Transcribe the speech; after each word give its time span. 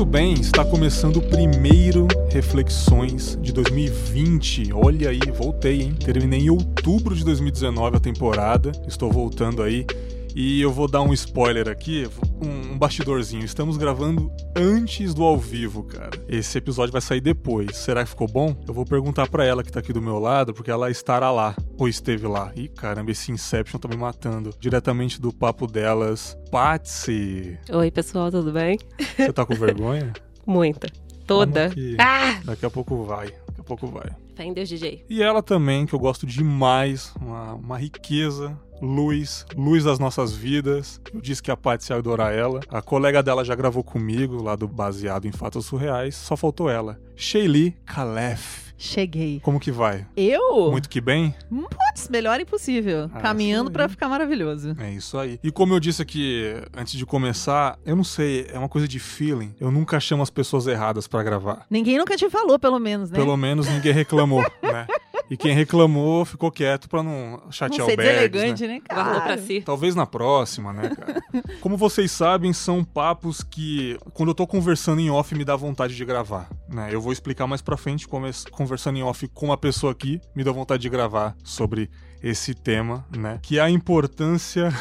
Muito 0.00 0.12
bem, 0.12 0.32
está 0.32 0.64
começando 0.64 1.18
o 1.18 1.22
primeiro 1.22 2.08
Reflexões 2.32 3.38
de 3.42 3.52
2020. 3.52 4.72
Olha 4.72 5.10
aí, 5.10 5.20
voltei, 5.36 5.82
hein? 5.82 5.92
Terminei 5.92 6.40
em 6.40 6.48
outubro 6.48 7.14
de 7.14 7.22
2019 7.22 7.98
a 7.98 8.00
temporada. 8.00 8.72
Estou 8.88 9.12
voltando 9.12 9.62
aí. 9.62 9.84
E 10.34 10.60
eu 10.60 10.72
vou 10.72 10.88
dar 10.88 11.02
um 11.02 11.12
spoiler 11.12 11.68
aqui, 11.68 12.08
um, 12.42 12.72
um 12.72 12.78
bastidorzinho. 12.78 13.44
Estamos 13.44 13.76
gravando 13.76 14.30
antes 14.56 15.12
do 15.12 15.24
ao 15.24 15.36
vivo, 15.36 15.82
cara. 15.82 16.10
Esse 16.28 16.58
episódio 16.58 16.92
vai 16.92 17.00
sair 17.00 17.20
depois. 17.20 17.76
Será 17.76 18.04
que 18.04 18.10
ficou 18.10 18.28
bom? 18.28 18.56
Eu 18.66 18.72
vou 18.72 18.84
perguntar 18.84 19.28
para 19.28 19.44
ela 19.44 19.62
que 19.62 19.72
tá 19.72 19.80
aqui 19.80 19.92
do 19.92 20.00
meu 20.00 20.18
lado, 20.18 20.54
porque 20.54 20.70
ela 20.70 20.90
estará 20.90 21.30
lá, 21.30 21.56
ou 21.78 21.88
esteve 21.88 22.26
lá. 22.26 22.52
Ih, 22.54 22.68
caramba, 22.68 23.10
esse 23.10 23.32
Inception 23.32 23.78
tá 23.78 23.88
me 23.88 23.96
matando. 23.96 24.54
Diretamente 24.60 25.20
do 25.20 25.32
papo 25.32 25.66
delas, 25.66 26.36
Patsy. 26.50 27.58
Oi, 27.70 27.90
pessoal, 27.90 28.30
tudo 28.30 28.52
bem? 28.52 28.78
Você 29.16 29.32
tá 29.32 29.44
com 29.44 29.54
vergonha? 29.54 30.12
Muita. 30.46 30.88
Toda. 31.26 31.70
Ah! 31.98 32.40
Daqui 32.44 32.66
a 32.66 32.70
pouco 32.70 33.04
vai. 33.04 33.26
Daqui 33.26 33.60
a 33.60 33.64
pouco 33.64 33.86
vai. 33.86 34.10
Fé 34.40 34.46
em 34.46 34.54
Deus, 34.54 34.70
DJ. 34.70 35.04
E 35.06 35.22
ela 35.22 35.42
também, 35.42 35.84
que 35.84 35.94
eu 35.94 35.98
gosto 35.98 36.26
demais, 36.26 37.12
uma, 37.20 37.52
uma 37.52 37.76
riqueza 37.76 38.58
luz, 38.80 39.44
luz 39.54 39.84
das 39.84 39.98
nossas 39.98 40.32
vidas. 40.32 40.98
Eu 41.12 41.20
disse 41.20 41.42
que 41.42 41.50
a 41.50 41.56
Paty 41.58 41.92
ia 41.92 41.98
adorar 41.98 42.32
ela. 42.32 42.60
A 42.70 42.80
colega 42.80 43.22
dela 43.22 43.44
já 43.44 43.54
gravou 43.54 43.84
comigo, 43.84 44.42
lá 44.42 44.56
do 44.56 44.66
Baseado 44.66 45.26
em 45.26 45.32
Fatos 45.32 45.66
Surreais. 45.66 46.14
Só 46.14 46.38
faltou 46.38 46.70
ela. 46.70 46.98
Shaylee 47.14 47.76
Calef. 47.84 48.69
Cheguei. 48.80 49.40
Como 49.40 49.60
que 49.60 49.70
vai? 49.70 50.06
Eu? 50.16 50.70
Muito 50.70 50.88
que 50.88 51.02
bem? 51.02 51.34
Putz, 51.50 52.08
melhor 52.08 52.40
impossível. 52.40 53.10
Ah, 53.12 53.20
Caminhando 53.20 53.70
para 53.70 53.86
ficar 53.90 54.08
maravilhoso. 54.08 54.74
É 54.80 54.90
isso 54.90 55.18
aí. 55.18 55.38
E 55.44 55.52
como 55.52 55.74
eu 55.74 55.78
disse 55.78 56.00
aqui 56.00 56.54
antes 56.74 56.94
de 56.94 57.04
começar, 57.04 57.78
eu 57.84 57.94
não 57.94 58.02
sei, 58.02 58.46
é 58.50 58.58
uma 58.58 58.70
coisa 58.70 58.88
de 58.88 58.98
feeling. 58.98 59.54
Eu 59.60 59.70
nunca 59.70 60.00
chamo 60.00 60.22
as 60.22 60.30
pessoas 60.30 60.66
erradas 60.66 61.06
para 61.06 61.22
gravar. 61.22 61.66
Ninguém 61.68 61.98
nunca 61.98 62.16
te 62.16 62.30
falou, 62.30 62.58
pelo 62.58 62.78
menos, 62.78 63.10
né? 63.10 63.18
Pelo 63.18 63.36
menos 63.36 63.68
ninguém 63.68 63.92
reclamou, 63.92 64.40
né? 64.62 64.86
E 65.30 65.36
quem 65.36 65.54
reclamou 65.54 66.24
ficou 66.24 66.50
quieto 66.50 66.88
pra 66.88 67.04
não 67.04 67.40
chatear 67.52 67.86
não 67.86 67.94
o 67.94 67.96
Bergs, 67.96 68.28
deselegante, 68.30 68.66
né? 68.66 68.74
né, 68.74 68.80
cara? 68.80 69.02
Guardou 69.02 69.22
pra 69.22 69.38
si. 69.38 69.62
Talvez 69.62 69.94
na 69.94 70.04
próxima, 70.04 70.72
né, 70.72 70.90
cara? 70.90 71.22
Como 71.60 71.76
vocês 71.76 72.10
sabem, 72.10 72.52
são 72.52 72.82
papos 72.82 73.40
que, 73.40 73.96
quando 74.12 74.30
eu 74.30 74.34
tô 74.34 74.44
conversando 74.44 75.00
em 75.00 75.08
off, 75.08 75.32
me 75.36 75.44
dá 75.44 75.54
vontade 75.54 75.94
de 75.94 76.04
gravar, 76.04 76.50
né? 76.68 76.88
Eu 76.90 77.00
vou 77.00 77.12
explicar 77.12 77.46
mais 77.46 77.62
pra 77.62 77.76
frente, 77.76 78.08
como 78.08 78.28
conversando 78.50 78.98
em 78.98 79.04
off 79.04 79.28
com 79.28 79.46
uma 79.46 79.56
pessoa 79.56 79.92
aqui, 79.92 80.20
me 80.34 80.42
dá 80.42 80.50
vontade 80.50 80.82
de 80.82 80.88
gravar 80.88 81.36
sobre 81.44 81.88
esse 82.20 82.52
tema, 82.52 83.06
né? 83.16 83.38
Que 83.40 83.58
é 83.58 83.62
a 83.62 83.70
importância 83.70 84.72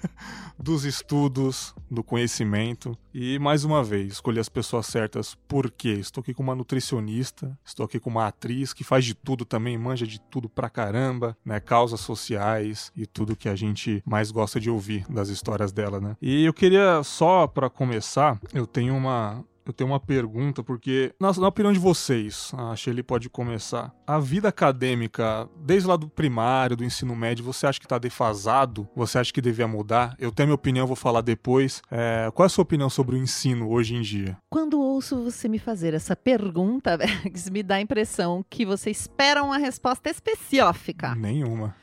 dos 0.58 0.84
estudos, 0.84 1.74
do 1.90 2.02
conhecimento. 2.02 2.96
E 3.12 3.38
mais 3.38 3.64
uma 3.64 3.82
vez, 3.82 4.14
escolhi 4.14 4.40
as 4.40 4.48
pessoas 4.48 4.86
certas 4.86 5.36
porque 5.46 5.88
estou 5.90 6.20
aqui 6.20 6.34
com 6.34 6.42
uma 6.42 6.54
nutricionista, 6.54 7.56
estou 7.64 7.86
aqui 7.86 8.00
com 8.00 8.10
uma 8.10 8.26
atriz 8.26 8.72
que 8.72 8.84
faz 8.84 9.04
de 9.04 9.14
tudo 9.14 9.44
também, 9.44 9.78
manja 9.78 10.06
de 10.06 10.20
tudo 10.20 10.48
pra 10.48 10.70
caramba, 10.70 11.36
né? 11.44 11.60
Causas 11.60 12.00
sociais 12.00 12.92
e 12.96 13.06
tudo 13.06 13.36
que 13.36 13.48
a 13.48 13.54
gente 13.54 14.02
mais 14.04 14.30
gosta 14.30 14.58
de 14.58 14.70
ouvir 14.70 15.06
das 15.08 15.28
histórias 15.28 15.72
dela, 15.72 16.00
né? 16.00 16.16
E 16.20 16.44
eu 16.44 16.52
queria 16.52 17.02
só 17.02 17.46
para 17.46 17.70
começar, 17.70 18.40
eu 18.52 18.66
tenho 18.66 18.96
uma 18.96 19.44
eu 19.66 19.72
tenho 19.72 19.90
uma 19.90 20.00
pergunta, 20.00 20.62
porque, 20.62 21.14
na, 21.18 21.32
na 21.32 21.48
opinião 21.48 21.72
de 21.72 21.78
vocês, 21.78 22.52
a 22.56 22.76
Shelly 22.76 23.02
pode 23.02 23.28
começar. 23.28 23.94
A 24.06 24.18
vida 24.18 24.48
acadêmica, 24.48 25.48
desde 25.56 25.88
lá 25.88 25.96
do 25.96 26.08
primário, 26.08 26.76
do 26.76 26.84
ensino 26.84 27.16
médio, 27.16 27.44
você 27.44 27.66
acha 27.66 27.78
que 27.78 27.86
está 27.86 27.98
defasado? 27.98 28.88
Você 28.94 29.18
acha 29.18 29.32
que 29.32 29.40
devia 29.40 29.66
mudar? 29.66 30.14
Eu 30.18 30.30
tenho 30.30 30.44
a 30.44 30.48
minha 30.48 30.54
opinião, 30.54 30.86
vou 30.86 30.96
falar 30.96 31.22
depois. 31.22 31.82
É, 31.90 32.30
qual 32.34 32.44
é 32.44 32.46
a 32.46 32.50
sua 32.50 32.62
opinião 32.62 32.90
sobre 32.90 33.16
o 33.16 33.18
ensino 33.18 33.70
hoje 33.70 33.94
em 33.94 34.02
dia? 34.02 34.36
Quando 34.50 34.80
ouço 34.80 35.24
você 35.24 35.48
me 35.48 35.58
fazer 35.58 35.94
essa 35.94 36.14
pergunta, 36.14 36.98
me 37.50 37.62
dá 37.62 37.76
a 37.76 37.80
impressão 37.80 38.44
que 38.50 38.66
você 38.66 38.90
espera 38.90 39.42
uma 39.42 39.58
resposta 39.58 40.10
específica. 40.10 41.14
Nenhuma. 41.14 41.74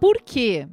Por 0.00 0.20
quê? 0.20 0.68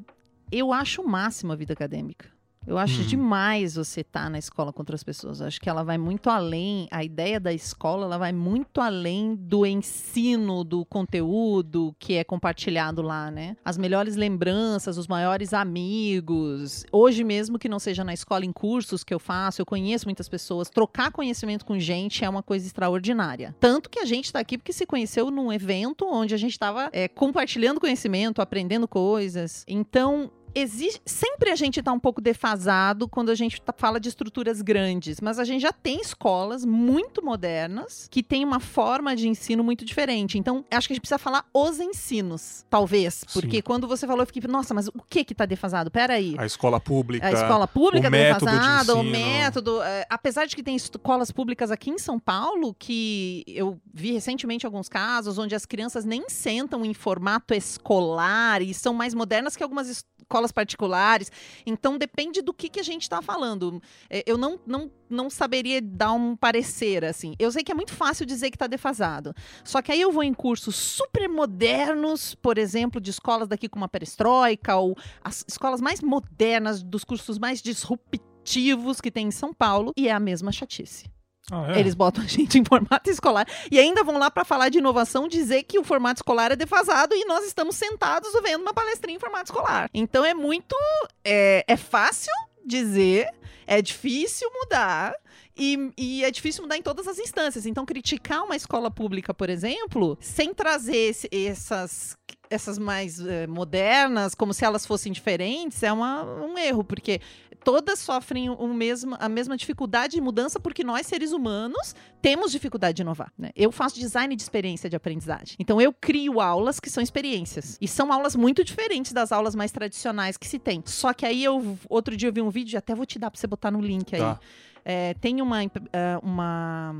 Eu 0.52 0.74
acho 0.74 1.02
o 1.02 1.08
máximo 1.08 1.54
a 1.54 1.56
vida 1.56 1.74
acadêmica. 1.74 2.31
Eu 2.68 2.78
acho 2.78 3.02
Uhum. 3.02 3.08
demais 3.08 3.76
você 3.76 4.02
estar 4.02 4.30
na 4.30 4.38
escola 4.38 4.72
com 4.72 4.82
outras 4.82 5.04
pessoas. 5.04 5.40
Eu 5.40 5.48
acho 5.48 5.60
que 5.60 5.70
ela 5.70 5.84
vai 5.84 5.98
muito 5.98 6.30
além, 6.30 6.88
a 6.92 7.04
ideia 7.04 7.40
da 7.40 7.52
escola, 7.52 8.06
ela 8.06 8.18
vai 8.18 8.32
muito 8.32 8.80
além 8.80 9.36
do 9.36 9.66
ensino, 9.66 10.64
do 10.64 10.86
conteúdo 10.86 11.96
que 11.98 12.14
é 12.14 12.24
compartilhado 12.24 13.02
lá, 13.02 13.32
né? 13.32 13.58
As 13.66 13.78
melhores 13.78 14.16
lembranças, 14.16 14.98
os 14.98 15.08
maiores 15.08 15.54
amigos. 15.54 16.86
Hoje 16.92 17.24
mesmo 17.24 17.58
que 17.58 17.68
não 17.70 17.80
seja 17.80 18.04
na 18.04 18.14
escola, 18.14 18.46
em 18.46 18.52
cursos 18.52 19.04
que 19.04 19.14
eu 19.14 19.20
faço, 19.20 19.62
eu 19.62 19.66
conheço 19.66 20.06
muitas 20.06 20.30
pessoas. 20.30 20.70
Trocar 20.70 21.12
conhecimento 21.12 21.66
com 21.66 21.80
gente 21.80 22.24
é 22.24 22.30
uma 22.30 22.44
coisa 22.44 22.66
extraordinária. 22.66 23.56
Tanto 23.60 23.90
que 23.90 24.00
a 24.00 24.06
gente 24.06 24.26
está 24.26 24.40
aqui 24.40 24.58
porque 24.58 24.74
se 24.74 24.86
conheceu 24.86 25.32
num 25.32 25.52
evento 25.52 26.06
onde 26.06 26.34
a 26.34 26.38
gente 26.38 26.52
estava 26.52 26.92
compartilhando 27.16 27.80
conhecimento, 27.80 28.42
aprendendo 28.42 28.88
coisas. 28.88 29.66
Então, 29.68 30.32
existe, 30.54 31.02
sempre 31.06 31.50
a 31.50 31.56
gente 31.56 31.80
está 31.80 31.92
um 31.92 32.00
pouco 32.00 32.22
defasado 32.22 33.08
quando 33.08 33.30
a 33.30 33.36
gente 33.36 33.62
tá- 33.62 33.74
fala 33.76 34.00
de 34.00 34.10
estruturas 34.10 34.62
grandes, 34.62 35.20
mas 35.22 35.40
a 35.40 35.44
gente 35.44 35.62
já 35.62 35.72
tem 35.72 36.00
escolas 36.02 36.66
muito 36.66 37.24
modernas 37.24 38.08
que 38.10 38.22
têm 38.24 38.44
uma 38.44 38.60
forma 38.60 39.16
de 39.16 39.28
ensino 39.28 39.64
muito 39.64 39.86
diferente. 39.86 40.38
Então, 40.38 40.66
acho 40.72 40.88
que 40.88 40.94
a 40.94 40.96
gente 40.96 41.02
precisa 41.02 41.18
falar 41.18 41.46
os 41.54 41.80
ensinos, 41.80 42.66
talvez, 42.70 43.24
porque 43.34 43.58
Sim. 43.58 43.62
quando 43.62 43.88
você 43.88 44.06
falou, 44.06 44.22
eu 44.22 44.28
fiquei, 44.28 44.42
nossa, 44.50 44.74
mas 44.74 44.88
o 44.88 45.02
que 45.10 45.24
que 45.24 45.34
tá 45.36 45.46
defasado? 45.46 45.90
Peraí. 45.92 46.36
A 46.38 46.46
escola 46.46 46.80
pública. 46.80 47.28
A 47.28 47.32
escola 47.32 47.68
pública 47.68 48.08
o 48.08 48.12
método 48.12 48.52
de 48.52 48.58
defasada, 48.58 48.96
o 48.96 49.00
ensino. 49.04 49.12
método. 49.12 49.82
é, 49.82 50.06
apesar 50.10 50.46
de 50.46 50.56
que 50.56 50.64
tem 50.64 50.76
escolas 50.76 51.32
públicas 51.32 51.72
aqui 51.72 51.90
em 51.90 51.98
São 51.98 52.20
Paulo, 52.20 52.76
que 52.78 53.44
eu 53.48 53.80
vi 53.94 54.12
recentemente 54.12 54.66
alguns 54.66 54.88
casos 54.90 55.38
onde 55.38 55.56
as 55.56 55.66
crianças 55.66 56.06
nem 56.06 56.30
sentam 56.30 56.86
em 56.86 56.94
formato 56.94 57.54
escolar 57.54 58.62
e 58.62 58.74
são 58.74 58.94
mais 58.94 59.14
modernas 59.14 59.56
que 59.56 59.64
algumas 59.64 60.06
escolas 60.32 60.52
particulares. 60.52 61.30
Então 61.66 61.98
depende 61.98 62.42
do 62.42 62.54
que, 62.54 62.70
que 62.70 62.80
a 62.80 62.84
gente 62.84 63.02
está 63.02 63.22
falando. 63.22 63.82
É, 64.10 64.24
Eu 64.26 64.38
não, 64.38 64.58
não, 64.66 64.90
não 65.10 65.30
saberia 65.30 65.82
dar 65.82 66.14
um 66.14 66.36
parecer 66.36 67.04
assim. 67.04 67.36
Eu 67.38 67.52
sei 67.52 67.64
que 67.64 67.72
é 67.72 67.76
muito 67.76 67.94
fácil 67.94 68.26
dizer 68.26 68.50
que 68.50 68.56
está 68.56 68.68
defasado. 68.68 69.36
Só 69.64 69.82
que 69.82 69.92
aí 69.92 70.00
eu 70.00 70.12
vou 70.12 70.24
em 70.24 70.34
cursos 70.34 70.76
super 70.76 71.28
modernos, 71.28 72.34
por 72.36 72.58
exemplo, 72.58 73.02
de 73.02 73.10
escolas 73.12 73.48
daqui 73.48 73.68
com 73.68 73.78
uma 73.78 73.90
perestroika, 73.90 74.78
ou 74.78 74.96
as 75.22 75.44
escolas 75.48 75.82
mais 75.82 76.02
modernas, 76.02 76.82
dos 76.82 77.04
cursos 77.04 77.38
mais 77.38 77.62
disruptivos 77.62 79.02
que 79.02 79.12
tem 79.12 79.28
em 79.28 79.32
São 79.32 79.54
Paulo, 79.54 79.92
e 79.98 80.08
é 80.08 80.12
a 80.12 80.20
mesma 80.20 80.52
chatice. 80.52 81.06
Ah, 81.50 81.74
é? 81.74 81.80
Eles 81.80 81.96
botam 81.96 82.24
a 82.24 82.28
gente 82.28 82.60
em 82.60 82.64
formato 82.66 83.10
escolar 83.10 83.48
e 83.72 83.80
ainda 83.80 84.04
vão 84.04 84.18
lá 84.18 84.30
para 84.30 84.44
falar 84.46 84.70
de 84.70 84.78
inovação, 84.78 85.28
dizer 85.28 85.64
que 85.64 85.80
o 85.80 85.84
formato 85.84 86.20
escolar 86.20 86.52
é 86.52 86.56
defasado 86.56 87.16
e 87.16 87.26
nós 87.26 87.46
estamos 87.46 87.76
sentados 87.76 88.32
vendo 88.44 88.62
uma 88.62 88.74
palestrinha 88.74 89.16
em 89.18 89.20
formato 89.20 89.52
escolar. 89.52 89.90
Então 89.94 90.24
é 90.24 90.34
muito. 90.34 90.76
É, 91.24 91.64
é 91.68 91.76
fácil 91.78 92.32
dizer, 92.66 93.28
é 93.66 93.82
difícil 93.82 94.50
mudar. 94.54 95.14
E, 95.58 95.92
e 95.98 96.24
é 96.24 96.32
difícil 96.32 96.64
mudar 96.64 96.78
em 96.78 96.82
todas 96.82 97.08
as 97.10 97.20
instâncias. 97.20 97.66
Então, 97.66 97.86
criticar 97.86 98.42
uma 98.44 98.56
escola 98.56 98.90
pública, 98.90 99.34
por 99.34 99.50
exemplo, 99.50 100.18
sem 100.22 100.54
trazer 100.54 100.96
esse- 100.96 101.30
essas, 101.32 102.18
essas 102.50 102.80
mais 102.80 103.20
eh, 103.20 103.46
modernas, 103.48 104.34
como 104.34 104.54
se 104.54 104.64
elas 104.64 104.86
fossem 104.86 105.12
diferentes, 105.12 105.84
é 105.84 105.92
uma- 105.92 106.24
um 106.24 106.58
erro, 106.58 106.86
porque 106.86 107.20
todas 107.64 108.00
sofrem 108.00 108.50
o 108.50 108.68
mesmo, 108.74 109.16
a 109.20 109.30
mesma 109.30 109.56
dificuldade 109.56 110.14
de 110.14 110.22
mudança, 110.22 110.60
porque 110.60 110.84
nós, 110.84 111.08
seres 111.08 111.32
humanos, 111.32 111.96
temos 112.22 112.52
dificuldade 112.52 112.98
de 112.98 113.02
inovar. 113.02 113.32
né? 113.38 113.52
Eu 113.56 113.72
faço 113.72 114.00
design 114.00 114.36
de 114.36 114.42
experiência 114.42 114.90
de 114.90 114.96
aprendizagem. 114.96 115.56
Então, 115.60 115.80
eu 115.82 115.94
crio 115.94 116.40
aulas 116.40 116.80
que 116.80 116.90
são 116.90 117.02
experiências. 117.02 117.78
E 117.80 117.88
são 117.88 118.12
aulas 118.12 118.36
muito 118.36 118.64
diferentes 118.64 119.14
das 119.14 119.32
aulas 119.32 119.56
mais 119.56 119.72
tradicionais 119.72 120.38
que 120.38 120.48
se 120.48 120.60
tem. 120.60 120.82
Só 120.86 121.14
que 121.14 121.26
aí, 121.26 121.44
eu 121.44 121.78
outro 121.90 122.16
dia 122.16 122.30
eu 122.30 122.34
vi 122.34 122.42
um 122.42 122.50
vídeo, 122.50 122.78
até 122.78 122.96
vou 122.96 123.06
te 123.06 123.20
dar 123.20 123.30
para 123.32 123.40
você 123.40 123.48
botar 123.48 123.72
no 123.72 123.82
link 123.82 124.14
aí. 124.16 124.22
Tá. 124.22 124.40
É, 124.84 125.14
tem 125.16 125.42
uma, 125.42 125.64
eh, 125.64 126.20
uma 126.24 126.96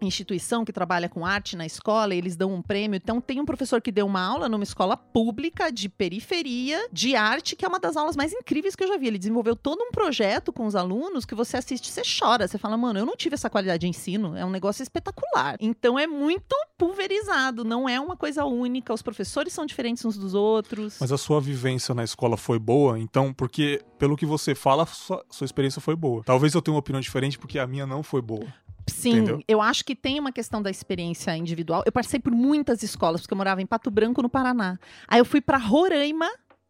instituição 0.00 0.64
que 0.64 0.72
trabalha 0.72 1.08
com 1.08 1.24
arte 1.24 1.56
na 1.56 1.64
escola, 1.64 2.14
eles 2.14 2.36
dão 2.36 2.52
um 2.52 2.62
prêmio. 2.62 2.96
Então, 2.96 3.20
tem 3.20 3.40
um 3.40 3.44
professor 3.44 3.80
que 3.80 3.92
deu 3.92 4.06
uma 4.06 4.20
aula 4.20 4.48
numa 4.48 4.64
escola 4.64 4.96
pública 4.96 5.70
de 5.70 5.88
periferia 5.88 6.88
de 6.92 7.16
arte, 7.16 7.56
que 7.56 7.64
é 7.64 7.68
uma 7.68 7.80
das 7.80 7.96
aulas 7.96 8.16
mais 8.16 8.32
incríveis 8.32 8.76
que 8.76 8.84
eu 8.84 8.88
já 8.88 8.96
vi. 8.96 9.06
Ele 9.08 9.18
desenvolveu 9.18 9.56
todo 9.56 9.82
um 9.82 9.90
projeto 9.90 10.52
com 10.52 10.66
os 10.66 10.74
alunos 10.74 11.24
que 11.24 11.34
você 11.34 11.56
assiste, 11.56 11.90
você 11.90 12.02
chora, 12.02 12.46
você 12.46 12.58
fala, 12.58 12.76
mano, 12.76 12.98
eu 12.98 13.06
não 13.06 13.16
tive 13.16 13.34
essa 13.34 13.48
qualidade 13.48 13.80
de 13.80 13.88
ensino, 13.88 14.36
é 14.36 14.44
um 14.44 14.50
negócio 14.50 14.82
espetacular. 14.82 15.56
Então, 15.60 15.98
é 15.98 16.06
muito 16.06 16.54
pulverizado, 16.76 17.64
não 17.64 17.88
é 17.88 17.98
uma 17.98 18.16
coisa 18.16 18.44
única. 18.44 18.92
Os 18.92 19.02
professores 19.02 19.52
são 19.52 19.64
diferentes 19.64 20.04
uns 20.04 20.16
dos 20.16 20.34
outros. 20.34 20.98
Mas 21.00 21.12
a 21.12 21.18
sua 21.18 21.40
vivência 21.40 21.94
na 21.94 22.04
escola 22.04 22.36
foi 22.36 22.58
boa, 22.58 22.98
então, 22.98 23.32
porque 23.32 23.82
pelo 23.98 24.16
que 24.16 24.26
você 24.26 24.54
fala, 24.54 24.86
sua, 24.86 25.24
sua 25.30 25.44
experiência 25.44 25.80
foi 25.80 25.96
boa. 25.96 26.22
Talvez 26.24 26.54
eu 26.54 26.62
tenha 26.62 26.74
uma 26.74 26.80
opinião 26.80 27.00
diferente 27.00 27.38
porque 27.38 27.58
a 27.58 27.66
minha 27.66 27.86
não 27.86 28.02
foi 28.02 28.20
boa. 28.20 28.46
Sim, 28.86 29.10
Entendeu? 29.16 29.42
eu 29.48 29.60
acho 29.60 29.84
que 29.84 29.94
tem 29.96 30.18
uma 30.20 30.30
questão 30.32 30.62
da 30.62 30.70
experiência 30.70 31.36
individual. 31.36 31.82
Eu 31.84 31.92
passei 31.92 32.20
por 32.20 32.32
muitas 32.32 32.82
escolas, 32.82 33.20
porque 33.20 33.34
eu 33.34 33.36
morava 33.36 33.60
em 33.60 33.66
Pato 33.66 33.90
Branco, 33.90 34.22
no 34.22 34.28
Paraná. 34.28 34.78
Aí 35.08 35.18
eu 35.18 35.24
fui 35.24 35.40
pra 35.40 35.58
Roraima. 35.58 36.28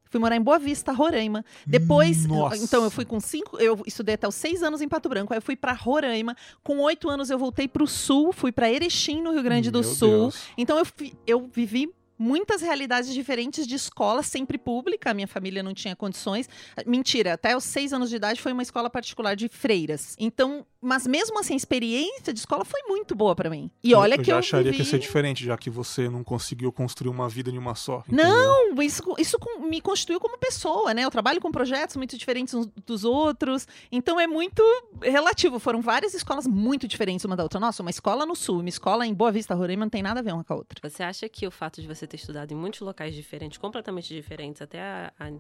Fui 0.09 0.21
morar 0.21 0.37
em 0.37 0.41
Boa 0.41 0.59
Vista, 0.59 0.93
Roraima. 0.93 1.45
Depois, 1.67 2.27
Nossa. 2.27 2.57
então 2.63 2.85
eu 2.85 2.91
fui 2.91 3.05
com 3.05 3.19
cinco, 3.19 3.59
eu 3.59 3.83
estudei 3.85 4.15
até 4.15 4.27
os 4.27 4.37
seis 4.37 4.63
anos 4.63 4.81
em 4.81 4.89
Pato 4.89 5.09
Branco. 5.09 5.33
Aí 5.33 5.39
eu 5.39 5.43
fui 5.43 5.57
pra 5.57 5.73
Roraima. 5.73 6.35
Com 6.63 6.79
oito 6.79 7.11
anos 7.11 7.29
eu 7.29 7.39
voltei 7.39 7.67
pro 7.67 7.87
sul, 7.89 8.33
fui 8.33 8.53
pra 8.53 8.71
Erechim, 8.71 9.21
no 9.21 9.33
Rio 9.33 9.43
Grande 9.43 9.71
do 9.71 9.81
Meu 9.81 9.91
Sul. 9.91 10.11
Deus. 10.11 10.43
Então 10.57 10.79
eu, 10.79 10.87
eu 11.27 11.51
vivi 11.53 11.93
muitas 12.19 12.63
realidades 12.63 13.13
diferentes 13.13 13.67
de 13.67 13.75
escola, 13.75 14.23
sempre 14.23 14.57
pública. 14.57 15.13
Minha 15.13 15.29
família 15.29 15.63
não 15.63 15.75
tinha 15.75 15.95
condições. 15.95 16.49
Mentira, 16.87 17.35
até 17.35 17.57
os 17.57 17.65
seis 17.65 17.93
anos 17.93 18.09
de 18.09 18.17
idade 18.17 18.41
foi 18.41 18.53
uma 18.53 18.63
escola 18.63 18.89
particular 18.89 19.35
de 19.35 19.49
freiras. 19.49 20.15
Então, 20.19 20.65
mas 20.87 21.07
mesmo 21.07 21.39
assim, 21.39 21.55
a 21.55 21.57
experiência 21.57 22.33
de 22.33 22.39
escola 22.39 22.65
foi 22.65 22.81
muito 22.87 23.15
boa 23.15 23.35
pra 23.35 23.51
mim. 23.51 23.71
E 23.83 23.95
olha 23.95 24.15
eu 24.15 24.19
que 24.19 24.25
já 24.25 24.35
eu 24.35 24.39
acharia 24.39 24.65
vivi... 24.73 24.77
que 24.77 24.83
ia 24.83 24.91
ser 24.91 24.99
diferente, 24.99 25.45
já 25.45 25.57
que 25.57 25.69
você 25.69 26.09
não 26.09 26.23
conseguiu 26.23 26.71
construir 26.73 27.11
uma 27.11 27.29
vida 27.29 27.51
em 27.51 27.59
uma 27.59 27.75
só. 27.75 28.03
entendeu? 28.07 28.29
Não, 28.29 28.83
isso, 28.83 29.03
isso 29.19 29.37
me 29.69 29.81
constituiu 29.81 30.21
como 30.21 30.39
pessoa, 30.39 30.95
né? 30.95 31.03
Eu 31.05 31.11
trabalho 31.11 31.41
com 31.41 31.51
projetos 31.51 31.97
muito 31.97 32.17
diferentes 32.17 32.55
uns 32.55 32.67
dos 32.87 33.05
outros, 33.05 33.67
então 33.91 34.19
é 34.21 34.27
muito 34.27 34.63
relativo. 35.03 35.59
Foram 35.59 35.81
várias 35.83 36.15
escolas 36.15 36.47
muito 36.47 36.87
diferentes 36.87 37.25
uma 37.25 37.37
da 37.37 37.43
outra. 37.43 37.59
Nossa, 37.59 37.83
uma 37.83 37.91
escola 37.91 38.25
no 38.25 38.37
sul, 38.37 38.61
uma 38.61 38.69
escola 38.69 39.07
em 39.07 39.13
Boa 39.15 39.33
Vista, 39.33 39.55
Roraima, 39.55 39.85
não 39.85 39.91
tem 39.91 40.03
nada 40.03 40.21
a 40.21 40.23
ver 40.23 40.33
uma 40.33 40.45
com 40.45 40.53
a 40.53 40.57
outra. 40.57 40.79
Você 40.89 41.03
acha 41.03 41.29
que 41.29 41.47
o 41.47 41.51
fato 41.51 41.81
de 41.83 41.89
você 41.89 42.07
ter 42.07 42.17
estudado 42.17 42.53
em 42.53 42.55
muitos 42.55 42.81
locais 42.81 43.15
diferentes, 43.15 43.59
completamente 43.59 44.15
diferentes, 44.15 44.63
até 44.63 44.81
a, 44.81 45.13
a- 45.19 45.33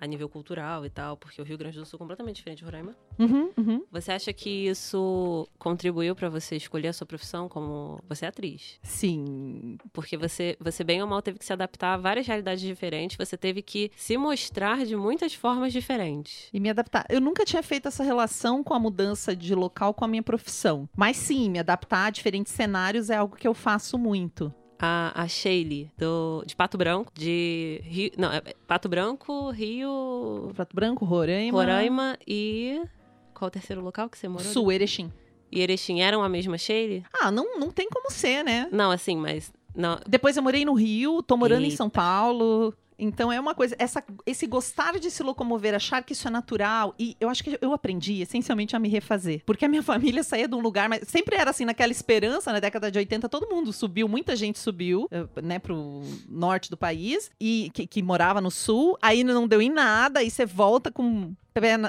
a 0.00 0.06
nível 0.06 0.28
cultural 0.28 0.84
e 0.86 0.90
tal, 0.90 1.16
porque 1.16 1.40
o 1.40 1.44
Rio 1.44 1.58
Grande 1.58 1.78
do 1.78 1.84
Sul 1.84 1.96
é 1.96 1.98
completamente 1.98 2.36
diferente 2.36 2.58
de 2.58 2.64
Roraima, 2.64 2.96
Uhum, 3.18 3.50
uhum. 3.58 3.84
você 3.90 4.12
acha 4.12 4.32
que 4.32 4.66
isso 4.68 5.48
contribuiu 5.58 6.14
pra 6.14 6.28
você 6.28 6.56
escolher 6.56 6.88
a 6.88 6.92
sua 6.92 7.06
profissão 7.06 7.48
como 7.48 8.00
você 8.08 8.24
é 8.24 8.28
atriz? 8.28 8.78
Sim, 8.82 9.76
Porque 9.92 10.16
você, 10.16 10.56
você 10.60 10.84
bem 10.84 11.02
ou 11.02 11.08
mal 11.08 11.20
teve 11.22 11.38
que 11.38 11.44
se 11.44 11.52
adaptar 11.52 11.94
a 11.94 11.96
várias 11.96 12.26
realidades 12.26 12.62
diferentes, 12.62 13.16
você 13.16 13.36
teve 13.36 13.62
que 13.62 13.90
se 13.96 14.16
mostrar 14.16 14.84
de 14.86 14.94
muitas 14.96 15.34
formas 15.34 15.72
diferentes. 15.72 16.48
E 16.52 16.60
me 16.60 16.70
adaptar. 16.70 17.04
Eu 17.08 17.20
nunca 17.20 17.44
tinha 17.44 17.62
feito 17.62 17.88
essa 17.88 18.04
relação 18.04 18.62
com 18.62 18.74
a 18.74 18.78
mudança 18.78 19.34
de 19.34 19.54
local 19.54 19.92
com 19.94 20.04
a 20.04 20.08
minha 20.08 20.22
profissão. 20.22 20.88
Mas 20.96 21.16
sim, 21.16 21.50
me 21.50 21.58
adaptar 21.58 22.06
a 22.06 22.10
diferentes 22.10 22.52
cenários 22.52 23.10
é 23.10 23.16
algo 23.16 23.36
que 23.36 23.48
eu 23.48 23.54
faço 23.54 23.98
muito. 23.98 24.52
A, 24.80 25.22
a 25.22 25.26
Shaylee, 25.26 25.90
do, 25.98 26.42
de 26.46 26.54
Pato 26.54 26.78
Branco, 26.78 27.12
de 27.14 27.80
Rio. 27.84 28.10
Não, 28.16 28.32
é 28.32 28.40
Pato 28.66 28.88
Branco, 28.88 29.50
Rio. 29.50 30.50
Prato 30.54 30.74
Branco, 30.74 31.04
Roraima. 31.04 31.58
Roraima 31.58 32.18
e. 32.26 32.80
Qual 33.34 33.48
o 33.48 33.50
terceiro 33.50 33.82
local 33.82 34.08
que 34.08 34.16
você 34.16 34.28
morou? 34.28 34.46
Sul, 34.46 34.70
Erechim. 34.70 35.12
E 35.50 35.60
Erechim 35.60 36.00
eram 36.00 36.22
a 36.22 36.28
mesma 36.28 36.56
Shaylee? 36.58 37.04
Ah, 37.12 37.30
não, 37.30 37.58
não 37.58 37.70
tem 37.70 37.88
como 37.88 38.10
ser, 38.10 38.44
né? 38.44 38.68
Não, 38.70 38.90
assim, 38.90 39.16
mas. 39.16 39.52
Não, 39.74 39.98
Depois 40.06 40.36
eu 40.36 40.42
morei 40.42 40.64
no 40.64 40.74
Rio, 40.74 41.22
tô 41.22 41.36
morando 41.36 41.62
em 41.62 41.66
Eita. 41.66 41.76
São 41.76 41.90
Paulo. 41.90 42.74
Então 42.98 43.30
é 43.30 43.38
uma 43.38 43.54
coisa, 43.54 43.76
essa, 43.78 44.02
esse 44.26 44.46
gostar 44.46 44.98
de 44.98 45.10
se 45.10 45.22
locomover, 45.22 45.74
achar 45.74 46.02
que 46.02 46.12
isso 46.12 46.26
é 46.26 46.30
natural, 46.30 46.94
e 46.98 47.16
eu 47.20 47.28
acho 47.28 47.44
que 47.44 47.58
eu 47.60 47.72
aprendi 47.72 48.20
essencialmente 48.20 48.74
a 48.74 48.78
me 48.78 48.88
refazer. 48.88 49.42
Porque 49.46 49.64
a 49.64 49.68
minha 49.68 49.82
família 49.84 50.22
saía 50.22 50.48
de 50.48 50.54
um 50.54 50.60
lugar, 50.60 50.88
mas 50.88 51.06
sempre 51.06 51.36
era 51.36 51.50
assim, 51.50 51.64
naquela 51.64 51.92
esperança, 51.92 52.52
na 52.52 52.60
década 52.60 52.90
de 52.90 52.98
80, 52.98 53.28
todo 53.28 53.48
mundo 53.48 53.72
subiu, 53.72 54.08
muita 54.08 54.34
gente 54.34 54.58
subiu, 54.58 55.08
eh, 55.10 55.26
né, 55.42 55.58
pro 55.58 56.02
norte 56.28 56.70
do 56.70 56.76
país, 56.76 57.30
e 57.40 57.70
que, 57.72 57.86
que 57.86 58.02
morava 58.02 58.40
no 58.40 58.50
sul, 58.50 58.98
aí 59.00 59.22
não 59.22 59.46
deu 59.46 59.62
em 59.62 59.70
nada, 59.70 60.20
aí 60.20 60.30
você 60.30 60.44
volta 60.44 60.90
com 60.90 61.34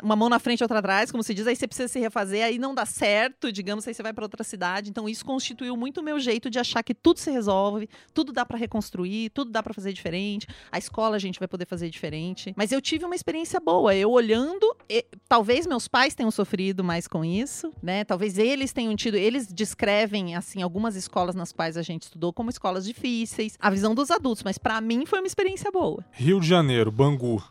uma 0.04 0.16
mão 0.16 0.30
na 0.30 0.40
frente 0.40 0.62
e 0.62 0.64
outra 0.64 0.80
atrás, 0.80 1.12
como 1.12 1.24
se 1.24 1.34
diz, 1.34 1.46
aí 1.48 1.56
você 1.56 1.68
precisa 1.68 1.88
se 1.88 2.00
refazer, 2.00 2.44
aí 2.44 2.58
não 2.58 2.74
dá 2.74 2.86
certo, 2.86 3.52
digamos, 3.52 3.88
aí 3.88 3.94
você 3.94 4.02
vai 4.04 4.14
para 4.14 4.26
outra 4.26 4.44
cidade. 4.44 4.90
Então 4.90 5.08
isso 5.08 5.26
constituiu 5.26 5.76
muito 5.78 6.00
o 6.02 6.04
meu 6.04 6.20
jeito 6.20 6.50
de 6.50 6.60
achar 6.60 6.84
que 6.84 6.94
tudo 6.94 7.20
se 7.20 7.32
resolve, 7.32 7.90
tudo 8.14 8.32
dá 8.32 8.46
para 8.46 8.58
reconstruir, 8.58 9.30
tudo 9.32 9.52
dá 9.52 9.62
para 9.64 9.74
fazer 9.74 9.94
diferente. 9.94 10.48
A 10.72 10.78
escola 10.78 11.16
a 11.16 11.20
gente 11.20 11.40
vai 11.40 11.48
poder 11.48 11.66
fazer 11.66 11.90
diferente. 11.90 12.54
Mas 12.56 12.72
eu 12.72 12.82
tive 12.82 13.06
uma 13.06 13.16
experiência 13.16 13.60
boa, 13.60 13.96
eu 13.96 14.10
olhando, 14.12 14.76
e- 14.90 15.06
talvez 15.28 15.66
meus 15.68 15.88
pais 15.88 16.16
tenham 16.16 16.32
sofrido 16.32 16.84
mais 16.84 17.08
com 17.08 17.24
isso, 17.24 17.72
né? 17.82 18.04
Talvez 18.04 18.38
eles 18.38 18.72
tenham 18.74 18.96
tido, 18.96 19.16
eles 19.16 19.48
descrevem 19.52 20.36
assim 20.36 20.62
algumas 20.62 20.96
escolas 20.96 21.36
nas 21.36 21.52
quais 21.52 21.78
a 21.78 21.82
gente 21.82 22.04
estudou 22.04 22.34
como 22.34 22.50
escolas 22.50 22.86
difíceis, 22.86 23.58
a 23.60 23.70
visão 23.70 23.94
dos 23.94 24.10
adultos, 24.12 24.44
mas 24.44 24.58
para 24.58 24.80
mim 24.82 25.06
foi 25.06 25.20
uma 25.20 25.28
experiência 25.28 25.72
boa. 25.72 26.04
Rio 26.12 26.40
de 26.40 26.48
Janeiro, 26.48 26.92
Bangu. 26.92 27.44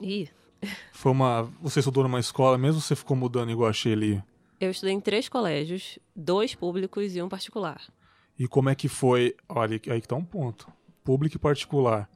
Ih, 0.00 0.28
Foi 0.92 1.12
uma. 1.12 1.50
Você 1.62 1.80
estudou 1.80 2.02
numa 2.02 2.20
escola, 2.20 2.58
mesmo 2.58 2.80
você 2.80 2.94
ficou 2.94 3.16
mudando 3.16 3.50
igual 3.50 3.68
a 3.68 3.72
Shelly. 3.72 4.22
eu 4.60 4.70
estudei 4.70 4.94
em 4.94 5.00
três 5.00 5.28
colégios, 5.28 5.98
dois 6.14 6.54
públicos 6.54 7.14
e 7.16 7.22
um 7.22 7.28
particular. 7.28 7.80
E 8.38 8.46
como 8.48 8.68
é 8.68 8.74
que 8.74 8.88
foi. 8.88 9.34
Olha, 9.48 9.80
aí 9.88 10.00
que 10.00 10.08
tá 10.08 10.16
um 10.16 10.24
ponto. 10.24 10.66
Público 11.04 11.36
e 11.36 11.38
particular. 11.38 12.08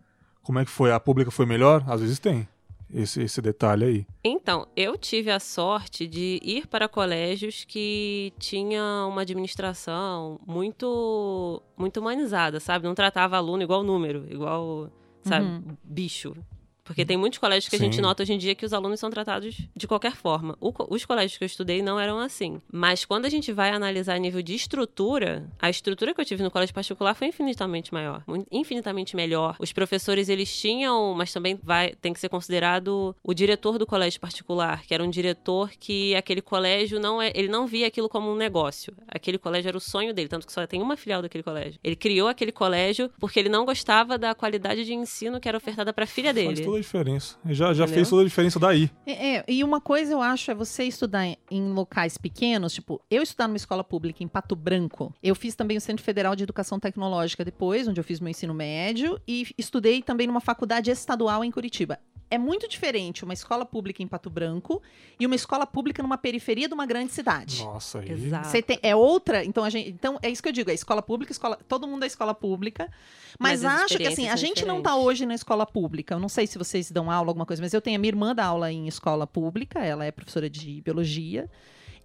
Como 0.42 0.58
é 0.58 0.64
que 0.64 0.70
foi? 0.70 0.92
A 0.92 1.00
pública 1.00 1.30
foi 1.30 1.46
melhor? 1.46 1.82
Às 1.88 2.00
vezes 2.02 2.18
tem. 2.18 2.46
Esse, 2.92 3.22
esse 3.22 3.40
detalhe 3.42 3.84
aí. 3.84 4.06
Então, 4.22 4.68
eu 4.76 4.96
tive 4.96 5.30
a 5.30 5.40
sorte 5.40 6.06
de 6.06 6.38
ir 6.44 6.66
para 6.68 6.86
colégios 6.88 7.64
que 7.64 8.32
tinham 8.38 9.08
uma 9.08 9.22
administração 9.22 10.38
muito 10.46 11.60
muito 11.76 11.98
humanizada, 11.98 12.60
sabe? 12.60 12.86
Não 12.86 12.94
tratava 12.94 13.36
aluno 13.36 13.62
igual 13.62 13.82
número, 13.82 14.26
igual, 14.30 14.90
sabe, 15.22 15.46
Uhum. 15.46 15.76
bicho. 15.82 16.36
Porque 16.84 17.04
tem 17.04 17.16
muitos 17.16 17.38
colégios 17.38 17.68
que 17.68 17.76
a 17.76 17.78
gente 17.78 17.96
Sim. 17.96 18.02
nota 18.02 18.22
hoje 18.22 18.34
em 18.34 18.38
dia 18.38 18.54
que 18.54 18.66
os 18.66 18.72
alunos 18.72 19.00
são 19.00 19.10
tratados 19.10 19.56
de 19.74 19.86
qualquer 19.88 20.14
forma. 20.14 20.56
O 20.60 20.72
os 20.90 21.04
colégios 21.04 21.38
que 21.38 21.44
eu 21.44 21.46
estudei 21.46 21.82
não 21.82 21.98
eram 21.98 22.18
assim. 22.18 22.60
Mas 22.70 23.04
quando 23.04 23.24
a 23.24 23.28
gente 23.28 23.52
vai 23.52 23.70
analisar 23.70 24.14
a 24.14 24.18
nível 24.18 24.42
de 24.42 24.54
estrutura, 24.54 25.48
a 25.58 25.70
estrutura 25.70 26.12
que 26.12 26.20
eu 26.20 26.24
tive 26.24 26.42
no 26.42 26.50
colégio 26.50 26.74
particular 26.74 27.14
foi 27.14 27.28
infinitamente 27.28 27.92
maior, 27.92 28.22
infinitamente 28.50 29.16
melhor. 29.16 29.56
Os 29.58 29.72
professores 29.72 30.28
eles 30.28 30.54
tinham, 30.54 31.14
mas 31.14 31.32
também 31.32 31.58
vai 31.62 31.94
tem 31.94 32.12
que 32.12 32.20
ser 32.20 32.28
considerado 32.28 33.16
o 33.22 33.32
diretor 33.32 33.78
do 33.78 33.86
colégio 33.86 34.20
particular, 34.20 34.82
que 34.82 34.92
era 34.92 35.02
um 35.02 35.10
diretor 35.10 35.70
que 35.78 36.14
aquele 36.14 36.42
colégio 36.42 37.00
não 37.00 37.22
é, 37.22 37.32
ele 37.34 37.48
não 37.48 37.66
via 37.66 37.86
aquilo 37.86 38.08
como 38.08 38.30
um 38.30 38.36
negócio. 38.36 38.94
Aquele 39.08 39.38
colégio 39.38 39.68
era 39.68 39.78
o 39.78 39.80
sonho 39.80 40.12
dele, 40.12 40.28
tanto 40.28 40.46
que 40.46 40.52
só 40.52 40.66
tem 40.66 40.82
uma 40.82 40.96
filial 40.96 41.22
daquele 41.22 41.42
colégio. 41.42 41.78
Ele 41.82 41.96
criou 41.96 42.28
aquele 42.28 42.52
colégio 42.52 43.10
porque 43.18 43.38
ele 43.38 43.48
não 43.48 43.64
gostava 43.64 44.18
da 44.18 44.34
qualidade 44.34 44.84
de 44.84 44.92
ensino 44.92 45.40
que 45.40 45.48
era 45.48 45.56
ofertada 45.56 45.92
para 45.92 46.04
a 46.04 46.06
filha 46.06 46.32
dele. 46.32 46.64
Toda 46.74 46.78
a 46.78 46.80
diferença. 46.80 47.36
Já, 47.46 47.52
já 47.52 47.84
Entendeu? 47.84 47.88
fez 47.88 48.10
toda 48.10 48.22
a 48.22 48.24
diferença 48.24 48.58
daí. 48.58 48.90
É, 49.06 49.36
é, 49.36 49.44
e 49.48 49.62
uma 49.62 49.80
coisa 49.80 50.12
eu 50.12 50.20
acho 50.20 50.50
é 50.50 50.54
você 50.54 50.84
estudar 50.84 51.24
em, 51.24 51.36
em 51.50 51.72
locais 51.72 52.18
pequenos, 52.18 52.74
tipo, 52.74 53.00
eu 53.10 53.22
estudar 53.22 53.46
numa 53.46 53.56
escola 53.56 53.84
pública 53.84 54.22
em 54.22 54.28
Pato 54.28 54.56
Branco. 54.56 55.14
Eu 55.22 55.34
fiz 55.34 55.54
também 55.54 55.76
o 55.76 55.80
Centro 55.80 56.04
Federal 56.04 56.34
de 56.34 56.42
Educação 56.42 56.80
Tecnológica 56.80 57.44
depois, 57.44 57.86
onde 57.86 58.00
eu 58.00 58.04
fiz 58.04 58.20
meu 58.20 58.30
ensino 58.30 58.54
médio, 58.54 59.20
e 59.26 59.46
estudei 59.56 60.02
também 60.02 60.26
numa 60.26 60.40
faculdade 60.40 60.90
estadual 60.90 61.44
em 61.44 61.50
Curitiba. 61.50 61.98
É 62.34 62.38
muito 62.38 62.68
diferente 62.68 63.22
uma 63.24 63.32
escola 63.32 63.64
pública 63.64 64.02
em 64.02 64.06
Pato 64.08 64.28
Branco 64.28 64.82
e 65.18 65.24
uma 65.26 65.34
escola 65.34 65.66
pública 65.66 66.02
numa 66.02 66.18
periferia 66.18 66.66
de 66.68 66.74
uma 66.74 66.84
grande 66.86 67.12
cidade. 67.12 67.62
Nossa, 67.62 68.00
aí. 68.00 68.10
Exato. 68.10 68.48
Você 68.48 68.60
tem- 68.62 68.78
é 68.82 68.94
outra, 68.96 69.44
então 69.44 69.62
a 69.64 69.70
gente, 69.70 69.88
então 69.90 70.18
é 70.22 70.28
isso 70.30 70.42
que 70.42 70.48
eu 70.48 70.52
digo, 70.52 70.70
é 70.70 70.74
escola 70.74 71.00
pública, 71.02 71.30
escola, 71.32 71.58
todo 71.68 71.86
mundo 71.86 72.02
é 72.02 72.06
escola 72.06 72.34
pública, 72.34 72.90
mas, 73.38 73.62
Mas 73.62 73.64
as 73.64 73.82
acho 73.82 73.96
que 73.98 74.06
assim, 74.06 74.28
a 74.28 74.36
gente 74.36 74.64
não 74.64 74.82
tá 74.82 74.90
diferentes. 74.90 75.06
hoje 75.06 75.26
na 75.26 75.34
escola 75.34 75.64
pública. 75.66 76.14
Eu 76.14 76.18
não 76.20 76.28
sei 76.28 76.46
se 76.46 76.58
vocês 76.58 76.90
dão 76.90 77.10
aula 77.10 77.30
alguma 77.30 77.46
coisa, 77.46 77.62
mas 77.62 77.72
eu 77.72 77.80
tenho 77.80 77.96
a 77.96 77.98
minha 78.00 78.10
irmã 78.10 78.34
dá 78.34 78.46
aula 78.46 78.70
em 78.72 78.86
escola 78.88 79.26
pública, 79.26 79.78
ela 79.84 80.04
é 80.04 80.10
professora 80.10 80.48
de 80.50 80.80
biologia. 80.82 81.48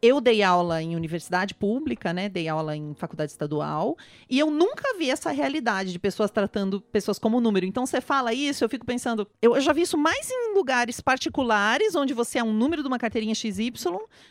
Eu 0.02 0.22
dei 0.22 0.42
aula 0.42 0.82
em 0.82 0.96
universidade 0.96 1.54
pública, 1.54 2.14
né? 2.14 2.30
Dei 2.30 2.48
aula 2.48 2.76
em 2.76 2.94
faculdade 2.94 3.32
estadual. 3.32 3.98
E 4.30 4.40
eu 4.40 4.50
nunca 4.50 4.98
vi 4.98 5.10
essa 5.10 5.32
realidade 5.32 5.92
de 5.92 6.00
pessoas 6.00 6.32
tratando 6.32 6.80
pessoas 6.82 7.20
como 7.20 7.42
número. 7.42 7.66
Então 7.66 7.86
você 7.86 8.00
fala 8.00 8.34
isso, 8.34 8.64
eu 8.64 8.70
fico 8.70 8.86
pensando. 8.86 9.28
Eu, 9.42 9.56
eu 9.56 9.62
já 9.62 9.74
vi 9.74 9.82
isso 9.82 9.98
mais 9.98 10.30
em 10.30 10.56
lugares 10.56 11.02
particulares, 11.02 11.96
onde 11.96 12.14
você 12.14 12.40
é 12.40 12.44
um 12.44 12.54
número 12.54 12.82
de 12.82 12.88
uma 12.88 12.98
carteirinha 12.98 13.36
XY, 13.36 13.72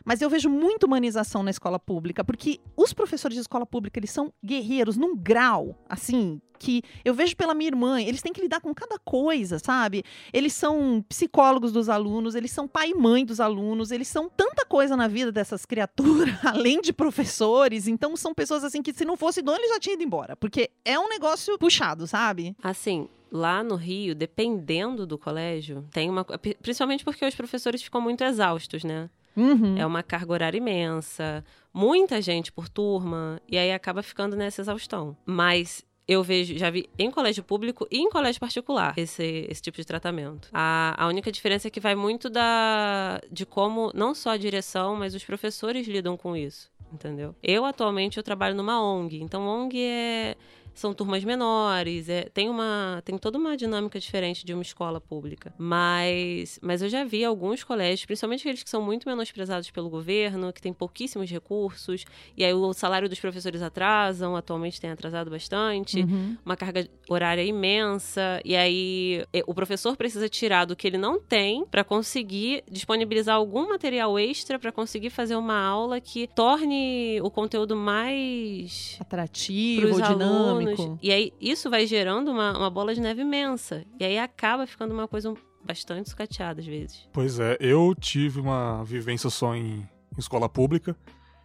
mas 0.05 0.23
eu 0.23 0.31
vejo 0.31 0.49
muita 0.49 0.87
humanização 0.87 1.43
na 1.43 1.51
escola 1.51 1.79
pública, 1.79 2.25
porque 2.25 2.61
os 2.77 2.93
professores 2.93 3.35
de 3.35 3.41
escola 3.41 3.67
pública, 3.67 3.99
eles 3.99 4.11
são 4.11 4.33
guerreiros 4.45 4.97
num 4.97 5.17
grau, 5.17 5.77
assim, 5.89 6.41
que 6.59 6.83
eu 7.05 7.15
vejo 7.15 7.37
pela 7.37 7.55
minha 7.55 7.69
irmã, 7.69 8.03
eles 8.03 8.21
têm 8.21 8.33
que 8.33 8.41
lidar 8.41 8.61
com 8.61 8.75
cada 8.75 8.99
coisa, 8.99 9.59
sabe? 9.59 10.03
Eles 10.33 10.53
são 10.53 11.05
psicólogos 11.09 11.73
dos 11.73 11.89
alunos, 11.89 12.35
eles 12.35 12.51
são 12.51 12.67
pai 12.67 12.91
e 12.91 12.95
mãe 12.95 13.25
dos 13.25 13.41
alunos, 13.41 13.91
eles 13.91 14.09
são 14.09 14.29
tanta 14.29 14.67
coisa 14.67 14.97
na 14.97 15.07
vida 15.07 15.31
dessas 15.31 15.58
essas 15.59 15.67
criaturas, 15.67 16.35
além 16.45 16.81
de 16.81 16.93
professores, 16.93 17.89
então 17.89 18.17
são 18.17 18.33
pessoas 18.33 18.63
assim 18.63 18.81
que 18.81 18.93
se 18.93 19.05
não 19.05 19.17
fosse 19.17 19.43
dono, 19.43 19.59
ele 19.59 19.69
já 19.69 19.81
tinha 19.81 19.95
ido 19.95 20.03
embora. 20.03 20.37
Porque 20.37 20.71
é 20.85 20.99
um 20.99 21.09
negócio 21.09 21.59
puxado, 21.59 22.07
sabe? 22.07 22.57
Assim, 22.63 23.09
lá 23.31 23.63
no 23.65 23.75
Rio, 23.75 24.15
dependendo 24.15 25.07
do 25.07 25.19
colégio, 25.19 25.85
tem 25.91 26.09
uma. 26.09 26.25
Principalmente 26.25 27.05
porque 27.05 27.27
os 27.27 27.35
professores 27.35 27.83
ficam 27.83 28.01
muito 28.01 28.23
exaustos, 28.23 28.85
né? 28.85 29.11
Uhum. 29.37 29.77
É 29.79 29.87
uma 29.87 30.03
carga 30.03 30.33
horária 30.33 30.59
imensa, 30.59 31.45
muita 31.73 32.21
gente 32.21 32.51
por 32.51 32.69
turma, 32.69 33.41
e 33.49 33.57
aí 33.57 33.73
acaba 33.73 34.03
ficando 34.03 34.35
nessa 34.35 34.61
exaustão. 34.61 35.17
Mas 35.25 35.85
eu 36.09 36.23
vejo, 36.23 36.57
já 36.57 36.71
vi 36.71 36.89
em 36.99 37.11
colégio 37.11 37.45
público 37.45 37.87
e 37.91 37.99
em 37.99 38.09
colégio 38.09 38.41
particular 38.41 38.95
esse, 38.97 39.47
esse 39.49 39.61
tipo 39.61 39.77
de 39.77 39.87
tratamento. 39.87 40.49
A, 40.55 40.95
a 40.97 41.07
única 41.07 41.31
diferença 41.31 41.69
é 41.69 41.71
que 41.71 41.79
vai 41.79 41.95
muito 41.95 42.31
da, 42.31 43.21
de 43.31 43.45
como 43.45 43.93
não 43.95 44.15
só 44.15 44.31
a 44.31 44.37
direção, 44.39 44.97
mas 44.97 45.15
os 45.15 45.23
professores 45.23 45.87
lidam 45.87 46.17
com 46.17 46.35
isso. 46.35 46.71
Entendeu? 46.91 47.35
Eu 47.43 47.67
atualmente 47.67 48.17
eu 48.17 48.23
trabalho 48.23 48.55
numa 48.55 48.83
ONG, 48.83 49.21
então 49.23 49.47
ONG 49.47 49.79
é 49.79 50.37
são 50.79 50.95
turmas 50.95 51.25
menores, 51.25 52.09
é, 52.09 52.23
tem 52.33 52.49
uma 52.49 53.03
tem 53.05 53.19
toda 53.19 53.37
uma 53.39 53.57
dinâmica 53.57 53.99
diferente 53.99 54.45
de 54.45 54.53
uma 54.55 54.63
escola 54.63 55.01
pública. 55.01 55.53
Mas, 55.59 56.59
mas 56.63 56.83
eu 56.83 56.89
já 56.89 57.05
vi 57.05 57.25
alguns 57.25 57.65
colégios, 57.65 58.05
principalmente 58.07 58.41
aqueles 58.41 58.63
que 58.63 58.71
são 58.71 58.81
muito 58.83 59.09
menosprezados 59.09 59.71
pelo 59.71 59.89
governo, 59.91 60.53
que 60.53 60.61
têm 60.61 60.73
pouquíssimos 60.73 61.31
recursos, 61.31 62.05
e 62.37 62.45
aí 62.45 62.53
o 62.53 62.73
salário 62.73 63.09
dos 63.09 63.19
professores 63.21 63.63
atrasam, 63.63 64.37
atualmente 64.37 64.81
tem 64.81 64.91
atrasado 64.91 65.31
bastante, 65.31 66.01
Uhum. 66.01 66.37
uma 66.45 66.57
carga 66.57 66.89
horária 67.09 67.43
imensa, 67.43 68.41
e 68.45 68.55
aí 68.57 69.25
eh, 69.33 69.43
o 69.47 69.55
professor 69.55 69.97
precisa 69.97 70.29
tirar 70.29 70.65
do 70.65 70.77
que 70.77 70.87
ele 70.87 70.99
não 70.99 71.21
tem 71.21 71.65
para 71.67 71.83
conseguir 71.83 72.63
disponibilizar 72.71 73.35
algum 73.37 73.69
material 73.69 74.19
extra 74.19 74.59
para 74.59 74.71
conseguir 74.73 75.11
fazer 75.11 75.37
uma 75.37 75.59
aula 75.59 76.01
que 76.01 76.27
torne 76.29 77.21
o 77.23 77.31
conteúdo 77.31 77.75
mais 77.77 78.97
Atrativo, 79.01 80.01
dinâmico. 80.03 80.68
Alunos. 80.69 80.99
E 81.03 81.13
aí 81.13 81.33
isso 81.41 81.71
vai 81.71 81.87
gerando 81.87 82.31
uma, 82.31 82.57
uma 82.57 82.71
bola 82.71 82.95
de 82.95 83.01
neve 83.01 83.23
imensa. 83.23 83.85
E 83.99 84.05
aí 84.05 84.19
acaba 84.19 84.67
ficando 84.67 84.93
uma 84.93 85.09
coisa 85.09 85.35
bastante 85.65 86.09
sucateada 86.09 86.61
às 86.61 86.67
vezes. 86.67 87.09
Pois 87.13 87.39
é, 87.39 87.57
eu 87.61 87.95
tive 87.99 88.41
uma 88.41 88.83
vivência 88.85 89.31
só 89.31 89.55
em, 89.55 89.81
em 90.17 90.19
escola 90.19 90.49
pública. 90.49 90.97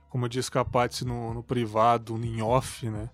Como 0.10 0.26
eu 0.26 0.30
disse, 0.30 0.52
capaz 0.52 1.02
no, 1.02 1.34
no 1.34 1.44
privado, 1.44 2.18
no 2.18 2.46
off, 2.46 2.88
né? 2.88 3.10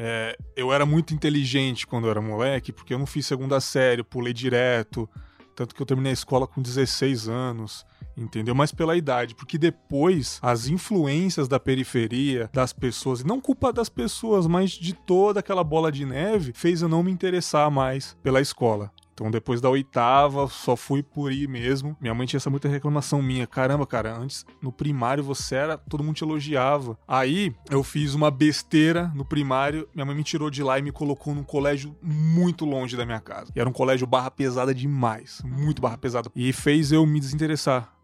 É, 0.00 0.38
eu 0.54 0.72
era 0.72 0.86
muito 0.86 1.12
inteligente 1.12 1.84
quando 1.84 2.04
eu 2.04 2.10
era 2.12 2.20
moleque, 2.20 2.72
porque 2.72 2.94
eu 2.94 2.98
não 3.00 3.06
fiz 3.06 3.26
segunda 3.26 3.60
série, 3.60 4.04
pulei 4.04 4.32
direto. 4.32 5.10
Tanto 5.56 5.74
que 5.74 5.82
eu 5.82 5.86
terminei 5.86 6.10
a 6.10 6.14
escola 6.14 6.46
com 6.46 6.62
16 6.62 7.28
anos, 7.28 7.84
entendeu? 8.18 8.54
Mas 8.54 8.72
pela 8.72 8.96
idade, 8.96 9.34
porque 9.34 9.56
depois 9.56 10.38
as 10.42 10.68
influências 10.68 11.48
da 11.48 11.60
periferia, 11.60 12.50
das 12.52 12.72
pessoas, 12.72 13.24
não 13.24 13.40
culpa 13.40 13.72
das 13.72 13.88
pessoas, 13.88 14.46
mas 14.46 14.70
de 14.72 14.92
toda 14.92 15.40
aquela 15.40 15.64
bola 15.64 15.90
de 15.92 16.04
neve, 16.04 16.52
fez 16.54 16.82
eu 16.82 16.88
não 16.88 17.02
me 17.02 17.10
interessar 17.10 17.70
mais 17.70 18.16
pela 18.22 18.40
escola. 18.40 18.90
Então, 19.18 19.32
depois 19.32 19.60
da 19.60 19.68
oitava, 19.68 20.46
só 20.46 20.76
fui 20.76 21.02
por 21.02 21.32
ir 21.32 21.48
mesmo. 21.48 21.96
Minha 22.00 22.14
mãe 22.14 22.24
tinha 22.24 22.38
essa 22.38 22.48
muita 22.48 22.68
reclamação 22.68 23.20
minha. 23.20 23.48
Caramba, 23.48 23.84
cara, 23.84 24.16
antes 24.16 24.46
no 24.62 24.70
primário 24.70 25.24
você 25.24 25.56
era. 25.56 25.76
Todo 25.76 26.04
mundo 26.04 26.14
te 26.14 26.22
elogiava. 26.22 26.96
Aí 27.06 27.52
eu 27.68 27.82
fiz 27.82 28.14
uma 28.14 28.30
besteira 28.30 29.10
no 29.16 29.24
primário. 29.24 29.88
Minha 29.92 30.06
mãe 30.06 30.14
me 30.14 30.22
tirou 30.22 30.48
de 30.48 30.62
lá 30.62 30.78
e 30.78 30.82
me 30.82 30.92
colocou 30.92 31.34
num 31.34 31.42
colégio 31.42 31.96
muito 32.00 32.64
longe 32.64 32.96
da 32.96 33.04
minha 33.04 33.18
casa. 33.18 33.50
E 33.56 33.58
era 33.58 33.68
um 33.68 33.72
colégio 33.72 34.06
barra 34.06 34.30
pesada 34.30 34.72
demais. 34.72 35.42
Muito 35.44 35.82
barra 35.82 35.98
pesada. 35.98 36.30
E 36.36 36.52
fez 36.52 36.92
eu 36.92 37.04
me 37.04 37.18
desinteressar 37.18 37.97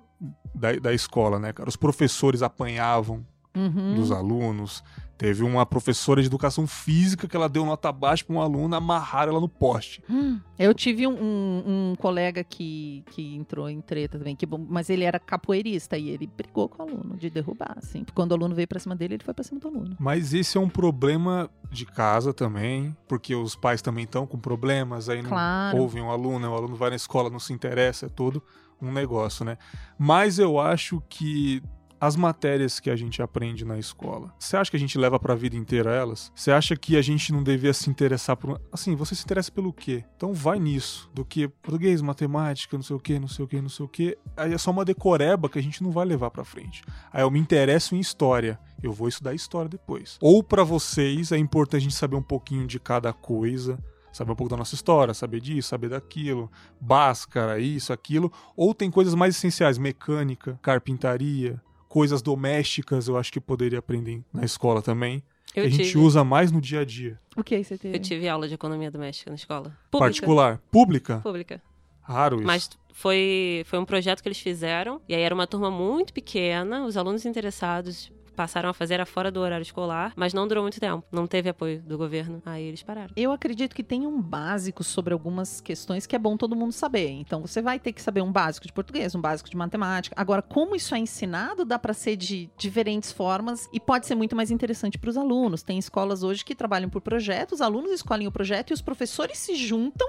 da, 0.54 0.72
da 0.74 0.92
escola, 0.92 1.38
né, 1.38 1.52
cara? 1.52 1.68
Os 1.68 1.76
professores 1.76 2.42
apanhavam 2.42 3.24
Uhum. 3.56 3.94
dos 3.94 4.10
alunos. 4.10 4.82
Teve 5.16 5.44
uma 5.44 5.64
professora 5.64 6.20
de 6.20 6.26
educação 6.26 6.66
física 6.66 7.28
que 7.28 7.36
ela 7.36 7.48
deu 7.48 7.64
nota 7.64 7.92
baixa 7.92 8.24
para 8.24 8.34
um 8.34 8.40
aluno, 8.40 8.74
amarraram 8.74 9.30
ela 9.30 9.40
no 9.40 9.48
poste. 9.48 10.02
Hum. 10.10 10.40
Eu 10.58 10.74
tive 10.74 11.06
um, 11.06 11.12
um- 11.12 11.90
um 11.92 11.94
colega 11.96 12.42
que, 12.42 13.04
que 13.12 13.36
entrou 13.36 13.70
em 13.70 13.80
treta 13.80 14.18
também, 14.18 14.34
que, 14.34 14.44
mas 14.44 14.90
ele 14.90 15.04
era 15.04 15.20
capoeirista 15.20 15.96
e 15.96 16.10
ele 16.10 16.26
brigou 16.26 16.68
com 16.68 16.82
o 16.82 16.88
aluno 16.88 17.16
de 17.16 17.30
derrubar, 17.30 17.74
assim. 17.76 18.04
Quando 18.12 18.32
o 18.32 18.34
aluno 18.34 18.56
veio 18.56 18.66
pra 18.66 18.80
cima 18.80 18.96
dele, 18.96 19.14
ele 19.14 19.24
foi 19.24 19.32
pra 19.32 19.44
cima 19.44 19.60
do 19.60 19.68
aluno. 19.68 19.96
Mas 20.00 20.34
esse 20.34 20.58
é 20.58 20.60
um 20.60 20.68
problema 20.68 21.48
de 21.70 21.86
casa 21.86 22.34
também, 22.34 22.94
porque 23.06 23.36
os 23.36 23.54
pais 23.54 23.80
também 23.80 24.02
estão 24.02 24.26
com 24.26 24.36
problemas, 24.36 25.08
aí 25.08 25.22
não 25.22 25.30
Claro. 25.30 25.78
ouvem 25.78 26.02
o 26.02 26.10
aluno, 26.10 26.50
o 26.50 26.54
aluno 26.56 26.74
vai 26.74 26.90
na 26.90 26.96
escola, 26.96 27.30
não 27.30 27.38
se 27.38 27.52
interessa, 27.52 28.06
é 28.06 28.08
todo 28.08 28.42
um 28.84 28.92
negócio, 28.92 29.44
né? 29.44 29.56
Mas 29.98 30.38
eu 30.38 30.58
acho 30.58 31.02
que 31.08 31.62
as 32.00 32.16
matérias 32.16 32.78
que 32.78 32.90
a 32.90 32.96
gente 32.96 33.22
aprende 33.22 33.64
na 33.64 33.78
escola, 33.78 34.34
você 34.38 34.58
acha 34.58 34.70
que 34.70 34.76
a 34.76 34.80
gente 34.80 34.98
leva 34.98 35.18
pra 35.18 35.34
vida 35.34 35.56
inteira 35.56 35.90
elas? 35.90 36.30
Você 36.34 36.50
acha 36.50 36.76
que 36.76 36.98
a 36.98 37.02
gente 37.02 37.32
não 37.32 37.42
devia 37.42 37.72
se 37.72 37.88
interessar 37.88 38.36
por. 38.36 38.60
Assim, 38.70 38.94
você 38.94 39.14
se 39.14 39.24
interessa 39.24 39.50
pelo 39.50 39.72
quê? 39.72 40.04
Então 40.14 40.34
vai 40.34 40.58
nisso. 40.58 41.10
Do 41.14 41.24
que 41.24 41.48
português, 41.48 42.02
matemática, 42.02 42.76
não 42.76 42.84
sei 42.84 42.96
o 42.96 43.00
quê, 43.00 43.18
não 43.18 43.28
sei 43.28 43.44
o 43.44 43.48
quê, 43.48 43.60
não 43.62 43.70
sei 43.70 43.86
o 43.86 43.88
quê. 43.88 44.18
Aí 44.36 44.52
é 44.52 44.58
só 44.58 44.70
uma 44.70 44.84
decoreba 44.84 45.48
que 45.48 45.58
a 45.58 45.62
gente 45.62 45.82
não 45.82 45.90
vai 45.90 46.04
levar 46.04 46.30
pra 46.30 46.44
frente. 46.44 46.82
Aí 47.10 47.22
eu 47.22 47.30
me 47.30 47.38
interesso 47.38 47.96
em 47.96 48.00
história. 48.00 48.58
Eu 48.82 48.92
vou 48.92 49.08
estudar 49.08 49.32
história 49.32 49.68
depois. 49.68 50.18
Ou 50.20 50.42
pra 50.42 50.62
vocês 50.62 51.32
é 51.32 51.38
importante 51.38 51.80
a 51.80 51.84
gente 51.84 51.94
saber 51.94 52.16
um 52.16 52.22
pouquinho 52.22 52.66
de 52.66 52.78
cada 52.78 53.14
coisa. 53.14 53.78
Saber 54.14 54.30
um 54.30 54.36
pouco 54.36 54.50
da 54.50 54.56
nossa 54.56 54.76
história, 54.76 55.12
saber 55.12 55.40
disso, 55.40 55.68
saber 55.70 55.88
daquilo, 55.88 56.48
báscara, 56.80 57.58
isso, 57.58 57.92
aquilo. 57.92 58.32
Ou 58.56 58.72
tem 58.72 58.88
coisas 58.88 59.12
mais 59.12 59.34
essenciais, 59.34 59.76
mecânica, 59.76 60.56
carpintaria, 60.62 61.60
coisas 61.88 62.22
domésticas, 62.22 63.08
eu 63.08 63.18
acho 63.18 63.32
que 63.32 63.40
poderia 63.40 63.80
aprender 63.80 64.22
na 64.32 64.44
escola 64.44 64.80
também. 64.80 65.20
que 65.52 65.58
Eu 65.58 65.64
a 65.64 65.68
gente 65.68 65.88
tive, 65.88 65.98
usa 65.98 66.22
mais 66.22 66.52
no 66.52 66.60
dia 66.60 66.82
a 66.82 66.84
dia. 66.84 67.18
O 67.36 67.42
que 67.42 67.60
você 67.62 67.76
teve? 67.76 67.96
eu 67.96 68.00
tive 68.00 68.28
aula 68.28 68.46
de 68.46 68.54
economia 68.54 68.88
doméstica 68.88 69.32
na 69.32 69.34
escola. 69.34 69.76
Pública. 69.90 69.98
Particular. 69.98 70.62
Pública? 70.70 71.18
Pública. 71.20 71.60
Raro 72.00 72.36
isso. 72.36 72.46
Mas 72.46 72.70
foi, 72.92 73.64
foi 73.66 73.80
um 73.80 73.84
projeto 73.84 74.22
que 74.22 74.28
eles 74.28 74.38
fizeram. 74.38 75.00
E 75.08 75.14
aí 75.14 75.22
era 75.22 75.34
uma 75.34 75.46
turma 75.48 75.72
muito 75.72 76.12
pequena. 76.12 76.84
Os 76.86 76.96
alunos 76.96 77.24
interessados 77.24 78.12
passaram 78.34 78.68
a 78.68 78.74
fazer 78.74 78.94
era 78.94 79.06
fora 79.06 79.30
do 79.30 79.40
horário 79.40 79.62
escolar. 79.62 80.12
Mas 80.16 80.34
não 80.34 80.46
durou 80.46 80.62
muito 80.62 80.80
tempo. 80.80 81.04
Não 81.10 81.26
teve 81.26 81.48
apoio 81.48 81.82
do 81.82 81.96
governo. 81.96 82.42
Aí 82.44 82.64
eles 82.64 82.82
pararam. 82.82 83.12
Eu 83.16 83.32
acredito 83.32 83.74
que 83.74 83.82
tem 83.82 84.06
um 84.06 84.20
básico 84.20 84.84
sobre 84.84 85.12
algumas 85.12 85.60
questões 85.60 86.06
que 86.06 86.14
é 86.14 86.18
bom 86.18 86.36
todo 86.36 86.56
mundo 86.56 86.72
saber. 86.72 87.10
Então 87.10 87.40
você 87.40 87.62
vai 87.62 87.78
ter 87.78 87.92
que 87.92 88.02
saber 88.02 88.22
um 88.22 88.32
básico 88.32 88.66
de 88.66 88.72
português, 88.72 89.14
um 89.14 89.20
básico 89.20 89.50
de 89.50 89.56
matemática. 89.56 90.14
Agora, 90.18 90.42
como 90.42 90.76
isso 90.76 90.94
é 90.94 90.98
ensinado, 90.98 91.64
dá 91.64 91.78
para 91.78 91.94
ser 91.94 92.16
de 92.16 92.50
diferentes 92.56 93.12
formas 93.12 93.68
e 93.72 93.80
pode 93.80 94.06
ser 94.06 94.14
muito 94.14 94.36
mais 94.36 94.50
interessante 94.50 94.98
para 94.98 95.10
os 95.10 95.16
alunos. 95.16 95.62
Tem 95.62 95.78
escolas 95.78 96.22
hoje 96.22 96.44
que 96.44 96.54
trabalham 96.54 96.90
por 96.90 97.00
projetos, 97.00 97.54
os 97.54 97.60
alunos 97.60 97.90
escolhem 97.90 98.26
o 98.26 98.32
projeto 98.32 98.70
e 98.70 98.74
os 98.74 98.82
professores 98.82 99.38
se 99.38 99.54
juntam 99.54 100.08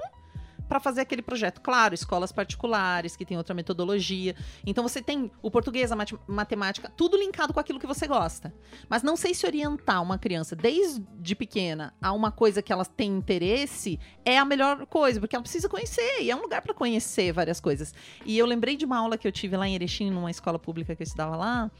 para 0.68 0.80
fazer 0.80 1.00
aquele 1.00 1.22
projeto. 1.22 1.60
Claro, 1.60 1.94
escolas 1.94 2.32
particulares 2.32 3.16
que 3.16 3.24
tem 3.24 3.36
outra 3.36 3.54
metodologia. 3.54 4.34
Então 4.64 4.82
você 4.82 5.00
tem 5.00 5.30
o 5.42 5.50
português, 5.50 5.92
a 5.92 5.96
mate- 5.96 6.18
matemática, 6.26 6.92
tudo 6.96 7.16
linkado 7.16 7.52
com 7.52 7.60
aquilo 7.60 7.78
que 7.78 7.86
você 7.86 8.06
gosta. 8.06 8.54
Mas 8.88 9.02
não 9.02 9.16
sei 9.16 9.34
se 9.34 9.46
orientar 9.46 10.02
uma 10.02 10.18
criança 10.18 10.56
desde 10.56 11.34
pequena 11.34 11.94
a 12.00 12.12
uma 12.12 12.30
coisa 12.30 12.62
que 12.62 12.72
ela 12.72 12.84
tem 12.84 13.10
interesse 13.10 13.98
é 14.24 14.38
a 14.38 14.44
melhor 14.44 14.86
coisa, 14.86 15.20
porque 15.20 15.36
ela 15.36 15.42
precisa 15.42 15.68
conhecer, 15.68 16.22
e 16.22 16.30
é 16.30 16.36
um 16.36 16.42
lugar 16.42 16.62
para 16.62 16.74
conhecer 16.74 17.32
várias 17.32 17.60
coisas. 17.60 17.94
E 18.24 18.36
eu 18.36 18.46
lembrei 18.46 18.76
de 18.76 18.84
uma 18.84 18.98
aula 18.98 19.16
que 19.16 19.26
eu 19.26 19.32
tive 19.32 19.56
lá 19.56 19.66
em 19.68 19.74
Erechim, 19.74 20.10
numa 20.10 20.30
escola 20.30 20.58
pública 20.58 20.94
que 20.96 21.02
eu 21.02 21.04
estudava 21.04 21.36
lá, 21.36 21.70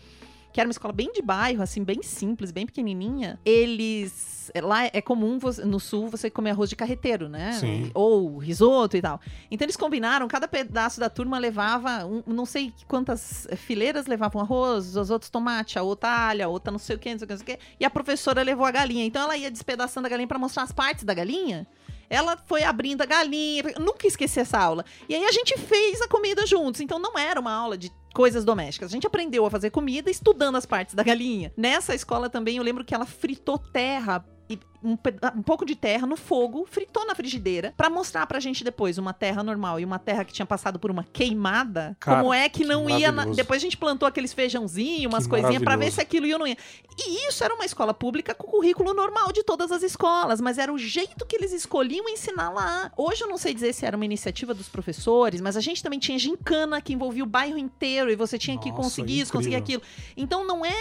que 0.57 0.61
era 0.61 0.67
uma 0.67 0.73
escola 0.73 0.91
bem 0.95 1.13
de 1.13 1.21
bairro, 1.21 1.63
assim, 1.63 1.85
bem 1.85 2.03
simples, 2.03 2.51
bem 2.51 2.65
pequenininha. 2.65 3.39
Eles. 3.45 4.51
Lá 4.63 4.87
é 4.87 5.03
comum 5.03 5.39
no 5.67 5.79
sul 5.79 6.09
você 6.09 6.31
comer 6.31 6.53
arroz 6.53 6.71
de 6.71 6.77
carreteiro, 6.77 7.29
né? 7.29 7.53
Sim. 7.53 7.91
Ou 7.93 8.39
risoto 8.39 8.97
e 8.97 9.03
tal. 9.03 9.21
Então 9.51 9.67
eles 9.67 9.77
combinaram, 9.77 10.27
cada 10.27 10.49
pedaço 10.49 10.99
da 10.99 11.11
turma 11.11 11.37
levava, 11.39 12.07
um- 12.07 12.23
não 12.27 12.47
sei 12.47 12.73
quantas 12.89 13.47
fileiras 13.55 14.07
levavam 14.07 14.41
arroz, 14.41 14.97
os 14.97 15.11
outros 15.11 15.29
tomate, 15.31 15.79
a 15.79 15.83
outra 15.83 16.09
alha, 16.09 16.47
a 16.47 16.49
outra 16.49 16.71
não 16.73 16.79
sei 16.79 16.97
o 16.97 16.99
que, 16.99 17.11
não 17.11 17.19
sei 17.19 17.25
o 17.27 17.29
que, 17.29 17.35
não 17.35 17.45
sei 17.45 17.55
o 17.55 17.59
que. 17.59 17.65
E 17.79 17.85
a 17.85 17.91
professora 17.91 18.43
levou 18.43 18.65
a 18.65 18.71
galinha. 18.71 19.05
Então 19.05 19.21
ela 19.25 19.37
ia 19.37 19.51
despedaçando 19.51 20.07
a 20.07 20.09
galinha 20.11 20.27
para 20.27 20.39
mostrar 20.39 20.63
as 20.63 20.73
partes 20.73 21.05
da 21.05 21.13
galinha. 21.13 21.67
Ela 22.09 22.39
foi 22.47 22.63
abrindo 22.63 23.03
a 23.03 23.05
galinha. 23.05 23.63
Nunca 23.79 24.07
esqueci 24.07 24.41
essa 24.41 24.59
aula. 24.59 24.87
E 25.07 25.15
aí 25.15 25.25
a 25.25 25.33
gente 25.33 25.59
fez 25.59 26.01
a 26.01 26.09
comida 26.09 26.47
juntos. 26.47 26.81
Então 26.81 26.99
não 26.99 27.19
era 27.19 27.39
uma 27.39 27.53
aula 27.53 27.77
de 27.77 27.91
coisas 28.17 28.47
domésticas. 28.47 28.91
A 28.91 28.95
gente 28.95 29.07
aprendeu 29.07 29.45
a 29.45 29.51
fazer 29.51 29.69
comida 29.69 30.11
estudando 30.11 30.57
as 30.57 30.65
partes 30.65 30.95
da 30.95 31.03
galinha. 31.03 31.53
Nessa 31.55 31.95
escola 31.95 32.31
também 32.31 32.57
eu 32.57 32.63
lembro 32.63 32.83
que 32.83 32.95
ela 32.95 33.05
fritou 33.05 33.59
terra. 33.59 34.25
E 34.49 34.59
um, 34.83 34.97
um 35.37 35.43
pouco 35.43 35.67
de 35.67 35.75
terra 35.75 36.07
no 36.07 36.17
fogo, 36.17 36.67
fritou 36.71 37.05
na 37.05 37.15
frigideira, 37.15 37.75
pra 37.77 37.91
mostrar 37.91 38.27
pra 38.27 38.39
gente 38.39 38.63
depois 38.63 38.99
uma 38.99 39.13
terra 39.13 39.43
normal 39.43 39.81
e 39.81 39.85
uma 39.85 39.99
terra 39.99 40.25
que 40.25 40.33
tinha 40.33 40.47
passado 40.47 40.79
por 40.79 40.91
uma 40.91 41.03
queimada. 41.03 41.97
Cara, 41.99 42.21
como 42.21 42.33
é 42.33 42.49
que, 42.49 42.61
que 42.61 42.65
não 42.65 42.89
ia. 42.89 43.11
na-. 43.11 43.25
Depois 43.27 43.61
a 43.61 43.65
gente 43.65 43.77
plantou 43.77 44.07
aqueles 44.07 44.33
feijãozinhos, 44.33 45.13
umas 45.13 45.25
Que 45.25 45.31
coisinhas 45.31 45.63
pra 45.63 45.77
ver 45.77 45.91
se 45.91 46.01
aquilo 46.01 46.27
ia 46.27 46.37
ou 46.37 46.39
não 46.39 46.47
ia. 46.47 46.57
E 46.99 47.29
isso 47.29 47.43
era 47.43 47.55
uma 47.55 47.65
escola 47.65 47.93
pública 47.93 48.35
com 48.35 48.47
currículo 48.47 48.95
normal 48.95 49.33
de 49.33 49.43
todas 49.43 49.71
as 49.73 49.83
escolas, 49.83 50.41
mas 50.41 50.57
era 50.59 50.73
o 50.73 50.79
jeito 50.79 51.27
que 51.27 51.37
eles 51.37 51.53
escolhiam 51.53 52.09
ensinar 52.09 52.51
lá. 52.51 52.91
Hoje 52.97 53.23
eu 53.23 53.29
não 53.29 53.37
sei 53.37 53.53
dizer 53.53 53.73
se 53.73 53.85
era 53.85 53.97
uma 53.97 54.05
iniciativa 54.05 54.55
dos 54.55 54.69
professores, 54.69 55.41
mas 55.41 55.57
a 55.57 55.61
gente 55.61 55.83
também 55.83 55.99
tinha 55.99 56.19
gincana 56.19 56.81
que 56.81 56.93
envolvia 56.93 57.25
o 57.25 57.27
bairro 57.27 57.59
inteiro 57.59 58.11
e 58.11 58.17
você 58.17 58.39
tinha 58.39 58.57
que 58.59 58.71
Nossa, 58.71 58.83
conseguir 58.83 59.21
isso, 59.21 59.33
conseguir 59.33 59.57
aquilo. 59.57 59.83
Então 60.17 60.47
não 60.47 60.65
é, 60.65 60.73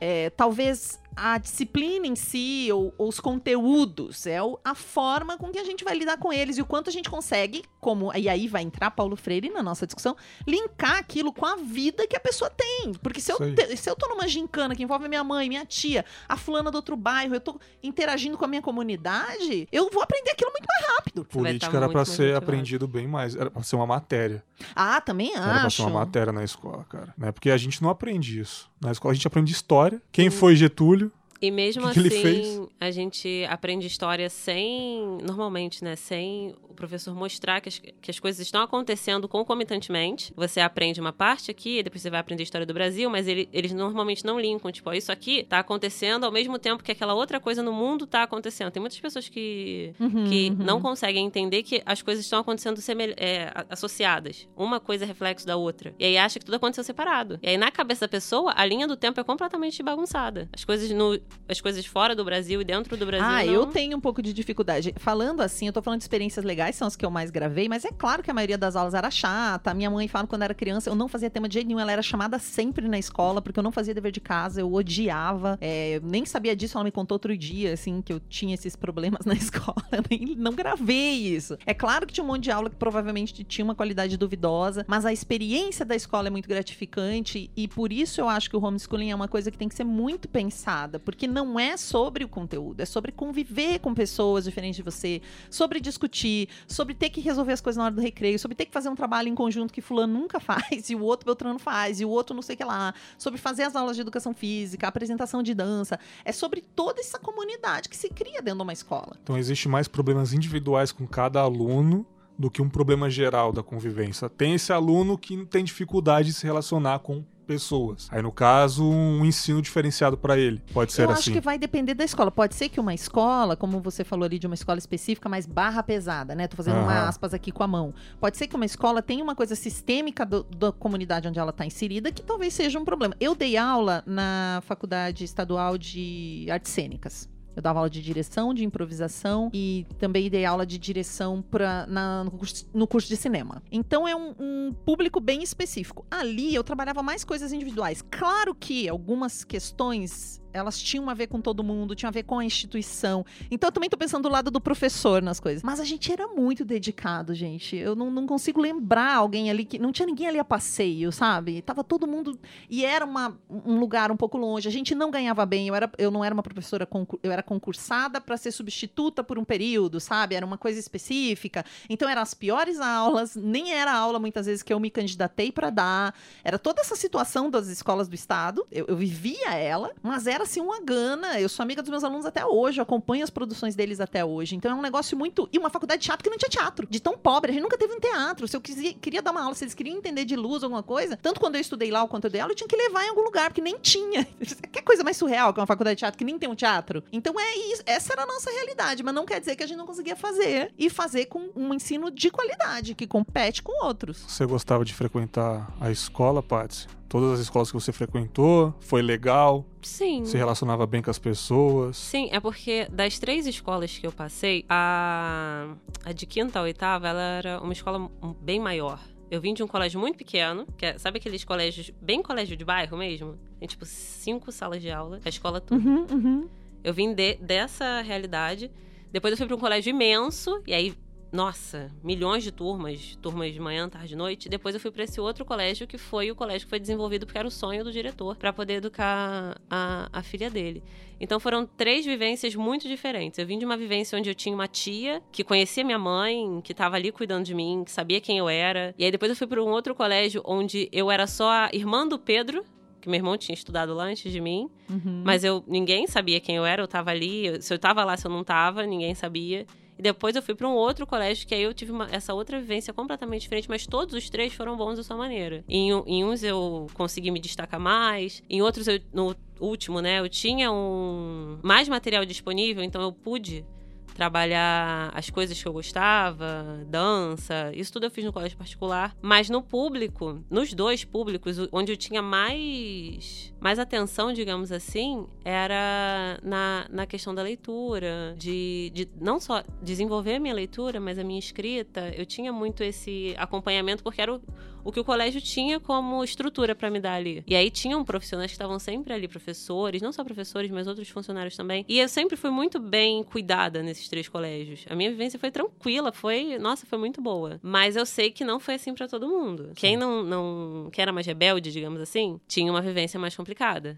é, 0.00 0.30
talvez 0.30 1.00
a 1.16 1.38
disciplina 1.38 2.06
em 2.06 2.16
si 2.16 2.68
ou, 2.72 2.94
ou 2.98 3.08
os 3.08 3.20
conteúdos, 3.20 4.26
é 4.26 4.42
o- 4.42 4.58
a 4.64 4.74
forma 4.74 5.36
com 5.36 5.50
que 5.50 5.58
a 5.58 5.64
gente 5.64 5.84
vai 5.84 5.96
lidar 5.96 6.16
com 6.18 6.32
eles 6.32 6.56
e 6.58 6.62
o 6.62 6.66
quanto 6.66 6.88
a 6.88 6.92
gente 6.92 7.10
consegue, 7.10 7.64
como 7.80 8.12
e 8.16 8.28
aí 8.28 8.48
vai 8.48 8.62
entrar 8.62 8.90
Paulo 8.90 9.16
Freire 9.16 9.50
na 9.50 9.62
nossa 9.62 9.86
discussão, 9.86 10.16
linkar 10.46 10.96
aquilo 10.98 11.32
com 11.32 11.44
a 11.46 11.56
vida 11.56 12.06
que 12.06 12.16
a 12.16 12.20
pessoa 12.20 12.50
tem. 12.50 12.92
Porque 13.02 13.20
se 13.20 13.32
eu, 13.32 13.38
te- 13.54 13.76
se 13.76 13.88
eu 13.90 13.96
tô 13.96 14.08
numa 14.08 14.26
gincana 14.28 14.74
que 14.74 14.82
envolve 14.82 15.08
minha 15.08 15.24
mãe, 15.24 15.48
minha 15.48 15.64
tia, 15.66 16.04
a 16.28 16.36
fulana 16.36 16.70
do 16.70 16.76
outro 16.76 16.96
bairro, 16.96 17.34
eu 17.34 17.40
tô 17.40 17.58
interagindo 17.82 18.38
com 18.38 18.44
a 18.44 18.48
minha 18.48 18.62
comunidade, 18.62 19.68
eu 19.70 19.90
vou 19.90 20.02
aprender 20.02 20.30
aquilo 20.30 20.50
muito 20.50 20.66
mais 20.66 20.96
rápido. 20.96 21.24
Política 21.24 21.70
tá 21.70 21.76
era 21.78 21.88
mais 21.88 22.08
ser 22.08 22.34
aprendido 22.36 22.86
bem 22.88 23.06
mais. 23.06 23.34
Era 23.36 23.50
pra 23.50 23.62
ser 23.62 23.76
uma 23.76 23.86
matéria. 23.86 24.42
Ah, 24.74 25.00
também 25.00 25.32
Era 25.34 25.42
pra 25.42 25.60
ser 25.62 25.66
acho. 25.66 25.82
uma 25.82 26.00
matéria 26.00 26.32
na 26.32 26.44
escola, 26.44 26.84
cara. 26.84 27.12
Né? 27.18 27.32
Porque 27.32 27.50
a 27.50 27.56
gente 27.56 27.82
não 27.82 27.90
aprende 27.90 28.38
isso. 28.40 28.70
Na 28.82 28.90
escola 28.90 29.12
a 29.12 29.14
gente 29.14 29.26
aprende 29.26 29.52
história. 29.52 30.02
Quem 30.10 30.28
foi 30.28 30.56
Getúlio? 30.56 31.10
E 31.40 31.50
mesmo 31.50 31.88
que 31.88 32.00
que 32.00 32.08
assim, 32.08 32.22
fez? 32.22 32.60
a 32.80 32.90
gente 32.90 33.46
aprende 33.48 33.86
história 33.86 34.28
sem, 34.30 35.18
normalmente, 35.24 35.82
né, 35.82 35.96
sem 35.96 36.54
professor 36.82 37.14
mostrar 37.14 37.60
que 37.60 37.68
as, 37.68 37.78
que 37.78 38.10
as 38.10 38.18
coisas 38.18 38.40
estão 38.44 38.60
acontecendo 38.62 39.28
concomitantemente. 39.28 40.32
Você 40.36 40.60
aprende 40.60 41.00
uma 41.00 41.12
parte 41.12 41.50
aqui, 41.50 41.82
depois 41.82 42.02
você 42.02 42.10
vai 42.10 42.18
aprender 42.20 42.42
a 42.42 42.44
história 42.44 42.66
do 42.66 42.74
Brasil, 42.74 43.08
mas 43.08 43.28
ele- 43.28 43.48
eles 43.52 43.72
normalmente 43.72 44.24
não 44.24 44.38
linkam, 44.40 44.70
tipo, 44.72 44.90
ó, 44.90 44.92
isso 44.92 45.12
aqui 45.12 45.44
tá 45.44 45.60
acontecendo 45.60 46.24
ao 46.24 46.32
mesmo 46.32 46.58
tempo 46.58 46.82
que 46.82 46.90
aquela 46.90 47.14
outra 47.14 47.38
coisa 47.38 47.62
no 47.62 47.72
mundo 47.72 48.06
tá 48.06 48.24
acontecendo. 48.24 48.70
Tem 48.72 48.80
muitas 48.80 48.98
pessoas 48.98 49.28
que, 49.28 49.92
Uhum, 50.00 50.24
que 50.28 50.50
uhum. 50.50 50.56
não 50.64 50.80
conseguem 50.80 51.24
entender 51.24 51.62
que 51.62 51.82
as 51.86 52.02
coisas 52.02 52.24
estão 52.24 52.40
acontecendo 52.40 52.80
semel- 52.80 53.14
é, 53.16 53.52
associadas. 53.70 54.48
Uma 54.56 54.80
coisa 54.80 55.04
é 55.04 55.06
reflexo 55.06 55.46
da 55.46 55.56
outra. 55.56 55.94
E 55.98 56.04
aí 56.04 56.16
acha 56.18 56.38
que 56.38 56.44
tudo 56.44 56.54
aconteceu 56.56 56.82
separado. 56.84 57.38
E 57.42 57.48
aí, 57.48 57.56
na 57.56 57.70
cabeça 57.70 58.02
da 58.02 58.08
pessoa, 58.08 58.52
a 58.56 58.64
linha 58.64 58.86
do 58.88 58.96
tempo 58.96 59.20
é 59.20 59.24
completamente 59.24 59.82
bagunçada. 59.82 60.48
As 60.52 60.64
coisas, 60.64 60.90
no, 60.90 61.18
as 61.48 61.60
coisas 61.60 61.86
fora 61.86 62.14
do 62.16 62.24
Brasil 62.24 62.60
e 62.60 62.64
dentro 62.64 62.96
do 62.96 63.06
Brasil. 63.06 63.26
Ah, 63.28 63.44
não... 63.44 63.52
eu 63.52 63.66
tenho 63.66 63.96
um 63.96 64.00
pouco 64.00 64.20
de 64.22 64.32
dificuldade. 64.32 64.92
Falando 64.98 65.40
assim, 65.40 65.66
eu 65.66 65.72
tô 65.72 65.80
falando 65.82 66.00
de 66.00 66.04
experiências 66.04 66.44
legais, 66.44 66.71
são 66.72 66.88
as 66.88 66.96
que 66.96 67.04
eu 67.04 67.10
mais 67.10 67.30
gravei, 67.30 67.68
mas 67.68 67.84
é 67.84 67.90
claro 67.90 68.22
que 68.22 68.30
a 68.30 68.34
maioria 68.34 68.58
das 68.58 68.76
aulas 68.76 68.94
era 68.94 69.10
chata. 69.10 69.72
Minha 69.74 69.90
mãe 69.90 70.08
fala 70.08 70.26
quando 70.26 70.42
era 70.42 70.54
criança, 70.54 70.90
eu 70.90 70.94
não 70.94 71.08
fazia 71.08 71.30
tema 71.30 71.48
de 71.48 71.54
jeito 71.54 71.66
nenhum, 71.66 71.80
ela 71.80 71.92
era 71.92 72.02
chamada 72.02 72.38
sempre 72.38 72.88
na 72.88 72.98
escola, 72.98 73.40
porque 73.40 73.58
eu 73.58 73.62
não 73.62 73.72
fazia 73.72 73.94
dever 73.94 74.12
de 74.12 74.20
casa, 74.20 74.60
eu 74.60 74.72
odiava. 74.72 75.58
É, 75.60 75.96
eu 75.96 76.02
nem 76.02 76.24
sabia 76.24 76.54
disso, 76.56 76.76
ela 76.76 76.84
me 76.84 76.90
contou 76.90 77.14
outro 77.16 77.36
dia, 77.36 77.72
assim, 77.72 78.02
que 78.02 78.12
eu 78.12 78.20
tinha 78.20 78.54
esses 78.54 78.76
problemas 78.76 79.24
na 79.26 79.34
escola. 79.34 79.82
Eu 79.92 80.02
nem, 80.10 80.34
não 80.36 80.52
gravei 80.52 81.34
isso. 81.34 81.56
É 81.66 81.74
claro 81.74 82.06
que 82.06 82.12
tinha 82.12 82.24
um 82.24 82.26
monte 82.26 82.44
de 82.44 82.50
aula 82.50 82.70
que 82.70 82.76
provavelmente 82.76 83.44
tinha 83.44 83.64
uma 83.64 83.74
qualidade 83.74 84.16
duvidosa, 84.16 84.84
mas 84.88 85.04
a 85.04 85.12
experiência 85.12 85.84
da 85.84 85.94
escola 85.94 86.28
é 86.28 86.30
muito 86.30 86.48
gratificante 86.48 87.50
e 87.56 87.68
por 87.68 87.92
isso 87.92 88.20
eu 88.20 88.28
acho 88.28 88.48
que 88.48 88.56
o 88.56 88.64
homeschooling 88.64 89.10
é 89.10 89.14
uma 89.14 89.28
coisa 89.28 89.50
que 89.50 89.58
tem 89.58 89.68
que 89.68 89.74
ser 89.74 89.84
muito 89.84 90.28
pensada, 90.28 90.98
porque 90.98 91.26
não 91.26 91.58
é 91.58 91.76
sobre 91.76 92.24
o 92.24 92.28
conteúdo, 92.28 92.80
é 92.80 92.84
sobre 92.84 93.12
conviver 93.12 93.78
com 93.78 93.94
pessoas 93.94 94.44
diferentes 94.44 94.76
de 94.76 94.82
você, 94.82 95.20
sobre 95.50 95.80
discutir, 95.80 96.48
sobre 96.66 96.94
ter 96.94 97.10
que 97.10 97.20
resolver 97.20 97.52
as 97.52 97.60
coisas 97.60 97.78
na 97.78 97.84
hora 97.84 97.94
do 97.94 98.00
recreio, 98.00 98.38
sobre 98.38 98.54
ter 98.54 98.66
que 98.66 98.72
fazer 98.72 98.88
um 98.88 98.94
trabalho 98.94 99.28
em 99.28 99.34
conjunto 99.34 99.72
que 99.72 99.80
fulano 99.80 100.12
nunca 100.12 100.38
faz 100.40 100.90
e 100.90 100.94
o 100.94 101.02
outro 101.02 101.26
Beltrano 101.26 101.58
faz 101.58 102.00
e 102.00 102.04
o 102.04 102.08
outro 102.08 102.34
não 102.34 102.42
sei 102.42 102.54
o 102.54 102.58
que 102.58 102.64
lá, 102.64 102.94
sobre 103.18 103.38
fazer 103.38 103.64
as 103.64 103.76
aulas 103.76 103.96
de 103.96 104.02
educação 104.02 104.34
física, 104.34 104.86
apresentação 104.86 105.42
de 105.42 105.54
dança, 105.54 105.98
é 106.24 106.32
sobre 106.32 106.60
toda 106.60 107.00
essa 107.00 107.18
comunidade 107.18 107.88
que 107.88 107.96
se 107.96 108.08
cria 108.08 108.40
dentro 108.42 108.58
de 108.58 108.62
uma 108.62 108.72
escola. 108.72 109.16
Então 109.22 109.36
existe 109.36 109.68
mais 109.68 109.88
problemas 109.88 110.32
individuais 110.32 110.92
com 110.92 111.06
cada 111.06 111.40
aluno 111.40 112.06
do 112.38 112.50
que 112.50 112.62
um 112.62 112.68
problema 112.68 113.08
geral 113.10 113.52
da 113.52 113.62
convivência. 113.62 114.28
Tem 114.28 114.54
esse 114.54 114.72
aluno 114.72 115.16
que 115.18 115.44
tem 115.46 115.62
dificuldade 115.62 116.28
de 116.28 116.34
se 116.34 116.44
relacionar 116.44 116.98
com 117.00 117.24
pessoas. 117.52 118.08
Aí, 118.10 118.22
no 118.22 118.32
caso, 118.32 118.84
um 118.84 119.24
ensino 119.24 119.60
diferenciado 119.62 120.16
para 120.16 120.38
ele. 120.38 120.62
Pode 120.72 120.92
ser 120.92 121.02
Eu 121.04 121.10
assim. 121.10 121.20
acho 121.20 121.32
que 121.32 121.40
vai 121.40 121.58
depender 121.58 121.94
da 121.94 122.04
escola. 122.04 122.30
Pode 122.30 122.54
ser 122.54 122.68
que 122.68 122.78
uma 122.80 122.94
escola, 122.94 123.56
como 123.56 123.80
você 123.80 124.04
falou 124.04 124.24
ali 124.24 124.38
de 124.38 124.46
uma 124.46 124.54
escola 124.54 124.78
específica, 124.78 125.28
mais 125.28 125.46
barra 125.46 125.82
pesada, 125.82 126.34
né? 126.34 126.48
Tô 126.48 126.56
fazendo 126.56 126.78
uma 126.80 126.92
Aham. 126.92 127.08
aspas 127.08 127.34
aqui 127.34 127.50
com 127.52 127.62
a 127.62 127.68
mão. 127.68 127.92
Pode 128.20 128.36
ser 128.36 128.46
que 128.46 128.56
uma 128.56 128.64
escola 128.66 129.02
tenha 129.02 129.22
uma 129.22 129.34
coisa 129.34 129.54
sistêmica 129.54 130.24
do- 130.26 130.44
da 130.56 130.72
comunidade 130.72 131.28
onde 131.28 131.38
ela 131.38 131.50
está 131.50 131.64
inserida 131.66 132.10
que 132.12 132.22
talvez 132.22 132.52
seja 132.54 132.78
um 132.78 132.84
problema. 132.84 133.14
Eu 133.20 133.34
dei 133.34 133.56
aula 133.56 134.02
na 134.06 134.62
Faculdade 134.66 135.24
Estadual 135.24 135.76
de 135.78 136.46
Artes 136.50 136.72
Cênicas. 136.72 137.28
Eu 137.54 137.62
dava 137.62 137.78
aula 137.78 137.90
de 137.90 138.02
direção, 138.02 138.52
de 138.54 138.64
improvisação 138.64 139.50
e 139.52 139.86
também 139.98 140.28
dei 140.30 140.44
aula 140.44 140.64
de 140.66 140.78
direção 140.78 141.42
pra, 141.42 141.86
na- 141.86 142.24
no, 142.24 142.30
curso, 142.30 142.66
no 142.74 142.86
curso 142.86 143.08
de 143.08 143.16
cinema. 143.16 143.62
Então 143.70 144.08
é 144.08 144.16
um, 144.16 144.34
um 144.40 144.72
público 144.84 145.20
bem 145.20 145.42
específico. 145.42 146.04
Ali 146.10 146.54
eu 146.54 146.64
trabalhava 146.64 147.02
mais 147.02 147.24
coisas 147.24 147.52
individuais. 147.52 148.02
Claro 148.10 148.54
que 148.54 148.88
algumas 148.88 149.44
questões 149.44 150.41
elas 150.52 150.80
tinham 150.80 151.08
a 151.08 151.14
ver 151.14 151.26
com 151.26 151.40
todo 151.40 151.62
mundo, 151.62 151.94
tinham 151.94 152.08
a 152.08 152.12
ver 152.12 152.22
com 152.22 152.38
a 152.38 152.44
instituição. 152.44 153.24
Então 153.50 153.68
eu 153.68 153.72
também 153.72 153.88
tô 153.90 153.96
pensando 153.96 154.22
do 154.22 154.28
lado 154.28 154.50
do 154.50 154.60
professor 154.60 155.22
nas 155.22 155.40
coisas. 155.40 155.62
Mas 155.62 155.80
a 155.80 155.84
gente 155.84 156.12
era 156.12 156.28
muito 156.28 156.64
dedicado, 156.64 157.34
gente. 157.34 157.76
Eu 157.76 157.94
não, 157.94 158.10
não 158.10 158.26
consigo 158.26 158.60
lembrar 158.60 159.14
alguém 159.14 159.50
ali 159.50 159.64
que. 159.64 159.78
Não 159.78 159.92
tinha 159.92 160.06
ninguém 160.06 160.28
ali 160.28 160.38
a 160.38 160.44
passeio, 160.44 161.10
sabe? 161.12 161.62
Tava 161.62 161.82
todo 161.82 162.06
mundo. 162.06 162.38
E 162.68 162.84
era 162.84 163.04
uma, 163.04 163.36
um 163.48 163.78
lugar 163.78 164.10
um 164.10 164.16
pouco 164.16 164.36
longe. 164.38 164.68
A 164.68 164.72
gente 164.72 164.94
não 164.94 165.10
ganhava 165.10 165.44
bem. 165.46 165.68
Eu, 165.68 165.74
era, 165.74 165.90
eu 165.98 166.10
não 166.10 166.24
era 166.24 166.34
uma 166.34 166.42
professora, 166.42 166.84
concur- 166.86 167.18
eu 167.22 167.32
era 167.32 167.42
concursada 167.42 168.20
para 168.20 168.36
ser 168.36 168.52
substituta 168.52 169.24
por 169.24 169.38
um 169.38 169.44
período, 169.44 170.00
sabe? 170.00 170.34
Era 170.34 170.44
uma 170.46 170.58
coisa 170.58 170.78
específica. 170.78 171.64
Então 171.88 172.08
eram 172.08 172.22
as 172.22 172.34
piores 172.34 172.80
aulas, 172.80 173.34
nem 173.36 173.72
era 173.72 173.92
a 173.92 173.96
aula 173.96 174.18
muitas 174.18 174.46
vezes 174.46 174.62
que 174.62 174.72
eu 174.72 174.80
me 174.80 174.90
candidatei 174.90 175.50
para 175.50 175.70
dar. 175.70 176.14
Era 176.44 176.58
toda 176.58 176.80
essa 176.80 176.96
situação 176.96 177.50
das 177.50 177.68
escolas 177.68 178.08
do 178.08 178.14
estado. 178.14 178.66
Eu, 178.70 178.86
eu 178.88 178.96
vivia 178.96 179.54
ela, 179.54 179.92
mas 180.02 180.26
era 180.26 180.41
assim 180.42 180.60
uma 180.60 180.80
gana. 180.80 181.40
Eu 181.40 181.48
sou 181.48 181.62
amiga 181.62 181.82
dos 181.82 181.90
meus 181.90 182.04
alunos 182.04 182.26
até 182.26 182.44
hoje, 182.44 182.78
eu 182.78 182.82
acompanho 182.82 183.24
as 183.24 183.30
produções 183.30 183.74
deles 183.74 184.00
até 184.00 184.24
hoje. 184.24 184.54
Então 184.56 184.70
é 184.70 184.74
um 184.74 184.82
negócio 184.82 185.16
muito. 185.16 185.48
E 185.52 185.58
uma 185.58 185.70
faculdade 185.70 186.00
de 186.00 186.06
teatro 186.06 186.22
que 186.24 186.30
não 186.30 186.38
tinha 186.38 186.48
teatro. 186.48 186.86
De 186.90 187.00
tão 187.00 187.16
pobre, 187.16 187.50
a 187.50 187.54
gente 187.54 187.62
nunca 187.62 187.78
teve 187.78 187.94
um 187.94 188.00
teatro. 188.00 188.46
Se 188.48 188.56
eu 188.56 188.60
quisia- 188.60 188.94
queria 188.94 189.22
dar 189.22 189.30
uma 189.30 189.42
aula, 189.42 189.54
se 189.54 189.64
eles 189.64 189.74
queriam 189.74 189.96
entender 189.96 190.24
de 190.24 190.36
luz 190.36 190.62
alguma 190.62 190.82
coisa, 190.82 191.16
tanto 191.16 191.40
quando 191.40 191.54
eu 191.56 191.60
estudei 191.60 191.90
lá 191.90 192.06
quanto 192.08 192.24
eu 192.26 192.30
dei 192.30 192.40
aula, 192.40 192.52
eu 192.52 192.56
tinha 192.56 192.68
que 192.68 192.76
levar 192.76 193.04
em 193.04 193.08
algum 193.08 193.22
lugar, 193.22 193.48
porque 193.50 193.60
nem 193.60 193.78
tinha. 193.78 194.26
Que 194.72 194.80
coisa 194.82 195.04
mais 195.04 195.16
surreal 195.16 195.52
que 195.52 195.60
uma 195.60 195.66
faculdade 195.66 195.96
de 195.96 196.00
teatro 196.00 196.18
que 196.18 196.24
nem 196.24 196.38
tem 196.38 196.48
um 196.48 196.54
teatro. 196.54 197.04
Então 197.12 197.38
é 197.38 197.56
isso. 197.72 197.82
Essa 197.86 198.12
era 198.14 198.22
a 198.22 198.26
nossa 198.26 198.50
realidade, 198.50 199.02
mas 199.02 199.14
não 199.14 199.24
quer 199.24 199.38
dizer 199.38 199.54
que 199.54 199.62
a 199.62 199.66
gente 199.66 199.76
não 199.76 199.86
conseguia 199.86 200.16
fazer 200.16 200.72
e 200.78 200.88
fazer 200.90 201.26
com 201.26 201.50
um 201.54 201.72
ensino 201.74 202.10
de 202.10 202.30
qualidade, 202.30 202.94
que 202.94 203.06
compete 203.06 203.62
com 203.62 203.84
outros. 203.84 204.24
Você 204.26 204.44
gostava 204.46 204.84
de 204.84 204.92
frequentar 204.94 205.70
a 205.80 205.90
escola, 205.90 206.42
Patsy? 206.42 206.86
Todas 207.12 207.32
as 207.32 207.40
escolas 207.40 207.68
que 207.70 207.74
você 207.74 207.92
frequentou, 207.92 208.74
foi 208.80 209.02
legal? 209.02 209.66
Sim. 209.82 210.24
Se 210.24 210.34
relacionava 210.38 210.86
bem 210.86 211.02
com 211.02 211.10
as 211.10 211.18
pessoas? 211.18 211.94
Sim, 211.98 212.30
é 212.32 212.40
porque 212.40 212.86
das 212.90 213.18
três 213.18 213.46
escolas 213.46 213.98
que 213.98 214.06
eu 214.06 214.10
passei, 214.10 214.64
a, 214.66 215.74
a 216.06 216.12
de 216.12 216.24
quinta 216.24 216.58
a 216.58 216.62
oitava, 216.62 217.06
ela 217.08 217.20
era 217.20 217.60
uma 217.60 217.74
escola 217.74 218.10
bem 218.40 218.58
maior. 218.58 218.98
Eu 219.30 219.42
vim 219.42 219.52
de 219.52 219.62
um 219.62 219.66
colégio 219.68 220.00
muito 220.00 220.16
pequeno, 220.16 220.66
que 220.74 220.86
é, 220.86 220.96
sabe 220.96 221.18
aqueles 221.18 221.44
colégios, 221.44 221.90
bem 222.00 222.22
colégio 222.22 222.56
de 222.56 222.64
bairro 222.64 222.96
mesmo? 222.96 223.36
Tem 223.58 223.68
tipo 223.68 223.84
cinco 223.84 224.50
salas 224.50 224.80
de 224.80 224.90
aula, 224.90 225.20
a 225.22 225.28
escola 225.28 225.60
toda. 225.60 225.86
Uhum, 225.86 226.06
uhum. 226.10 226.48
Eu 226.82 226.94
vim 226.94 227.12
de- 227.12 227.34
dessa 227.36 228.00
realidade. 228.00 228.70
Depois 229.12 229.32
eu 229.32 229.36
fui 229.36 229.46
para 229.46 229.56
um 229.56 229.60
colégio 229.60 229.90
imenso, 229.90 230.62
e 230.66 230.72
aí, 230.72 230.94
nossa, 231.32 231.90
milhões 232.04 232.44
de 232.44 232.52
turmas, 232.52 233.16
turmas 233.22 233.52
de 233.54 233.58
manhã, 233.58 233.88
tarde 233.88 234.12
e 234.12 234.16
noite. 234.16 234.48
Depois 234.50 234.74
eu 234.74 234.80
fui 234.80 234.90
para 234.90 235.04
esse 235.04 235.18
outro 235.20 235.44
colégio, 235.44 235.86
que 235.86 235.96
foi 235.96 236.30
o 236.30 236.34
colégio 236.34 236.66
que 236.66 236.70
foi 236.70 236.78
desenvolvido 236.78 237.24
porque 237.24 237.38
era 237.38 237.48
o 237.48 237.50
sonho 237.50 237.82
do 237.82 237.90
diretor, 237.90 238.36
para 238.36 238.52
poder 238.52 238.74
educar 238.74 239.58
a, 239.70 240.08
a 240.12 240.22
filha 240.22 240.50
dele. 240.50 240.82
Então 241.18 241.40
foram 241.40 241.64
três 241.64 242.04
vivências 242.04 242.54
muito 242.54 242.86
diferentes. 242.86 243.38
Eu 243.38 243.46
vim 243.46 243.58
de 243.58 243.64
uma 243.64 243.76
vivência 243.76 244.18
onde 244.18 244.28
eu 244.28 244.34
tinha 244.34 244.54
uma 244.54 244.68
tia 244.68 245.22
que 245.32 245.42
conhecia 245.42 245.82
minha 245.84 245.98
mãe, 245.98 246.60
que 246.62 246.72
estava 246.72 246.96
ali 246.96 247.10
cuidando 247.10 247.44
de 247.44 247.54
mim, 247.54 247.82
que 247.84 247.90
sabia 247.90 248.20
quem 248.20 248.36
eu 248.38 248.48
era. 248.48 248.94
E 248.98 249.04
aí 249.04 249.10
depois 249.10 249.30
eu 249.30 249.36
fui 249.36 249.46
para 249.46 249.62
um 249.62 249.68
outro 249.70 249.94
colégio 249.94 250.42
onde 250.44 250.88
eu 250.92 251.10
era 251.10 251.26
só 251.26 251.48
a 251.48 251.70
irmã 251.72 252.06
do 252.06 252.18
Pedro, 252.18 252.64
que 253.00 253.08
meu 253.08 253.16
irmão 253.18 253.36
tinha 253.38 253.54
estudado 253.54 253.94
lá 253.94 254.04
antes 254.04 254.30
de 254.30 254.40
mim. 254.40 254.68
Uhum. 254.90 255.22
Mas 255.24 255.42
eu 255.44 255.64
ninguém 255.66 256.06
sabia 256.06 256.40
quem 256.40 256.56
eu 256.56 256.64
era, 256.66 256.82
eu 256.82 256.88
tava 256.88 257.10
ali. 257.10 257.46
eu- 257.46 257.62
Se 257.62 257.72
eu 257.72 257.78
tava 257.78 258.04
lá, 258.04 258.16
se 258.16 258.26
eu 258.26 258.30
não 258.30 258.44
tava, 258.44 258.84
ninguém 258.84 259.14
sabia. 259.14 259.64
Depois 260.02 260.34
eu 260.34 260.42
fui 260.42 260.56
para 260.56 260.68
um 260.68 260.74
outro 260.74 261.06
colégio, 261.06 261.46
que 261.46 261.54
aí 261.54 261.62
eu 261.62 261.72
tive 261.72 261.92
uma, 261.92 262.08
essa 262.10 262.34
outra 262.34 262.58
vivência 262.58 262.92
completamente 262.92 263.42
diferente, 263.42 263.68
mas 263.68 263.86
todos 263.86 264.16
os 264.16 264.28
três 264.28 264.52
foram 264.52 264.76
bons 264.76 264.96
da 264.96 265.04
sua 265.04 265.16
maneira. 265.16 265.64
Em, 265.68 265.90
em 265.90 266.24
uns 266.24 266.42
eu 266.42 266.88
consegui 266.92 267.30
me 267.30 267.38
destacar 267.38 267.78
mais, 267.78 268.42
em 268.50 268.60
outros 268.60 268.88
eu, 268.88 269.00
no 269.12 269.36
último, 269.60 270.00
né, 270.00 270.18
eu 270.18 270.28
tinha 270.28 270.72
um 270.72 271.60
mais 271.62 271.88
material 271.88 272.24
disponível, 272.24 272.82
então 272.82 273.00
eu 273.00 273.12
pude 273.12 273.64
trabalhar 274.12 275.12
as 275.14 275.30
coisas 275.30 275.60
que 275.60 275.68
eu 275.68 275.72
gostava, 275.72 276.84
dança, 276.88 277.70
isso 277.72 277.92
tudo 277.92 278.06
eu 278.06 278.10
fiz 278.10 278.24
no 278.24 278.32
colégio 278.32 278.58
particular. 278.58 279.16
Mas 279.22 279.48
no 279.48 279.62
público, 279.62 280.44
nos 280.50 280.74
dois 280.74 281.04
públicos, 281.04 281.58
onde 281.70 281.92
eu 281.92 281.96
tinha 281.96 282.20
mais, 282.20 283.51
mais 283.62 283.78
atenção, 283.78 284.32
digamos 284.32 284.72
assim, 284.72 285.24
era 285.44 286.36
na, 286.42 286.84
na 286.90 287.06
questão 287.06 287.32
da 287.32 287.42
leitura, 287.42 288.34
de, 288.36 288.90
de 288.92 289.08
não 289.20 289.38
só 289.38 289.62
desenvolver 289.80 290.34
a 290.34 290.40
minha 290.40 290.52
leitura, 290.52 290.98
mas 290.98 291.16
a 291.16 291.22
minha 291.22 291.38
escrita. 291.38 292.12
Eu 292.16 292.26
tinha 292.26 292.52
muito 292.52 292.82
esse 292.82 293.36
acompanhamento, 293.38 294.02
porque 294.02 294.20
era 294.20 294.34
o, 294.34 294.42
o 294.82 294.90
que 294.90 294.98
o 294.98 295.04
colégio 295.04 295.40
tinha 295.40 295.78
como 295.78 296.24
estrutura 296.24 296.74
para 296.74 296.90
me 296.90 296.98
dar 296.98 297.14
ali. 297.14 297.44
E 297.46 297.54
aí 297.54 297.70
tinham 297.70 298.04
profissionais 298.04 298.50
que 298.50 298.56
estavam 298.56 298.80
sempre 298.80 299.12
ali, 299.12 299.28
professores, 299.28 300.02
não 300.02 300.10
só 300.10 300.24
professores, 300.24 300.68
mas 300.68 300.88
outros 300.88 301.08
funcionários 301.08 301.56
também. 301.56 301.84
E 301.88 302.00
eu 302.00 302.08
sempre 302.08 302.36
fui 302.36 302.50
muito 302.50 302.80
bem 302.80 303.22
cuidada 303.22 303.80
nesses 303.80 304.08
três 304.08 304.28
colégios. 304.28 304.84
A 304.90 304.96
minha 304.96 305.10
vivência 305.10 305.38
foi 305.38 305.52
tranquila, 305.52 306.10
foi, 306.10 306.58
nossa, 306.58 306.84
foi 306.84 306.98
muito 306.98 307.22
boa. 307.22 307.60
Mas 307.62 307.94
eu 307.94 308.04
sei 308.04 308.32
que 308.32 308.44
não 308.44 308.58
foi 308.58 308.74
assim 308.74 308.92
para 308.92 309.06
todo 309.06 309.28
mundo. 309.28 309.70
Quem 309.76 309.96
não, 309.96 310.24
não, 310.24 310.90
quem 310.90 311.02
era 311.02 311.12
mais 311.12 311.28
rebelde, 311.28 311.70
digamos 311.70 312.00
assim, 312.00 312.40
tinha 312.48 312.68
uma 312.68 312.80
vivência 312.80 313.20
mais 313.20 313.36
complicada. 313.36 313.51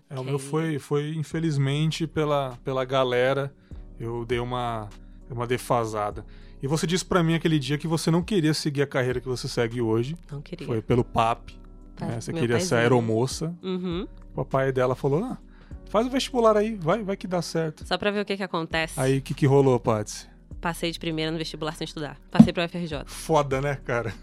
É, 0.09 0.19
o 0.19 0.25
meu 0.25 0.39
foi, 0.39 0.79
foi 0.79 1.15
infelizmente 1.15 2.07
pela, 2.07 2.59
pela 2.65 2.85
galera, 2.85 3.55
eu 3.99 4.25
dei 4.25 4.39
uma 4.39 4.89
uma 5.31 5.47
defasada. 5.47 6.25
E 6.63 6.67
você 6.67 6.87
disse 6.87 7.05
para 7.05 7.23
mim 7.23 7.35
aquele 7.35 7.59
dia 7.59 7.77
que 7.77 7.87
você 7.87 8.11
não 8.11 8.23
queria 8.23 8.55
seguir 8.55 8.83
a 8.83 8.87
carreira 8.87 9.21
que 9.21 9.29
você 9.29 9.47
segue 9.47 9.81
hoje. 9.81 10.17
Não 10.31 10.41
queria. 10.41 10.67
Foi 10.67 10.81
pelo 10.81 11.05
PAP. 11.05 11.51
Tá, 11.97 12.07
né? 12.07 12.21
Você 12.21 12.33
queria 12.33 12.59
ser 12.59 12.77
aeromoça. 12.77 13.55
Uhum. 13.63 14.09
O 14.33 14.37
papai 14.37 14.73
dela 14.73 14.95
falou: 14.95 15.23
ah, 15.23 15.39
faz 15.91 16.07
o 16.07 16.11
vestibular 16.11 16.57
aí, 16.57 16.75
vai, 16.75 17.03
vai 17.03 17.17
que 17.17 17.27
dá 17.27 17.43
certo. 17.43 17.87
Só 17.87 17.99
pra 17.99 18.11
ver 18.11 18.21
o 18.21 18.25
que 18.25 18.37
que 18.37 18.43
acontece. 18.43 18.99
Aí 18.99 19.19
o 19.19 19.23
que, 19.23 19.35
que 19.35 19.47
rolou, 19.47 19.79
Patsy? 19.79 20.27
Passei 20.61 20.91
de 20.91 20.99
primeira 20.99 21.31
no 21.31 21.39
vestibular 21.39 21.77
sem 21.77 21.85
estudar. 21.85 22.19
Passei 22.31 22.53
pro 22.53 22.67
FRJ. 22.67 23.05
Foda, 23.07 23.61
né, 23.61 23.77
cara? 23.85 24.15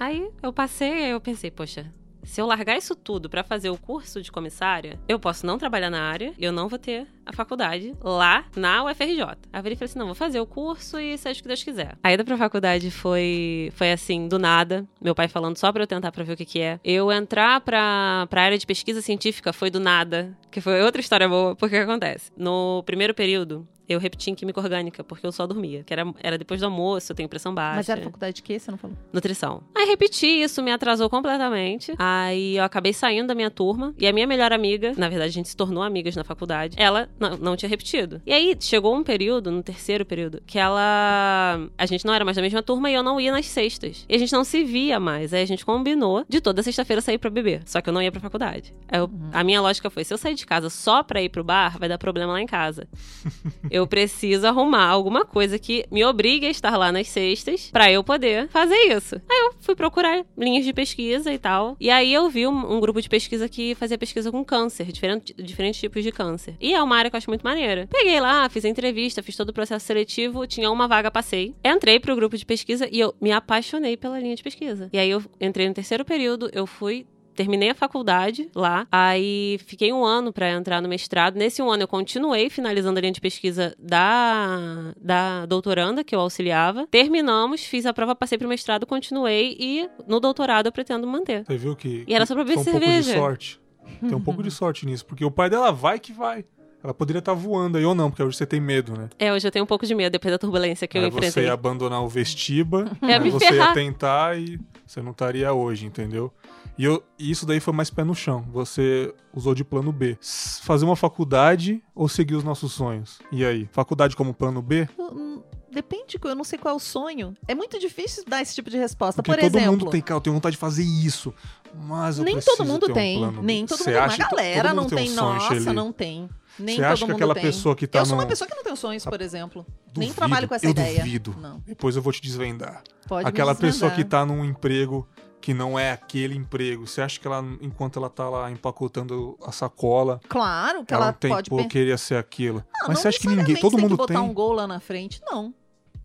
aí 0.00 0.28
eu 0.42 0.52
passei, 0.52 1.04
aí 1.04 1.10
eu 1.10 1.20
pensei, 1.20 1.50
poxa, 1.50 1.86
se 2.26 2.40
eu 2.40 2.46
largar 2.46 2.76
isso 2.76 2.94
tudo 2.94 3.30
para 3.30 3.44
fazer 3.44 3.70
o 3.70 3.78
curso 3.78 4.20
de 4.20 4.30
comissária, 4.30 4.98
eu 5.08 5.18
posso 5.18 5.46
não 5.46 5.56
trabalhar 5.56 5.88
na 5.88 6.02
área 6.02 6.34
eu 6.38 6.52
não 6.52 6.68
vou 6.68 6.78
ter 6.78 7.06
a 7.24 7.32
faculdade 7.32 7.94
lá 8.02 8.44
na 8.54 8.84
UFRJ. 8.84 9.22
Aí 9.52 9.58
eu 9.58 9.62
falei 9.62 9.78
assim: 9.80 9.98
não, 9.98 10.06
vou 10.06 10.14
fazer 10.14 10.40
o 10.40 10.46
curso 10.46 10.98
e 10.98 11.16
seja 11.16 11.38
o 11.38 11.42
que 11.42 11.48
Deus 11.48 11.62
quiser. 11.62 11.96
A 12.02 12.12
ida 12.12 12.24
pra 12.24 12.36
faculdade 12.36 12.90
foi, 12.90 13.72
foi 13.74 13.92
assim, 13.92 14.28
do 14.28 14.38
nada. 14.38 14.86
Meu 15.00 15.14
pai 15.14 15.28
falando 15.28 15.56
só 15.56 15.72
pra 15.72 15.82
eu 15.82 15.86
tentar 15.86 16.12
pra 16.12 16.24
ver 16.24 16.34
o 16.34 16.36
que, 16.36 16.44
que 16.44 16.60
é. 16.60 16.78
Eu 16.84 17.10
entrar 17.10 17.60
pra, 17.60 18.26
pra 18.28 18.42
área 18.42 18.58
de 18.58 18.66
pesquisa 18.66 19.00
científica 19.00 19.52
foi 19.52 19.70
do 19.70 19.80
nada, 19.80 20.36
que 20.50 20.60
foi 20.60 20.82
outra 20.82 21.00
história 21.00 21.28
boa, 21.28 21.56
porque 21.56 21.76
o 21.76 21.78
que 21.78 21.84
acontece? 21.84 22.30
No 22.36 22.82
primeiro 22.84 23.14
período, 23.14 23.66
eu 23.88 23.98
repeti 23.98 24.30
em 24.30 24.34
Química 24.34 24.60
Orgânica, 24.60 25.04
porque 25.04 25.26
eu 25.26 25.32
só 25.32 25.46
dormia. 25.46 25.82
Que 25.84 25.92
era, 25.92 26.04
era 26.22 26.38
depois 26.38 26.60
do 26.60 26.66
almoço, 26.66 27.12
eu 27.12 27.16
tenho 27.16 27.28
pressão 27.28 27.54
baixa. 27.54 27.76
Mas 27.76 27.88
era 27.88 28.02
faculdade 28.02 28.36
de 28.36 28.42
quê? 28.42 28.58
Você 28.58 28.70
não 28.70 28.78
falou? 28.78 28.96
Nutrição. 29.12 29.62
Aí 29.74 29.86
repeti 29.86 30.26
isso, 30.26 30.62
me 30.62 30.72
atrasou 30.72 31.08
completamente. 31.08 31.94
Aí 31.98 32.56
eu 32.56 32.64
acabei 32.64 32.92
saindo 32.92 33.28
da 33.28 33.34
minha 33.34 33.50
turma. 33.50 33.94
E 33.98 34.06
a 34.06 34.12
minha 34.12 34.26
melhor 34.26 34.52
amiga, 34.52 34.92
na 34.96 35.08
verdade 35.08 35.30
a 35.30 35.32
gente 35.32 35.48
se 35.48 35.56
tornou 35.56 35.82
amigas 35.82 36.16
na 36.16 36.24
faculdade, 36.24 36.76
ela 36.78 37.08
não, 37.18 37.36
não 37.36 37.56
tinha 37.56 37.68
repetido. 37.68 38.20
E 38.26 38.32
aí 38.32 38.56
chegou 38.60 38.94
um 38.94 39.02
período, 39.02 39.50
no 39.50 39.62
terceiro 39.62 40.04
período, 40.04 40.42
que 40.46 40.58
ela. 40.58 41.68
A 41.76 41.86
gente 41.86 42.04
não 42.04 42.14
era 42.14 42.24
mais 42.24 42.36
da 42.36 42.42
mesma 42.42 42.62
turma 42.62 42.90
e 42.90 42.94
eu 42.94 43.02
não 43.02 43.20
ia 43.20 43.32
nas 43.32 43.46
sextas. 43.46 44.04
E 44.08 44.14
a 44.14 44.18
gente 44.18 44.32
não 44.32 44.44
se 44.44 44.64
via 44.64 44.98
mais. 44.98 45.32
Aí 45.32 45.42
a 45.42 45.46
gente 45.46 45.64
combinou 45.64 46.24
de 46.28 46.40
toda 46.40 46.62
sexta-feira 46.62 47.00
sair 47.00 47.18
pra 47.18 47.30
beber. 47.30 47.62
Só 47.66 47.80
que 47.80 47.88
eu 47.88 47.92
não 47.92 48.02
ia 48.02 48.10
pra 48.10 48.20
faculdade. 48.20 48.74
Eu, 48.90 49.04
uhum. 49.04 49.30
A 49.32 49.44
minha 49.44 49.60
lógica 49.60 49.88
foi: 49.90 50.04
se 50.04 50.12
eu 50.12 50.18
sair 50.18 50.34
de 50.34 50.46
casa 50.46 50.70
só 50.70 51.02
pra 51.02 51.22
ir 51.22 51.28
pro 51.28 51.44
bar, 51.44 51.78
vai 51.78 51.88
dar 51.88 51.98
problema 51.98 52.32
lá 52.32 52.40
em 52.40 52.46
casa. 52.46 52.88
eu 53.76 53.86
preciso 53.86 54.46
arrumar 54.46 54.86
alguma 54.86 55.24
coisa 55.24 55.58
que 55.58 55.84
me 55.90 56.04
obrigue 56.04 56.46
a 56.46 56.50
estar 56.50 56.76
lá 56.76 56.90
nas 56.90 57.08
sextas 57.08 57.70
para 57.70 57.90
eu 57.90 58.02
poder 58.02 58.48
fazer 58.48 58.76
isso. 58.96 59.16
Aí 59.28 59.38
eu 59.46 59.54
fui 59.60 59.74
procurar 59.74 60.24
linhas 60.36 60.64
de 60.64 60.72
pesquisa 60.72 61.32
e 61.32 61.38
tal. 61.38 61.76
E 61.78 61.90
aí 61.90 62.12
eu 62.12 62.28
vi 62.28 62.46
um, 62.46 62.76
um 62.76 62.80
grupo 62.80 63.00
de 63.00 63.08
pesquisa 63.08 63.48
que 63.48 63.74
fazia 63.74 63.98
pesquisa 63.98 64.30
com 64.30 64.44
câncer, 64.44 64.86
diferente, 64.90 65.34
diferentes 65.34 65.80
tipos 65.80 66.02
de 66.02 66.10
câncer. 66.10 66.56
E 66.60 66.74
é 66.74 66.82
uma 66.82 66.96
área 66.96 67.10
que 67.10 67.16
eu 67.16 67.18
acho 67.18 67.30
muito 67.30 67.42
maneira. 67.42 67.86
Peguei 67.90 68.20
lá, 68.20 68.48
fiz 68.48 68.64
a 68.64 68.68
entrevista, 68.68 69.22
fiz 69.22 69.36
todo 69.36 69.50
o 69.50 69.52
processo 69.52 69.86
seletivo, 69.86 70.46
tinha 70.46 70.70
uma 70.70 70.88
vaga, 70.88 71.10
passei. 71.10 71.54
Entrei 71.64 72.00
pro 72.00 72.16
grupo 72.16 72.36
de 72.36 72.46
pesquisa 72.46 72.88
e 72.90 72.98
eu 72.98 73.14
me 73.20 73.32
apaixonei 73.32 73.96
pela 73.96 74.18
linha 74.18 74.34
de 74.34 74.42
pesquisa. 74.42 74.88
E 74.92 74.98
aí 74.98 75.10
eu 75.10 75.22
entrei 75.40 75.68
no 75.68 75.74
terceiro 75.74 76.04
período, 76.04 76.50
eu 76.52 76.66
fui 76.66 77.06
terminei 77.36 77.70
a 77.70 77.74
faculdade 77.74 78.50
lá, 78.54 78.86
aí 78.90 79.58
fiquei 79.66 79.92
um 79.92 80.04
ano 80.04 80.32
para 80.32 80.50
entrar 80.50 80.80
no 80.80 80.88
mestrado. 80.88 81.36
Nesse 81.36 81.62
um 81.62 81.70
ano 81.70 81.84
eu 81.84 81.88
continuei 81.88 82.50
finalizando 82.50 82.98
a 82.98 83.00
linha 83.00 83.12
de 83.12 83.20
pesquisa 83.20 83.74
da, 83.78 84.92
da 85.00 85.46
doutoranda 85.46 86.02
que 86.02 86.14
eu 86.14 86.20
auxiliava. 86.20 86.86
Terminamos, 86.90 87.64
fiz 87.64 87.86
a 87.86 87.92
prova, 87.92 88.14
passei 88.14 88.38
pro 88.38 88.48
mestrado, 88.48 88.86
continuei 88.86 89.56
e 89.58 89.88
no 90.08 90.18
doutorado 90.18 90.66
eu 90.66 90.72
pretendo 90.72 91.06
manter. 91.06 91.44
Você 91.44 91.56
viu 91.56 91.76
que. 91.76 92.04
E 92.06 92.14
era 92.14 92.26
só 92.26 92.34
pra 92.34 92.44
beber 92.44 92.58
um 92.58 92.64
cerveja. 92.64 92.86
pouco 92.92 93.02
de 93.02 93.18
sorte. 93.18 93.60
Tem 94.00 94.14
um 94.14 94.20
pouco 94.20 94.42
de 94.42 94.50
sorte 94.50 94.84
nisso, 94.84 95.06
porque 95.06 95.24
o 95.24 95.30
pai 95.30 95.48
dela 95.48 95.70
vai 95.70 95.98
que 95.98 96.12
vai. 96.12 96.44
Ela 96.86 96.94
poderia 96.94 97.18
estar 97.18 97.34
tá 97.34 97.38
voando 97.38 97.78
aí 97.78 97.84
ou 97.84 97.96
não, 97.96 98.10
porque 98.10 98.22
hoje 98.22 98.36
você 98.36 98.46
tem 98.46 98.60
medo, 98.60 98.96
né? 98.96 99.08
É, 99.18 99.32
hoje 99.32 99.44
eu 99.44 99.50
tenho 99.50 99.64
um 99.64 99.66
pouco 99.66 99.84
de 99.84 99.92
medo 99.92 100.12
depois 100.12 100.30
da 100.30 100.38
turbulência 100.38 100.86
que 100.86 100.96
aí 100.96 101.02
eu 101.02 101.08
enfrentei. 101.08 101.30
Você 101.32 101.42
ia 101.42 101.52
abandonar 101.52 102.00
o 102.00 102.08
vestiba, 102.08 102.84
é, 103.02 103.14
aí 103.18 103.28
você 103.28 103.48
ferrar. 103.48 103.68
ia 103.70 103.74
tentar 103.74 104.38
e 104.38 104.60
você 104.86 105.02
não 105.02 105.10
estaria 105.10 105.52
hoje, 105.52 105.84
entendeu? 105.84 106.32
E 106.78 106.84
eu, 106.84 107.02
isso 107.18 107.44
daí 107.44 107.58
foi 107.58 107.74
mais 107.74 107.90
pé 107.90 108.04
no 108.04 108.14
chão. 108.14 108.44
Você 108.52 109.12
usou 109.34 109.52
de 109.52 109.64
plano 109.64 109.90
B. 109.90 110.16
Fazer 110.62 110.84
uma 110.84 110.94
faculdade 110.94 111.82
ou 111.92 112.08
seguir 112.08 112.36
os 112.36 112.44
nossos 112.44 112.72
sonhos? 112.72 113.18
E 113.32 113.44
aí? 113.44 113.68
Faculdade 113.72 114.14
como 114.14 114.32
plano 114.32 114.62
B? 114.62 114.88
Hum, 114.96 115.42
depende, 115.72 116.20
eu 116.22 116.34
não 116.36 116.44
sei 116.44 116.56
qual 116.56 116.74
é 116.74 116.76
o 116.76 116.80
sonho. 116.80 117.34
É 117.48 117.54
muito 117.56 117.80
difícil 117.80 118.22
dar 118.28 118.42
esse 118.42 118.54
tipo 118.54 118.70
de 118.70 118.78
resposta. 118.78 119.24
Porque 119.24 119.40
Por 119.40 119.44
todo 119.44 119.56
exemplo. 119.56 119.72
mundo 119.72 119.90
tem, 119.90 120.00
cara, 120.00 120.18
eu 120.18 120.20
tenho 120.20 120.34
vontade 120.34 120.52
de 120.52 120.60
fazer 120.60 120.84
isso. 120.84 121.34
Mas 121.74 122.18
eu 122.18 122.24
Nem 122.24 122.38
todo 122.38 122.64
mundo 122.64 122.92
tem. 122.92 123.24
Um 123.24 123.42
nem 123.42 123.66
todo 123.66 123.78
Você 123.78 123.90
mundo. 123.90 123.98
Acha 123.98 124.22
Uma 124.22 124.28
galera 124.30 124.72
não 124.72 124.86
tem. 124.86 125.10
Um 125.10 125.14
nossa, 125.14 125.48
Shelly? 125.48 125.72
não 125.72 125.92
tem. 125.92 126.28
Nem 126.58 126.76
Você 126.76 126.84
acha 126.84 127.04
que 127.06 127.12
aquela 127.12 127.34
tem. 127.34 127.42
pessoa 127.42 127.74
que 127.76 127.86
tá 127.86 127.98
Eu 128.00 128.06
sou 128.06 128.16
no... 128.16 128.22
uma 128.22 128.28
pessoa 128.28 128.48
que 128.48 128.54
não 128.54 128.64
tem 128.64 128.76
sonhos, 128.76 129.04
por 129.04 129.20
exemplo. 129.20 129.64
Duvido, 129.86 130.00
Nem 130.00 130.12
trabalho 130.12 130.48
com 130.48 130.54
essa 130.54 130.66
eu 130.66 130.70
ideia. 130.70 130.98
duvido. 131.00 131.34
Não. 131.38 131.60
Depois 131.66 131.96
eu 131.96 132.02
vou 132.02 132.12
te 132.12 132.20
desvendar. 132.22 132.82
Pode 133.06 133.28
Aquela 133.28 133.52
me 133.52 133.60
desvendar. 133.60 133.72
pessoa 133.74 133.90
que 133.92 134.04
tá 134.04 134.24
num 134.24 134.44
emprego 134.44 135.06
que 135.40 135.52
não 135.54 135.78
é 135.78 135.92
aquele 135.92 136.34
emprego. 136.34 136.86
Você 136.86 137.00
acha 137.00 137.20
que 137.20 137.26
ela, 137.26 137.44
enquanto 137.60 137.98
ela 137.98 138.10
tá 138.10 138.28
lá 138.28 138.50
empacotando 138.50 139.38
a 139.46 139.52
sacola, 139.52 140.20
Claro 140.28 140.84
que 140.84 140.92
ela, 140.92 141.04
ela, 141.04 141.12
não 141.12 141.18
tem, 141.18 141.30
pode 141.30 141.50
pô, 141.50 141.56
pensar. 141.56 141.68
queria 141.68 141.96
ser 141.98 142.16
aquilo. 142.16 142.64
Ah, 142.68 142.78
Mas 142.80 142.88
não 142.88 142.96
você 142.96 143.08
acha 143.08 143.18
que 143.20 143.28
ninguém, 143.28 143.56
todo 143.56 143.72
tem 143.72 143.80
mundo 143.82 143.92
que 143.92 143.96
botar 143.98 144.14
tem? 144.14 144.22
um 144.22 144.34
gol 144.34 144.52
lá 144.52 144.66
na 144.66 144.80
frente, 144.80 145.20
não. 145.24 145.54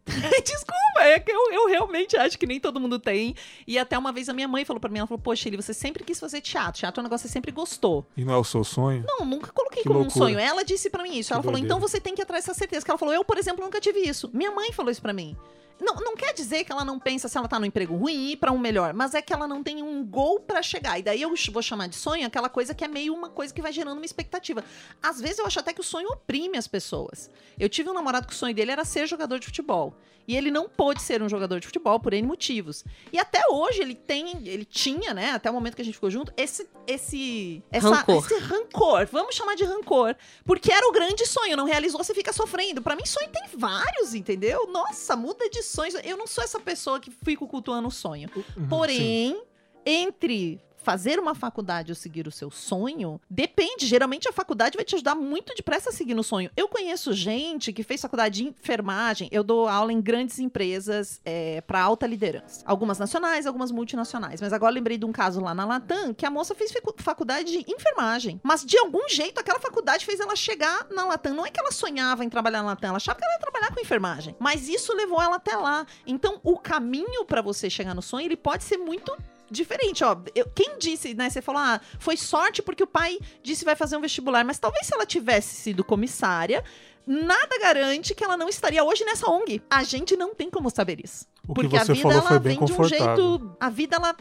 Desculpa, 0.43 0.99
é 1.01 1.19
que 1.19 1.31
eu, 1.31 1.51
eu 1.51 1.67
realmente 1.67 2.17
acho 2.17 2.37
que 2.37 2.45
nem 2.45 2.59
todo 2.59 2.79
mundo 2.79 2.99
tem. 2.99 3.35
E 3.67 3.77
até 3.77 3.97
uma 3.97 4.11
vez 4.11 4.27
a 4.29 4.33
minha 4.33 4.47
mãe 4.47 4.65
falou 4.65 4.79
pra 4.79 4.89
mim, 4.89 4.99
ela 4.99 5.07
falou, 5.07 5.21
poxa, 5.21 5.47
ele, 5.47 5.57
você 5.57 5.73
sempre 5.73 6.03
quis 6.03 6.19
fazer 6.19 6.41
teatro. 6.41 6.79
Teatro 6.79 6.99
é 6.99 7.01
um 7.01 7.03
negócio 7.05 7.25
que 7.25 7.29
você 7.29 7.33
sempre 7.33 7.51
gostou. 7.51 8.05
E 8.17 8.25
não 8.25 8.33
é 8.33 8.37
o 8.37 8.43
seu 8.43 8.63
sonho? 8.63 9.03
Não, 9.07 9.25
nunca 9.25 9.51
coloquei 9.51 9.83
Que 9.83 9.87
como 9.87 9.99
loucura. 10.01 10.25
um 10.25 10.27
sonho. 10.27 10.39
Ela 10.39 10.63
disse 10.63 10.89
pra 10.89 11.03
mim 11.03 11.17
isso. 11.17 11.29
Que 11.29 11.33
ela 11.33 11.43
falou, 11.43 11.53
doideira. 11.59 11.75
então 11.75 11.79
você 11.87 11.99
tem 11.99 12.13
que 12.15 12.21
ir 12.21 12.23
atrás 12.23 12.45
dessa 12.45 12.57
certeza. 12.57 12.83
Que 12.83 12.91
ela 12.91 12.97
falou, 12.97 13.13
eu, 13.13 13.23
por 13.23 13.37
exemplo, 13.37 13.63
nunca 13.63 13.79
tive 13.79 13.99
isso. 13.99 14.29
Minha 14.33 14.51
mãe 14.51 14.71
falou 14.71 14.91
isso 14.91 15.01
pra 15.01 15.13
mim. 15.13 15.37
Não, 15.81 15.95
não 15.95 16.15
quer 16.15 16.33
dizer 16.33 16.63
que 16.63 16.71
ela 16.71 16.85
não 16.85 16.99
pensa 16.99 17.27
se 17.27 17.37
ela 17.37 17.47
tá 17.47 17.59
no 17.59 17.65
emprego 17.65 17.95
ruim 17.95 18.13
e 18.13 18.31
ir 18.33 18.37
pra 18.37 18.51
um 18.51 18.57
melhor, 18.59 18.93
mas 18.93 19.13
é 19.13 19.21
que 19.21 19.33
ela 19.33 19.47
não 19.47 19.63
tem 19.63 19.81
um 19.81 20.05
gol 20.05 20.39
pra 20.39 20.61
chegar. 20.61 20.99
E 20.99 21.01
daí 21.03 21.21
eu 21.21 21.33
vou 21.51 21.61
chamar 21.61 21.87
de 21.87 21.95
sonho 21.95 22.25
aquela 22.27 22.49
coisa 22.49 22.73
que 22.75 22.83
é 22.83 22.87
meio 22.87 23.13
uma 23.13 23.29
coisa 23.29 23.53
que 23.53 23.61
vai 23.61 23.71
gerando 23.73 23.97
uma 23.97 24.05
expectativa. 24.05 24.63
Às 25.01 25.19
vezes 25.19 25.39
eu 25.39 25.45
acho 25.45 25.59
até 25.59 25.73
que 25.73 25.81
o 25.81 25.83
sonho 25.83 26.07
oprime 26.09 26.57
as 26.57 26.67
pessoas. 26.67 27.29
Eu 27.59 27.67
tive 27.67 27.89
um 27.89 27.93
namorado 27.93 28.27
que 28.27 28.33
o 28.33 28.35
sonho 28.35 28.53
dele 28.53 28.71
era 28.71 28.85
ser 28.85 29.07
jogador 29.07 29.39
de 29.39 29.45
futebol. 29.47 29.95
E 30.27 30.37
ele 30.37 30.51
não 30.51 30.69
pôde 30.69 31.01
ser 31.01 31.21
um 31.23 31.27
jogador 31.27 31.59
de 31.59 31.65
futebol 31.65 31.99
por 31.99 32.13
N 32.13 32.25
motivos. 32.27 32.85
E 33.11 33.17
até 33.17 33.41
hoje 33.49 33.81
ele 33.81 33.95
tem, 33.95 34.47
ele 34.47 34.63
tinha, 34.63 35.15
né, 35.15 35.31
até 35.31 35.49
o 35.49 35.53
momento 35.53 35.75
que 35.75 35.81
a 35.81 35.85
gente 35.85 35.95
ficou 35.95 36.11
junto, 36.11 36.31
esse 36.37 36.69
esse 36.85 37.63
essa- 37.71 37.89
Rancor. 37.89 38.23
esse 38.25 38.37
rancor. 38.37 39.07
Vamos 39.11 39.35
chamar 39.35 39.55
de 39.55 39.63
rancor, 39.63 40.15
porque 40.45 40.71
era 40.71 40.87
o 40.87 40.91
grande 40.91 41.25
sonho, 41.25 41.57
não 41.57 41.65
realizou, 41.65 42.03
você 42.03 42.13
fica 42.13 42.31
sofrendo. 42.31 42.81
Pra 42.83 42.95
mim 42.95 43.05
sonho 43.05 43.29
tem 43.29 43.43
vários, 43.57 44.13
entendeu? 44.13 44.67
Nossa, 44.67 45.15
muda 45.15 45.49
de 45.49 45.63
sonhos. 45.71 45.95
Eu 46.03 46.17
não 46.17 46.27
sou 46.27 46.43
essa 46.43 46.59
pessoa 46.59 46.99
que 46.99 47.11
fico 47.11 47.47
cultuando 47.47 47.87
o 47.87 47.91
sonho. 47.91 48.29
Uhum, 48.35 48.43
sim. 48.43 48.67
Porém, 48.67 49.43
entre 49.85 50.61
fazer 50.81 51.19
uma 51.19 51.35
faculdade 51.35 51.91
ou 51.91 51.95
seguir 51.95 52.27
o 52.27 52.31
seu 52.31 52.49
sonho, 52.49 53.19
depende. 53.29 53.85
Geralmente 53.85 54.27
a 54.27 54.33
faculdade 54.33 54.75
vai 54.75 54.85
te 54.85 54.95
ajudar 54.95 55.15
muito 55.15 55.53
depressa 55.55 55.89
a 55.89 55.93
seguir 55.93 56.13
no 56.13 56.23
sonho. 56.23 56.49
Eu 56.55 56.67
conheço 56.67 57.13
gente 57.13 57.71
que 57.71 57.83
fez 57.83 58.01
faculdade 58.01 58.41
de 58.41 58.49
enfermagem. 58.49 59.29
Eu 59.31 59.43
dou 59.43 59.67
aula 59.67 59.93
em 59.93 60.01
grandes 60.01 60.39
empresas 60.39 61.21
é, 61.23 61.61
para 61.61 61.81
alta 61.81 62.07
liderança. 62.07 62.63
Algumas 62.65 62.97
nacionais, 62.97 63.45
algumas 63.45 63.71
multinacionais. 63.71 64.41
Mas 64.41 64.53
agora 64.53 64.73
lembrei 64.73 64.97
de 64.97 65.05
um 65.05 65.11
caso 65.11 65.39
lá 65.39 65.53
na 65.53 65.65
Latam 65.65 66.13
que 66.13 66.25
a 66.25 66.29
moça 66.29 66.55
fez 66.55 66.73
faculdade 66.97 67.51
de 67.51 67.71
enfermagem. 67.71 68.39
Mas 68.43 68.65
de 68.65 68.77
algum 68.77 69.07
jeito 69.09 69.39
aquela 69.39 69.59
faculdade 69.59 70.05
fez 70.05 70.19
ela 70.19 70.35
chegar 70.35 70.87
na 70.91 71.05
Latam. 71.05 71.33
Não 71.33 71.45
é 71.45 71.51
que 71.51 71.59
ela 71.59 71.71
sonhava 71.71 72.25
em 72.25 72.29
trabalhar 72.29 72.61
na 72.63 72.69
Latam, 72.69 72.89
ela 72.89 72.97
achava 72.97 73.17
que 73.17 73.25
ela 73.25 73.33
ia 73.33 73.39
trabalhar 73.39 73.73
com 73.73 73.79
enfermagem. 73.79 74.35
Mas 74.39 74.67
isso 74.67 74.93
levou 74.95 75.21
ela 75.21 75.35
até 75.35 75.55
lá. 75.55 75.85
Então 76.05 76.39
o 76.43 76.57
caminho 76.57 77.25
para 77.25 77.41
você 77.41 77.69
chegar 77.69 77.93
no 77.93 78.01
sonho 78.01 78.25
ele 78.25 78.37
pode 78.37 78.63
ser 78.63 78.77
muito 78.77 79.15
diferente, 79.51 80.03
ó. 80.03 80.17
Eu, 80.33 80.47
quem 80.55 80.77
disse, 80.79 81.13
né? 81.13 81.29
Você 81.29 81.41
falou, 81.41 81.61
ah, 81.61 81.79
foi 81.99 82.17
sorte 82.17 82.61
porque 82.61 82.83
o 82.83 82.87
pai 82.87 83.19
disse 83.43 83.65
vai 83.65 83.75
fazer 83.75 83.97
um 83.97 84.01
vestibular, 84.01 84.43
mas 84.45 84.57
talvez 84.57 84.87
se 84.87 84.93
ela 84.93 85.05
tivesse 85.05 85.55
sido 85.55 85.83
comissária, 85.83 86.63
nada 87.05 87.59
garante 87.59 88.15
que 88.15 88.23
ela 88.23 88.37
não 88.37 88.47
estaria 88.47 88.83
hoje 88.83 89.03
nessa 89.03 89.29
ONG. 89.29 89.61
A 89.69 89.83
gente 89.83 90.15
não 90.15 90.33
tem 90.33 90.49
como 90.49 90.69
saber 90.69 90.99
isso. 91.03 91.25
O 91.47 91.53
porque 91.53 91.75
a 91.75 91.83
vida 91.83 92.13
ela 92.13 92.39
vem 92.39 92.63
de 92.63 92.73
um 92.73 92.83
jeito, 92.83 93.55
a 93.59 93.69
vida 93.69 93.95
ela 93.97 94.15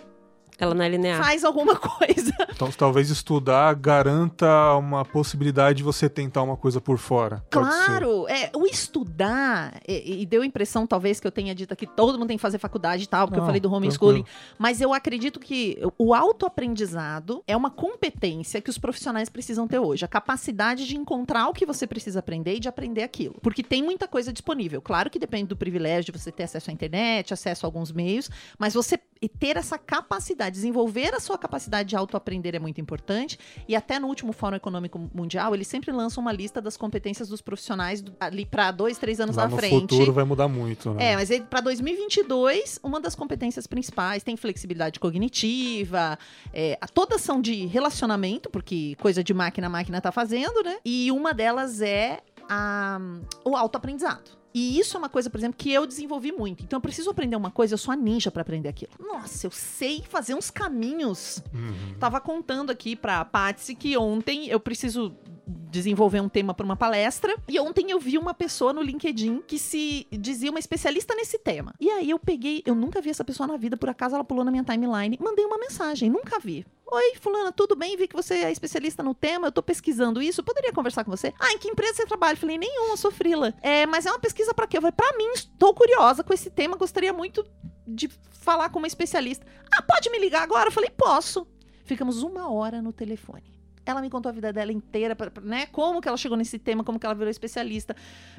ela 0.60 0.74
não 0.74 0.84
é 0.84 0.88
linear. 0.90 1.22
Faz 1.22 1.42
alguma 1.42 1.74
coisa. 1.80 2.34
Então, 2.50 2.70
talvez 2.70 3.08
estudar 3.08 3.74
garanta 3.74 4.74
uma 4.74 5.06
possibilidade 5.06 5.78
de 5.78 5.82
você 5.82 6.06
tentar 6.06 6.42
uma 6.42 6.56
coisa 6.56 6.80
por 6.80 6.98
fora. 6.98 7.42
Claro, 7.48 8.28
é, 8.28 8.50
o 8.54 8.66
estudar, 8.66 9.80
e, 9.88 10.20
e, 10.20 10.26
deu 10.26 10.42
a 10.42 10.46
impressão, 10.46 10.86
talvez, 10.86 11.18
que 11.18 11.26
eu 11.26 11.32
tenha 11.32 11.54
dito 11.54 11.72
aqui, 11.72 11.86
todo 11.86 12.18
mundo 12.18 12.28
tem 12.28 12.36
que 12.36 12.42
fazer 12.42 12.58
faculdade 12.58 13.04
e 13.04 13.06
tal, 13.06 13.26
porque 13.26 13.38
não, 13.38 13.44
eu 13.44 13.46
falei 13.46 13.60
do 13.60 13.72
homeschooling. 13.72 14.24
Mas 14.58 14.82
eu 14.82 14.92
acredito 14.92 15.40
que 15.40 15.78
o 15.96 16.12
autoaprendizado 16.12 17.42
é 17.46 17.56
uma 17.56 17.70
competência 17.70 18.60
que 18.60 18.68
os 18.68 18.76
profissionais 18.76 19.30
precisam 19.30 19.66
ter 19.66 19.78
hoje. 19.78 20.04
A 20.04 20.08
capacidade 20.08 20.86
de 20.86 20.96
encontrar 20.96 21.48
o 21.48 21.54
que 21.54 21.64
você 21.64 21.86
precisa 21.86 22.18
aprender 22.18 22.56
e 22.56 22.60
de 22.60 22.68
aprender 22.68 23.02
aquilo. 23.02 23.36
Porque 23.40 23.62
tem 23.62 23.82
muita 23.82 24.06
coisa 24.06 24.30
disponível. 24.30 24.82
Claro 24.82 25.08
que 25.08 25.18
depende 25.18 25.48
do 25.48 25.56
privilégio 25.56 26.12
de 26.12 26.18
você 26.18 26.30
ter 26.30 26.42
acesso 26.42 26.68
à 26.70 26.72
internet, 26.72 27.32
acesso 27.32 27.64
a 27.64 27.66
alguns 27.66 27.90
meios, 27.90 28.30
mas 28.58 28.74
você 28.74 29.00
ter 29.38 29.56
essa 29.56 29.78
capacidade 29.78 30.49
desenvolver 30.50 31.14
a 31.14 31.20
sua 31.20 31.38
capacidade 31.38 31.88
de 31.88 31.96
autoaprender 31.96 32.54
é 32.54 32.58
muito 32.58 32.80
importante. 32.80 33.38
E 33.68 33.76
até 33.76 33.98
no 33.98 34.08
último 34.08 34.32
Fórum 34.32 34.56
Econômico 34.56 35.10
Mundial, 35.14 35.54
eles 35.54 35.68
sempre 35.68 35.92
lançam 35.92 36.20
uma 36.20 36.32
lista 36.32 36.60
das 36.60 36.76
competências 36.76 37.28
dos 37.28 37.40
profissionais 37.40 38.02
ali 38.18 38.44
para 38.44 38.70
dois, 38.70 38.98
três 38.98 39.20
anos 39.20 39.36
Lá 39.36 39.44
na 39.44 39.50
no 39.50 39.56
frente. 39.56 39.80
Futuro 39.80 40.12
vai 40.12 40.24
mudar 40.24 40.48
muito, 40.48 40.92
né? 40.92 41.12
É, 41.12 41.16
mas 41.16 41.30
para 41.48 41.60
2022, 41.60 42.80
uma 42.82 43.00
das 43.00 43.14
competências 43.14 43.66
principais 43.66 44.22
tem 44.22 44.36
flexibilidade 44.36 44.98
cognitiva, 44.98 46.18
é, 46.52 46.78
todas 46.92 47.20
são 47.20 47.40
de 47.40 47.66
relacionamento, 47.66 48.50
porque 48.50 48.96
coisa 49.00 49.22
de 49.22 49.32
máquina 49.32 49.66
a 49.66 49.70
máquina 49.70 50.00
tá 50.00 50.10
fazendo, 50.10 50.62
né? 50.62 50.78
E 50.84 51.10
uma 51.12 51.32
delas 51.32 51.80
é 51.80 52.20
a, 52.48 52.98
o 53.44 53.56
autoaprendizado. 53.56 54.39
E 54.52 54.78
isso 54.78 54.96
é 54.96 54.98
uma 54.98 55.08
coisa, 55.08 55.30
por 55.30 55.38
exemplo, 55.38 55.56
que 55.56 55.72
eu 55.72 55.86
desenvolvi 55.86 56.32
muito. 56.32 56.64
Então 56.64 56.76
eu 56.76 56.80
preciso 56.80 57.10
aprender 57.10 57.36
uma 57.36 57.50
coisa, 57.50 57.74
eu 57.74 57.78
sou 57.78 57.92
a 57.92 57.96
ninja 57.96 58.30
para 58.30 58.42
aprender 58.42 58.68
aquilo. 58.68 58.92
Nossa, 58.98 59.46
eu 59.46 59.50
sei 59.50 60.02
fazer 60.08 60.34
uns 60.34 60.50
caminhos. 60.50 61.42
Uhum. 61.54 61.94
Tava 61.98 62.20
contando 62.20 62.70
aqui 62.70 62.96
pra 62.96 63.24
Patsy 63.24 63.74
que 63.74 63.96
ontem 63.96 64.48
eu 64.48 64.58
preciso 64.58 65.14
desenvolver 65.50 66.20
um 66.20 66.28
tema 66.28 66.54
para 66.54 66.64
uma 66.64 66.76
palestra. 66.76 67.36
E 67.48 67.58
ontem 67.58 67.90
eu 67.90 67.98
vi 67.98 68.16
uma 68.16 68.32
pessoa 68.32 68.72
no 68.72 68.82
LinkedIn 68.82 69.42
que 69.46 69.58
se 69.58 70.06
dizia 70.12 70.50
uma 70.50 70.58
especialista 70.58 71.14
nesse 71.14 71.38
tema. 71.38 71.74
E 71.80 71.90
aí 71.90 72.10
eu 72.10 72.18
peguei, 72.18 72.62
eu 72.64 72.74
nunca 72.74 73.00
vi 73.00 73.10
essa 73.10 73.24
pessoa 73.24 73.46
na 73.46 73.56
vida, 73.56 73.76
por 73.76 73.88
acaso 73.88 74.14
ela 74.14 74.24
pulou 74.24 74.44
na 74.44 74.50
minha 74.50 74.64
timeline, 74.64 75.18
mandei 75.20 75.44
uma 75.44 75.58
mensagem, 75.58 76.08
nunca 76.08 76.38
vi. 76.38 76.64
Oi, 76.92 77.14
fulana, 77.20 77.52
tudo 77.52 77.76
bem? 77.76 77.96
Vi 77.96 78.08
que 78.08 78.16
você 78.16 78.34
é 78.34 78.50
especialista 78.50 79.02
no 79.02 79.14
tema, 79.14 79.46
eu 79.46 79.52
tô 79.52 79.62
pesquisando 79.62 80.20
isso, 80.20 80.42
poderia 80.42 80.72
conversar 80.72 81.04
com 81.04 81.10
você? 81.10 81.32
Ah, 81.38 81.52
em 81.52 81.58
que 81.58 81.68
empresa 81.68 81.94
você 81.94 82.06
trabalha? 82.06 82.36
Falei, 82.36 82.58
nenhuma, 82.58 82.96
sou 82.96 83.12
frila. 83.12 83.54
É, 83.62 83.86
mas 83.86 84.06
é 84.06 84.10
uma 84.10 84.18
pesquisa 84.18 84.52
para 84.52 84.66
quê? 84.66 84.78
Eu 84.78 84.82
falei, 84.82 84.96
pra 84.96 85.16
mim, 85.16 85.30
estou 85.32 85.72
curiosa 85.72 86.24
com 86.24 86.34
esse 86.34 86.50
tema, 86.50 86.76
gostaria 86.76 87.12
muito 87.12 87.46
de 87.86 88.08
falar 88.30 88.70
com 88.70 88.78
uma 88.78 88.88
especialista. 88.88 89.46
Ah, 89.72 89.82
pode 89.82 90.10
me 90.10 90.18
ligar 90.18 90.42
agora? 90.42 90.68
Eu 90.68 90.72
falei, 90.72 90.90
posso. 90.90 91.46
Ficamos 91.84 92.22
uma 92.22 92.50
hora 92.50 92.82
no 92.82 92.92
telefone. 92.92 93.59
Ela 93.84 94.00
me 94.00 94.10
contou 94.10 94.30
a 94.30 94.32
vida 94.32 94.52
dela 94.52 94.72
inteira, 94.72 95.16
né? 95.42 95.66
Como 95.66 96.00
que 96.00 96.08
ela 96.08 96.16
chegou 96.16 96.36
nesse 96.36 96.58
tema, 96.58 96.84
como 96.84 96.98
que 96.98 97.06
ela 97.06 97.14
virou 97.14 97.30
especialista, 97.30 97.96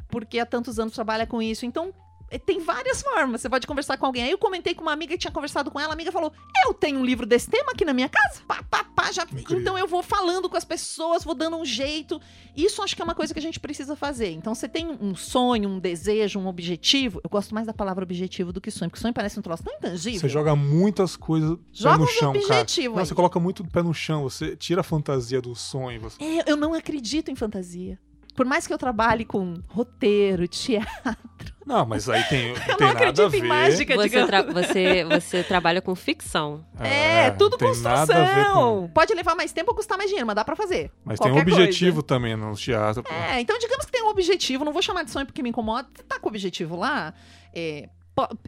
porque 0.08 0.40
há 0.40 0.46
tantos 0.46 0.80
anos 0.80 0.94
trabalha 0.94 1.26
com 1.26 1.42
isso. 1.42 1.66
Então, 1.66 1.94
tem 2.40 2.60
várias 2.60 3.02
formas. 3.02 3.42
Você 3.42 3.50
pode 3.50 3.68
conversar 3.68 3.98
com 3.98 4.06
alguém. 4.06 4.24
Aí 4.24 4.32
eu 4.32 4.38
comentei 4.38 4.74
com 4.74 4.82
uma 4.82 4.94
amiga 4.94 5.14
que 5.14 5.20
tinha 5.20 5.32
conversado 5.32 5.70
com 5.70 5.80
ela. 5.80 5.90
A 5.90 5.94
amiga 5.94 6.12
falou: 6.12 6.32
Eu 6.66 6.74
tenho 6.74 7.00
um 7.00 7.06
livro 7.06 7.26
desse 7.26 7.50
tema 7.50 7.72
aqui 7.72 7.84
na 7.84 7.94
minha 7.94 8.10
casa. 8.10 8.42
Pá, 8.48 8.64
pá, 8.70 8.84
pá, 8.84 9.12
já... 9.12 9.28
Então 9.50 9.78
eu 9.78 9.88
vou 9.88 10.02
falando 10.02 10.50
com 10.50 10.56
as 10.56 10.64
pessoas, 10.64 11.24
vou 11.24 11.36
dando 11.36 11.58
um 11.58 11.66
jeito. 11.66 12.22
Isso 12.56 12.82
acho 12.82 12.96
que 12.96 13.02
é 13.02 13.06
uma 13.06 13.16
coisa 13.16 13.34
que 13.34 13.40
a 13.40 13.42
gente 13.42 13.60
precisa 13.60 13.96
fazer. 13.96 14.32
Então 14.32 14.56
você 14.56 14.68
tem 14.68 14.88
um 14.88 15.16
sonho, 15.16 15.70
um 15.70 15.80
desejo, 15.80 16.40
um 16.40 16.48
objetivo. 16.48 17.20
Eu 17.24 17.30
gosto 17.30 17.54
mais 17.54 17.68
da 17.68 17.74
palavra 17.74 18.04
objetivo 18.04 18.54
do 18.54 18.62
que 18.62 18.72
sonho, 18.72 18.90
porque 18.90 19.02
sonho 19.02 19.14
parece 19.14 19.40
um 19.40 19.42
troço 19.42 19.64
tão 19.64 19.74
intangível. 19.74 20.20
Você 20.20 20.30
joga 20.30 20.56
muitas 20.56 21.16
coisas 21.16 21.58
joga 21.72 22.00
no 22.00 22.08
chão, 22.08 22.32
objetivo 22.32 22.94
cara. 22.94 23.02
Não, 23.02 23.06
você 23.06 23.16
coloca 23.16 23.40
muito 23.40 23.64
pé 23.66 23.82
no 23.82 23.94
chão, 23.94 24.24
você 24.24 24.56
tira 24.56 24.82
a 24.82 24.84
fantasia 24.84 25.42
do 25.42 25.56
sonho. 25.56 26.02
Você... 26.02 26.24
É, 26.24 26.44
eu 26.50 26.56
não 26.56 26.74
acredito 26.74 27.30
em 27.30 27.36
fantasia 27.36 28.00
por 28.42 28.46
mais 28.48 28.66
que 28.66 28.74
eu 28.74 28.78
trabalhe 28.80 29.24
com 29.24 29.62
roteiro, 29.68 30.48
teatro. 30.48 31.54
Não, 31.64 31.86
mas 31.86 32.10
aí 32.10 32.24
tem, 32.24 32.50
eu 32.58 32.76
tem 32.76 32.76
não 32.80 32.88
nada 32.88 32.92
acredito 32.94 33.22
a 33.22 33.28
ver. 33.28 33.38
em 33.38 33.44
mágica, 33.44 33.96
você, 33.96 34.26
tra 34.26 34.42
você, 34.42 35.04
você 35.06 35.44
trabalha 35.44 35.80
com 35.80 35.94
ficção. 35.94 36.66
É, 36.80 37.28
é 37.28 37.30
tudo 37.30 37.56
construção. 37.56 38.88
Com... 38.88 38.90
Pode 38.92 39.14
levar 39.14 39.36
mais 39.36 39.54
tempo 39.54 39.70
ou 39.70 39.76
custar 39.76 39.96
mais 39.96 40.10
dinheiro, 40.10 40.26
mas 40.26 40.36
dá 40.36 40.44
pra 40.44 40.56
fazer. 40.56 40.90
Mas 41.06 41.20
tem 41.20 41.32
um 41.32 41.38
objetivo 41.38 41.98
coisa. 41.98 42.08
também 42.08 42.36
no 42.36 42.56
teatro. 42.56 43.04
É, 43.08 43.40
então 43.40 43.56
digamos 43.60 43.86
que 43.86 43.92
tem 43.92 44.02
um 44.02 44.08
objetivo, 44.10 44.66
não 44.66 44.74
vou 44.74 44.82
chamar 44.82 45.04
de 45.04 45.12
sonho 45.12 45.28
porque 45.28 45.44
me 45.44 45.50
incomoda. 45.50 45.88
Tá 46.08 46.20
com 46.20 46.26
o 46.26 46.30
objetivo 46.30 46.76
lá, 46.76 47.14
é, 47.54 47.90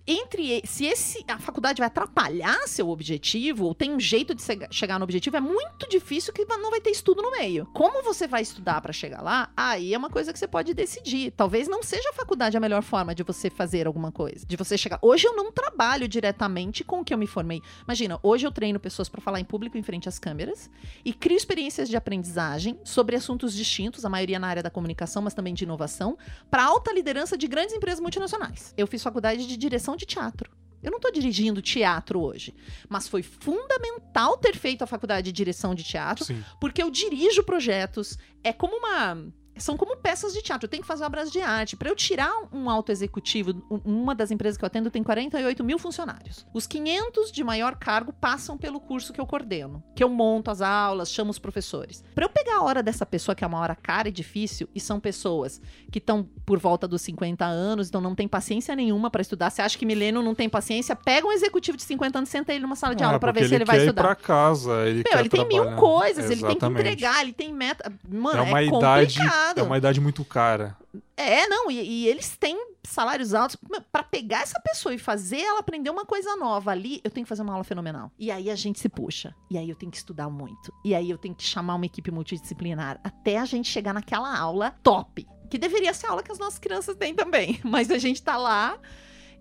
entre 0.05 0.61
se 0.65 0.85
esse 0.85 1.23
a 1.27 1.39
faculdade 1.39 1.79
vai 1.79 1.87
atrapalhar 1.87 2.67
seu 2.67 2.89
objetivo 2.89 3.65
ou 3.65 3.73
tem 3.73 3.91
um 3.91 3.99
jeito 3.99 4.35
de 4.35 4.43
chegar 4.69 4.99
no 4.99 5.03
objetivo 5.03 5.37
é 5.37 5.39
muito 5.39 5.87
difícil 5.89 6.33
que 6.33 6.45
não 6.45 6.69
vai 6.69 6.81
ter 6.81 6.91
estudo 6.91 7.21
no 7.21 7.31
meio. 7.31 7.65
Como 7.73 8.03
você 8.03 8.27
vai 8.27 8.41
estudar 8.41 8.81
para 8.81 8.93
chegar 8.93 9.21
lá? 9.21 9.51
Aí 9.55 9.93
é 9.93 9.97
uma 9.97 10.09
coisa 10.09 10.31
que 10.33 10.39
você 10.39 10.47
pode 10.47 10.73
decidir. 10.73 11.31
Talvez 11.31 11.67
não 11.67 11.81
seja 11.81 12.09
a 12.09 12.13
faculdade 12.13 12.57
a 12.57 12.59
melhor 12.59 12.83
forma 12.83 13.15
de 13.15 13.23
você 13.23 13.49
fazer 13.49 13.87
alguma 13.87 14.11
coisa, 14.11 14.45
de 14.45 14.55
você 14.55 14.77
chegar. 14.77 14.99
Hoje 15.01 15.27
eu 15.27 15.35
não 15.35 15.51
trabalho 15.51 16.07
diretamente 16.07 16.83
com 16.83 16.99
o 16.99 17.05
que 17.05 17.13
eu 17.13 17.17
me 17.17 17.27
formei. 17.27 17.61
Imagina, 17.83 18.19
hoje 18.21 18.45
eu 18.45 18.51
treino 18.51 18.79
pessoas 18.79 19.09
para 19.09 19.21
falar 19.21 19.39
em 19.39 19.45
público 19.45 19.77
em 19.77 19.83
frente 19.83 20.09
às 20.09 20.19
câmeras 20.19 20.69
e 21.03 21.13
crio 21.13 21.37
experiências 21.37 21.89
de 21.89 21.95
aprendizagem 21.95 22.79
sobre 22.83 23.15
assuntos 23.15 23.53
distintos, 23.53 24.05
a 24.05 24.09
maioria 24.09 24.39
na 24.39 24.47
área 24.47 24.63
da 24.63 24.69
comunicação, 24.69 25.21
mas 25.21 25.33
também 25.33 25.53
de 25.53 25.63
inovação, 25.63 26.17
para 26.49 26.63
alta 26.63 26.91
liderança 26.93 27.37
de 27.37 27.47
grandes 27.47 27.75
empresas 27.75 27.99
multinacionais. 27.99 28.73
Eu 28.77 28.87
fiz 28.87 29.01
faculdade 29.01 29.47
de 29.47 29.52
direção 29.57 29.95
de 29.95 30.05
teatro. 30.05 30.51
Eu 30.81 30.91
não 30.91 30.97
estou 30.97 31.11
dirigindo 31.11 31.61
teatro 31.61 32.19
hoje, 32.19 32.53
mas 32.89 33.07
foi 33.07 33.23
fundamental 33.23 34.37
ter 34.37 34.53
feito 34.55 34.83
a 34.83 34.87
faculdade 34.87 35.25
de 35.25 35.31
direção 35.31 35.73
de 35.73 35.81
teatro, 35.81 36.25
Sim. 36.25 36.43
porque 36.59 36.83
eu 36.83 36.91
dirijo 36.91 37.41
projetos. 37.43 38.17
É 38.43 38.51
como 38.51 38.75
uma 38.75 39.17
são 39.57 39.77
como 39.77 39.95
peças 39.97 40.33
de 40.33 40.41
teatro. 40.41 40.65
Eu 40.65 40.69
tenho 40.69 40.81
que 40.81 40.87
fazer 40.87 41.03
obras 41.03 41.31
de 41.31 41.41
arte. 41.41 41.75
Para 41.75 41.89
eu 41.89 41.95
tirar 41.95 42.31
um 42.51 42.69
alto 42.69 42.91
executivo, 42.91 43.63
uma 43.85 44.15
das 44.15 44.31
empresas 44.31 44.57
que 44.57 44.63
eu 44.63 44.67
atendo 44.67 44.89
tem 44.89 45.03
48 45.03 45.63
mil 45.63 45.77
funcionários. 45.77 46.45
Os 46.53 46.67
500 46.67 47.31
de 47.31 47.43
maior 47.43 47.75
cargo 47.75 48.13
passam 48.13 48.57
pelo 48.57 48.79
curso 48.79 49.13
que 49.13 49.21
eu 49.21 49.25
coordeno, 49.25 49.83
que 49.95 50.03
eu 50.03 50.09
monto 50.09 50.51
as 50.51 50.61
aulas, 50.61 51.11
chamo 51.11 51.31
os 51.31 51.39
professores. 51.39 52.03
Para 52.15 52.25
eu 52.25 52.29
pegar 52.29 52.57
a 52.57 52.63
hora 52.63 52.83
dessa 52.83 53.05
pessoa, 53.05 53.35
que 53.35 53.43
é 53.43 53.47
uma 53.47 53.59
hora 53.59 53.75
cara 53.75 54.09
e 54.09 54.11
difícil, 54.11 54.67
e 54.73 54.79
são 54.79 54.99
pessoas 54.99 55.61
que 55.91 55.99
estão 55.99 56.27
por 56.45 56.59
volta 56.59 56.87
dos 56.87 57.01
50 57.01 57.45
anos, 57.45 57.87
então 57.87 58.01
não 58.01 58.15
tem 58.15 58.27
paciência 58.27 58.75
nenhuma 58.75 59.09
para 59.09 59.21
estudar. 59.21 59.49
Você 59.49 59.61
acha 59.61 59.77
que 59.77 59.85
milênio 59.85 60.21
não 60.21 60.35
tem 60.35 60.49
paciência? 60.49 60.95
Pega 60.95 61.27
um 61.27 61.31
executivo 61.31 61.77
de 61.77 61.83
50 61.83 62.17
anos, 62.17 62.29
senta 62.29 62.53
ele 62.53 62.61
numa 62.61 62.75
sala 62.75 62.95
de 62.95 63.03
ah, 63.03 63.07
aula 63.07 63.19
para 63.19 63.31
ver 63.31 63.41
se 63.41 63.45
ele, 63.47 63.55
ele 63.57 63.65
vai 63.65 63.77
quer 63.77 63.83
estudar. 63.83 64.01
Ir 64.01 64.05
pra 64.05 64.15
casa, 64.15 64.87
ele, 64.87 65.03
Meu, 65.09 65.19
ele 65.19 65.29
tem 65.29 65.47
mil 65.47 65.75
coisas, 65.75 66.25
Exatamente. 66.25 66.43
ele 66.43 66.59
tem 66.59 66.73
que 66.73 66.79
entregar, 66.79 67.21
ele 67.21 67.33
tem 67.33 67.53
meta. 67.53 67.91
Mano, 68.09 68.39
é 68.39 68.41
uma 68.41 68.59
é 68.59 68.65
idade, 68.65 69.17
complicado. 69.19 69.42
É 69.55 69.63
uma 69.63 69.77
idade 69.77 69.99
muito 69.99 70.23
cara. 70.23 70.77
É, 71.15 71.47
não, 71.47 71.69
e, 71.69 71.81
e 71.81 72.07
eles 72.07 72.37
têm 72.37 72.57
salários 72.83 73.33
altos. 73.33 73.57
para 73.91 74.03
pegar 74.03 74.41
essa 74.41 74.59
pessoa 74.59 74.93
e 74.93 74.97
fazer 74.97 75.41
ela 75.41 75.59
aprender 75.59 75.89
uma 75.89 76.05
coisa 76.05 76.35
nova 76.35 76.71
ali, 76.71 77.01
eu 77.03 77.11
tenho 77.11 77.25
que 77.25 77.29
fazer 77.29 77.41
uma 77.41 77.53
aula 77.53 77.63
fenomenal. 77.63 78.11
E 78.17 78.31
aí 78.31 78.49
a 78.49 78.55
gente 78.55 78.79
se 78.79 78.89
puxa. 78.89 79.33
E 79.49 79.57
aí 79.57 79.69
eu 79.69 79.75
tenho 79.75 79.91
que 79.91 79.97
estudar 79.97 80.29
muito. 80.29 80.73
E 80.83 80.93
aí 80.93 81.09
eu 81.09 81.17
tenho 81.17 81.35
que 81.35 81.43
chamar 81.43 81.75
uma 81.75 81.85
equipe 81.85 82.11
multidisciplinar 82.11 82.99
até 83.03 83.39
a 83.39 83.45
gente 83.45 83.69
chegar 83.69 83.93
naquela 83.93 84.37
aula 84.37 84.71
top. 84.83 85.27
Que 85.49 85.57
deveria 85.57 85.93
ser 85.93 86.07
a 86.07 86.11
aula 86.11 86.23
que 86.23 86.31
as 86.31 86.39
nossas 86.39 86.59
crianças 86.59 86.95
têm 86.95 87.13
também. 87.13 87.59
Mas 87.63 87.91
a 87.91 87.97
gente 87.97 88.21
tá 88.21 88.37
lá 88.37 88.79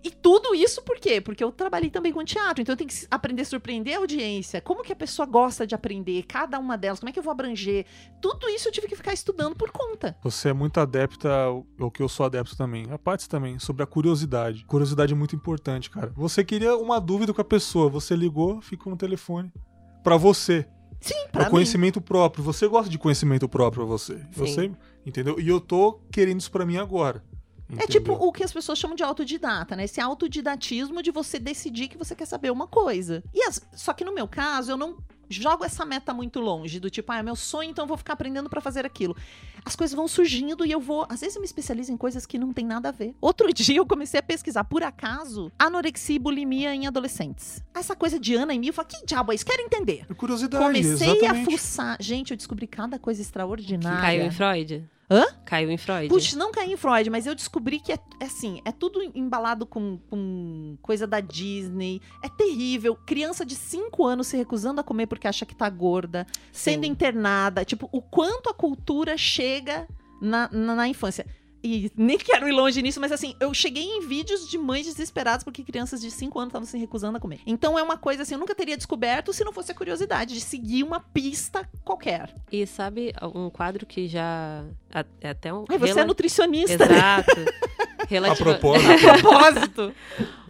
e 0.03 0.11
tudo 0.11 0.53
isso 0.53 0.81
por 0.83 0.97
quê? 0.99 1.21
Porque 1.21 1.43
eu 1.43 1.51
trabalhei 1.51 1.89
também 1.89 2.11
com 2.11 2.23
teatro, 2.23 2.61
então 2.61 2.73
eu 2.73 2.77
tenho 2.77 2.89
que 2.89 3.07
aprender 3.09 3.41
a 3.43 3.45
surpreender 3.45 3.95
a 3.95 3.99
audiência. 3.99 4.59
Como 4.61 4.83
que 4.83 4.91
a 4.91 4.95
pessoa 4.95 5.25
gosta 5.25 5.65
de 5.65 5.73
aprender, 5.73 6.23
cada 6.23 6.59
uma 6.59 6.77
delas, 6.77 6.99
como 6.99 7.09
é 7.09 7.13
que 7.13 7.19
eu 7.19 7.23
vou 7.23 7.31
abranger? 7.31 7.85
Tudo 8.21 8.47
isso 8.49 8.67
eu 8.67 8.71
tive 8.71 8.87
que 8.87 8.95
ficar 8.95 9.13
estudando 9.13 9.55
por 9.55 9.71
conta. 9.71 10.17
Você 10.23 10.49
é 10.49 10.53
muito 10.53 10.79
adepta 10.79 11.29
ao 11.79 11.91
que 11.91 12.01
eu 12.03 12.09
sou 12.09 12.25
adepto 12.25 12.55
também. 12.57 12.85
A 12.91 12.97
parte 12.97 13.27
também, 13.29 13.59
sobre 13.59 13.83
a 13.83 13.85
curiosidade. 13.87 14.65
Curiosidade 14.65 15.13
é 15.13 15.15
muito 15.15 15.35
importante, 15.35 15.89
cara. 15.89 16.11
Você 16.15 16.43
queria 16.43 16.75
uma 16.75 16.99
dúvida 16.99 17.33
com 17.33 17.41
a 17.41 17.45
pessoa, 17.45 17.89
você 17.89 18.15
ligou, 18.15 18.61
ficou 18.61 18.91
no 18.91 18.97
telefone 18.97 19.51
pra 20.03 20.17
você. 20.17 20.67
Sim, 20.99 21.15
É 21.15 21.27
pra 21.27 21.41
o 21.41 21.45
mim. 21.45 21.51
conhecimento 21.51 21.99
próprio. 21.99 22.41
Você 22.45 22.65
gosta 22.65 22.89
de 22.89 22.97
conhecimento 22.97 23.47
próprio 23.49 23.85
pra 23.85 23.91
você. 23.91 24.15
Sim. 24.19 24.27
Você, 24.31 24.71
entendeu? 25.05 25.37
E 25.37 25.47
eu 25.49 25.59
tô 25.59 25.99
querendo 26.11 26.39
isso 26.39 26.49
pra 26.49 26.65
mim 26.65 26.77
agora. 26.77 27.21
É 27.77 27.87
tipo 27.87 28.13
o 28.13 28.31
que 28.31 28.43
as 28.43 28.53
pessoas 28.53 28.77
chamam 28.77 28.95
de 28.95 29.03
autodidata, 29.03 29.75
né? 29.75 29.85
Esse 29.85 29.99
autodidatismo 30.01 31.01
de 31.01 31.11
você 31.11 31.39
decidir 31.39 31.87
que 31.87 31.97
você 31.97 32.15
quer 32.15 32.25
saber 32.25 32.51
uma 32.51 32.67
coisa. 32.67 33.23
E 33.33 33.41
as- 33.43 33.61
Só 33.75 33.93
que 33.93 34.03
no 34.05 34.13
meu 34.13 34.27
caso, 34.27 34.71
eu 34.71 34.77
não 34.77 34.97
jogo 35.29 35.65
essa 35.65 35.83
meta 35.83 36.13
muito 36.13 36.39
longe, 36.39 36.79
do 36.79 36.89
tipo, 36.91 37.11
ah, 37.11 37.17
é 37.17 37.23
meu 37.23 37.35
sonho, 37.35 37.71
então 37.71 37.83
eu 37.83 37.87
vou 37.87 37.97
ficar 37.97 38.13
aprendendo 38.13 38.49
pra 38.49 38.61
fazer 38.61 38.85
aquilo. 38.85 39.15
As 39.65 39.75
coisas 39.75 39.95
vão 39.95 40.07
surgindo 40.07 40.63
e 40.65 40.71
eu 40.71 40.79
vou. 40.79 41.07
Às 41.09 41.21
vezes 41.21 41.35
eu 41.35 41.41
me 41.41 41.45
especializo 41.47 41.91
em 41.91 41.97
coisas 41.97 42.25
que 42.27 42.37
não 42.37 42.53
tem 42.53 42.65
nada 42.65 42.89
a 42.89 42.91
ver. 42.91 43.15
Outro 43.19 43.51
dia 43.53 43.77
eu 43.77 43.85
comecei 43.85 44.19
a 44.19 44.23
pesquisar, 44.23 44.63
por 44.65 44.83
acaso, 44.83 45.51
anorexia 45.57 46.17
e 46.17 46.19
bulimia 46.19 46.75
em 46.75 46.85
adolescentes. 46.85 47.63
Essa 47.73 47.95
coisa 47.95 48.19
de 48.19 48.35
Ana 48.35 48.53
e 48.53 48.59
mil, 48.59 48.69
eu 48.69 48.73
falei, 48.73 48.91
que 48.91 49.05
diabo 49.05 49.31
é 49.31 49.35
isso? 49.35 49.45
Quero 49.45 49.61
entender. 49.63 50.05
É 50.07 50.13
curiosidade, 50.13 50.63
Comecei 50.63 51.09
a 51.09 51.13
exatamente. 51.15 51.51
fuçar. 51.51 51.97
Gente, 51.99 52.31
eu 52.31 52.37
descobri 52.37 52.67
cada 52.67 52.99
coisa 52.99 53.21
extraordinária. 53.21 54.01
Caiu 54.01 54.25
em 54.25 54.31
Freud? 54.31 54.87
Hã? 55.09 55.25
Caiu 55.45 55.69
em 55.69 55.77
Freud. 55.77 56.07
Puxa, 56.07 56.37
não 56.37 56.51
caí 56.51 56.71
em 56.71 56.77
Freud, 56.77 57.09
mas 57.09 57.25
eu 57.25 57.35
descobri 57.35 57.79
que 57.79 57.91
é, 57.91 57.99
é 58.19 58.25
assim, 58.25 58.61
é 58.65 58.71
tudo 58.71 59.01
embalado 59.15 59.65
com, 59.65 59.99
com 60.09 60.77
coisa 60.81 61.05
da 61.05 61.19
Disney. 61.19 62.01
É 62.23 62.29
terrível. 62.29 62.95
Criança 62.95 63.45
de 63.45 63.55
5 63.55 64.05
anos 64.05 64.27
se 64.27 64.37
recusando 64.37 64.81
a 64.81 64.83
comer 64.83 65.07
porque 65.07 65.27
acha 65.27 65.45
que 65.45 65.55
tá 65.55 65.69
gorda, 65.69 66.25
sendo 66.51 66.85
Sim. 66.85 66.91
internada. 66.91 67.65
Tipo, 67.65 67.89
o 67.91 68.01
quanto 68.01 68.49
a 68.49 68.53
cultura 68.53 69.17
chega 69.17 69.87
na, 70.21 70.49
na, 70.51 70.75
na 70.75 70.87
infância. 70.87 71.25
E 71.63 71.89
nem 71.95 72.17
quero 72.17 72.47
ir 72.47 72.51
longe 72.51 72.81
nisso, 72.81 72.99
mas 72.99 73.11
assim, 73.11 73.35
eu 73.39 73.53
cheguei 73.53 73.83
em 73.83 74.05
vídeos 74.05 74.49
de 74.49 74.57
mães 74.57 74.85
desesperadas 74.85 75.43
porque 75.45 75.63
crianças 75.63 76.01
de 76.01 76.11
5 76.11 76.37
anos 76.37 76.49
estavam 76.49 76.65
se 76.67 76.77
recusando 76.77 77.17
a 77.17 77.21
comer. 77.21 77.39
Então 77.45 77.79
é 77.79 77.81
uma 77.83 77.95
coisa 77.97 78.23
assim, 78.23 78.33
eu 78.33 78.39
nunca 78.39 78.53
teria 78.53 78.75
descoberto 78.75 79.31
se 79.31 79.43
não 79.45 79.53
fosse 79.53 79.71
a 79.71 79.75
curiosidade 79.75 80.33
de 80.33 80.41
seguir 80.41 80.83
uma 80.83 80.99
pista 80.99 81.67
qualquer. 81.85 82.33
E 82.51 82.67
sabe 82.67 83.13
um 83.33 83.49
quadro 83.49 83.85
que 83.85 84.07
já. 84.09 84.65
a- 84.93 85.05
É 85.21 85.29
até 85.29 85.53
um. 85.53 85.63
Ai, 85.69 85.77
você 85.77 85.91
é 85.91 85.95
rela- 85.95 86.07
nutricionista, 86.07 86.85
né? 86.85 86.95
Exato. 86.95 87.31
A 88.03 88.05
Relativa- 88.05 88.55
propósito. 88.55 89.09
A 89.09 89.13
propósito. 89.17 89.93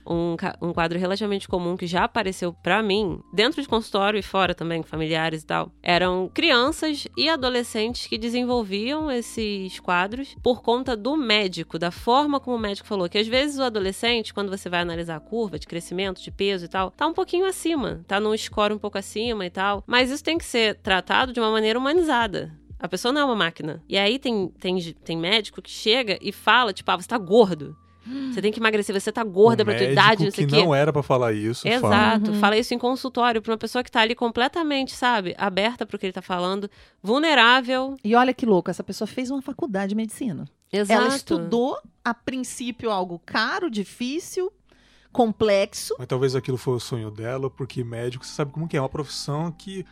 Um, 0.05 0.35
um 0.61 0.73
quadro 0.73 0.97
relativamente 0.99 1.47
comum 1.47 1.77
que 1.77 1.87
já 1.87 2.03
apareceu 2.03 2.53
pra 2.53 2.81
mim, 2.81 3.19
dentro 3.33 3.61
de 3.61 3.67
consultório 3.67 4.19
e 4.19 4.23
fora 4.23 4.53
também, 4.53 4.81
com 4.81 4.87
familiares 4.87 5.43
e 5.43 5.45
tal, 5.45 5.71
eram 5.81 6.29
crianças 6.33 7.07
e 7.17 7.29
adolescentes 7.29 8.07
que 8.07 8.17
desenvolviam 8.17 9.09
esses 9.09 9.79
quadros 9.79 10.35
por 10.41 10.61
conta 10.61 10.95
do 10.95 11.15
médico, 11.15 11.79
da 11.79 11.91
forma 11.91 12.39
como 12.39 12.57
o 12.57 12.59
médico 12.59 12.87
falou. 12.87 13.09
Que 13.09 13.17
às 13.17 13.27
vezes 13.27 13.59
o 13.59 13.63
adolescente, 13.63 14.33
quando 14.33 14.49
você 14.49 14.69
vai 14.69 14.81
analisar 14.81 15.15
a 15.15 15.19
curva 15.19 15.59
de 15.59 15.67
crescimento, 15.67 16.21
de 16.21 16.31
peso 16.31 16.65
e 16.65 16.67
tal, 16.67 16.91
tá 16.91 17.07
um 17.07 17.13
pouquinho 17.13 17.45
acima, 17.45 18.03
tá 18.07 18.19
num 18.19 18.35
score 18.37 18.73
um 18.73 18.79
pouco 18.79 18.97
acima 18.97 19.45
e 19.45 19.49
tal. 19.49 19.83
Mas 19.87 20.09
isso 20.09 20.23
tem 20.23 20.37
que 20.37 20.45
ser 20.45 20.75
tratado 20.75 21.33
de 21.33 21.39
uma 21.39 21.51
maneira 21.51 21.77
humanizada. 21.79 22.51
A 22.83 22.87
pessoa 22.89 23.13
não 23.13 23.21
é 23.21 23.25
uma 23.25 23.35
máquina. 23.35 23.81
E 23.87 23.97
aí 23.97 24.19
tem, 24.19 24.49
tem, 24.59 24.77
tem 25.05 25.17
médico 25.17 25.61
que 25.61 25.69
chega 25.69 26.19
e 26.21 26.33
fala, 26.33 26.73
tipo, 26.73 26.91
ah, 26.91 26.97
você 26.97 27.07
tá 27.07 27.17
gordo. 27.17 27.77
Você 28.31 28.41
tem 28.41 28.51
que 28.51 28.59
emagrecer, 28.59 28.99
você 28.99 29.11
tá 29.11 29.23
gorda 29.23 29.63
O 29.63 29.65
pra 29.65 29.75
tua 29.75 29.85
idade, 29.85 30.25
não 30.25 30.31
sei 30.31 30.45
o 30.45 30.47
que 30.47 30.55
não 30.55 30.75
era 30.75 30.91
pra 30.91 31.03
falar 31.03 31.33
isso. 31.33 31.63
fala. 31.79 31.95
Exato. 31.95 32.31
Uhum. 32.31 32.39
Fala 32.39 32.57
isso 32.57 32.73
em 32.73 32.77
consultório 32.77 33.41
pra 33.41 33.51
uma 33.51 33.57
pessoa 33.57 33.83
que 33.83 33.91
tá 33.91 34.01
ali 34.01 34.15
completamente, 34.15 34.93
sabe, 34.93 35.33
aberta 35.37 35.85
pro 35.85 35.97
que 35.97 36.05
ele 36.05 36.13
tá 36.13 36.21
falando, 36.21 36.69
vulnerável. 37.01 37.95
E 38.03 38.15
olha 38.15 38.33
que 38.33 38.45
louco, 38.45 38.69
essa 38.69 38.83
pessoa 38.83 39.07
fez 39.07 39.31
uma 39.31 39.41
faculdade 39.41 39.89
de 39.89 39.95
medicina. 39.95 40.45
Exato. 40.71 41.01
Ela 41.01 41.15
estudou, 41.15 41.77
a 42.03 42.13
princípio, 42.13 42.89
algo 42.89 43.21
caro, 43.25 43.69
difícil, 43.69 44.51
complexo. 45.11 45.95
Mas 45.97 46.07
talvez 46.07 46.35
aquilo 46.35 46.57
foi 46.57 46.75
o 46.75 46.79
sonho 46.79 47.11
dela, 47.11 47.49
porque 47.49 47.83
médico, 47.83 48.25
você 48.25 48.33
sabe 48.33 48.51
como 48.51 48.67
que 48.67 48.75
é, 48.75 48.79
é 48.79 48.81
uma 48.81 48.89
profissão 48.89 49.51
que 49.51 49.85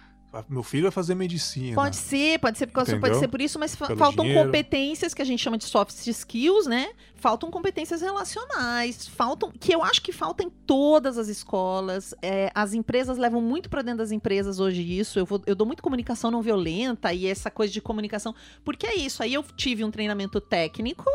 meu 0.48 0.64
filho 0.64 0.84
vai 0.84 0.92
fazer 0.92 1.14
medicina. 1.16 1.76
Pode 1.76 1.96
ser, 1.98 2.40
pode 2.40 2.58
ser 2.58 2.68
por 2.68 2.74
pode 3.00 3.18
ser 3.20 3.28
por 3.28 3.42
isso, 3.42 3.60
mas 3.60 3.76
Pelo 3.76 3.98
faltam 3.98 4.24
dinheiro. 4.24 4.46
competências 4.46 5.14
que 5.14 5.22
a 5.22 5.26
gente 5.26 5.42
chama 5.44 5.58
de 5.58 5.66
soft 5.66 6.08
skills, 6.08 6.68
né? 6.68 6.90
Faltam 7.16 7.52
competências 7.52 8.02
relacionais, 8.02 9.08
faltam 9.08 9.52
que 9.52 9.74
eu 9.76 9.84
acho 9.84 10.02
que 10.02 10.12
falta 10.12 10.44
em 10.44 10.50
todas 10.50 11.18
as 11.18 11.28
escolas. 11.28 12.14
É, 12.22 12.50
as 12.56 12.74
empresas 12.74 13.18
levam 13.18 13.42
muito 13.42 13.70
para 13.70 13.82
dentro 13.82 14.00
das 14.00 14.12
empresas 14.12 14.60
hoje 14.60 14.82
isso. 14.82 15.20
Eu, 15.20 15.26
vou- 15.26 15.42
eu 15.46 15.54
dou 15.56 15.68
muito 15.68 15.84
comunicação 15.84 16.32
não 16.32 16.42
violenta 16.42 17.14
e 17.14 17.28
essa 17.28 17.52
coisa 17.52 17.72
de 17.74 17.82
comunicação, 17.82 18.34
porque 18.64 18.88
é 18.88 18.96
isso. 18.96 19.22
Aí 19.22 19.34
eu 19.34 19.44
tive 19.44 19.84
um 19.84 19.92
treinamento 19.92 20.40
técnico 20.42 21.06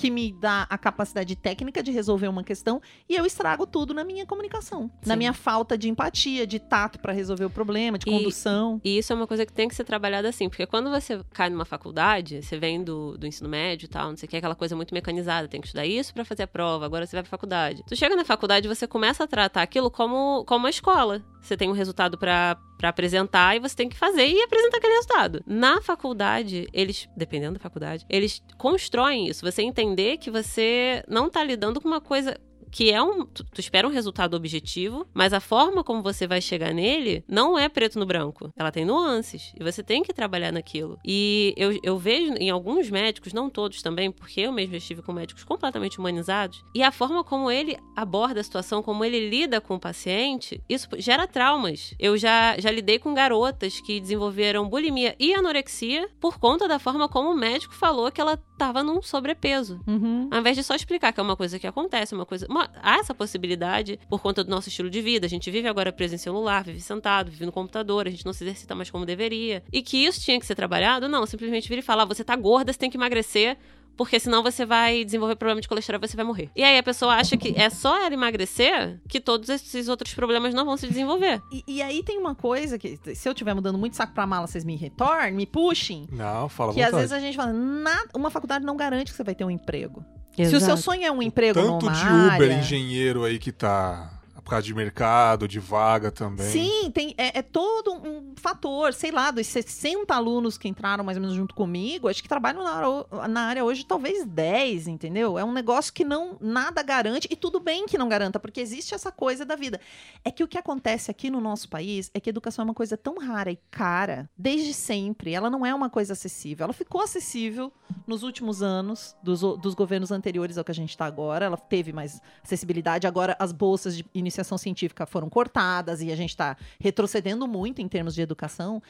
que 0.00 0.10
me 0.10 0.32
dá 0.32 0.66
a 0.70 0.78
capacidade 0.78 1.36
técnica 1.36 1.82
de 1.82 1.90
resolver 1.90 2.26
uma 2.26 2.42
questão 2.42 2.80
e 3.06 3.14
eu 3.14 3.26
estrago 3.26 3.66
tudo 3.66 3.92
na 3.92 4.02
minha 4.02 4.24
comunicação, 4.24 4.90
na 5.04 5.12
Sim. 5.12 5.18
minha 5.18 5.32
falta 5.34 5.76
de 5.76 5.90
empatia, 5.90 6.46
de 6.46 6.58
tato 6.58 6.98
para 6.98 7.12
resolver 7.12 7.44
o 7.44 7.50
problema, 7.50 7.98
de 7.98 8.08
E- 8.08 8.10
condução. 8.10 8.80
E 8.82 8.96
isso 8.96 9.12
é 9.12 9.16
uma 9.16 9.26
coisa 9.26 9.44
que 9.44 9.52
tem 9.52 9.68
que 9.68 9.74
ser 9.74 9.84
trabalhada 9.84 10.26
assim, 10.26 10.48
porque 10.48 10.66
quando 10.66 10.88
você 10.88 11.20
cai 11.34 11.50
numa 11.50 11.66
faculdade, 11.66 12.42
você 12.42 12.58
vem 12.58 12.82
do, 12.82 13.18
do 13.18 13.26
ensino 13.26 13.46
médio 13.48 13.84
e 13.84 13.88
tal, 13.88 14.08
não 14.08 14.16
sei 14.16 14.26
o 14.26 14.30
que, 14.30 14.36
aquela 14.38 14.54
coisa 14.54 14.74
muito 14.74 14.94
mecanizada, 14.94 15.46
tem 15.46 15.60
que 15.60 15.66
estudar 15.66 15.84
isso 15.84 16.14
pra 16.14 16.24
fazer 16.24 16.44
a 16.44 16.46
prova, 16.48 16.86
agora 16.86 17.04
você 17.06 17.14
vai 17.14 17.22
pra 17.22 17.30
faculdade. 17.30 17.84
Tu 17.86 17.94
chega 17.94 18.16
na 18.16 18.24
faculdade, 18.24 18.66
você 18.68 18.86
começa 18.86 19.24
a 19.24 19.26
tratar 19.26 19.60
aquilo 19.60 19.90
como, 19.90 20.44
como 20.46 20.60
uma 20.64 20.70
escola. 20.70 21.22
Você 21.40 21.56
tem 21.56 21.68
um 21.68 21.72
resultado 21.72 22.18
pra 22.18 22.56
apresentar 22.82 23.56
e 23.56 23.60
você 23.60 23.74
tem 23.74 23.88
que 23.88 23.96
fazer 23.96 24.26
e 24.26 24.42
apresentar 24.42 24.78
aquele 24.78 24.94
resultado. 24.94 25.42
Na 25.46 25.80
faculdade, 25.80 26.68
eles, 26.72 27.08
dependendo 27.16 27.54
da 27.54 27.60
faculdade, 27.60 28.04
eles 28.08 28.42
constroem 28.58 29.28
isso. 29.28 29.44
Você 29.44 29.62
entender 29.62 30.18
que 30.18 30.30
você 30.30 31.02
não 31.08 31.30
tá 31.30 31.42
lidando 31.42 31.80
com 31.80 31.88
uma 31.88 32.00
coisa 32.00 32.38
que 32.70 32.90
é 32.90 33.02
um. 33.02 33.24
Tu, 33.26 33.44
tu 33.44 33.60
espera 33.60 33.86
um 33.86 33.90
resultado 33.90 34.34
objetivo, 34.36 35.06
mas 35.12 35.32
a 35.32 35.40
forma 35.40 35.82
como 35.84 36.02
você 36.02 36.26
vai 36.26 36.40
chegar 36.40 36.72
nele 36.72 37.24
não 37.28 37.58
é 37.58 37.68
preto 37.68 37.98
no 37.98 38.06
branco. 38.06 38.52
Ela 38.56 38.70
tem 38.72 38.84
nuances. 38.84 39.52
E 39.58 39.62
você 39.62 39.82
tem 39.82 40.02
que 40.02 40.12
trabalhar 40.12 40.52
naquilo. 40.52 40.98
E 41.04 41.54
eu, 41.56 41.78
eu 41.82 41.98
vejo 41.98 42.34
em 42.34 42.50
alguns 42.50 42.90
médicos, 42.90 43.32
não 43.32 43.50
todos 43.50 43.82
também, 43.82 44.10
porque 44.10 44.40
eu 44.42 44.52
mesmo 44.52 44.76
estive 44.76 45.02
com 45.02 45.12
médicos 45.12 45.44
completamente 45.44 45.98
humanizados, 45.98 46.62
e 46.74 46.82
a 46.82 46.92
forma 46.92 47.22
como 47.24 47.50
ele 47.50 47.76
aborda 47.96 48.40
a 48.40 48.44
situação, 48.44 48.82
como 48.82 49.04
ele 49.04 49.28
lida 49.28 49.60
com 49.60 49.74
o 49.74 49.80
paciente, 49.80 50.60
isso 50.68 50.88
gera 50.98 51.26
traumas. 51.26 51.94
Eu 51.98 52.16
já, 52.16 52.58
já 52.58 52.70
lidei 52.70 52.98
com 52.98 53.12
garotas 53.14 53.80
que 53.80 54.00
desenvolveram 54.00 54.68
bulimia 54.68 55.14
e 55.18 55.34
anorexia 55.34 56.08
por 56.20 56.38
conta 56.38 56.66
da 56.68 56.78
forma 56.78 57.08
como 57.08 57.30
o 57.30 57.36
médico 57.36 57.74
falou 57.74 58.10
que 58.10 58.20
ela 58.20 58.34
estava 58.52 58.82
num 58.82 59.00
sobrepeso. 59.02 59.80
Uhum. 59.86 60.28
Ao 60.30 60.38
invés 60.40 60.56
de 60.56 60.62
só 60.62 60.74
explicar 60.74 61.12
que 61.12 61.20
é 61.20 61.22
uma 61.22 61.36
coisa 61.36 61.58
que 61.58 61.66
acontece, 61.66 62.14
uma 62.14 62.26
coisa. 62.26 62.46
uma- 62.48 62.59
há 62.82 62.98
essa 62.98 63.14
possibilidade 63.14 63.98
por 64.08 64.20
conta 64.20 64.42
do 64.44 64.50
nosso 64.50 64.68
estilo 64.68 64.90
de 64.90 65.00
vida. 65.00 65.26
A 65.26 65.28
gente 65.30 65.50
vive 65.50 65.68
agora 65.68 65.92
preso 65.92 66.14
em 66.14 66.18
celular, 66.18 66.64
vive 66.64 66.80
sentado, 66.80 67.30
vive 67.30 67.46
no 67.46 67.52
computador, 67.52 68.06
a 68.06 68.10
gente 68.10 68.24
não 68.26 68.32
se 68.32 68.44
exercita 68.44 68.74
mais 68.74 68.90
como 68.90 69.06
deveria. 69.06 69.62
E 69.72 69.82
que 69.82 70.04
isso 70.04 70.20
tinha 70.20 70.38
que 70.38 70.46
ser 70.46 70.54
trabalhado? 70.54 71.08
Não, 71.08 71.24
simplesmente 71.26 71.68
vir 71.68 71.78
e 71.78 71.82
falar: 71.82 72.04
você 72.04 72.24
tá 72.24 72.36
gorda, 72.36 72.72
você 72.72 72.78
tem 72.78 72.90
que 72.90 72.96
emagrecer. 72.96 73.56
Porque 74.00 74.18
senão 74.18 74.42
você 74.42 74.64
vai 74.64 75.04
desenvolver 75.04 75.36
problema 75.36 75.60
de 75.60 75.68
colesterol 75.68 76.00
e 76.02 76.08
você 76.08 76.16
vai 76.16 76.24
morrer. 76.24 76.48
E 76.56 76.62
aí 76.64 76.78
a 76.78 76.82
pessoa 76.82 77.16
acha 77.16 77.36
que 77.36 77.52
é 77.54 77.68
só 77.68 78.02
ela 78.02 78.14
emagrecer 78.14 78.98
que 79.06 79.20
todos 79.20 79.50
esses 79.50 79.88
outros 79.88 80.14
problemas 80.14 80.54
não 80.54 80.64
vão 80.64 80.74
se 80.78 80.86
desenvolver. 80.88 81.42
E, 81.52 81.62
e 81.68 81.82
aí 81.82 82.02
tem 82.02 82.16
uma 82.18 82.34
coisa 82.34 82.78
que, 82.78 82.98
se 83.14 83.28
eu 83.28 83.32
estiver 83.32 83.52
mudando 83.52 83.76
muito 83.76 83.94
saco 83.96 84.14
pra 84.14 84.26
mala, 84.26 84.46
vocês 84.46 84.64
me 84.64 84.74
retornem, 84.74 85.34
me 85.34 85.44
puxem. 85.44 86.08
Não, 86.10 86.48
fala 86.48 86.72
Que 86.72 86.80
às 86.80 86.94
vezes 86.94 87.12
a 87.12 87.20
gente 87.20 87.36
fala, 87.36 87.52
"Na- 87.52 88.06
uma 88.14 88.30
faculdade 88.30 88.64
não 88.64 88.74
garante 88.74 89.10
que 89.10 89.16
você 89.18 89.22
vai 89.22 89.34
ter 89.34 89.44
um 89.44 89.50
emprego. 89.50 90.02
Se 90.34 90.56
o 90.56 90.60
seu 90.60 90.78
sonho 90.78 91.04
é 91.04 91.12
um 91.12 91.20
emprego 91.20 91.60
Tanto 91.60 91.84
numa 91.84 91.92
de 91.92 92.06
Uber 92.06 92.32
área... 92.32 92.54
engenheiro 92.54 93.24
aí 93.24 93.38
que 93.38 93.52
tá 93.52 94.18
por 94.42 94.50
causa 94.50 94.66
de 94.66 94.74
mercado, 94.74 95.46
de 95.46 95.58
vaga 95.58 96.10
também. 96.10 96.50
Sim, 96.50 96.90
tem, 96.90 97.14
é, 97.16 97.38
é 97.38 97.42
todo 97.42 97.92
um 97.94 98.34
fator, 98.36 98.92
sei 98.92 99.10
lá, 99.10 99.30
dos 99.30 99.46
60 99.46 100.14
alunos 100.14 100.56
que 100.56 100.68
entraram 100.68 101.04
mais 101.04 101.16
ou 101.16 101.20
menos 101.20 101.36
junto 101.36 101.54
comigo, 101.54 102.08
acho 102.08 102.22
que 102.22 102.28
trabalham 102.28 102.62
na 102.62 102.80
na 103.28 103.42
área 103.42 103.64
hoje 103.64 103.84
talvez 103.84 104.26
10, 104.26 104.88
entendeu? 104.88 105.38
É 105.38 105.44
um 105.44 105.52
negócio 105.52 105.92
que 105.92 106.04
não 106.04 106.36
nada 106.40 106.82
garante, 106.82 107.28
e 107.30 107.36
tudo 107.36 107.60
bem 107.60 107.86
que 107.86 107.98
não 107.98 108.08
garanta, 108.08 108.38
porque 108.38 108.60
existe 108.60 108.94
essa 108.94 109.12
coisa 109.12 109.44
da 109.44 109.56
vida. 109.56 109.80
É 110.24 110.30
que 110.30 110.42
o 110.42 110.48
que 110.48 110.58
acontece 110.58 111.10
aqui 111.10 111.30
no 111.30 111.40
nosso 111.40 111.68
país 111.68 112.10
é 112.14 112.20
que 112.20 112.28
a 112.28 112.32
educação 112.32 112.62
é 112.62 112.66
uma 112.66 112.74
coisa 112.74 112.96
tão 112.96 113.18
rara 113.18 113.50
e 113.50 113.58
cara, 113.70 114.28
desde 114.36 114.72
sempre, 114.72 115.32
ela 115.32 115.50
não 115.50 115.64
é 115.64 115.74
uma 115.74 115.90
coisa 115.90 116.12
acessível. 116.12 116.64
Ela 116.64 116.72
ficou 116.72 117.00
acessível 117.00 117.72
nos 118.06 118.22
últimos 118.22 118.62
anos, 118.62 119.16
dos, 119.22 119.40
dos 119.40 119.74
governos 119.74 120.10
anteriores 120.10 120.58
ao 120.58 120.64
que 120.64 120.70
a 120.70 120.74
gente 120.74 120.90
está 120.90 121.04
agora, 121.04 121.44
ela 121.44 121.56
teve 121.56 121.92
mais 121.92 122.20
acessibilidade, 122.42 123.06
agora 123.06 123.36
as 123.38 123.52
bolsas 123.52 123.96
de 123.96 124.06
iniciação 124.30 124.56
científica 124.56 125.04
foram 125.04 125.28
cortadas 125.28 126.00
e 126.00 126.10
a 126.10 126.16
gente 126.16 126.30
está 126.30 126.56
retrocedendo 126.78 127.46
muito 127.46 127.82
em 127.82 127.88
termos 127.88 128.14
de 128.14 128.22
educação. 128.22 128.82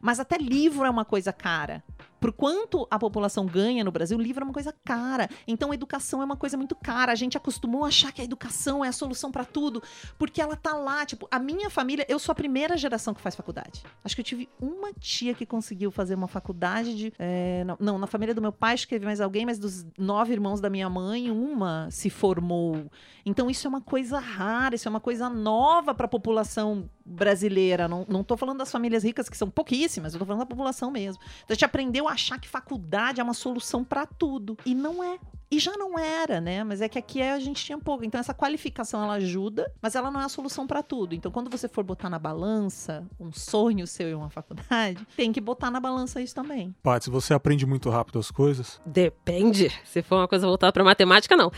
Mas 0.00 0.18
até 0.18 0.36
livro 0.38 0.84
é 0.84 0.90
uma 0.90 1.04
coisa 1.04 1.32
cara. 1.32 1.82
Por 2.20 2.32
quanto 2.32 2.86
a 2.90 2.98
população 2.98 3.46
ganha 3.46 3.84
no 3.84 3.90
Brasil, 3.90 4.18
livro 4.18 4.42
é 4.42 4.44
uma 4.44 4.52
coisa 4.52 4.74
cara. 4.84 5.28
Então, 5.46 5.72
educação 5.72 6.20
é 6.20 6.24
uma 6.24 6.36
coisa 6.36 6.56
muito 6.56 6.74
cara. 6.74 7.12
A 7.12 7.14
gente 7.14 7.36
acostumou 7.36 7.84
a 7.84 7.88
achar 7.88 8.12
que 8.12 8.20
a 8.20 8.24
educação 8.24 8.84
é 8.84 8.88
a 8.88 8.92
solução 8.92 9.30
para 9.30 9.44
tudo, 9.44 9.82
porque 10.18 10.40
ela 10.40 10.56
tá 10.56 10.74
lá. 10.74 11.06
Tipo, 11.06 11.28
a 11.30 11.38
minha 11.38 11.70
família, 11.70 12.04
eu 12.08 12.18
sou 12.18 12.32
a 12.32 12.34
primeira 12.34 12.76
geração 12.76 13.14
que 13.14 13.20
faz 13.20 13.34
faculdade. 13.34 13.82
Acho 14.04 14.14
que 14.14 14.20
eu 14.20 14.24
tive 14.24 14.48
uma 14.60 14.92
tia 14.92 15.34
que 15.34 15.46
conseguiu 15.46 15.90
fazer 15.90 16.14
uma 16.14 16.28
faculdade 16.28 16.96
de. 16.96 17.12
É, 17.18 17.64
não, 17.64 17.76
não, 17.80 17.98
na 17.98 18.06
família 18.06 18.34
do 18.34 18.42
meu 18.42 18.52
pai, 18.52 18.74
acho 18.74 18.86
que 18.86 18.94
teve 18.94 19.04
mais 19.04 19.20
alguém, 19.20 19.46
mas 19.46 19.58
dos 19.58 19.86
nove 19.96 20.32
irmãos 20.32 20.60
da 20.60 20.68
minha 20.68 20.88
mãe, 20.88 21.30
uma 21.30 21.88
se 21.90 22.10
formou. 22.10 22.90
Então, 23.24 23.50
isso 23.50 23.66
é 23.66 23.68
uma 23.68 23.80
coisa 23.80 24.18
rara, 24.18 24.74
isso 24.74 24.88
é 24.88 24.90
uma 24.90 25.00
coisa 25.00 25.28
nova 25.28 25.94
para 25.94 26.06
a 26.06 26.08
população 26.08 26.88
brasileira. 27.04 27.86
Não, 27.86 28.04
não 28.08 28.24
tô 28.24 28.36
falando 28.36 28.58
das 28.58 28.72
famílias 28.72 29.04
ricas, 29.04 29.28
que 29.28 29.36
são 29.36 29.50
pouquíssimas, 29.50 30.14
eu 30.14 30.18
tô 30.18 30.26
falando 30.26 30.40
da 30.40 30.46
população 30.46 30.90
mesmo. 30.90 31.22
Então, 31.44 31.50
a 31.50 31.54
gente 31.54 31.64
aprendeu 31.64 32.07
achar 32.08 32.38
que 32.38 32.48
faculdade 32.48 33.20
é 33.20 33.24
uma 33.24 33.34
solução 33.34 33.84
para 33.84 34.06
tudo. 34.06 34.56
E 34.64 34.74
não 34.74 35.02
é. 35.02 35.18
E 35.50 35.58
já 35.58 35.72
não 35.78 35.98
era, 35.98 36.40
né? 36.40 36.62
Mas 36.62 36.82
é 36.82 36.88
que 36.88 36.98
aqui 36.98 37.22
a 37.22 37.38
gente 37.38 37.64
tinha 37.64 37.78
pouco. 37.78 38.04
Então 38.04 38.20
essa 38.20 38.34
qualificação 38.34 39.02
ela 39.02 39.14
ajuda, 39.14 39.70
mas 39.80 39.94
ela 39.94 40.10
não 40.10 40.20
é 40.20 40.24
a 40.24 40.28
solução 40.28 40.66
para 40.66 40.82
tudo. 40.82 41.14
Então 41.14 41.32
quando 41.32 41.48
você 41.50 41.66
for 41.66 41.82
botar 41.82 42.10
na 42.10 42.18
balança 42.18 43.06
um 43.18 43.32
sonho 43.32 43.86
seu 43.86 44.08
em 44.08 44.14
uma 44.14 44.28
faculdade, 44.28 45.06
tem 45.16 45.32
que 45.32 45.40
botar 45.40 45.70
na 45.70 45.80
balança 45.80 46.20
isso 46.20 46.34
também. 46.34 46.74
Paty, 46.82 47.08
você 47.08 47.32
aprende 47.32 47.64
muito 47.64 47.88
rápido 47.88 48.18
as 48.18 48.30
coisas? 48.30 48.80
Depende. 48.84 49.72
Se 49.84 50.02
for 50.02 50.16
uma 50.16 50.28
coisa 50.28 50.46
voltada 50.46 50.72
para 50.72 50.84
matemática, 50.84 51.34
não. 51.34 51.50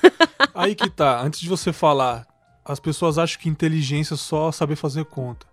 Aí 0.54 0.74
que 0.74 0.88
tá. 0.88 1.20
Antes 1.20 1.40
de 1.40 1.48
você 1.48 1.74
falar, 1.74 2.26
as 2.64 2.80
pessoas 2.80 3.18
acham 3.18 3.38
que 3.38 3.50
inteligência 3.50 4.14
é 4.14 4.16
só 4.16 4.50
saber 4.50 4.76
fazer 4.76 5.04
conta. 5.04 5.46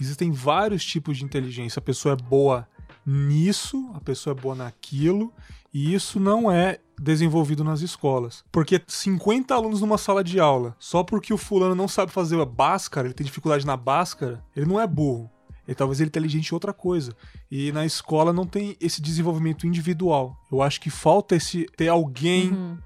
Existem 0.00 0.32
vários 0.32 0.82
tipos 0.84 1.18
de 1.18 1.24
inteligência. 1.24 1.78
A 1.78 1.82
pessoa 1.82 2.14
é 2.14 2.16
boa 2.16 2.66
nisso, 3.04 3.90
a 3.94 4.00
pessoa 4.00 4.36
é 4.36 4.40
boa 4.40 4.54
naquilo, 4.54 5.32
e 5.72 5.94
isso 5.94 6.20
não 6.20 6.50
é 6.50 6.78
desenvolvido 7.00 7.64
nas 7.64 7.80
escolas. 7.80 8.44
Porque 8.52 8.80
50 8.86 9.54
alunos 9.54 9.80
numa 9.80 9.98
sala 9.98 10.22
de 10.22 10.38
aula, 10.38 10.76
só 10.78 11.02
porque 11.02 11.32
o 11.32 11.38
fulano 11.38 11.74
não 11.74 11.88
sabe 11.88 12.12
fazer 12.12 12.40
a 12.40 12.44
báscara, 12.44 13.08
ele 13.08 13.14
tem 13.14 13.24
dificuldade 13.24 13.66
na 13.66 13.76
báscara, 13.76 14.44
ele 14.54 14.66
não 14.66 14.80
é 14.80 14.86
burro. 14.86 15.30
E 15.66 15.74
talvez 15.74 16.00
ele 16.00 16.08
é 16.08 16.10
inteligente 16.10 16.48
em 16.48 16.54
outra 16.54 16.72
coisa. 16.72 17.16
E 17.50 17.70
na 17.72 17.86
escola 17.86 18.32
não 18.32 18.44
tem 18.44 18.76
esse 18.80 19.00
desenvolvimento 19.00 19.66
individual. 19.66 20.36
Eu 20.50 20.60
acho 20.60 20.80
que 20.80 20.90
falta 20.90 21.36
esse 21.36 21.66
ter 21.76 21.88
alguém, 21.88 22.50
uhum. 22.50 22.78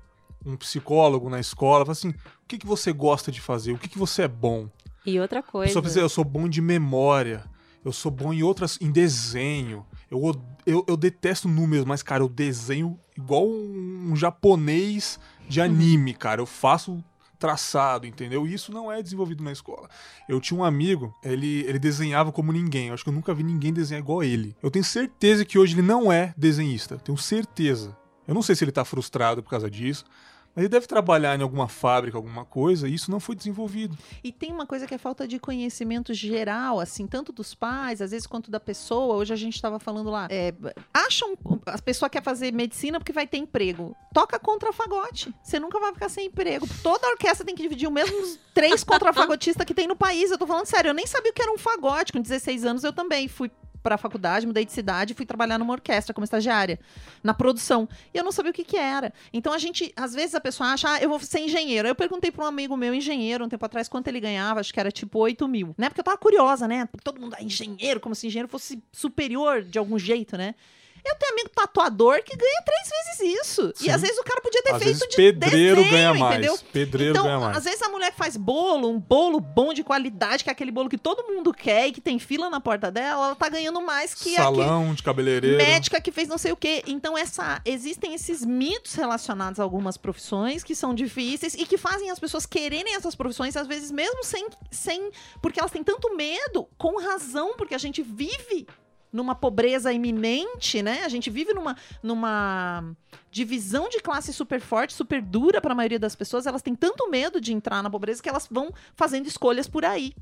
um 0.45 0.57
psicólogo 0.57 1.31
na 1.31 1.41
escola, 1.41 1.91
assim, 1.91 2.11
o 2.11 2.15
que, 2.47 2.59
que 2.59 2.67
você 2.67 2.93
gosta 2.93 3.33
de 3.33 3.41
fazer? 3.41 3.73
O 3.73 3.79
que, 3.79 3.89
que 3.89 3.99
você 3.99 4.23
é 4.23 4.29
bom? 4.29 4.69
E 5.05 5.19
outra 5.19 5.43
coisa. 5.43 5.73
Só 5.73 5.81
dizer, 5.81 6.03
eu 6.03 6.09
sou 6.09 6.25
bom 6.25 6.49
de 6.49 6.61
memória, 6.61 7.45
eu 7.85 7.93
sou 7.93 8.11
bom 8.11 8.33
em 8.33 8.43
outras, 8.43 8.79
em 8.81 8.91
desenho. 8.91 9.87
Eu, 10.11 10.35
eu, 10.65 10.85
eu 10.87 10.97
detesto 10.97 11.49
números, 11.49 11.85
mas, 11.85 12.03
cara, 12.03 12.23
eu 12.23 12.29
desenho 12.29 12.99
igual 13.17 13.47
um, 13.47 14.15
japonês 14.15 15.19
de 15.49 15.61
anime, 15.61 16.15
cara. 16.15 16.41
Eu 16.41 16.47
faço 16.47 17.03
traçado, 17.39 18.07
entendeu? 18.07 18.47
E 18.47 18.55
isso 18.55 18.73
não 18.73 18.91
é 18.91 19.03
desenvolvido 19.03 19.43
na 19.43 19.53
escola. 19.53 19.89
Eu 20.29 20.41
tinha 20.41 20.59
um 20.59 20.65
amigo, 20.65 21.15
ele, 21.23 21.65
ele 21.67 21.79
desenhava 21.79 22.33
como 22.33 22.53
ninguém. 22.53 22.89
Eu 22.89 22.95
acho 22.95 23.05
que 23.05 23.11
eu 23.11 23.15
nunca 23.15 23.35
vi 23.35 23.43
ninguém 23.43 23.73
desenhar 23.73 24.03
igual 24.03 24.23
ele. 24.23 24.57
Eu 24.63 24.71
tenho 24.71 24.85
certeza 24.85 25.45
que 25.45 25.59
hoje 25.59 25.75
ele 25.75 25.83
não 25.83 26.11
é 26.11 26.33
desenhista. 26.37 26.97
Tenho 26.99 27.19
certeza. 27.19 27.97
Eu 28.27 28.35
não 28.35 28.43
sei 28.43 28.57
se 28.57 28.65
ele 28.65 28.73
tá 28.73 28.85
frustrado 28.85 29.43
por 29.43 29.51
causa 29.51 29.71
disso. 29.71 30.05
Mas 30.57 30.65
ele 30.65 30.71
deve 30.71 30.87
trabalhar 30.87 31.39
em 31.39 31.43
alguma 31.43 31.69
fábrica, 31.69 32.17
alguma 32.17 32.47
coisa, 32.47 32.89
e 32.89 32.95
isso 32.95 33.11
não 33.11 33.21
foi 33.21 33.37
desenvolvido. 33.37 33.97
E 34.25 34.33
tem 34.33 34.51
uma 34.51 34.67
coisa 34.67 34.87
que 34.87 34.95
é 34.95 34.99
falta 34.99 35.29
de 35.29 35.39
conhecimento 35.39 36.15
geral, 36.15 36.81
assim, 36.81 37.07
tanto 37.07 37.31
dos 37.31 37.55
pais, 37.55 38.01
às 38.01 38.11
vezes, 38.11 38.27
quanto 38.27 38.51
da 38.51 38.59
pessoa. 38.59 39.17
Hoje 39.17 39.35
a 39.35 39.37
gente 39.37 39.55
estava 39.55 39.79
falando 39.79 40.09
lá. 40.09 40.29
É, 40.31 40.55
acham. 40.95 41.37
A 41.67 41.81
pessoa 41.83 42.09
quer 42.09 42.23
fazer 42.23 42.55
medicina 42.55 42.99
porque 42.99 43.13
vai 43.13 43.27
ter 43.27 43.37
emprego. 43.37 43.95
Toca 44.15 44.39
contrafagote. 44.39 45.35
Você 45.43 45.61
nunca 45.61 45.79
vai 45.79 45.93
ficar 45.93 46.09
sem 46.09 46.29
emprego. 46.29 46.67
Toda 46.83 47.07
orquestra 47.09 47.45
tem 47.45 47.55
que 47.55 47.63
dividir 47.63 47.87
o 47.87 47.93
mesmo 47.93 48.17
três 48.55 48.83
contrafagotistas 48.83 49.67
que 49.67 49.75
tem 49.75 49.87
no 49.87 49.95
país. 49.95 50.31
Eu 50.31 50.39
tô 50.39 50.47
falando 50.47 50.65
sério, 50.65 50.89
eu 50.89 50.95
nem 50.95 51.07
sabia 51.07 51.31
o 51.31 51.35
que 51.35 51.43
era 51.43 51.53
um 51.53 51.59
fagote. 51.59 52.15
Com 52.15 52.23
16 52.23 52.65
anos 52.65 52.83
eu 52.83 52.95
também 52.95 53.29
fui 53.29 53.51
para 53.87 53.95
a 53.95 53.99
faculdade, 53.99 54.49
mudei 54.49 54.65
de 54.65 54.73
cidade 54.73 55.13
e 55.13 55.15
fui 55.15 55.25
trabalhar 55.25 55.59
numa 55.59 55.73
orquestra 55.73 56.13
como 56.13 56.25
estagiária, 56.25 56.77
na 57.23 57.33
produção. 57.33 57.89
E 58.13 58.19
eu 58.19 58.25
não 58.25 58.33
sabia 58.33 58.51
o 58.51 58.53
que, 58.53 58.65
que 58.65 58.77
era. 58.77 59.13
Então 59.33 59.53
a 59.53 59.59
gente, 59.59 59.93
às 59.95 60.13
vezes 60.13 60.35
a 60.35 60.41
pessoa 60.41 60.71
acha, 60.71 60.91
ah, 60.91 60.99
eu 60.99 61.09
vou 61.09 61.21
ser 61.21 61.39
engenheiro. 61.39 61.87
Eu 61.87 61.95
perguntei 61.95 62.33
para 62.33 62.45
um 62.45 62.49
amigo 62.49 62.77
meu, 62.77 62.93
engenheiro, 62.93 63.45
um 63.45 63.49
tempo 63.49 63.65
atrás, 63.65 63.89
quanto 63.89 64.09
ele 64.09 64.19
ganhava, 64.19 64.59
acho 64.59 64.75
que 64.75 64.81
era 64.81 64.91
tipo 64.91 65.21
8 65.21 65.47
mil. 65.47 65.73
Né? 65.79 65.89
Porque 65.89 66.01
eu 66.01 66.05
tava 66.05 66.19
curiosa, 66.19 66.67
né? 66.67 66.89
Todo 67.05 67.21
mundo, 67.21 67.37
ah, 67.39 67.43
engenheiro, 67.45 68.01
como 68.01 68.13
se 68.13 68.27
engenheiro 68.27 68.49
fosse 68.49 68.83
superior 68.91 69.63
de 69.63 69.79
algum 69.79 69.97
jeito, 69.97 70.37
né? 70.37 70.57
Eu 71.09 71.17
tenho 71.17 71.33
amigo 71.33 71.51
tatuador 71.55 72.23
que 72.23 72.37
ganha 72.37 72.63
três 72.65 72.89
vezes 72.89 73.41
isso. 73.41 73.73
Sim. 73.75 73.87
E 73.87 73.91
às 73.91 74.01
vezes 74.01 74.19
o 74.19 74.25
cara 74.25 74.41
podia 74.41 74.63
ter 74.63 74.75
às 74.75 74.83
feito 74.83 75.09
de 75.09 75.17
pedreiro 75.17 75.77
desenho, 75.77 75.91
ganha 75.91 76.15
mais. 76.15 76.39
entendeu? 76.39 76.59
Pedreiro 76.73 77.13
então, 77.13 77.25
ganha 77.25 77.41
mais. 77.41 77.57
Às 77.59 77.65
vezes 77.65 77.83
a 77.83 77.89
mulher 77.89 78.13
faz 78.13 78.37
bolo, 78.37 78.89
um 78.89 78.99
bolo 78.99 79.41
bom 79.41 79.73
de 79.73 79.83
qualidade, 79.83 80.45
que 80.45 80.51
é 80.51 80.53
aquele 80.53 80.71
bolo 80.71 80.89
que 80.89 80.99
todo 80.99 81.23
mundo 81.25 81.53
quer 81.53 81.89
e 81.89 81.93
que 81.93 82.01
tem 82.01 82.19
fila 82.19 82.51
na 82.51 82.61
porta 82.61 82.91
dela, 82.91 83.27
ela 83.27 83.35
tá 83.35 83.49
ganhando 83.49 83.81
mais 83.81 84.15
que 84.15 84.35
Salão 84.35 84.95
de 84.95 85.03
cabeleireiro. 85.03 85.57
Médica 85.57 86.01
que 86.01 86.11
fez 86.11 86.29
não 86.29 86.39
sei 86.39 86.53
o 86.53 86.57
quê. 86.57 86.83
Então 86.87 87.17
essa 87.17 87.61
existem 87.65 88.15
esses 88.15 88.45
mitos 88.45 88.95
relacionados 88.95 89.61
a 89.61 89.63
algumas 89.63 89.97
profissões 89.97 90.63
que 90.63 90.75
são 90.75 90.95
difíceis 90.95 91.55
e 91.55 91.65
que 91.65 91.77
fazem 91.77 92.11
as 92.11 92.19
pessoas 92.19 92.47
quererem 92.47 92.95
essas 92.95 93.15
profissões 93.15 93.57
às 93.57 93.67
vezes 93.67 93.91
mesmo 93.91 94.23
sem 94.25 94.49
sem 94.71 95.11
porque 95.41 95.61
elas 95.61 95.71
têm 95.71 95.83
tanto 95.83 96.15
medo, 96.17 96.69
com 96.77 97.01
razão, 97.01 97.55
porque 97.57 97.75
a 97.75 97.79
gente 97.79 98.03
vive 98.03 98.67
numa 99.13 99.35
pobreza 99.35 99.93
iminente, 99.93 100.83
né? 100.83 101.03
A 101.05 101.09
gente 101.09 101.31
vive 101.31 101.53
numa, 101.55 101.77
numa 102.03 102.85
divisão 103.31 103.89
de 103.89 104.01
classe 104.01 104.33
super 104.33 104.61
forte, 104.61 104.93
super 104.93 105.23
dura 105.23 105.61
para 105.61 105.73
a 105.73 105.75
maioria 105.77 105.99
das 105.99 106.15
pessoas. 106.15 106.47
Elas 106.47 106.63
têm 106.63 106.75
tanto 106.75 107.11
medo 107.11 107.41
de 107.41 107.53
entrar 107.53 107.83
na 107.83 107.91
pobreza 107.91 108.23
que 108.23 108.29
elas 108.29 108.47
vão 108.51 108.73
fazendo 108.95 109.27
escolhas 109.27 109.69
por 109.69 109.85
aí. 109.85 110.15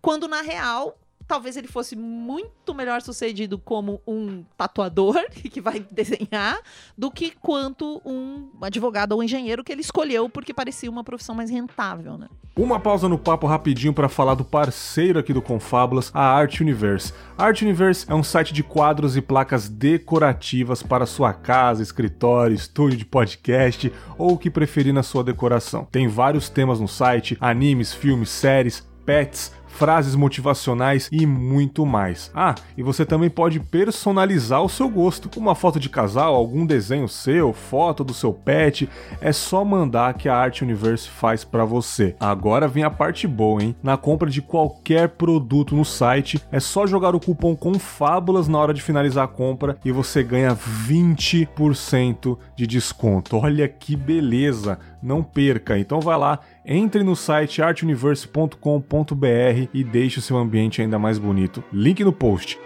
Quando 0.00 0.28
na 0.28 0.42
real 0.42 0.98
talvez 1.26 1.56
ele 1.56 1.66
fosse 1.66 1.96
muito 1.96 2.74
melhor 2.74 3.02
sucedido 3.02 3.58
como 3.58 4.00
um 4.06 4.44
tatuador 4.56 5.16
que 5.50 5.60
vai 5.60 5.84
desenhar 5.90 6.58
do 6.96 7.10
que 7.10 7.32
quanto 7.40 8.00
um 8.04 8.48
advogado 8.60 9.12
ou 9.12 9.22
engenheiro 9.22 9.64
que 9.64 9.72
ele 9.72 9.80
escolheu 9.80 10.28
porque 10.28 10.54
parecia 10.54 10.90
uma 10.90 11.04
profissão 11.04 11.34
mais 11.34 11.50
rentável, 11.50 12.16
né? 12.16 12.28
Uma 12.58 12.80
pausa 12.80 13.06
no 13.06 13.18
papo 13.18 13.46
rapidinho 13.46 13.92
para 13.92 14.08
falar 14.08 14.34
do 14.34 14.42
parceiro 14.42 15.18
aqui 15.18 15.30
do 15.30 15.42
Confábulas, 15.42 16.10
a 16.14 16.22
Art 16.22 16.58
Universe. 16.60 17.12
Art 17.36 17.60
Universe 17.60 18.06
é 18.08 18.14
um 18.14 18.22
site 18.22 18.54
de 18.54 18.62
quadros 18.62 19.14
e 19.14 19.20
placas 19.20 19.68
decorativas 19.68 20.82
para 20.82 21.04
sua 21.04 21.34
casa, 21.34 21.82
escritório, 21.82 22.54
estúdio 22.56 22.96
de 22.96 23.04
podcast 23.04 23.92
ou 24.16 24.32
o 24.32 24.38
que 24.38 24.48
preferir 24.48 24.94
na 24.94 25.02
sua 25.02 25.22
decoração. 25.22 25.86
Tem 25.92 26.08
vários 26.08 26.48
temas 26.48 26.80
no 26.80 26.88
site: 26.88 27.36
animes, 27.42 27.92
filmes, 27.92 28.30
séries, 28.30 28.82
pets, 29.04 29.52
frases 29.76 30.14
motivacionais 30.14 31.08
e 31.12 31.26
muito 31.26 31.84
mais. 31.84 32.30
Ah, 32.34 32.54
e 32.76 32.82
você 32.82 33.04
também 33.04 33.28
pode 33.28 33.60
personalizar 33.60 34.62
o 34.62 34.68
seu 34.68 34.88
gosto. 34.88 35.30
Uma 35.36 35.54
foto 35.54 35.78
de 35.78 35.88
casal, 35.88 36.34
algum 36.34 36.64
desenho 36.64 37.08
seu, 37.08 37.52
foto 37.52 38.02
do 38.02 38.14
seu 38.14 38.32
pet, 38.32 38.88
é 39.20 39.32
só 39.32 39.64
mandar 39.64 40.14
que 40.14 40.28
a 40.28 40.36
Art 40.36 40.62
Universe 40.62 41.08
faz 41.08 41.44
para 41.44 41.64
você. 41.64 42.16
Agora 42.18 42.66
vem 42.66 42.84
a 42.84 42.90
parte 42.90 43.26
boa, 43.26 43.62
hein? 43.62 43.76
Na 43.82 43.96
compra 43.96 44.30
de 44.30 44.40
qualquer 44.40 45.10
produto 45.10 45.76
no 45.76 45.84
site, 45.84 46.40
é 46.50 46.58
só 46.58 46.86
jogar 46.86 47.14
o 47.14 47.20
cupom 47.20 47.54
CONFABULAS 47.54 48.48
na 48.48 48.58
hora 48.58 48.74
de 48.74 48.82
finalizar 48.82 49.24
a 49.24 49.28
compra 49.28 49.76
e 49.84 49.92
você 49.92 50.22
ganha 50.22 50.56
20% 50.56 52.38
de 52.56 52.66
desconto. 52.66 53.36
Olha 53.36 53.68
que 53.68 53.94
beleza! 53.94 54.78
Não 55.02 55.22
perca. 55.22 55.78
Então 55.78 56.00
vai 56.00 56.18
lá 56.18 56.40
entre 56.66 57.04
no 57.04 57.14
site 57.14 57.62
artuniverse.com.br 57.62 59.68
e 59.72 59.84
deixe 59.84 60.18
o 60.18 60.22
seu 60.22 60.36
ambiente 60.36 60.82
ainda 60.82 60.98
mais 60.98 61.16
bonito. 61.16 61.62
Link 61.72 62.02
no 62.02 62.12
post. 62.12 62.58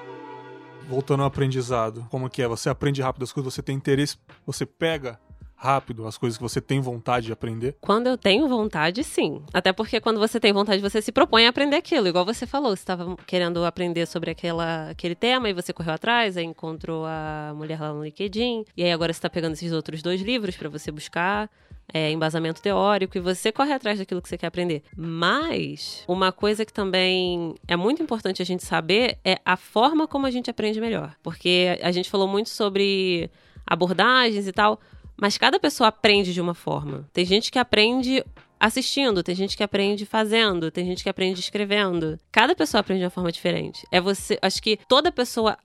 Voltando 0.89 1.21
ao 1.21 1.27
aprendizado, 1.27 2.07
como 2.11 2.29
que 2.29 2.43
é? 2.43 2.49
Você 2.49 2.71
aprende 2.71 3.03
rápido 3.03 3.23
as 3.23 3.33
coisas, 3.33 3.55
você 3.55 3.63
tem 3.63 3.77
interesse, 3.77 4.17
você 4.45 4.67
pega 4.67 5.21
rápido 5.55 6.07
as 6.07 6.17
coisas 6.17 6.39
que 6.39 6.43
você 6.43 6.61
tem 6.61 6.81
vontade 6.81 7.27
de 7.27 7.33
aprender? 7.33 7.77
Quando 7.83 8.07
eu 8.07 8.17
tenho 8.17 8.49
vontade, 8.49 9.05
sim. 9.05 9.43
Até 9.53 9.75
porque 9.75 10.01
quando 10.01 10.19
você 10.19 10.41
tem 10.41 10.55
vontade, 10.55 10.81
você 10.81 11.03
se 11.03 11.13
propõe 11.13 11.45
a 11.45 11.51
aprender 11.51 11.77
aquilo. 11.77 12.09
Igual 12.09 12.25
você 12.25 12.47
falou, 12.47 12.75
você 12.75 12.83
estava 12.83 13.15
querendo 13.27 13.63
aprender 13.65 14.07
sobre 14.07 14.31
aquela, 14.31 14.89
aquele 14.89 15.15
tema 15.15 15.51
e 15.51 15.53
você 15.53 15.73
correu 15.73 15.93
atrás, 15.93 16.39
aí 16.39 16.45
encontrou 16.45 17.05
a 17.05 17.53
mulher 17.55 17.79
lá 17.79 17.93
no 17.93 18.03
LinkedIn. 18.03 18.65
E 18.75 18.83
aí 18.83 18.91
agora 18.91 19.13
você 19.13 19.19
está 19.19 19.29
pegando 19.29 19.53
esses 19.53 19.71
outros 19.71 20.01
dois 20.01 20.23
livros 20.23 20.57
para 20.57 20.71
você 20.71 20.91
buscar 20.91 21.49
é, 21.93 22.11
embasamento 22.11 22.63
teórico 22.63 23.17
e 23.17 23.21
você 23.21 23.53
corre 23.53 23.73
atrás 23.73 23.99
daquilo 23.99 24.23
que 24.23 24.29
você 24.29 24.39
quer 24.39 24.47
aprender. 24.47 24.83
Mas 24.97 26.05
uma 26.07 26.33
coisa 26.33 26.65
que 26.65 26.73
também 26.73 27.55
é 27.67 27.77
muito 27.77 28.03
importante 28.03 28.43
a 28.43 28.45
gente 28.45 28.65
saber 28.65 29.19
é 29.25 29.39
a 29.45 29.57
forma 29.57 30.07
como 30.07 30.27
a 30.27 30.31
gente 30.31 30.51
aprende 30.51 30.81
melhor. 30.81 31.15
Porque 31.23 31.79
a 31.83 31.93
gente 31.93 32.11
falou 32.11 32.29
muito 32.29 32.49
sobre 32.49 33.31
abordagens 33.67 34.47
e 34.47 34.53
tal, 34.53 34.81
mas 35.17 35.37
cada 35.37 35.61
pessoa 35.61 35.89
aprende 35.89 36.33
de 36.33 36.41
uma 36.41 36.55
forma. 36.55 37.09
Tem 37.13 37.25
gente 37.25 37.51
que 37.51 37.59
aprende 37.59 38.25
assistindo, 38.59 39.23
tem 39.23 39.35
gente 39.35 39.57
que 39.57 39.63
aprende 39.63 40.05
fazendo, 40.05 40.71
tem 40.71 40.85
gente 40.85 41.03
que 41.03 41.09
aprende 41.09 41.41
escrevendo. 41.41 42.19
Cada 42.31 42.55
pessoa 42.55 42.81
aprende 42.81 43.01
de 43.01 43.05
uma 43.05 43.11
forma 43.11 43.33
diferente. 43.33 43.87
É 43.91 44.01
você, 44.01 44.39
acho 44.43 44.63
que 44.63 44.79
toda 44.89 45.11
pessoa 45.11 45.57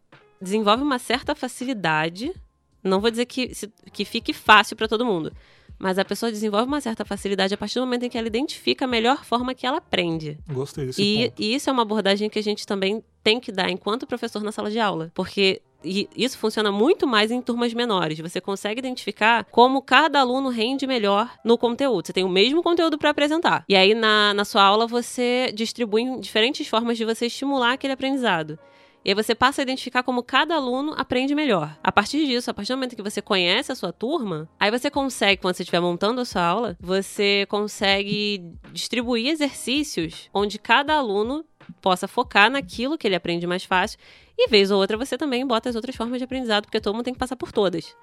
desenvolve 0.42 0.82
uma 0.82 0.98
certa 1.00 1.36
facilidade. 1.36 2.34
Não 2.82 3.02
vou 3.02 3.12
dizer 3.12 3.26
que, 3.26 3.52
que 3.92 4.06
fique 4.06 4.32
fácil 4.32 4.76
para 4.78 4.88
todo 4.88 5.06
mundo. 5.06 5.34
Mas 5.78 5.98
a 6.00 6.06
pessoa 6.06 6.32
desenvolve 6.32 6.68
uma 6.68 6.82
certa 6.82 7.04
facilidade 7.04 7.54
a 7.54 7.58
partir 7.58 7.76
do 7.76 7.82
momento 7.82 8.04
em 8.04 8.10
que 8.10 8.18
ela 8.18 8.28
identifica 8.28 8.86
a 8.86 8.88
melhor 8.88 9.24
forma 9.26 9.54
que 9.54 9.66
ela 9.68 9.78
aprende. 9.78 10.38
Gostei 10.52 10.86
desse 10.86 11.02
E, 11.02 11.30
ponto. 11.30 11.42
e 11.42 11.56
isso 11.56 11.70
é 11.70 11.74
uma 11.74 11.82
abordagem 11.82 12.30
que 12.30 12.40
a 12.40 12.44
gente 12.44 12.66
também 12.66 13.04
tem 13.24 13.40
que 13.40 13.52
dar 13.52 13.70
enquanto 13.70 14.08
professor 14.08 14.42
na 14.42 14.52
sala 14.52 14.72
de 14.72 14.80
aula. 14.80 15.12
Porque 15.14 15.62
e 15.88 16.10
isso 16.16 16.38
funciona 16.40 16.72
muito 16.72 17.06
mais 17.06 17.30
em 17.30 17.40
turmas 17.42 17.72
menores. 17.74 18.18
Você 18.20 18.42
consegue 18.42 18.80
identificar 18.80 19.44
como 19.46 19.82
cada 19.84 20.20
aluno 20.20 20.50
rende 20.50 20.88
melhor 20.88 21.30
no 21.44 21.58
conteúdo. 21.60 22.08
Você 22.08 22.14
tem 22.14 22.24
o 22.24 22.30
mesmo 22.30 22.64
conteúdo 22.64 22.98
para 22.98 23.12
apresentar. 23.12 23.64
E 23.70 23.76
aí, 23.76 23.94
na, 23.94 24.34
na 24.34 24.44
sua 24.44 24.64
aula, 24.64 24.88
você 24.88 25.52
distribui 25.54 26.20
diferentes 26.20 26.68
formas 26.68 26.98
de 26.98 27.06
você 27.06 27.28
estimular 27.28 27.74
aquele 27.74 27.94
aprendizado. 27.94 28.58
E 29.06 29.12
aí 29.12 29.16
você 29.16 29.36
passa 29.36 29.62
a 29.62 29.64
identificar 29.64 30.02
como 30.02 30.24
cada 30.24 30.56
aluno 30.56 30.96
aprende 30.98 31.36
melhor. 31.36 31.78
A 31.84 31.92
partir 31.92 32.26
disso, 32.26 32.50
a 32.50 32.54
partir 32.56 32.74
do 32.74 32.78
momento 32.78 32.96
que 32.96 33.04
você 33.04 33.22
conhece 33.22 33.72
a 33.72 33.76
sua 33.76 33.94
turma, 33.94 34.50
aí 34.60 34.72
você 34.72 34.90
consegue, 34.90 35.40
quando 35.40 35.54
você 35.54 35.62
estiver 35.62 35.80
montando 35.80 36.22
a 36.22 36.26
sua 36.26 36.42
aula, 36.42 36.76
você 36.80 37.46
consegue 37.48 38.52
distribuir 38.74 39.28
exercícios 39.28 40.28
onde 40.34 40.58
cada 40.58 40.96
aluno 40.96 41.46
possa 41.80 42.08
focar 42.08 42.50
naquilo 42.50 42.98
que 42.98 43.08
ele 43.08 43.16
aprende 43.16 43.46
mais 43.46 43.64
fácil. 43.64 44.00
E 44.36 44.48
vez 44.48 44.72
ou 44.72 44.80
outra 44.80 44.98
você 44.98 45.16
também 45.16 45.46
bota 45.46 45.70
as 45.70 45.76
outras 45.76 45.96
formas 45.96 46.18
de 46.18 46.24
aprendizado, 46.24 46.64
porque 46.64 46.82
todo 46.82 46.96
mundo 46.96 47.06
tem 47.06 47.14
que 47.14 47.20
passar 47.20 47.36
por 47.36 47.52
todas. 47.52 47.96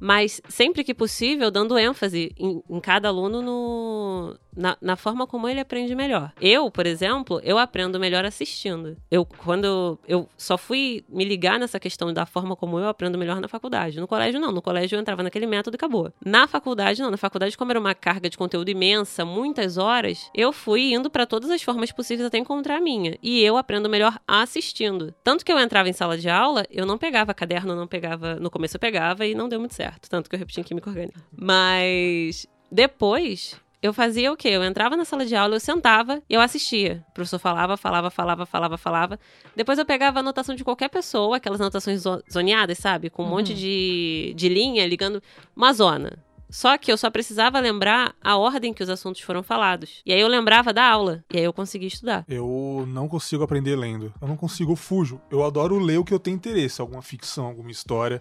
Mas 0.00 0.40
sempre 0.48 0.82
que 0.82 0.94
possível, 0.94 1.50
dando 1.50 1.76
ênfase 1.76 2.32
em, 2.38 2.62
em 2.70 2.80
cada 2.80 3.08
aluno 3.08 3.42
no, 3.42 4.36
na, 4.58 4.76
na 4.80 4.96
forma 4.96 5.26
como 5.26 5.48
ele 5.48 5.60
aprende 5.60 5.94
melhor. 5.94 6.32
Eu, 6.40 6.70
por 6.70 6.84
exemplo, 6.84 7.40
eu 7.44 7.56
aprendo 7.56 7.98
melhor 8.00 8.24
assistindo. 8.24 8.96
Eu, 9.10 9.24
quando 9.24 9.98
eu 10.06 10.28
só 10.36 10.58
fui 10.58 11.04
me 11.08 11.24
ligar 11.24 11.58
nessa 11.58 11.78
questão 11.78 12.12
da 12.12 12.26
forma 12.26 12.56
como 12.56 12.78
eu 12.78 12.88
aprendo 12.88 13.16
melhor 13.16 13.40
na 13.40 13.46
faculdade. 13.46 14.00
No 14.00 14.08
colégio, 14.08 14.40
não. 14.40 14.50
No 14.50 14.60
colégio 14.60 14.96
eu 14.96 15.00
entrava 15.00 15.22
naquele 15.22 15.46
método 15.46 15.74
e 15.74 15.78
acabou. 15.78 16.12
Na 16.24 16.48
faculdade, 16.48 17.00
não. 17.00 17.10
Na 17.10 17.16
faculdade, 17.16 17.56
como 17.56 17.70
era 17.70 17.78
uma 17.78 17.94
carga 17.94 18.28
de 18.28 18.36
conteúdo 18.36 18.68
imensa, 18.68 19.24
muitas 19.24 19.78
horas, 19.78 20.28
eu 20.34 20.52
fui 20.52 20.92
indo 20.92 21.08
para 21.08 21.24
todas 21.24 21.50
as 21.50 21.62
formas 21.62 21.92
possíveis 21.92 22.26
até 22.26 22.38
encontrar 22.38 22.78
a 22.78 22.80
minha. 22.80 23.16
E 23.22 23.40
eu 23.42 23.56
aprendo 23.56 23.88
melhor 23.88 24.18
assistindo. 24.26 25.14
Tanto 25.22 25.44
que 25.44 25.52
eu 25.52 25.58
entrava 25.58 25.88
em 25.88 25.92
sala 25.92 26.18
de 26.18 26.28
aula, 26.28 26.64
eu 26.70 26.84
não 26.84 26.98
pegava 26.98 27.32
caderno, 27.32 27.76
não 27.76 27.86
pegava. 27.86 28.34
No 28.36 28.50
começo 28.50 28.76
eu 28.76 28.80
pegava 28.80 29.24
e 29.24 29.34
não 29.34 29.48
deu 29.48 29.60
muito 29.60 29.74
certo. 29.74 30.10
Tanto 30.10 30.28
que 30.28 30.34
eu 30.34 30.38
repeti 30.38 30.60
em 30.60 30.64
química 30.64 30.90
orgânica. 30.90 31.20
Mas 31.30 32.46
depois. 32.70 33.56
Eu 33.80 33.92
fazia 33.92 34.32
o 34.32 34.36
quê? 34.36 34.48
Eu 34.48 34.64
entrava 34.64 34.96
na 34.96 35.04
sala 35.04 35.24
de 35.24 35.36
aula, 35.36 35.54
eu 35.54 35.60
sentava 35.60 36.20
e 36.28 36.34
eu 36.34 36.40
assistia. 36.40 37.04
O 37.10 37.12
professor 37.14 37.38
falava, 37.38 37.76
falava, 37.76 38.10
falava, 38.10 38.44
falava, 38.44 38.76
falava. 38.76 39.20
Depois 39.54 39.78
eu 39.78 39.86
pegava 39.86 40.18
a 40.18 40.20
anotação 40.20 40.54
de 40.54 40.64
qualquer 40.64 40.88
pessoa, 40.88 41.36
aquelas 41.36 41.60
anotações 41.60 42.00
zo- 42.02 42.22
zoneadas, 42.32 42.78
sabe? 42.78 43.08
Com 43.08 43.22
um 43.24 43.28
monte 43.28 43.54
de, 43.54 44.32
de 44.36 44.48
linha 44.48 44.84
ligando 44.86 45.22
uma 45.54 45.72
zona. 45.72 46.18
Só 46.50 46.76
que 46.78 46.90
eu 46.90 46.96
só 46.96 47.10
precisava 47.10 47.60
lembrar 47.60 48.14
a 48.24 48.36
ordem 48.36 48.72
que 48.72 48.82
os 48.82 48.88
assuntos 48.88 49.20
foram 49.20 49.42
falados. 49.42 50.00
E 50.04 50.12
aí 50.12 50.20
eu 50.20 50.28
lembrava 50.28 50.72
da 50.72 50.82
aula. 50.82 51.22
E 51.32 51.36
aí 51.38 51.44
eu 51.44 51.52
conseguia 51.52 51.86
estudar. 51.88 52.24
Eu 52.26 52.84
não 52.88 53.06
consigo 53.06 53.44
aprender 53.44 53.76
lendo. 53.76 54.12
Eu 54.20 54.26
não 54.26 54.36
consigo, 54.36 54.72
eu 54.72 54.76
fujo. 54.76 55.20
Eu 55.30 55.44
adoro 55.44 55.78
ler 55.78 55.98
o 55.98 56.04
que 56.04 56.12
eu 56.14 56.18
tenho 56.18 56.34
interesse, 56.36 56.80
alguma 56.80 57.02
ficção, 57.02 57.44
alguma 57.46 57.70
história. 57.70 58.20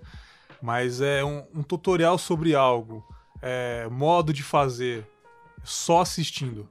Mas 0.61 0.99
é 1.01 1.23
um, 1.23 1.45
um 1.55 1.63
tutorial 1.63 2.17
sobre 2.17 2.53
algo, 2.53 3.01
é, 3.41 3.87
modo 3.89 4.33
de 4.33 4.43
fazer, 4.43 5.07
só 5.67 6.01
assistindo. 6.01 6.67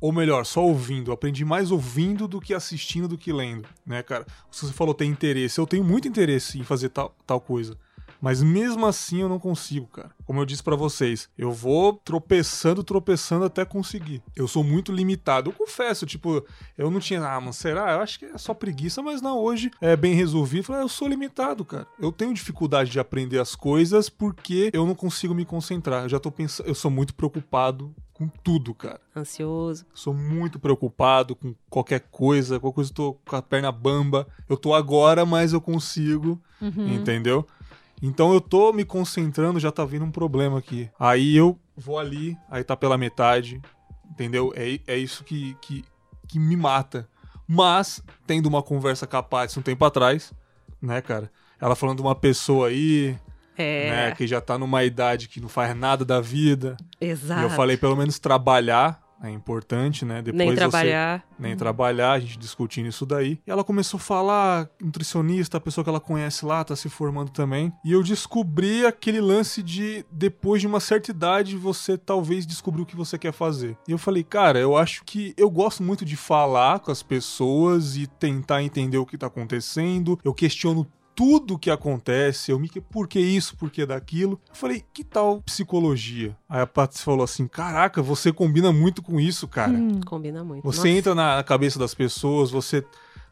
Ou 0.00 0.12
melhor, 0.12 0.44
só 0.44 0.62
ouvindo. 0.62 1.12
Aprendi 1.12 1.44
mais 1.44 1.70
ouvindo 1.70 2.28
do 2.28 2.40
que 2.40 2.52
assistindo 2.52 3.08
do 3.08 3.16
que 3.16 3.32
lendo, 3.32 3.66
né, 3.86 4.02
cara? 4.02 4.26
Se 4.50 4.66
você 4.66 4.72
falou 4.72 4.92
tem 4.92 5.10
interesse, 5.10 5.58
eu 5.58 5.66
tenho 5.66 5.82
muito 5.82 6.06
interesse 6.06 6.58
em 6.58 6.62
fazer 6.62 6.90
tal, 6.90 7.16
tal 7.26 7.40
coisa. 7.40 7.76
Mas 8.20 8.42
mesmo 8.42 8.86
assim 8.86 9.20
eu 9.20 9.28
não 9.28 9.38
consigo, 9.38 9.86
cara. 9.86 10.10
Como 10.26 10.40
eu 10.40 10.44
disse 10.46 10.62
pra 10.62 10.76
vocês, 10.76 11.28
eu 11.36 11.52
vou 11.52 11.92
tropeçando, 12.04 12.82
tropeçando 12.82 13.44
até 13.44 13.64
conseguir. 13.64 14.22
Eu 14.34 14.48
sou 14.48 14.64
muito 14.64 14.92
limitado. 14.92 15.50
Eu 15.50 15.54
confesso, 15.54 16.06
tipo, 16.06 16.44
eu 16.78 16.90
não 16.90 17.00
tinha, 17.00 17.22
ah, 17.26 17.40
mano, 17.40 17.52
será? 17.52 17.92
Eu 17.92 18.00
acho 18.00 18.18
que 18.18 18.24
é 18.26 18.38
só 18.38 18.54
preguiça, 18.54 19.02
mas 19.02 19.20
não, 19.20 19.38
hoje 19.38 19.70
é 19.80 19.96
bem 19.96 20.14
resolvido. 20.14 20.72
Ah, 20.72 20.80
eu 20.80 20.88
sou 20.88 21.06
limitado, 21.08 21.64
cara. 21.64 21.86
Eu 21.98 22.10
tenho 22.10 22.32
dificuldade 22.32 22.90
de 22.90 22.98
aprender 23.00 23.38
as 23.38 23.54
coisas 23.54 24.08
porque 24.08 24.70
eu 24.72 24.86
não 24.86 24.94
consigo 24.94 25.34
me 25.34 25.44
concentrar. 25.44 26.04
Eu 26.04 26.08
já 26.08 26.18
tô 26.20 26.30
pensando, 26.30 26.66
eu 26.68 26.74
sou 26.74 26.90
muito 26.90 27.14
preocupado 27.14 27.94
com 28.12 28.28
tudo, 28.28 28.72
cara. 28.74 29.00
Ansioso. 29.14 29.84
Sou 29.92 30.14
muito 30.14 30.58
preocupado 30.60 31.34
com 31.34 31.52
qualquer 31.68 32.00
coisa, 32.12 32.60
qualquer 32.60 32.74
coisa 32.76 32.90
eu 32.90 32.94
tô 32.94 33.14
com 33.26 33.34
a 33.36 33.42
perna 33.42 33.72
bamba. 33.72 34.26
Eu 34.48 34.56
tô 34.56 34.72
agora, 34.72 35.26
mas 35.26 35.52
eu 35.52 35.60
consigo, 35.60 36.40
Uhum. 36.60 36.94
entendeu? 36.94 37.44
Então 38.02 38.32
eu 38.32 38.40
tô 38.40 38.72
me 38.72 38.84
concentrando, 38.84 39.58
já 39.60 39.70
tá 39.72 39.84
vindo 39.84 40.04
um 40.04 40.10
problema 40.10 40.58
aqui. 40.58 40.90
Aí 40.98 41.36
eu 41.36 41.58
vou 41.76 41.98
ali, 41.98 42.36
aí 42.50 42.62
tá 42.62 42.76
pela 42.76 42.98
metade, 42.98 43.60
entendeu? 44.10 44.52
É, 44.56 44.78
é 44.86 44.96
isso 44.96 45.24
que, 45.24 45.56
que, 45.60 45.84
que 46.28 46.38
me 46.38 46.56
mata. 46.56 47.08
Mas, 47.46 48.02
tendo 48.26 48.46
uma 48.46 48.62
conversa 48.62 49.06
capaz 49.06 49.56
um 49.56 49.62
tempo 49.62 49.84
atrás, 49.84 50.32
né, 50.80 51.00
cara? 51.00 51.30
Ela 51.60 51.76
falando 51.76 51.98
de 51.98 52.02
uma 52.02 52.14
pessoa 52.14 52.68
aí, 52.68 53.16
É. 53.56 53.90
né, 53.90 54.10
que 54.12 54.26
já 54.26 54.40
tá 54.40 54.58
numa 54.58 54.82
idade 54.84 55.28
que 55.28 55.40
não 55.40 55.48
faz 55.48 55.74
nada 55.76 56.04
da 56.04 56.20
vida. 56.20 56.76
Exato. 57.00 57.40
E 57.40 57.44
eu 57.44 57.50
falei, 57.50 57.76
pelo 57.76 57.96
menos 57.96 58.18
trabalhar 58.18 59.02
é 59.26 59.30
importante, 59.30 60.04
né? 60.04 60.22
Depois 60.22 60.38
Nem 60.38 60.48
você- 60.50 60.56
trabalhar. 60.56 61.24
nem 61.38 61.56
trabalhar, 61.56 62.12
a 62.12 62.20
gente 62.20 62.38
discutindo 62.38 62.86
isso 62.88 63.04
daí. 63.06 63.38
E 63.46 63.50
ela 63.50 63.64
começou 63.64 63.98
a 63.98 64.00
falar, 64.00 64.68
nutricionista, 64.80 65.56
a 65.58 65.60
pessoa 65.60 65.82
que 65.84 65.90
ela 65.90 66.00
conhece 66.00 66.44
lá, 66.46 66.62
tá 66.64 66.74
se 66.76 66.88
formando 66.88 67.30
também. 67.30 67.72
E 67.84 67.92
eu 67.92 68.02
descobri 68.02 68.86
aquele 68.86 69.20
lance 69.20 69.62
de, 69.62 70.04
depois 70.10 70.60
de 70.60 70.66
uma 70.66 70.80
certa 70.80 71.10
idade, 71.10 71.56
você 71.56 71.96
talvez 71.98 72.46
descobrir 72.46 72.82
o 72.82 72.86
que 72.86 72.96
você 72.96 73.18
quer 73.18 73.32
fazer. 73.32 73.76
E 73.88 73.92
eu 73.92 73.98
falei, 73.98 74.22
cara, 74.22 74.58
eu 74.58 74.76
acho 74.76 75.02
que 75.04 75.34
eu 75.36 75.50
gosto 75.50 75.82
muito 75.82 76.04
de 76.04 76.16
falar 76.16 76.78
com 76.80 76.90
as 76.90 77.02
pessoas 77.02 77.96
e 77.96 78.06
tentar 78.06 78.62
entender 78.62 78.98
o 78.98 79.06
que 79.06 79.18
tá 79.18 79.26
acontecendo. 79.26 80.18
Eu 80.24 80.32
questiono 80.34 80.86
tudo 81.14 81.58
que 81.58 81.70
acontece, 81.70 82.50
eu 82.50 82.58
me 82.58 82.68
que 82.68 82.80
por 82.80 83.06
que 83.06 83.20
isso, 83.20 83.56
por 83.56 83.70
que 83.70 83.86
daquilo. 83.86 84.40
Eu 84.48 84.54
falei, 84.54 84.84
que 84.92 85.04
tal 85.04 85.40
psicologia? 85.42 86.36
Aí 86.48 86.60
a 86.60 86.66
Paty 86.66 87.00
falou 87.00 87.22
assim: 87.24 87.46
"Caraca, 87.46 88.02
você 88.02 88.32
combina 88.32 88.72
muito 88.72 89.02
com 89.02 89.20
isso, 89.20 89.46
cara". 89.46 89.72
Hum. 89.72 90.00
Combina 90.04 90.42
muito. 90.42 90.64
Você 90.64 90.78
Nossa. 90.78 90.88
entra 90.88 91.14
na 91.14 91.42
cabeça 91.42 91.78
das 91.78 91.94
pessoas, 91.94 92.50
você. 92.50 92.84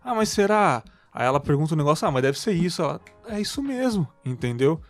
Ah, 0.03 0.15
mas 0.15 0.29
será? 0.29 0.83
Aí 1.13 1.27
ela 1.27 1.41
pergunta 1.41 1.75
um 1.75 1.77
negócio, 1.77 2.07
ah, 2.07 2.11
mas 2.11 2.23
deve 2.23 2.39
ser 2.39 2.53
isso. 2.53 2.81
Ela, 2.83 3.01
é 3.27 3.41
isso 3.41 3.63
mesmo, 3.63 4.09
entendeu? 4.25 4.81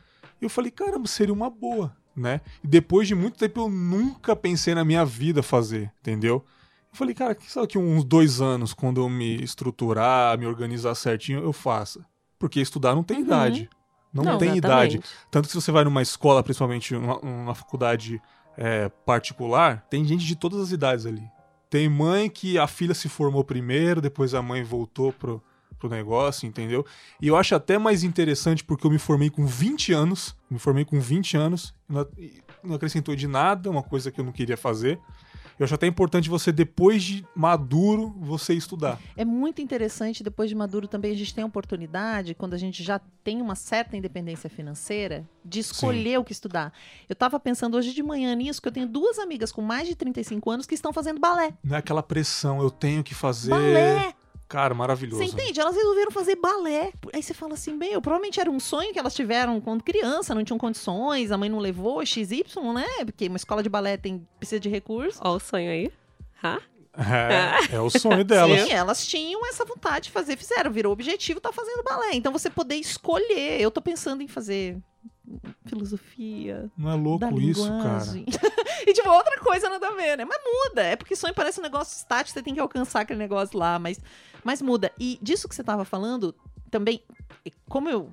E 0.41 0.45
eu 0.45 0.51
falei, 0.51 0.71
caramba, 0.71 1.07
seria 1.09 1.35
uma 1.35 1.51
boa, 1.51 1.95
né? 2.15 2.41
E 2.63 2.67
depois 2.67 3.09
de 3.09 3.15
muito 3.15 3.39
tempo 3.39 3.61
eu 3.61 3.69
nunca 3.69 4.37
pensei 4.37 4.75
na 4.75 4.85
minha 4.85 5.05
vida 5.05 5.43
fazer, 5.43 5.93
entendeu? 6.01 6.45
Eu 6.93 6.97
falei, 6.97 7.15
cara, 7.15 7.35
quem 7.35 7.49
sabe 7.49 7.67
que 7.67 7.79
uns 7.79 8.05
dois 8.05 8.41
anos, 8.41 8.75
quando 8.75 9.01
eu 9.01 9.09
me 9.09 9.43
estruturar, 9.43 10.39
me 10.39 10.47
organizar 10.47 10.95
certinho, 10.95 11.43
eu 11.43 11.53
faça. 11.53 12.05
Porque 12.43 12.61
estudar 12.61 12.93
não 12.97 13.05
tem 13.05 13.19
Uhum. 13.19 13.23
idade. 13.25 13.71
Não, 14.13 14.25
Não, 14.25 14.37
tem 14.37 14.57
idade. 14.57 14.97
Exatamente. 14.97 15.09
Tanto 15.31 15.45
que 15.47 15.53
se 15.53 15.61
você 15.61 15.71
vai 15.71 15.85
numa 15.85 16.03
escola, 16.03 16.43
principalmente 16.43 16.93
numa, 16.93 17.21
numa 17.21 17.55
faculdade 17.55 18.21
é, 18.59 18.89
particular, 19.07 19.87
tem 19.89 20.05
gente 20.05 20.27
de 20.27 20.35
todas 20.35 20.61
as 20.61 20.73
idades 20.73 21.07
ali. 21.07 21.23
Tem 21.71 21.89
mãe 21.89 22.29
que 22.29 22.59
a 22.59 22.67
filha 22.67 22.95
se 22.95 23.09
formou 23.09 23.45
primeiro, 23.45 24.01
depois 24.01 24.35
a 24.35 24.43
mãe 24.43 24.65
voltou 24.65 25.13
pro, 25.13 25.41
pro 25.79 25.89
negócio, 25.89 26.47
entendeu? 26.49 26.85
E 27.21 27.29
eu 27.29 27.37
acho 27.37 27.55
até 27.55 27.79
mais 27.79 28.03
interessante 28.03 28.65
porque 28.65 28.85
eu 28.85 28.91
me 28.91 28.99
formei 28.99 29.31
com 29.31 29.47
20 29.47 29.93
anos. 29.93 30.37
Me 30.51 30.59
formei 30.59 30.85
com 30.85 31.01
20 31.01 31.37
anos, 31.37 31.73
não, 31.89 32.05
não 32.65 32.75
acrescentou 32.75 33.15
de 33.15 33.29
nada, 33.29 33.71
uma 33.71 33.85
coisa 33.85 34.11
que 34.11 34.21
eu 34.21 34.25
não 34.25 34.33
queria 34.33 34.57
fazer. 34.57 34.99
Eu 35.63 35.65
acho 35.65 35.77
até 35.77 35.87
importante 35.87 36.29
você, 36.29 36.51
depois 36.51 37.05
de 37.05 37.25
maduro, 37.37 38.13
você 38.19 38.53
estudar. 38.53 38.99
É 39.17 39.25
muito 39.25 39.63
interessante, 39.63 40.25
depois 40.25 40.51
de 40.51 40.57
maduro 40.57 40.89
também 40.89 41.13
a 41.13 41.17
gente 41.17 41.33
tem 41.33 41.45
a 41.45 41.47
oportunidade, 41.47 42.35
quando 42.35 42.55
a 42.55 42.59
gente 42.59 42.83
já 42.83 43.01
tem 43.23 43.41
uma 43.41 43.55
certa 43.55 43.97
independência 43.97 44.51
financeira, 44.51 45.25
de 45.45 45.61
escolher 45.61 46.19
o 46.19 46.25
que 46.25 46.33
estudar. 46.33 46.73
Eu 47.09 47.15
tava 47.15 47.39
pensando 47.39 47.77
hoje 47.77 47.95
de 47.95 48.03
manhã 48.03 48.35
nisso, 48.35 48.61
que 48.61 48.67
eu 48.67 48.73
tenho 48.73 48.89
duas 48.89 49.21
amigas 49.21 49.53
com 49.53 49.63
mais 49.63 49.87
de 49.87 49.95
35 49.95 50.51
anos 50.51 50.67
que 50.67 50.75
estão 50.75 50.93
fazendo 50.93 51.21
balé. 51.21 51.55
Não 51.63 51.77
é 51.77 51.79
aquela 51.79 52.03
pressão, 52.03 52.61
eu 52.61 52.71
tenho 52.71 53.05
que 53.05 53.15
fazer. 53.15 53.51
Balé! 53.51 54.15
Cara, 54.53 54.75
maravilhoso. 54.75 55.17
Você 55.17 55.31
entende? 55.31 55.59
Elas 55.59 55.75
resolveram 55.75 56.11
fazer 56.11 56.37
balé. 56.37 56.93
Aí 57.11 57.23
você 57.23 57.33
fala 57.33 57.55
assim, 57.55 57.79
bem, 57.79 57.99
provavelmente 58.03 58.39
era 58.39 58.51
um 58.51 58.61
sonho 58.61 58.93
que 58.93 58.99
elas 58.99 59.15
tiveram 59.15 59.59
quando 59.63 59.83
criança, 59.83 60.35
não 60.35 60.45
tinham 60.45 60.59
condições, 60.59 61.33
a 61.33 61.39
mãe 61.39 61.49
não 61.49 61.59
levou, 61.59 62.05
XY, 62.05 62.45
né? 62.75 62.87
Porque 63.07 63.29
uma 63.29 63.39
escola 63.39 63.63
de 63.63 63.71
balé 63.71 63.97
tem, 63.97 64.29
precisa 64.39 64.61
de 64.61 64.69
recursos. 64.69 65.19
Ó, 65.25 65.37
o 65.37 65.41
sonho 65.41 65.71
aí. 65.71 65.91
Hã? 66.45 66.59
É, 66.95 67.77
é 67.77 67.81
o 67.81 67.89
sonho 67.99 68.23
delas. 68.23 68.61
Sim, 68.61 68.73
elas 68.73 69.07
tinham 69.07 69.47
essa 69.47 69.65
vontade 69.65 70.07
de 70.07 70.11
fazer, 70.11 70.37
fizeram, 70.37 70.71
virou 70.71 70.93
objetivo, 70.93 71.41
tá 71.41 71.51
fazendo 71.51 71.83
balé. 71.83 72.11
Então 72.13 72.31
você 72.31 72.51
poder 72.51 72.75
escolher. 72.75 73.59
Eu 73.59 73.71
tô 73.71 73.81
pensando 73.81 74.23
em 74.23 74.29
fazer 74.29 74.77
filosofia, 75.65 76.71
Não 76.77 76.91
é 76.91 76.97
da 76.97 77.03
louco 77.03 77.41
isso, 77.41 77.67
cara? 77.67 78.05
e 78.87 78.93
tipo, 78.93 79.09
outra 79.09 79.39
coisa 79.41 79.69
nada 79.71 79.89
a 79.89 79.93
ver, 79.93 80.19
né? 80.19 80.25
Mas 80.25 80.39
muda. 80.45 80.83
É 80.83 80.97
porque 80.97 81.17
sonho 81.17 81.35
parece 81.35 81.61
um 81.61 81.63
negócio 81.63 81.97
estático, 81.97 82.35
você 82.35 82.43
tem 82.43 82.53
que 82.53 82.61
alcançar 82.61 83.01
aquele 83.01 83.19
negócio 83.19 83.59
lá, 83.59 83.79
mas, 83.79 83.99
mas 84.45 84.63
muda. 84.63 84.93
E 84.99 85.19
disso 85.23 85.49
que 85.49 85.55
você 85.55 85.65
tava 85.65 85.85
falando, 85.85 86.35
também 86.71 87.03
como 87.69 87.89
eu 87.89 88.13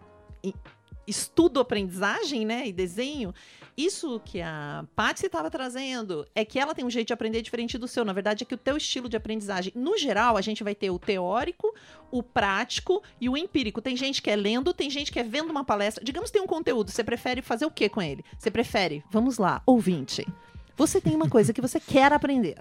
estudo 1.10 1.60
aprendizagem, 1.60 2.46
né, 2.46 2.68
e 2.68 2.72
desenho, 2.72 3.34
isso 3.76 4.22
que 4.24 4.42
a 4.42 4.86
Patsy 4.96 5.26
estava 5.26 5.50
trazendo 5.50 6.26
é 6.36 6.46
que 6.46 6.60
ela 6.60 6.76
tem 6.76 6.86
um 6.86 6.90
jeito 6.90 7.08
de 7.08 7.14
aprender 7.14 7.42
diferente 7.42 7.78
do 7.78 7.88
seu. 7.88 8.06
Na 8.06 8.14
verdade, 8.14 8.44
é 8.44 8.46
que 8.46 8.54
o 8.54 8.58
teu 8.58 8.78
estilo 8.78 9.10
de 9.10 9.18
aprendizagem, 9.18 9.74
no 9.76 9.98
geral, 9.98 10.38
a 10.38 10.42
gente 10.42 10.64
vai 10.64 10.76
ter 10.76 10.90
o 10.90 11.00
teórico, 11.00 11.74
o 12.12 12.22
prático 12.22 13.02
e 13.20 13.28
o 13.30 13.38
empírico. 13.38 13.82
Tem 13.82 13.96
gente 13.96 14.22
que 14.22 14.30
é 14.30 14.36
lendo, 14.36 14.74
tem 14.74 14.90
gente 14.90 15.12
que 15.12 15.20
é 15.20 15.24
vendo 15.24 15.50
uma 15.50 15.64
palestra. 15.64 16.04
Digamos 16.04 16.30
que 16.30 16.34
tem 16.34 16.44
um 16.44 16.48
conteúdo, 16.48 16.92
você 16.92 17.04
prefere 17.04 17.42
fazer 17.42 17.66
o 17.66 17.72
que 17.72 17.90
com 17.90 18.02
ele? 18.02 18.24
Você 18.38 18.52
prefere, 18.52 19.04
vamos 19.10 19.38
lá, 19.38 19.64
ouvinte. 19.66 20.28
Você 20.76 21.02
tem 21.02 21.16
uma 21.16 21.30
coisa 21.30 21.54
que 21.54 21.62
você 21.62 21.80
quer 21.80 22.12
aprender. 22.14 22.58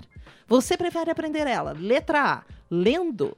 Você 0.47 0.77
prefere 0.77 1.11
aprender 1.11 1.47
ela, 1.47 1.73
letra 1.73 2.23
A, 2.23 2.45
lendo 2.71 3.37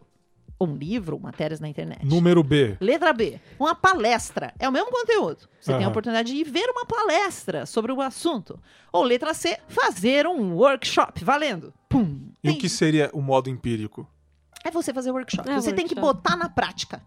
um 0.61 0.75
livro, 0.77 1.19
matérias 1.19 1.59
na 1.61 1.69
internet. 1.69 2.05
Número 2.05 2.43
B. 2.43 2.77
Letra 2.81 3.13
B, 3.13 3.41
uma 3.59 3.75
palestra. 3.75 4.53
É 4.59 4.69
o 4.69 4.73
mesmo 4.73 4.91
conteúdo. 4.91 5.49
Você 5.61 5.73
tem 5.75 5.85
a 5.85 5.89
oportunidade 5.89 6.31
de 6.33 6.37
ir 6.39 6.45
ver 6.45 6.69
uma 6.71 6.85
palestra 6.85 7.65
sobre 7.67 7.91
o 7.93 8.01
assunto. 8.01 8.59
Ou 8.93 9.03
letra 9.03 9.33
C, 9.33 9.59
fazer 9.69 10.27
um 10.27 10.55
workshop. 10.55 11.25
Valendo. 11.25 11.73
Pum. 11.89 12.31
E 12.45 12.49
o 12.49 12.53
Tem- 12.53 12.61
que 12.61 12.69
seria 12.69 13.11
o 13.13 13.21
modo 13.23 13.49
empírico? 13.49 14.07
É 14.63 14.71
você 14.71 14.93
fazer 14.93 15.11
workshop. 15.11 15.49
É, 15.49 15.55
você 15.55 15.73
tem 15.73 15.87
que 15.87 15.95
workshop. 15.95 16.23
botar 16.23 16.37
na 16.37 16.49
prática. 16.49 17.03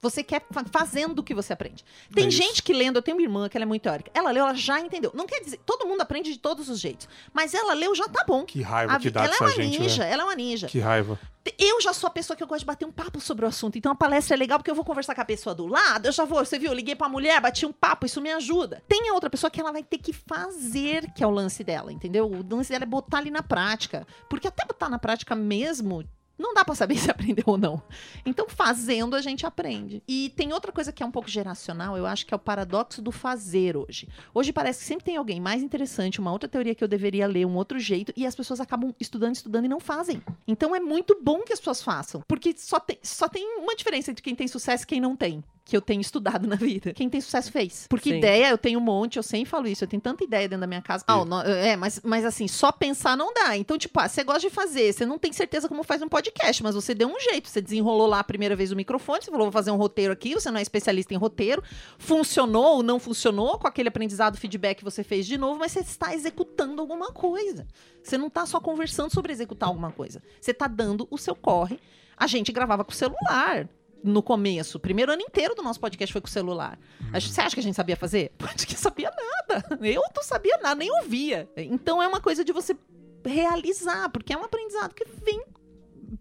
Você 0.00 0.22
quer 0.22 0.46
fa- 0.50 0.64
fazendo 0.70 1.18
o 1.18 1.22
que 1.24 1.34
você 1.34 1.52
aprende. 1.52 1.84
Tem 2.14 2.28
É 2.28 2.30
gente 2.30 2.62
que 2.62 2.72
lendo, 2.72 2.96
eu 2.96 3.02
tenho 3.02 3.16
uma 3.16 3.22
irmã 3.22 3.48
que 3.48 3.56
ela 3.56 3.64
é 3.64 3.66
muito 3.66 3.82
teórica. 3.82 4.10
Ela 4.14 4.30
leu, 4.30 4.44
ela 4.44 4.54
já 4.54 4.78
entendeu. 4.80 5.10
Não 5.12 5.26
quer 5.26 5.40
dizer, 5.40 5.58
todo 5.66 5.86
mundo 5.88 6.00
aprende 6.00 6.32
de 6.32 6.38
todos 6.38 6.68
os 6.68 6.78
jeitos. 6.78 7.08
Mas 7.32 7.52
ela 7.52 7.74
leu, 7.74 7.92
já 7.96 8.06
tá 8.08 8.24
bom. 8.24 8.44
Que 8.44 8.62
raiva 8.62 8.92
A 8.92 8.98
que 9.00 9.10
dá 9.10 9.24
ela 9.24 9.34
é 9.34 9.40
uma 9.40 9.50
gente, 9.50 9.80
ninja, 9.80 10.04
né? 10.04 10.12
ela 10.12 10.22
é 10.22 10.24
uma 10.24 10.36
ninja. 10.36 10.68
Que 10.68 10.78
raiva. 10.78 11.18
Eu 11.58 11.80
já 11.80 11.92
sou 11.92 12.06
a 12.06 12.10
pessoa 12.10 12.36
que 12.36 12.42
eu 12.42 12.46
gosto 12.46 12.60
de 12.60 12.66
bater 12.66 12.84
um 12.84 12.92
papo 12.92 13.20
sobre 13.20 13.44
o 13.44 13.48
assunto. 13.48 13.76
Então 13.76 13.90
a 13.90 13.94
palestra 13.94 14.36
é 14.36 14.38
legal 14.38 14.58
porque 14.58 14.70
eu 14.70 14.74
vou 14.74 14.84
conversar 14.84 15.14
com 15.16 15.20
a 15.22 15.24
pessoa 15.24 15.54
do 15.54 15.66
lado, 15.66 16.06
eu 16.06 16.12
já 16.12 16.24
vou, 16.24 16.44
você 16.44 16.58
viu, 16.58 16.68
eu 16.70 16.74
liguei 16.74 16.94
pra 16.94 17.08
mulher, 17.08 17.40
bati 17.40 17.64
um 17.66 17.72
papo, 17.72 18.04
isso 18.06 18.20
me 18.20 18.30
ajuda. 18.30 18.82
Tem 18.86 19.08
a 19.08 19.14
outra 19.14 19.30
pessoa 19.30 19.50
que 19.50 19.58
ela 19.60 19.72
vai 19.72 19.82
ter 19.82 19.96
que 19.98 20.12
fazer, 20.12 21.10
que 21.12 21.24
é 21.24 21.26
o 21.26 21.30
lance 21.30 21.64
dela, 21.64 21.90
entendeu? 21.92 22.26
O 22.30 22.46
lance 22.54 22.70
dela 22.70 22.84
é 22.84 22.86
botar 22.86 23.18
ali 23.18 23.30
na 23.30 23.42
prática. 23.42 24.06
Porque 24.28 24.46
até 24.46 24.64
botar 24.66 24.88
na 24.90 24.98
prática 24.98 25.34
mesmo, 25.34 26.04
não 26.38 26.54
dá 26.54 26.64
pra 26.64 26.74
saber 26.74 26.96
se 26.98 27.10
aprendeu 27.10 27.44
ou 27.46 27.58
não. 27.58 27.82
Então, 28.24 28.46
fazendo, 28.48 29.16
a 29.16 29.20
gente 29.20 29.44
aprende. 29.44 30.02
E 30.06 30.32
tem 30.36 30.52
outra 30.52 30.70
coisa 30.70 30.92
que 30.92 31.02
é 31.02 31.06
um 31.06 31.10
pouco 31.10 31.28
geracional, 31.28 31.96
eu 31.96 32.06
acho 32.06 32.24
que 32.24 32.32
é 32.32 32.36
o 32.36 32.40
paradoxo 32.40 33.02
do 33.02 33.10
fazer 33.10 33.76
hoje. 33.76 34.08
Hoje 34.32 34.52
parece 34.52 34.80
que 34.80 34.86
sempre 34.86 35.04
tem 35.04 35.16
alguém 35.16 35.40
mais 35.40 35.62
interessante, 35.62 36.20
uma 36.20 36.32
outra 36.32 36.48
teoria 36.48 36.74
que 36.74 36.84
eu 36.84 36.88
deveria 36.88 37.26
ler, 37.26 37.46
um 37.46 37.56
outro 37.56 37.78
jeito, 37.78 38.12
e 38.16 38.26
as 38.26 38.34
pessoas 38.34 38.60
acabam 38.60 38.94
estudando, 39.00 39.34
estudando 39.34 39.64
e 39.64 39.68
não 39.68 39.80
fazem. 39.80 40.22
Então 40.46 40.74
é 40.74 40.80
muito 40.80 41.18
bom 41.22 41.42
que 41.42 41.52
as 41.52 41.58
pessoas 41.58 41.82
façam. 41.82 42.22
Porque 42.26 42.54
só 42.56 42.78
tem, 42.78 42.98
só 43.02 43.28
tem 43.28 43.58
uma 43.58 43.74
diferença 43.74 44.10
entre 44.10 44.22
quem 44.22 44.34
tem 44.34 44.46
sucesso 44.46 44.84
e 44.84 44.86
quem 44.86 45.00
não 45.00 45.16
tem. 45.16 45.42
Que 45.68 45.76
eu 45.76 45.82
tenho 45.82 46.00
estudado 46.00 46.48
na 46.48 46.56
vida. 46.56 46.94
Quem 46.94 47.10
tem 47.10 47.20
sucesso 47.20 47.52
fez. 47.52 47.86
Porque 47.90 48.08
Sim. 48.08 48.16
ideia, 48.16 48.48
eu 48.48 48.56
tenho 48.56 48.78
um 48.78 48.82
monte, 48.82 49.18
eu 49.18 49.22
sempre 49.22 49.50
falo 49.50 49.68
isso. 49.68 49.84
Eu 49.84 49.88
tenho 49.88 50.00
tanta 50.00 50.24
ideia 50.24 50.48
dentro 50.48 50.62
da 50.62 50.66
minha 50.66 50.80
casa. 50.80 51.04
Ah, 51.06 51.22
não, 51.26 51.42
é, 51.42 51.76
mas, 51.76 52.00
mas 52.02 52.24
assim, 52.24 52.48
só 52.48 52.72
pensar 52.72 53.18
não 53.18 53.34
dá. 53.34 53.54
Então, 53.54 53.76
tipo, 53.76 54.00
ah, 54.00 54.08
você 54.08 54.24
gosta 54.24 54.40
de 54.40 54.50
fazer, 54.50 54.90
você 54.94 55.04
não 55.04 55.18
tem 55.18 55.30
certeza 55.30 55.68
como 55.68 55.82
faz 55.82 56.00
um 56.00 56.08
podcast, 56.08 56.62
mas 56.62 56.74
você 56.74 56.94
deu 56.94 57.08
um 57.08 57.20
jeito. 57.20 57.48
Você 57.48 57.60
desenrolou 57.60 58.06
lá 58.06 58.20
a 58.20 58.24
primeira 58.24 58.56
vez 58.56 58.72
o 58.72 58.76
microfone, 58.76 59.22
você 59.22 59.30
falou, 59.30 59.46
vou 59.46 59.52
fazer 59.52 59.70
um 59.70 59.76
roteiro 59.76 60.12
aqui, 60.12 60.32
você 60.32 60.50
não 60.50 60.58
é 60.58 60.62
especialista 60.62 61.12
em 61.12 61.18
roteiro. 61.18 61.62
Funcionou 61.98 62.76
ou 62.76 62.82
não 62.82 62.98
funcionou 62.98 63.58
com 63.58 63.68
aquele 63.68 63.90
aprendizado, 63.90 64.38
feedback 64.38 64.78
que 64.78 64.84
você 64.84 65.04
fez 65.04 65.26
de 65.26 65.36
novo, 65.36 65.60
mas 65.60 65.72
você 65.72 65.80
está 65.80 66.14
executando 66.14 66.80
alguma 66.80 67.12
coisa. 67.12 67.66
Você 68.02 68.16
não 68.16 68.28
está 68.28 68.46
só 68.46 68.58
conversando 68.58 69.12
sobre 69.12 69.32
executar 69.32 69.68
alguma 69.68 69.92
coisa. 69.92 70.22
Você 70.40 70.52
está 70.52 70.66
dando 70.66 71.06
o 71.10 71.18
seu 71.18 71.34
corre. 71.34 71.78
A 72.16 72.26
gente 72.26 72.50
gravava 72.50 72.84
com 72.84 72.90
o 72.90 72.94
celular 72.94 73.68
no 74.04 74.22
começo. 74.22 74.78
O 74.78 74.80
primeiro 74.80 75.12
ano 75.12 75.22
inteiro 75.22 75.54
do 75.54 75.62
nosso 75.62 75.80
podcast 75.80 76.12
foi 76.12 76.20
com 76.20 76.28
o 76.28 76.30
celular. 76.30 76.78
Gente- 77.14 77.32
Você 77.32 77.40
acha 77.40 77.54
que 77.56 77.60
a 77.60 77.62
gente 77.62 77.74
sabia 77.74 77.96
fazer? 77.96 78.32
Acho 78.42 78.66
que 78.66 78.76
sabia 78.76 79.10
nada. 79.10 79.78
Eu 79.84 80.02
não 80.14 80.22
sabia 80.22 80.56
nada, 80.58 80.74
nem 80.76 80.90
ouvia. 81.00 81.48
Então 81.56 82.02
é 82.02 82.06
uma 82.06 82.20
coisa 82.20 82.44
de 82.44 82.52
você 82.52 82.76
realizar, 83.24 84.08
porque 84.10 84.32
é 84.32 84.36
um 84.36 84.44
aprendizado 84.44 84.94
que 84.94 85.04
vem 85.24 85.42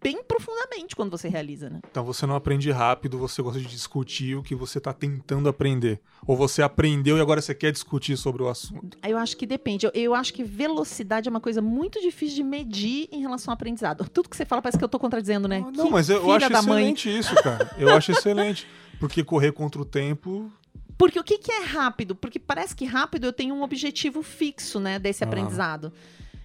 bem 0.02 0.24
profundamente 0.24 0.96
quando 0.96 1.12
você 1.12 1.30
realiza, 1.30 1.70
né? 1.70 1.80
Então 1.90 2.04
você 2.04 2.26
não 2.26 2.36
aprende 2.36 2.70
rápido, 2.72 3.18
você 3.18 3.42
gosta 3.42 3.60
de 3.60 3.68
discutir 3.68 4.36
o 4.36 4.44
que 4.44 4.54
você 4.54 4.80
tá 4.80 4.92
tentando 4.94 5.48
aprender. 5.48 6.00
Ou 6.26 6.36
você 6.36 6.62
aprendeu 6.62 7.18
e 7.18 7.22
agora 7.22 7.42
você 7.42 7.56
quer 7.56 7.72
discutir 7.72 8.18
sobre 8.18 8.44
o 8.44 8.50
assunto. 8.50 8.98
Eu 9.08 9.18
acho 9.18 9.38
que 9.38 9.46
depende. 9.46 9.86
Eu, 9.86 9.92
eu 9.94 10.14
acho 10.14 10.34
que 10.34 10.44
velocidade 10.44 11.28
é 11.28 11.32
uma 11.32 11.40
coisa 11.40 11.62
muito 11.62 12.02
difícil 12.02 12.36
de 12.36 12.44
medir 12.44 13.08
em 13.12 13.22
relação 13.22 13.52
ao 13.52 13.56
aprendizado. 13.56 14.08
Tudo 14.10 14.30
que 14.30 14.36
você 14.38 14.46
fala 14.46 14.62
parece 14.62 14.78
que 14.78 14.84
eu 14.84 14.90
tô 14.90 15.00
contradizendo, 15.00 15.48
né? 15.48 15.60
Não, 15.76 15.86
Que 15.86 15.92
mas 15.92 16.10
eu, 16.10 16.18
eu 16.18 16.32
acho 16.32 16.50
da 16.50 16.62
mãe. 16.62 16.84
excelente 16.92 17.18
isso, 17.18 17.36
cara. 17.36 17.72
Eu 17.78 17.94
acho 17.94 18.12
excelente. 18.12 18.68
Porque 19.00 19.24
correr 19.24 19.52
contra 19.52 19.82
o 19.82 19.86
tempo. 19.86 20.52
Porque 20.98 21.20
o 21.20 21.24
que, 21.24 21.38
que 21.38 21.52
é 21.52 21.64
rápido? 21.64 22.16
Porque 22.16 22.40
parece 22.40 22.76
que 22.76 22.84
rápido 22.84 23.26
eu 23.26 23.32
tenho 23.34 23.54
um 23.54 23.62
objetivo 23.62 24.24
fixo, 24.24 24.80
né, 24.80 24.98
desse 24.98 25.24
Ah. 25.24 25.28
aprendizado. 25.28 25.94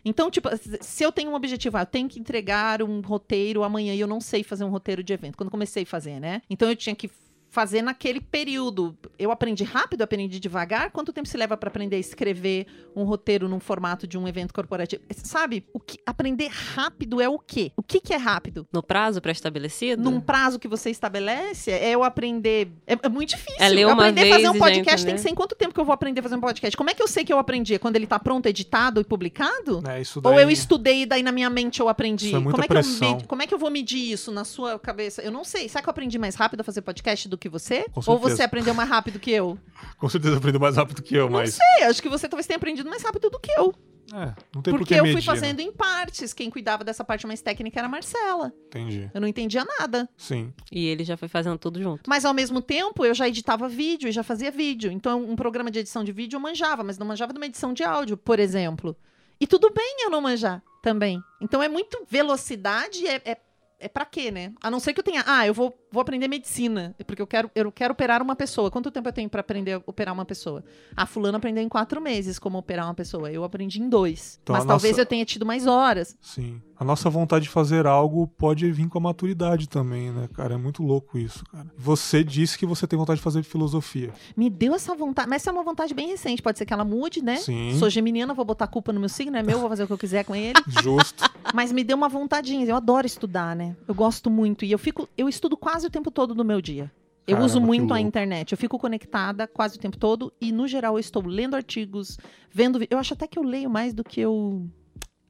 Então, 0.05 0.31
tipo, 0.31 0.49
se 0.81 1.05
eu 1.05 1.13
tenho 1.13 1.31
um 1.31 1.35
objetivo, 1.35 1.77
ah, 1.77 1.83
eu 1.83 1.87
tenho 1.87 2.09
que 2.09 2.19
entregar 2.19 2.83
um 2.83 3.01
roteiro 3.01 3.63
amanhã 3.63 3.95
e 3.95 4.01
eu 4.01 4.07
não 4.09 4.21
sei 4.21 4.43
fazer 4.43 4.65
um 4.65 4.71
roteiro 4.71 5.03
de 5.03 5.13
evento, 5.13 5.37
quando 5.37 5.51
comecei 5.51 5.85
a 5.85 5.87
fazer, 5.87 6.19
né? 6.19 6.43
Então 6.51 6.69
eu 6.69 6.77
tinha 6.77 6.95
que 6.95 7.11
fazer 7.53 7.83
naquele 7.83 8.19
período. 8.19 8.97
Eu 9.19 9.31
aprendi 9.31 9.63
rápido, 9.63 10.01
aprendi 10.01 10.41
devagar. 10.41 10.91
Quanto 10.91 11.13
tempo 11.13 11.29
se 11.29 11.37
leva 11.37 11.55
para 11.55 11.69
aprender 11.69 11.97
a 11.97 11.99
escrever 11.99 12.67
um 12.97 13.05
roteiro 13.05 13.47
num 13.47 13.61
formato 13.61 14.07
de 14.07 14.17
um 14.17 14.27
evento 14.27 14.55
corporativo? 14.55 15.03
Sabe? 15.23 15.63
O 15.71 15.79
que 15.79 15.99
aprender 16.07 16.49
rápido 16.49 17.21
é 17.21 17.29
o 17.29 17.39
quê? 17.39 17.71
O 17.77 17.83
que, 17.83 18.01
que 18.01 18.15
é 18.15 18.17
rápido? 18.17 18.67
No 18.73 18.83
prazo 18.83 19.21
pré-estabelecido? 19.21 20.03
Num 20.03 20.19
prazo 20.19 20.59
que 20.59 20.67
você 20.67 20.89
estabelece, 20.89 21.71
é 21.71 21.91
eu 21.91 22.03
aprender. 22.03 22.73
É, 22.87 22.95
é 23.03 23.09
muito 23.11 23.29
difícil. 23.31 23.63
É 23.63 23.69
ler 23.69 23.83
eu 23.83 23.89
uma 23.89 24.09
aprender 24.09 24.23
a 24.23 24.31
fazer 24.31 24.43
vez 24.45 24.57
um 24.57 24.59
podcast 24.59 25.05
tem 25.07 25.15
que 25.15 25.21
ser 25.21 25.29
em 25.29 25.35
quanto 25.35 25.55
tempo 25.55 25.75
que 25.75 25.81
eu 25.81 25.85
vou 25.85 25.93
aprender 25.93 26.21
a 26.21 26.23
fazer 26.23 26.37
um 26.37 26.41
podcast? 26.41 26.75
Como 26.75 26.89
é 26.89 26.95
que 26.95 27.03
eu 27.03 27.09
sei 27.09 27.23
que 27.23 27.33
eu 27.33 27.39
aprendi? 27.39 27.75
É 27.75 27.79
Quando 27.79 27.97
ele 27.97 28.07
tá 28.07 28.19
pronto, 28.19 28.47
editado 28.47 28.99
e 28.99 29.05
publicado? 29.05 29.83
Né, 29.83 30.01
isso 30.01 30.23
daí, 30.23 30.33
Ou 30.33 30.41
eu 30.41 30.51
estudei 30.51 31.03
e 31.03 31.07
daí 31.07 31.23
na 31.23 31.33
minha 31.33 31.51
mente 31.51 31.81
eu 31.81 31.89
aprendi? 31.91 32.29
Isso 32.29 32.37
é 32.37 32.39
muita 32.39 32.53
como, 32.53 32.65
é 32.65 32.69
que 32.69 32.89
eu 32.89 33.09
med- 33.11 33.27
como 33.27 33.43
é 33.43 33.47
que 33.47 33.53
eu 33.53 33.59
vou 33.59 33.71
medir 33.71 34.11
isso 34.11 34.33
na 34.33 34.43
sua 34.47 34.79
cabeça? 34.79 35.21
Eu 35.21 35.31
não 35.31 35.45
sei. 35.45 35.69
Será 35.69 35.83
que 35.83 35.89
eu 35.89 35.91
aprendi 35.91 36.17
mais 36.19 36.35
rápido 36.35 36.63
a 36.63 36.65
fazer 36.65 36.81
podcast 36.81 37.29
do 37.29 37.42
que 37.43 37.49
você? 37.49 37.85
Com 37.93 38.01
Ou 38.07 38.19
você 38.19 38.43
aprendeu 38.43 38.73
mais 38.73 38.89
rápido 38.89 39.19
que 39.19 39.31
eu? 39.31 39.59
Com 39.99 40.09
certeza 40.09 40.37
aprendeu 40.37 40.61
mais 40.61 40.77
rápido 40.77 41.03
que 41.03 41.15
eu, 41.15 41.27
Não 41.27 41.39
mas. 41.39 41.55
sei, 41.55 41.85
acho 41.85 42.01
que 42.01 42.09
você 42.09 42.29
talvez 42.29 42.47
tenha 42.47 42.57
aprendido 42.57 42.89
mais 42.89 43.03
rápido 43.03 43.29
do 43.29 43.39
que 43.39 43.51
eu. 43.53 43.75
É, 44.13 44.35
não 44.55 44.61
tem 44.61 44.73
por 44.75 44.81
Porque 44.81 44.95
que 44.95 45.01
eu 45.01 45.05
medir. 45.05 45.23
fui 45.23 45.33
né? 45.35 45.41
fazendo 45.41 45.61
em 45.61 45.73
partes. 45.73 46.35
Quem 46.35 46.51
cuidava 46.51 46.85
dessa 46.85 47.03
parte 47.03 47.27
mais 47.27 47.41
técnica 47.41 47.81
era 47.81 47.87
a 47.87 47.91
Marcela. 47.91 48.53
Entendi. 48.67 49.11
Eu 49.15 49.21
não 49.21 49.27
entendia 49.29 49.65
nada. 49.79 50.09
Sim. 50.19 50.53
E 50.71 50.87
ele 50.87 51.03
já 51.03 51.17
foi 51.17 51.29
fazendo 51.29 51.57
tudo 51.57 51.83
junto. 51.83 52.03
Mas 52.09 52.25
ao 52.25 52.35
mesmo 52.35 52.61
tempo, 52.61 53.07
eu 53.07 53.15
já 53.15 53.27
editava 53.27 53.69
vídeo 53.69 54.09
e 54.09 54.13
já 54.13 54.23
fazia 54.23 54.51
vídeo. 54.51 54.93
Então, 54.93 55.25
um 55.25 55.35
programa 55.35 55.71
de 55.71 55.79
edição 55.79 56.05
de 56.05 56.13
vídeo 56.13 56.37
eu 56.37 56.41
manjava, 56.41 56.85
mas 56.85 56.99
não 56.99 57.07
manjava 57.07 57.33
de 57.33 57.39
uma 57.39 57.47
edição 57.47 57.73
de 57.73 57.85
áudio, 57.85 58.17
por 58.17 58.39
exemplo. 58.39 58.95
E 59.41 59.47
tudo 59.47 59.71
bem 59.71 59.97
eu 60.05 60.11
não 60.11 60.21
manjar 60.21 60.63
também. 60.83 61.19
Então 61.41 61.63
é 61.63 61.69
muito 61.69 62.05
velocidade, 62.09 63.07
é, 63.07 63.23
é, 63.25 63.39
é 63.83 63.89
pra 63.89 64.05
quê, 64.05 64.31
né? 64.31 64.53
A 64.63 64.71
não 64.71 64.79
ser 64.81 64.93
que 64.93 65.01
eu 65.01 65.05
tenha. 65.05 65.23
Ah, 65.27 65.47
eu 65.47 65.53
vou, 65.53 65.77
vou 65.91 66.01
aprender 66.01 66.29
medicina, 66.29 66.95
porque 67.07 67.21
eu 67.21 67.27
quero, 67.27 67.51
eu 67.55 67.71
quero 67.73 67.93
operar 67.93 68.23
uma 68.23 68.37
pessoa. 68.37 68.71
Quanto 68.71 68.91
tempo 68.91 69.09
eu 69.09 69.13
tenho 69.13 69.29
pra 69.29 69.41
aprender 69.41 69.73
a 69.73 69.83
operar 69.87 70.15
uma 70.15 70.25
pessoa? 70.25 70.65
A 70.97 71.05
fulana 71.07 71.39
aprendeu 71.39 71.63
em 71.63 71.69
quatro 71.69 72.01
meses 72.01 72.39
como 72.39 72.59
operar 72.59 72.87
uma 72.87 72.95
pessoa. 72.95 73.31
Eu 73.31 73.45
aprendi 73.45 73.81
em 73.81 73.89
dois. 73.89 74.39
Então, 74.43 74.55
mas 74.55 74.65
talvez 74.65 74.93
nossa- 74.93 75.03
eu 75.03 75.07
tenha 75.07 75.25
tido 75.25 75.45
mais 75.45 75.67
horas. 75.67 76.17
Sim. 76.21 76.61
A 76.83 76.85
nossa 76.85 77.09
vontade 77.09 77.45
de 77.45 77.49
fazer 77.49 77.87
algo 77.87 78.27
pode 78.27 78.69
vir 78.73 78.89
com 78.89 78.99
a 78.99 79.01
maturidade 79.01 79.69
também, 79.69 80.11
né, 80.11 80.29
cara? 80.35 80.55
É 80.55 80.57
muito 80.57 80.83
louco 80.83 81.17
isso, 81.17 81.45
cara. 81.45 81.69
Você 81.79 82.25
disse 82.25 82.59
que 82.59 82.67
você 82.67 82.89
tem 82.89 82.99
vontade 82.99 83.19
de 83.19 83.23
fazer 83.23 83.45
filosofia. 83.45 84.13
Me 84.37 84.51
deu 84.51 84.75
essa 84.75 84.93
vontade. 84.93 85.29
Mas 85.29 85.43
essa 85.43 85.51
é 85.51 85.53
uma 85.53 85.63
vontade 85.63 85.95
bem 85.95 86.09
recente. 86.09 86.43
Pode 86.43 86.59
ser 86.59 86.67
que 86.67 86.73
ela 86.73 86.85
mude, 86.85 87.23
né? 87.23 87.37
Sim. 87.37 87.77
Sou 87.79 87.89
geminiana, 87.89 88.35
vou 88.35 88.45
botar 88.45 88.65
a 88.65 88.69
culpa 88.69 88.93
no 88.93 88.99
meu 88.99 89.09
signo, 89.09 89.37
é 89.37 89.45
meu, 89.45 89.61
vou 89.61 89.69
fazer 89.69 89.85
o 89.85 89.87
que 89.87 89.93
eu 89.93 89.99
quiser 89.99 90.25
com 90.25 90.35
ele. 90.35 90.59
Justo. 90.83 91.23
Mas 91.55 91.71
me 91.71 91.85
deu 91.85 91.97
uma 91.97 92.09
vontadinha. 92.09 92.67
Eu 92.67 92.75
adoro 92.75 93.07
estudar, 93.07 93.55
né? 93.55 93.77
Eu 93.87 93.95
gosto 93.95 94.29
muito. 94.29 94.65
E 94.65 94.73
eu 94.73 94.79
fico, 94.79 95.09
eu 95.17 95.29
estudo 95.29 95.57
quase 95.57 95.87
o 95.87 95.91
tempo 95.91 96.11
todo 96.11 96.35
do 96.35 96.45
meu 96.45 96.61
dia. 96.61 96.91
Eu 97.29 97.37
Caramba, 97.37 97.47
uso 97.47 97.61
muito 97.61 97.95
a 97.95 98.01
internet. 98.01 98.51
Eu 98.51 98.59
fico 98.59 98.77
conectada 98.77 99.47
quase 99.47 99.77
o 99.77 99.81
tempo 99.81 99.97
todo. 99.97 100.33
E, 100.41 100.51
no 100.51 100.67
geral, 100.67 100.97
eu 100.97 100.99
estou 100.99 101.25
lendo 101.25 101.55
artigos, 101.55 102.19
vendo. 102.51 102.81
Eu 102.91 102.99
acho 102.99 103.15
até 103.15 103.29
que 103.29 103.39
eu 103.39 103.45
leio 103.45 103.71
mais 103.71 103.95
do 103.95 104.03
que 104.03 104.21
eu 104.21 104.69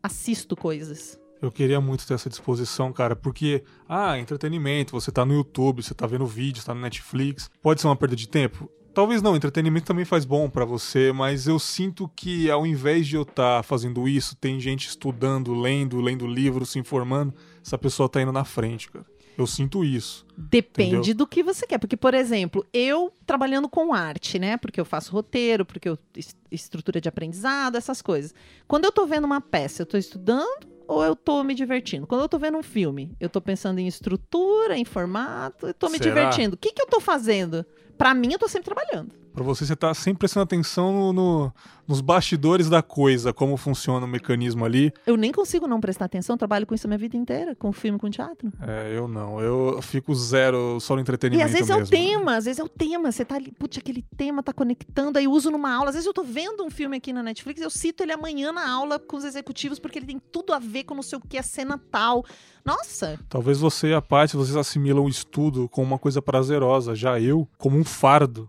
assisto 0.02 0.56
coisas. 0.56 1.20
Eu 1.42 1.50
queria 1.50 1.80
muito 1.80 2.06
ter 2.06 2.14
essa 2.14 2.30
disposição, 2.30 2.92
cara, 2.92 3.16
porque, 3.16 3.64
ah, 3.88 4.16
entretenimento, 4.18 4.92
você 4.92 5.10
tá 5.10 5.24
no 5.26 5.34
YouTube, 5.34 5.82
você 5.82 5.92
tá 5.92 6.06
vendo 6.06 6.24
vídeos, 6.24 6.64
tá 6.64 6.72
no 6.72 6.80
Netflix, 6.80 7.50
pode 7.60 7.80
ser 7.80 7.88
uma 7.88 7.96
perda 7.96 8.14
de 8.14 8.28
tempo? 8.28 8.70
Talvez 8.94 9.20
não, 9.22 9.34
entretenimento 9.34 9.86
também 9.86 10.04
faz 10.04 10.24
bom 10.24 10.48
pra 10.48 10.64
você, 10.64 11.12
mas 11.12 11.46
eu 11.48 11.58
sinto 11.58 12.08
que 12.14 12.50
ao 12.50 12.64
invés 12.66 13.06
de 13.08 13.16
eu 13.16 13.22
estar 13.22 13.62
fazendo 13.64 14.06
isso, 14.06 14.36
tem 14.36 14.60
gente 14.60 14.86
estudando, 14.86 15.52
lendo, 15.54 16.00
lendo 16.00 16.26
livros, 16.26 16.70
se 16.70 16.78
informando, 16.78 17.34
essa 17.64 17.76
pessoa 17.78 18.08
tá 18.08 18.22
indo 18.22 18.30
na 18.32 18.44
frente, 18.44 18.90
cara. 18.90 19.04
Eu 19.36 19.46
sinto 19.46 19.82
isso. 19.82 20.26
Depende 20.36 20.96
Entendeu? 20.96 21.14
do 21.14 21.26
que 21.26 21.42
você 21.42 21.66
quer. 21.66 21.78
Porque, 21.78 21.96
por 21.96 22.12
exemplo, 22.12 22.66
eu 22.70 23.10
trabalhando 23.26 23.66
com 23.66 23.94
arte, 23.94 24.38
né? 24.38 24.58
Porque 24.58 24.78
eu 24.78 24.84
faço 24.84 25.10
roteiro, 25.10 25.64
porque 25.64 25.88
eu 25.88 25.98
es- 26.14 26.36
estrutura 26.50 27.00
de 27.00 27.08
aprendizado, 27.08 27.76
essas 27.76 28.02
coisas. 28.02 28.34
Quando 28.68 28.84
eu 28.84 28.92
tô 28.92 29.06
vendo 29.06 29.24
uma 29.24 29.40
peça, 29.40 29.80
eu 29.82 29.86
tô 29.86 29.96
estudando 29.96 30.66
ou 30.86 31.04
eu 31.04 31.14
tô 31.16 31.42
me 31.42 31.54
divertindo? 31.54 32.06
Quando 32.06 32.22
eu 32.22 32.28
tô 32.28 32.38
vendo 32.38 32.58
um 32.58 32.62
filme, 32.62 33.14
eu 33.20 33.28
tô 33.28 33.40
pensando 33.40 33.78
em 33.78 33.86
estrutura, 33.86 34.76
em 34.76 34.84
formato, 34.84 35.66
eu 35.66 35.74
tô 35.74 35.88
me 35.88 35.98
Será? 35.98 36.10
divertindo. 36.10 36.54
O 36.54 36.58
que, 36.58 36.72
que 36.72 36.82
eu 36.82 36.86
tô 36.86 37.00
fazendo? 37.00 37.64
Pra 37.96 38.14
mim, 38.14 38.32
eu 38.32 38.38
tô 38.38 38.48
sempre 38.48 38.74
trabalhando. 38.74 39.21
Pra 39.32 39.42
você, 39.42 39.64
você 39.64 39.74
tá 39.74 39.94
sempre 39.94 40.18
prestando 40.20 40.44
atenção 40.44 40.92
no, 40.92 41.12
no- 41.12 41.52
nos 41.88 42.00
bastidores 42.00 42.68
da 42.68 42.82
coisa, 42.82 43.32
como 43.32 43.56
funciona 43.56 44.04
o 44.06 44.08
mecanismo 44.08 44.64
ali. 44.64 44.92
Eu 45.06 45.16
nem 45.16 45.32
consigo 45.32 45.66
não 45.66 45.80
prestar 45.80 46.04
atenção, 46.04 46.36
trabalho 46.38 46.66
com 46.66 46.74
isso 46.74 46.86
a 46.86 46.88
minha 46.88 46.98
vida 46.98 47.16
inteira, 47.16 47.54
com 47.56 47.72
filme, 47.72 47.98
com 47.98 48.08
teatro. 48.10 48.52
É, 48.60 48.96
eu 48.96 49.08
não. 49.08 49.40
Eu 49.40 49.80
fico 49.82 50.14
zero 50.14 50.78
só 50.80 50.94
no 50.94 51.00
E 51.00 51.02
entretenimento 51.02 51.46
às 51.46 51.52
vezes 51.52 51.70
é 51.70 51.74
o 51.74 51.78
mesmo. 51.78 51.90
tema, 51.90 52.36
às 52.36 52.44
vezes 52.44 52.58
é 52.60 52.64
o 52.64 52.68
tema. 52.68 53.10
Você 53.10 53.24
tá 53.24 53.34
ali, 53.34 53.50
putz, 53.52 53.78
aquele 53.78 54.02
tema 54.16 54.42
tá 54.42 54.52
conectando, 54.52 55.18
aí 55.18 55.24
eu 55.24 55.32
uso 55.32 55.50
numa 55.50 55.72
aula. 55.74 55.88
Às 55.88 55.94
vezes 55.94 56.06
eu 56.06 56.12
tô 56.14 56.22
vendo 56.22 56.62
um 56.64 56.70
filme 56.70 56.96
aqui 56.96 57.12
na 57.12 57.22
Netflix, 57.22 57.60
eu 57.60 57.70
cito 57.70 58.02
ele 58.02 58.12
amanhã 58.12 58.52
na 58.52 58.70
aula 58.70 58.98
com 58.98 59.16
os 59.16 59.24
executivos, 59.24 59.78
porque 59.78 59.98
ele 59.98 60.06
tem 60.06 60.20
tudo 60.30 60.52
a 60.52 60.58
ver 60.58 60.84
com 60.84 60.94
não 60.94 61.02
sei 61.02 61.18
o 61.18 61.20
que, 61.20 61.36
a 61.38 61.42
cena 61.42 61.80
tal. 61.90 62.24
Nossa, 62.64 63.18
Talvez 63.28 63.58
você 63.58 63.88
e 63.88 63.94
a 63.94 64.00
Paty, 64.00 64.36
vocês 64.36 64.56
assimilam 64.56 65.04
o 65.04 65.08
estudo 65.08 65.68
como 65.68 65.86
uma 65.88 65.98
coisa 65.98 66.22
prazerosa. 66.22 66.94
Já 66.94 67.18
eu, 67.18 67.48
como 67.58 67.76
um 67.76 67.84
fardo. 67.84 68.48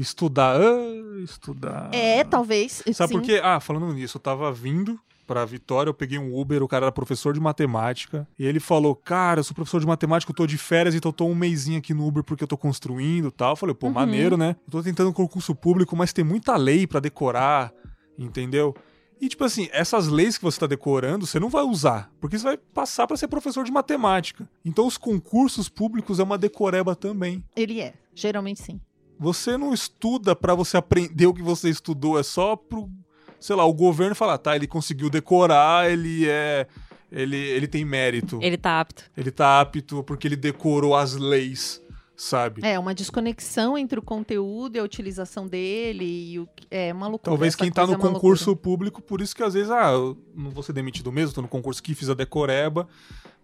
Estudar, 0.00 0.56
ah, 0.58 1.22
estudar. 1.22 1.90
é, 1.92 2.24
talvez. 2.24 2.82
Sabe 2.92 3.12
sim. 3.12 3.18
por 3.18 3.22
quê? 3.22 3.40
Ah, 3.42 3.60
falando 3.60 3.92
nisso, 3.92 4.16
eu 4.16 4.20
tava 4.20 4.50
vindo 4.50 4.98
pra 5.26 5.44
Vitória, 5.44 5.90
eu 5.90 5.94
peguei 5.94 6.18
um 6.18 6.34
Uber, 6.36 6.62
o 6.62 6.66
cara 6.66 6.86
era 6.86 6.92
professor 6.92 7.32
de 7.32 7.38
matemática, 7.38 8.26
e 8.38 8.44
ele 8.44 8.58
falou, 8.58 8.96
cara, 8.96 9.40
eu 9.40 9.44
sou 9.44 9.54
professor 9.54 9.78
de 9.80 9.86
matemática, 9.86 10.32
eu 10.32 10.34
tô 10.34 10.44
de 10.46 10.58
férias, 10.58 10.94
então 10.94 11.10
eu 11.10 11.12
tô 11.12 11.26
um 11.26 11.34
mêsinho 11.34 11.78
aqui 11.78 11.94
no 11.94 12.04
Uber 12.04 12.24
porque 12.24 12.42
eu 12.42 12.48
tô 12.48 12.56
construindo 12.56 13.28
e 13.28 13.30
tal. 13.30 13.52
Eu 13.52 13.56
falei, 13.56 13.74
pô, 13.74 13.88
Uhum. 13.88 13.92
maneiro, 13.92 14.36
né? 14.36 14.56
Eu 14.66 14.72
tô 14.72 14.82
tentando 14.82 15.10
um 15.10 15.12
concurso 15.12 15.54
público, 15.54 15.94
mas 15.94 16.12
tem 16.12 16.24
muita 16.24 16.56
lei 16.56 16.86
pra 16.86 16.98
decorar, 16.98 17.72
entendeu? 18.18 18.74
E, 19.20 19.28
tipo 19.28 19.44
assim, 19.44 19.68
essas 19.70 20.08
leis 20.08 20.38
que 20.38 20.44
você 20.44 20.58
tá 20.58 20.66
decorando, 20.66 21.26
você 21.26 21.38
não 21.38 21.50
vai 21.50 21.62
usar, 21.62 22.10
porque 22.18 22.38
você 22.38 22.44
vai 22.44 22.56
passar 22.56 23.06
pra 23.06 23.18
ser 23.18 23.28
professor 23.28 23.64
de 23.64 23.70
matemática. 23.70 24.48
Então, 24.64 24.86
os 24.86 24.96
concursos 24.96 25.68
públicos 25.68 26.18
é 26.18 26.22
uma 26.22 26.38
decoreba 26.38 26.96
também. 26.96 27.44
Ele 27.54 27.82
é, 27.82 27.92
geralmente 28.14 28.62
sim. 28.62 28.80
Você 29.20 29.58
não 29.58 29.74
estuda 29.74 30.34
pra 30.34 30.54
você 30.54 30.78
aprender 30.78 31.26
o 31.26 31.34
que 31.34 31.42
você 31.42 31.68
estudou, 31.68 32.18
é 32.18 32.22
só 32.22 32.56
pro, 32.56 32.88
sei 33.38 33.54
lá, 33.54 33.66
o 33.66 33.74
governo 33.74 34.14
falar, 34.14 34.38
tá, 34.38 34.56
ele 34.56 34.66
conseguiu 34.66 35.10
decorar, 35.10 35.90
ele 35.90 36.26
é 36.26 36.66
ele, 37.12 37.36
ele 37.36 37.66
tem 37.68 37.84
mérito. 37.84 38.38
Ele 38.40 38.56
tá 38.56 38.80
apto. 38.80 39.04
Ele 39.14 39.30
tá 39.30 39.60
apto 39.60 40.02
porque 40.04 40.26
ele 40.26 40.36
decorou 40.36 40.96
as 40.96 41.14
leis, 41.16 41.82
sabe? 42.16 42.64
É, 42.64 42.78
uma 42.78 42.94
desconexão 42.94 43.76
entre 43.76 43.98
o 43.98 44.02
conteúdo 44.02 44.76
e 44.76 44.78
a 44.78 44.84
utilização 44.84 45.46
dele 45.46 46.04
e 46.32 46.38
o 46.38 46.46
que- 46.46 46.66
é 46.70 46.90
uma 46.90 47.08
loucura. 47.08 47.32
Talvez 47.32 47.54
quem 47.54 47.70
tá 47.70 47.86
no 47.86 47.94
é 47.94 47.98
concurso 47.98 48.50
loucura. 48.50 48.62
público, 48.62 49.02
por 49.02 49.20
isso 49.20 49.36
que 49.36 49.42
às 49.42 49.52
vezes, 49.52 49.70
ah, 49.70 49.90
eu 49.90 50.16
não 50.34 50.50
vou 50.50 50.62
ser 50.62 50.72
demitido 50.72 51.12
mesmo, 51.12 51.34
tô 51.34 51.42
no 51.42 51.48
concurso 51.48 51.82
que 51.82 51.94
fiz 51.94 52.08
a 52.08 52.14
decoreba, 52.14 52.88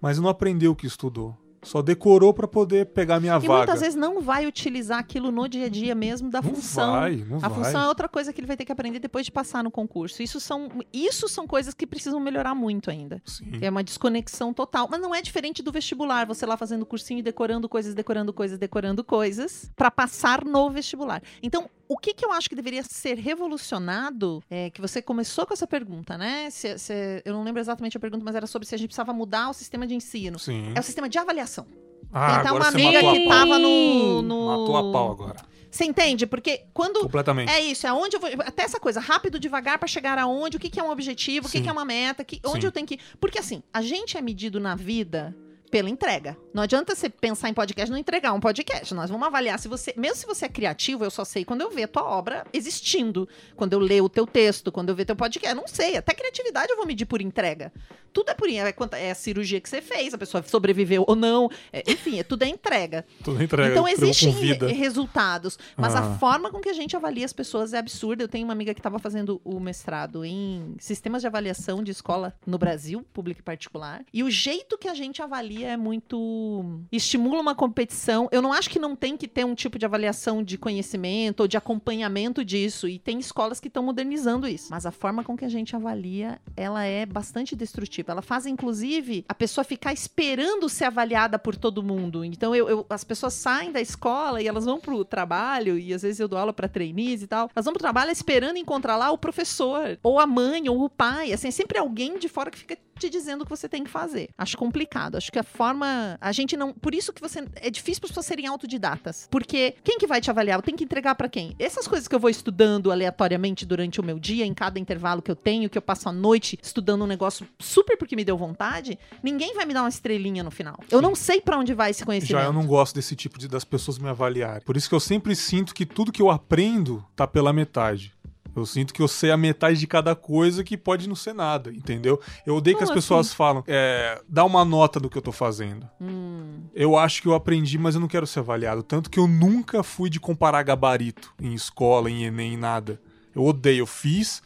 mas 0.01 0.19
não 0.19 0.29
aprendeu 0.29 0.73
o 0.73 0.77
que 0.77 0.87
estudou. 0.87 1.37
Só 1.67 1.83
decorou 1.83 2.33
pra 2.33 2.47
poder 2.49 2.87
pegar 2.87 3.19
minha 3.21 3.37
E 3.37 3.47
vaga. 3.47 3.57
muitas 3.59 3.81
vezes 3.81 3.95
não 3.95 4.21
vai 4.21 4.47
utilizar 4.47 4.99
aquilo 4.99 5.31
no 5.31 5.49
dia 5.49 5.67
a 5.67 5.69
dia 5.69 5.95
mesmo 5.95 6.31
da 6.31 6.41
não 6.41 6.55
função. 6.55 6.93
vai, 6.93 7.17
não 7.17 7.39
A 7.39 7.49
vai. 7.49 7.65
função 7.65 7.83
é 7.83 7.89
outra 7.89 8.09
coisa 8.09 8.33
que 8.33 8.41
ele 8.41 8.47
vai 8.47 8.57
ter 8.57 8.65
que 8.65 8.73
aprender 8.73 8.99
depois 8.99 9.25
de 9.27 9.33
passar 9.33 9.63
no 9.65 9.71
concurso. 9.71 10.23
Isso 10.23 10.39
são, 10.41 10.69
isso 10.93 11.29
são 11.29 11.47
coisas 11.47 11.75
que 11.75 11.87
precisam 11.87 12.21
melhorar 12.21 12.55
muito 12.55 12.91
ainda. 12.91 13.21
Sim. 13.27 13.59
É 13.61 13.69
uma 13.69 13.83
desconexão 13.83 14.55
total. 14.55 14.89
Mas 14.91 15.01
não 15.01 15.15
é 15.15 15.21
diferente 15.21 15.63
do 15.63 15.73
vestibular. 15.73 16.27
Você 16.27 16.47
lá 16.47 16.57
fazendo 16.57 16.87
cursinho 16.87 17.19
e 17.19 17.23
decorando 17.23 17.69
coisas, 17.69 17.95
decorando 17.95 18.33
coisas, 18.33 18.59
decorando 18.59 19.03
coisas, 19.05 19.71
para 19.77 19.91
passar 19.91 20.45
no 20.45 20.71
vestibular. 20.71 21.23
Então, 21.43 21.69
o 21.89 21.97
que, 21.97 22.13
que 22.15 22.25
eu 22.25 22.33
acho 22.33 22.49
que 22.49 22.55
deveria 22.55 22.83
ser 22.83 23.17
revolucionado 23.19 24.43
é 24.51 24.71
que 24.71 24.81
você 24.81 25.01
começou 25.03 25.47
com 25.47 25.53
essa 25.55 25.67
pergunta, 25.67 26.17
né? 26.19 26.49
Se- 26.51 26.79
se- 26.79 27.23
eu 27.25 27.33
não 27.33 27.43
lembro 27.43 27.61
exatamente 27.61 27.97
a 27.97 28.01
pergunta, 28.01 28.25
mas 28.25 28.35
era 28.35 28.47
sobre 28.47 28.67
se 28.67 28.75
a 28.75 28.79
gente 28.79 28.89
precisava 28.89 29.13
mudar 29.13 29.51
o 29.51 29.53
sistema 29.53 29.87
de 29.87 29.95
ensino. 29.95 30.39
Sim. 30.39 30.73
É 30.75 30.81
o 30.81 30.83
sistema 30.83 31.09
de 31.09 31.19
avaliação. 31.19 31.67
Ah, 32.13 32.27
Tem 32.27 32.37
até 32.37 32.49
agora 32.49 32.65
uma 32.65 32.71
você 32.71 32.77
amiga 32.87 33.01
que 33.01 33.29
tava 33.29 33.59
no, 33.59 34.23
no- 34.23 34.47
Matou 34.47 34.77
a 34.77 34.93
pau 34.93 35.11
agora. 35.13 35.37
Você 35.71 35.85
entende? 35.85 36.27
Porque 36.27 36.65
quando 36.73 37.01
Completamente. 37.01 37.51
é 37.53 37.61
isso, 37.61 37.87
é 37.87 37.93
onde 37.93 38.17
eu 38.17 38.21
vou. 38.21 38.31
Até 38.47 38.63
essa 38.63 38.81
coisa, 38.81 38.99
rápido, 39.01 39.39
devagar 39.39 39.79
pra 39.79 39.87
chegar 39.89 40.17
aonde, 40.19 40.57
o 40.57 40.61
que, 40.61 40.71
que 40.71 40.81
é 40.81 40.83
um 40.83 40.91
objetivo, 40.91 41.47
o 41.49 41.51
que, 41.51 41.59
Sim. 41.59 41.65
que 41.65 41.69
é 41.69 41.73
uma 41.73 41.85
meta, 41.85 42.25
que, 42.25 42.41
onde 42.47 42.61
Sim. 42.63 42.67
eu 42.67 42.73
tenho 42.73 42.87
que. 42.87 42.99
Porque 43.21 43.39
assim, 43.39 43.63
a 43.75 43.83
gente 43.83 44.17
é 44.17 44.23
medido 44.23 44.59
na 44.59 44.75
vida 44.75 45.37
pela 45.77 45.91
entrega. 45.91 46.39
Não 46.55 46.63
adianta 46.63 46.95
você 46.95 47.11
pensar 47.11 47.51
em 47.51 47.53
podcast 47.55 47.91
e 47.91 47.93
não 47.93 47.99
entregar 47.99 48.33
um 48.33 48.41
podcast. 48.41 48.95
Nós 48.95 49.11
vamos 49.11 49.27
avaliar 49.27 49.59
se 49.59 49.69
você. 49.69 49.93
Mesmo 49.95 50.17
se 50.17 50.25
você 50.27 50.47
é 50.47 50.49
criativo, 50.49 51.05
eu 51.05 51.11
só 51.11 51.23
sei 51.23 51.45
quando 51.45 51.61
eu 51.61 51.71
ver 51.71 51.83
a 51.83 51.89
tua 51.89 52.03
obra 52.05 52.47
existindo. 52.51 53.29
Quando 53.55 53.75
eu 53.75 53.79
ler 53.79 54.01
o 54.01 54.09
teu 54.09 54.27
texto, 54.27 54.73
quando 54.73 54.89
eu 54.89 54.95
ver 54.95 55.05
teu 55.05 55.15
podcast. 55.15 55.55
Eu 55.55 55.61
não 55.61 55.69
sei. 55.69 55.99
Até 55.99 56.15
criatividade 56.15 56.71
eu 56.71 56.77
vou 56.79 56.87
medir 56.87 57.05
por 57.05 57.21
entrega. 57.21 57.71
Tudo 58.11 58.31
é 58.31 58.35
por 58.35 58.49
é, 58.49 58.73
quanto- 58.73 58.95
é 58.95 59.11
a 59.11 59.15
cirurgia 59.15 59.61
que 59.61 59.69
você 59.69 59.83
fez, 59.83 60.15
a 60.15 60.19
pessoa 60.19 60.43
sobreviveu 60.43 61.05
ou 61.07 61.15
não. 61.15 61.51
É, 61.71 61.83
enfim, 61.87 62.19
é, 62.19 62.23
tudo 62.23 62.45
é 62.45 62.49
entrega. 62.49 63.05
Tudo 63.23 63.43
entrega. 63.43 63.73
Então 63.73 63.87
entregou 63.87 64.09
existem 64.09 64.31
re- 64.31 64.73
resultados, 64.73 65.59
mas 65.77 65.95
Ah. 65.95 65.99
a 65.99 66.19
forma 66.19 66.51
com 66.51 66.59
que 66.59 66.71
a 66.71 66.73
gente 66.73 66.97
avalia 66.97 67.27
as 67.27 67.35
pessoas 67.35 67.75
é 67.75 67.79
absurda. 67.79 68.25
Eu 68.25 68.29
tenho 68.29 68.45
uma 68.45 68.55
amiga 68.55 68.73
que 68.73 68.81
estava 68.81 68.99
fazendo 68.99 69.39
o 69.45 69.61
mestrado 69.61 70.25
em 70.25 70.75
sistemas 70.79 71.21
de 71.21 71.27
avaliação 71.27 71.83
de 71.85 71.91
escola 71.91 72.33
no 72.47 72.57
Brasil, 72.57 73.05
público 73.13 73.41
e 73.41 73.43
particular, 73.43 74.03
e 74.11 74.23
o 74.23 74.31
jeito 74.31 74.79
que 74.79 74.89
a 74.89 74.95
gente 74.95 75.21
avalia 75.21 75.66
é 75.67 75.77
muito 75.77 76.81
estimula 76.93 77.41
uma 77.41 77.55
competição. 77.55 78.29
Eu 78.33 78.41
não 78.43 78.53
acho 78.53 78.71
que 78.71 78.79
não 78.79 78.95
tem 78.97 79.17
que 79.17 79.29
ter 79.29 79.45
um 79.45 79.55
tipo 79.55 79.79
de 79.79 79.85
avaliação 79.85 80.43
de 80.43 80.57
conhecimento 80.57 81.41
ou 81.41 81.49
de 81.49 81.57
acompanhamento 81.57 82.45
disso, 82.45 82.89
e 82.89 82.99
tem 82.99 83.19
escolas 83.19 83.61
que 83.61 83.69
estão 83.69 83.83
modernizando 83.83 84.47
isso. 84.49 84.69
Mas 84.71 84.87
a 84.87 84.91
forma 84.91 85.23
com 85.25 85.37
que 85.37 85.45
a 85.45 85.49
gente 85.49 85.75
avalia, 85.75 86.41
ela 86.57 86.85
é 86.85 87.05
bastante 87.05 87.55
destrutiva. 87.57 88.13
Ela 88.13 88.23
faz 88.23 88.47
inclusive 88.47 89.25
a 89.29 89.35
pessoa 89.35 89.65
ficar 89.65 89.93
esperando 89.93 90.69
ser 90.69 90.85
avaliada 90.85 91.39
por 91.39 91.57
todo 91.57 91.83
mundo. 91.83 92.25
Então 92.25 92.55
eu, 92.55 92.69
eu- 92.69 92.87
as 92.89 93.05
pessoas 93.05 93.35
saem 93.35 93.73
da 93.73 93.81
escola 93.81 94.41
e 94.43 94.47
elas 94.49 94.65
vão 94.65 94.79
pro 94.81 95.05
trabalho, 95.05 95.79
e 95.79 95.93
às 95.93 96.03
vezes 96.03 96.21
eu 96.21 96.29
dou 96.29 96.39
aula 96.39 96.53
para 96.53 96.69
trainees 96.69 97.23
e 97.23 97.27
tal. 97.27 97.51
Elas 97.55 97.65
vão 97.65 97.73
pro 97.73 97.81
trabalho 97.83 98.11
esperando 98.11 98.57
encontrar 98.57 98.97
lá 98.97 99.11
o 99.11 99.19
professor, 99.19 99.99
ou 100.03 100.19
a 100.21 100.27
mãe, 100.27 100.69
ou 100.69 100.85
o 100.85 100.91
pai. 100.91 101.33
Assim, 101.33 101.49
é 101.49 101.51
sempre 101.51 101.79
alguém 101.79 102.19
de 102.19 102.29
fora 102.29 102.51
que 102.51 102.59
fica 102.59 102.77
te 102.99 103.11
dizendo 103.11 103.43
o 103.43 103.45
que 103.45 103.51
você 103.51 103.69
tem 103.69 103.85
que 103.85 103.91
fazer. 103.91 104.31
Acho 104.39 104.57
complicado. 104.57 105.17
Acho 105.17 105.31
que 105.31 105.39
a 105.39 105.43
forma. 105.47 106.19
A 106.21 106.33
gente 106.33 106.57
não. 106.57 106.73
Por 106.73 106.95
isso 106.95 107.13
que 107.13 107.21
você. 107.21 107.47
É 107.57 107.71
difícil 107.71 108.01
para 108.01 108.07
as 108.07 108.11
pessoas 108.11 108.27
serem 108.27 108.47
autodidatas. 108.47 109.29
Porque 109.31 109.75
quem 109.83 109.99
que 109.99 110.07
vai 110.07 110.21
te 110.21 110.31
avaliar? 110.31 110.59
Eu 110.59 110.63
tenho 110.63 110.77
que 110.77 110.85
entregar 110.85 111.15
para 111.15 111.29
quem? 111.29 111.55
Essas 111.59 111.89
coisas 111.89 112.07
que 112.09 112.15
eu 112.15 112.21
vou 112.21 112.31
estudando 112.31 112.93
aleatoriamente 112.93 113.65
durante 113.65 114.01
o 114.01 114.05
meu 114.05 114.19
dia, 114.19 114.45
em 114.45 114.55
cada 114.55 114.79
intervalo 114.79 115.23
que 115.23 115.31
eu 115.31 115.37
tenho, 115.37 115.71
que 115.71 115.79
eu 115.79 115.83
passo 115.83 116.09
a 116.09 116.13
noite 116.13 116.59
estudando 116.63 117.03
um 117.03 117.07
negócio 117.07 117.47
super 117.59 117.97
porque 117.97 118.17
me 118.17 118.25
deu 118.25 118.37
vontade, 118.37 118.99
ninguém 119.23 119.55
vai 119.55 119.65
me 119.65 119.73
dar 119.73 119.83
uma 119.83 119.89
estrelinha 119.89 120.43
no 120.43 120.51
final. 120.51 120.79
Eu 120.91 121.01
não 121.01 121.15
sei 121.15 121.41
para 121.41 121.59
onde 121.59 121.75
vai 121.75 121.91
esse 121.91 122.05
conhecimento. 122.05 122.41
Já 122.41 122.45
eu 122.45 122.53
não 122.53 122.67
gosto 122.67 122.95
desse 122.95 123.15
tipo 123.15 123.39
de 123.39 123.49
das 123.49 123.65
pessoas 123.65 123.99
me 123.99 124.09
avaliarem. 124.09 124.63
Por 124.63 124.77
isso 124.77 124.89
que 124.89 124.95
eu 124.95 125.01
sempre 125.01 125.35
sinto 125.35 125.75
que 125.75 125.87
tudo 125.87 126.13
que 126.13 126.23
eu 126.23 126.31
aprendo 126.31 127.05
tá 127.15 127.27
pela 127.27 127.53
metade. 127.53 128.16
Eu 128.57 128.65
sinto 128.67 128.95
que 128.95 129.03
eu 129.03 129.07
sei 129.09 129.31
a 129.31 129.37
metade 129.37 129.79
de 129.79 129.87
cada 129.87 130.15
coisa 130.17 130.65
que 130.65 130.77
pode 130.77 131.09
não 131.09 131.15
ser 131.15 131.35
nada, 131.35 131.71
entendeu? 131.71 132.21
Eu 132.47 132.57
odeio 132.57 132.77
que 132.77 132.83
as 132.83 132.89
Como 132.89 133.01
pessoas 133.01 133.35
falam, 133.35 133.63
é, 133.67 134.21
dá 134.27 134.45
uma 134.45 134.65
nota 134.65 134.99
do 134.99 135.11
que 135.11 135.19
eu 135.19 135.23
tô 135.23 135.31
fazendo. 135.33 135.87
Hum, 136.01 136.63
Eu 136.75 136.97
acho 136.97 137.21
que 137.21 137.29
eu 137.29 137.35
aprendi, 137.35 137.77
mas 137.79 137.95
eu 137.95 138.01
não 138.01 138.09
quero 138.09 138.27
ser 138.27 138.41
avaliado. 138.41 138.83
Tanto 138.83 139.11
que 139.11 139.19
eu 139.19 139.27
nunca 139.27 139.83
fui 139.83 140.09
de 140.09 140.19
comparar 140.19 140.63
gabarito 140.63 141.35
em 141.41 141.53
escola, 141.53 142.11
em 142.11 142.25
Enem, 142.25 142.55
em 142.55 142.57
nada. 142.57 143.01
Eu 143.35 143.45
odeio, 143.45 143.81
eu 143.81 143.87
fiz. 143.87 144.43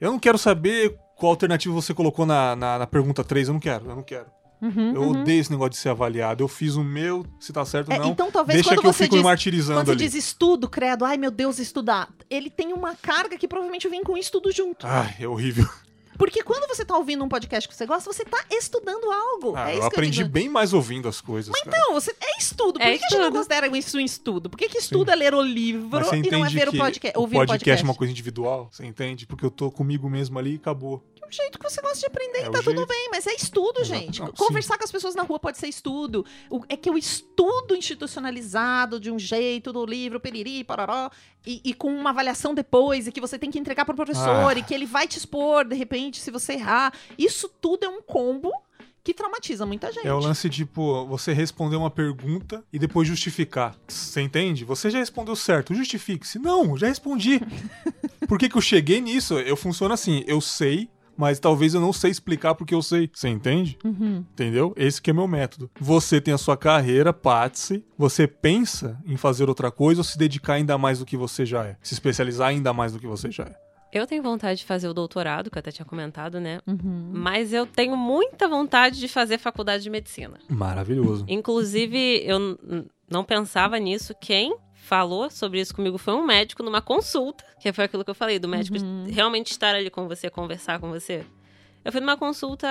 Eu 0.00 0.10
não 0.10 0.18
quero 0.18 0.38
saber 0.38 0.96
qual 1.16 1.32
alternativa 1.32 1.74
você 1.74 1.92
colocou 1.92 2.24
na, 2.24 2.56
na, 2.56 2.78
na 2.78 2.86
pergunta 2.86 3.22
3, 3.22 3.48
eu 3.48 3.52
não 3.52 3.60
quero, 3.60 3.90
eu 3.90 3.94
não 3.94 4.02
quero. 4.02 4.26
Uhum, 4.62 4.94
Eu 4.94 5.02
uhum. 5.02 5.10
odeio 5.22 5.40
esse 5.40 5.50
negócio 5.50 5.70
de 5.70 5.76
ser 5.78 5.88
avaliado. 5.90 6.42
Eu 6.42 6.48
fiz 6.48 6.76
o 6.76 6.84
meu, 6.84 7.24
se 7.38 7.52
tá 7.52 7.64
certo 7.64 7.88
ou 7.88 7.94
É, 7.94 7.98
não. 7.98 8.10
então 8.10 8.30
talvez 8.30 8.56
Deixa 8.56 8.70
quando 8.70 8.80
que 8.80 8.86
eu 8.86 8.92
você 8.92 9.04
fico 9.04 9.14
me 9.16 9.20
diz 9.20 9.24
martirizando 9.24 9.78
Quando 9.80 9.86
você 9.86 9.92
ali. 9.92 10.04
diz 10.04 10.14
estudo, 10.14 10.68
credo, 10.68 11.04
ai 11.04 11.16
meu 11.16 11.30
Deus, 11.30 11.58
estudar. 11.58 12.08
Ele 12.28 12.50
tem 12.50 12.72
uma 12.72 12.94
carga 12.94 13.36
que 13.36 13.46
provavelmente 13.48 13.88
vem 13.88 14.02
com 14.02 14.16
isso 14.16 14.30
tudo 14.32 14.50
junto. 14.52 14.86
Ai, 14.86 15.14
é 15.20 15.28
horrível. 15.28 15.68
Porque 16.18 16.42
quando 16.42 16.68
você 16.68 16.84
tá 16.84 16.94
ouvindo 16.98 17.24
um 17.24 17.28
podcast 17.30 17.66
que 17.66 17.74
você 17.74 17.86
gosta, 17.86 18.12
você 18.12 18.26
tá 18.26 18.44
estudando 18.50 19.10
algo. 19.10 19.54
Ah, 19.56 19.70
é 19.70 19.74
eu 19.76 19.78
isso 19.78 19.86
aprendi 19.86 20.16
que 20.18 20.20
eu 20.20 20.24
digo. 20.24 20.34
bem 20.34 20.50
mais 20.50 20.74
ouvindo 20.74 21.08
as 21.08 21.18
coisas. 21.18 21.50
cara. 21.62 21.74
Não, 21.78 21.94
você, 21.94 22.10
é 22.20 22.38
estudo. 22.38 22.74
Por 22.78 22.82
É 22.82 22.92
que, 22.92 22.98
que 22.98 23.04
a 23.04 23.08
gente 23.08 23.12
não 23.16 23.20
estudo. 23.28 23.36
considera 23.38 23.78
isso 23.78 23.96
um 23.96 24.00
estudo? 24.00 24.50
Por 24.50 24.58
que, 24.58 24.68
que 24.68 24.76
estudo 24.76 25.10
é 25.10 25.16
ler 25.16 25.32
o 25.32 25.40
livro 25.40 25.88
Mas 25.90 26.12
e 26.12 26.30
não 26.30 26.44
é 26.44 26.50
ver 26.50 26.68
o 26.68 26.76
podcast, 26.76 27.16
o 27.16 27.22
ouvir 27.22 27.36
podcast, 27.36 27.40
o 27.40 27.46
podcast? 27.46 27.82
é 27.82 27.88
uma 27.88 27.94
coisa 27.94 28.10
individual? 28.10 28.68
Você 28.70 28.84
entende? 28.84 29.26
Porque 29.26 29.46
eu 29.46 29.50
tô 29.50 29.70
comigo 29.70 30.10
mesmo 30.10 30.38
ali 30.38 30.52
e 30.52 30.56
acabou. 30.56 31.02
O 31.30 31.32
jeito 31.32 31.58
que 31.58 31.70
você 31.70 31.80
gosta 31.80 31.98
de 32.00 32.06
aprender, 32.06 32.38
É 32.40 32.48
o 32.48 32.52
tá 32.52 32.58
tudo 32.58 32.74
jeito. 32.76 32.86
bem, 32.88 33.08
mas 33.12 33.26
é 33.26 33.32
estudo, 33.34 33.80
Exato. 33.80 34.00
gente. 34.00 34.20
Não, 34.20 34.32
Conversar 34.32 34.76
com 34.76 34.84
as 34.84 34.90
pessoas 34.90 35.14
na 35.14 35.22
rua 35.22 35.38
pode 35.38 35.58
ser 35.58 35.68
estudo. 35.68 36.26
O- 36.50 36.62
é 36.68 36.76
que 36.76 36.90
o 36.90 36.98
estudo 36.98 37.76
institucionalizado 37.76 38.98
de 38.98 39.10
um 39.10 39.18
jeito 39.18 39.72
do 39.72 39.84
livro, 39.86 40.18
periri, 40.20 40.64
pararó, 40.64 41.10
e, 41.46 41.60
e 41.64 41.72
com 41.74 41.88
uma 41.94 42.10
avaliação 42.10 42.52
depois, 42.54 43.06
e 43.06 43.12
que 43.12 43.20
você 43.20 43.38
tem 43.38 43.50
que 43.50 43.58
entregar 43.58 43.84
pro 43.84 43.94
professor, 43.94 44.28
Ah. 44.56 44.58
e 44.58 44.62
que 44.62 44.74
ele 44.74 44.86
vai 44.86 45.06
te 45.06 45.18
expor, 45.18 45.64
de 45.64 45.76
repente, 45.76 46.20
se 46.20 46.30
você 46.30 46.54
errar. 46.54 46.92
Isso 47.16 47.48
tudo 47.60 47.84
é 47.84 47.88
um 47.88 48.02
combo 48.02 48.52
que 49.02 49.14
traumatiza 49.14 49.64
muita 49.64 49.90
gente. 49.92 50.06
É 50.06 50.12
o 50.12 50.18
lance 50.18 50.50
tipo, 50.50 51.06
você 51.06 51.32
responder 51.32 51.76
uma 51.76 51.90
pergunta 51.90 52.62
e 52.72 52.78
depois 52.78 53.08
justificar. 53.08 53.74
Você 53.88 54.20
entende? 54.20 54.64
Você 54.64 54.90
já 54.90 54.98
respondeu 54.98 55.34
certo, 55.34 55.72
justifique-se. 55.74 56.38
Não, 56.38 56.76
já 56.76 56.88
respondi. 56.88 57.40
Por 58.28 58.38
que, 58.38 58.48
que 58.48 58.56
eu 58.56 58.60
cheguei 58.60 59.00
nisso? 59.00 59.38
Eu 59.38 59.56
funciono 59.56 59.94
assim, 59.94 60.22
eu 60.26 60.40
sei, 60.40 60.90
mas 61.20 61.38
talvez 61.38 61.74
eu 61.74 61.80
não 61.80 61.92
sei 61.92 62.10
explicar 62.10 62.54
porque 62.54 62.74
eu 62.74 62.80
sei. 62.80 63.10
Você 63.12 63.28
entende? 63.28 63.78
Uhum. 63.84 64.24
Entendeu? 64.32 64.72
Esse 64.74 65.02
que 65.02 65.10
é 65.10 65.12
meu 65.12 65.28
método. 65.28 65.70
Você 65.78 66.18
tem 66.18 66.32
a 66.32 66.38
sua 66.38 66.56
carreira, 66.56 67.12
Patsy, 67.12 67.84
você 67.96 68.26
pensa 68.26 68.98
em 69.06 69.18
fazer 69.18 69.48
outra 69.48 69.70
coisa 69.70 70.00
ou 70.00 70.04
se 70.04 70.16
dedicar 70.16 70.54
ainda 70.54 70.78
mais 70.78 70.98
do 70.98 71.04
que 71.04 71.18
você 71.18 71.44
já 71.44 71.64
é? 71.64 71.76
Se 71.82 71.92
especializar 71.92 72.48
ainda 72.48 72.72
mais 72.72 72.92
do 72.92 72.98
que 72.98 73.06
você 73.06 73.30
já 73.30 73.44
é? 73.44 73.54
Eu 73.92 74.06
tenho 74.06 74.22
vontade 74.22 74.60
de 74.60 74.64
fazer 74.64 74.88
o 74.88 74.94
doutorado, 74.94 75.50
que 75.50 75.58
eu 75.58 75.60
até 75.60 75.70
tinha 75.70 75.84
comentado, 75.84 76.40
né? 76.40 76.60
Uhum. 76.66 77.10
Mas 77.12 77.52
eu 77.52 77.66
tenho 77.66 77.96
muita 77.96 78.48
vontade 78.48 78.98
de 78.98 79.08
fazer 79.08 79.36
faculdade 79.36 79.82
de 79.82 79.90
medicina. 79.90 80.38
Maravilhoso. 80.48 81.24
Inclusive, 81.28 82.22
eu 82.24 82.56
não 83.10 83.24
pensava 83.24 83.78
nisso. 83.78 84.14
Quem 84.20 84.56
falou 84.90 85.30
sobre 85.30 85.60
isso 85.60 85.72
comigo 85.72 85.96
foi 85.98 86.14
um 86.14 86.26
médico 86.26 86.64
numa 86.64 86.82
consulta, 86.82 87.44
que 87.60 87.72
foi 87.72 87.84
aquilo 87.84 88.04
que 88.04 88.10
eu 88.10 88.14
falei, 88.14 88.40
do 88.40 88.48
médico 88.48 88.76
Uhum. 88.76 89.06
realmente 89.08 89.52
estar 89.52 89.72
ali 89.72 89.88
com 89.88 90.08
você, 90.08 90.28
conversar 90.28 90.80
com 90.80 90.90
você. 90.90 91.24
Eu 91.84 91.92
fui 91.92 92.00
numa 92.00 92.16
consulta 92.16 92.68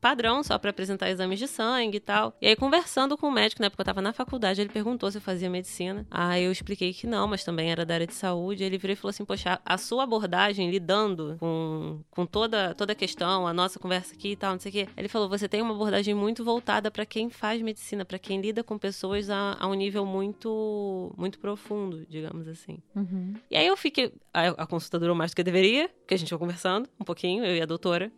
padrão, 0.00 0.42
só 0.42 0.58
pra 0.58 0.70
apresentar 0.70 1.10
exames 1.10 1.38
de 1.38 1.46
sangue 1.46 1.98
e 1.98 2.00
tal. 2.00 2.34
E 2.40 2.46
aí, 2.46 2.56
conversando 2.56 3.16
com 3.16 3.28
o 3.28 3.32
médico, 3.32 3.62
né, 3.62 3.68
porque 3.68 3.80
eu 3.80 3.84
tava 3.84 4.02
na 4.02 4.12
faculdade, 4.12 4.60
ele 4.60 4.70
perguntou 4.70 5.10
se 5.10 5.18
eu 5.18 5.22
fazia 5.22 5.48
medicina. 5.48 6.06
Aí 6.10 6.44
eu 6.44 6.52
expliquei 6.52 6.92
que 6.92 7.06
não, 7.06 7.28
mas 7.28 7.44
também 7.44 7.70
era 7.70 7.84
da 7.84 7.94
área 7.94 8.06
de 8.06 8.14
saúde. 8.14 8.64
Ele 8.64 8.78
virou 8.78 8.92
e 8.92 8.96
falou 8.96 9.10
assim: 9.10 9.24
Poxa, 9.24 9.60
a 9.64 9.78
sua 9.78 10.04
abordagem 10.04 10.70
lidando 10.70 11.36
com, 11.38 12.00
com 12.10 12.26
toda, 12.26 12.74
toda 12.74 12.92
a 12.92 12.96
questão, 12.96 13.46
a 13.46 13.52
nossa 13.52 13.78
conversa 13.78 14.14
aqui 14.14 14.32
e 14.32 14.36
tal, 14.36 14.52
não 14.52 14.60
sei 14.60 14.70
o 14.70 14.72
quê. 14.72 14.88
Ele 14.96 15.08
falou: 15.08 15.28
Você 15.28 15.48
tem 15.48 15.62
uma 15.62 15.74
abordagem 15.74 16.14
muito 16.14 16.44
voltada 16.44 16.90
pra 16.90 17.06
quem 17.06 17.30
faz 17.30 17.62
medicina, 17.62 18.04
pra 18.04 18.18
quem 18.18 18.40
lida 18.40 18.64
com 18.64 18.78
pessoas 18.78 19.30
a, 19.30 19.56
a 19.60 19.66
um 19.68 19.74
nível 19.74 20.04
muito, 20.04 21.12
muito 21.16 21.38
profundo, 21.38 22.04
digamos 22.08 22.48
assim. 22.48 22.78
Uhum. 22.94 23.34
E 23.50 23.56
aí 23.56 23.66
eu 23.66 23.76
fiquei. 23.76 24.12
A, 24.32 24.48
a 24.48 24.66
consulta 24.66 24.98
durou 24.98 25.14
mais 25.14 25.30
do 25.30 25.36
que 25.36 25.42
deveria, 25.42 25.88
porque 25.88 26.14
a 26.14 26.18
gente 26.18 26.28
foi 26.28 26.38
conversando 26.38 26.88
um 26.98 27.04
pouquinho, 27.04 27.44
eu 27.44 27.56
e 27.56 27.62
a 27.62 27.66
doutora. 27.66 28.10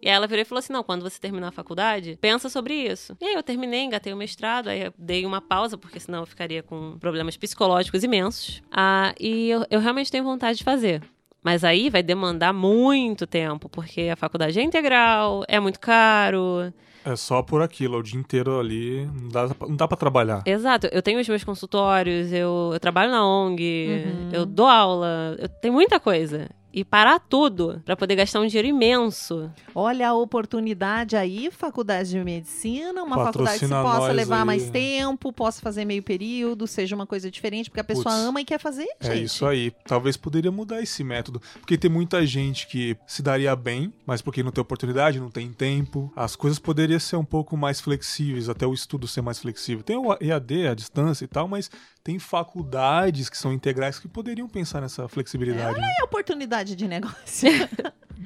E 0.00 0.08
aí 0.08 0.14
ela 0.14 0.26
virou 0.26 0.42
e 0.42 0.44
falou 0.44 0.58
assim: 0.60 0.72
não, 0.72 0.82
quando 0.82 1.02
você 1.02 1.18
terminar 1.20 1.48
a 1.48 1.52
faculdade, 1.52 2.16
pensa 2.20 2.48
sobre 2.48 2.74
isso. 2.74 3.16
E 3.20 3.24
aí 3.24 3.34
eu 3.34 3.42
terminei, 3.42 3.82
engatei 3.82 4.12
o 4.12 4.16
mestrado, 4.16 4.68
aí 4.68 4.82
eu 4.84 4.94
dei 4.98 5.26
uma 5.26 5.40
pausa, 5.40 5.76
porque 5.76 5.98
senão 6.00 6.20
eu 6.20 6.26
ficaria 6.26 6.62
com 6.62 6.96
problemas 6.98 7.36
psicológicos 7.36 8.02
imensos. 8.04 8.62
Ah, 8.70 9.14
e 9.18 9.50
eu, 9.50 9.64
eu 9.70 9.80
realmente 9.80 10.10
tenho 10.10 10.24
vontade 10.24 10.58
de 10.58 10.64
fazer. 10.64 11.02
Mas 11.42 11.62
aí 11.64 11.88
vai 11.88 12.02
demandar 12.02 12.52
muito 12.52 13.26
tempo, 13.26 13.68
porque 13.68 14.08
a 14.12 14.16
faculdade 14.16 14.58
é 14.58 14.62
integral, 14.62 15.44
é 15.48 15.58
muito 15.60 15.78
caro. 15.80 16.72
É 17.04 17.14
só 17.16 17.42
por 17.42 17.62
aquilo, 17.62 17.98
o 17.98 18.02
dia 18.02 18.18
inteiro 18.18 18.58
ali, 18.58 19.06
não 19.06 19.28
dá, 19.28 19.48
não 19.60 19.76
dá 19.76 19.88
pra 19.88 19.96
trabalhar. 19.96 20.42
Exato, 20.44 20.88
eu 20.92 21.00
tenho 21.00 21.18
os 21.20 21.28
meus 21.28 21.44
consultórios, 21.44 22.32
eu, 22.32 22.70
eu 22.74 22.80
trabalho 22.80 23.10
na 23.10 23.24
ONG, 23.26 23.88
Uhum. 24.04 24.28
eu 24.32 24.44
dou 24.44 24.66
aula, 24.66 25.36
eu 25.38 25.48
tenho 25.48 25.72
muita 25.72 25.98
coisa. 26.00 26.50
E 26.78 26.84
parar 26.84 27.18
tudo 27.18 27.82
pra 27.84 27.96
poder 27.96 28.14
gastar 28.14 28.38
um 28.38 28.46
dinheiro 28.46 28.68
imenso. 28.68 29.50
Olha 29.74 30.10
a 30.10 30.14
oportunidade 30.14 31.16
aí, 31.16 31.50
faculdade 31.50 32.10
de 32.10 32.22
medicina, 32.22 33.02
uma 33.02 33.16
faculdade 33.16 33.58
que 33.58 33.66
Patrocina 33.66 33.82
possa 33.82 34.12
levar 34.12 34.38
aí. 34.42 34.44
mais 34.46 34.70
tempo, 34.70 35.32
possa 35.32 35.60
fazer 35.60 35.84
meio 35.84 36.04
período, 36.04 36.68
seja 36.68 36.94
uma 36.94 37.04
coisa 37.04 37.28
diferente, 37.32 37.68
porque 37.68 37.80
a 37.80 37.84
pessoa 37.84 38.04
Putz. 38.14 38.26
ama 38.28 38.40
e 38.40 38.44
quer 38.44 38.60
fazer, 38.60 38.86
É 39.00 39.14
gente. 39.16 39.24
isso 39.24 39.44
aí. 39.44 39.72
Talvez 39.86 40.16
poderia 40.16 40.52
mudar 40.52 40.80
esse 40.80 41.02
método. 41.02 41.42
Porque 41.58 41.76
tem 41.76 41.90
muita 41.90 42.24
gente 42.24 42.68
que 42.68 42.96
se 43.08 43.22
daria 43.22 43.56
bem, 43.56 43.92
mas 44.06 44.22
porque 44.22 44.40
não 44.40 44.52
tem 44.52 44.62
oportunidade, 44.62 45.18
não 45.18 45.30
tem 45.32 45.52
tempo. 45.52 46.12
As 46.14 46.36
coisas 46.36 46.60
poderiam 46.60 47.00
ser 47.00 47.16
um 47.16 47.24
pouco 47.24 47.56
mais 47.56 47.80
flexíveis, 47.80 48.48
até 48.48 48.64
o 48.68 48.72
estudo 48.72 49.08
ser 49.08 49.20
mais 49.20 49.40
flexível. 49.40 49.82
Tem 49.82 49.96
o 49.96 50.16
EAD, 50.20 50.68
a 50.68 50.74
distância 50.74 51.24
e 51.24 51.28
tal, 51.28 51.48
mas 51.48 51.68
tem 52.08 52.18
faculdades 52.18 53.28
que 53.28 53.36
são 53.36 53.52
integrais 53.52 53.98
que 53.98 54.08
poderiam 54.08 54.48
pensar 54.48 54.80
nessa 54.80 55.06
flexibilidade. 55.08 55.78
né? 55.78 55.86
É 56.00 56.04
oportunidade 56.04 56.74
de 56.74 56.88
negócio. 56.88 57.50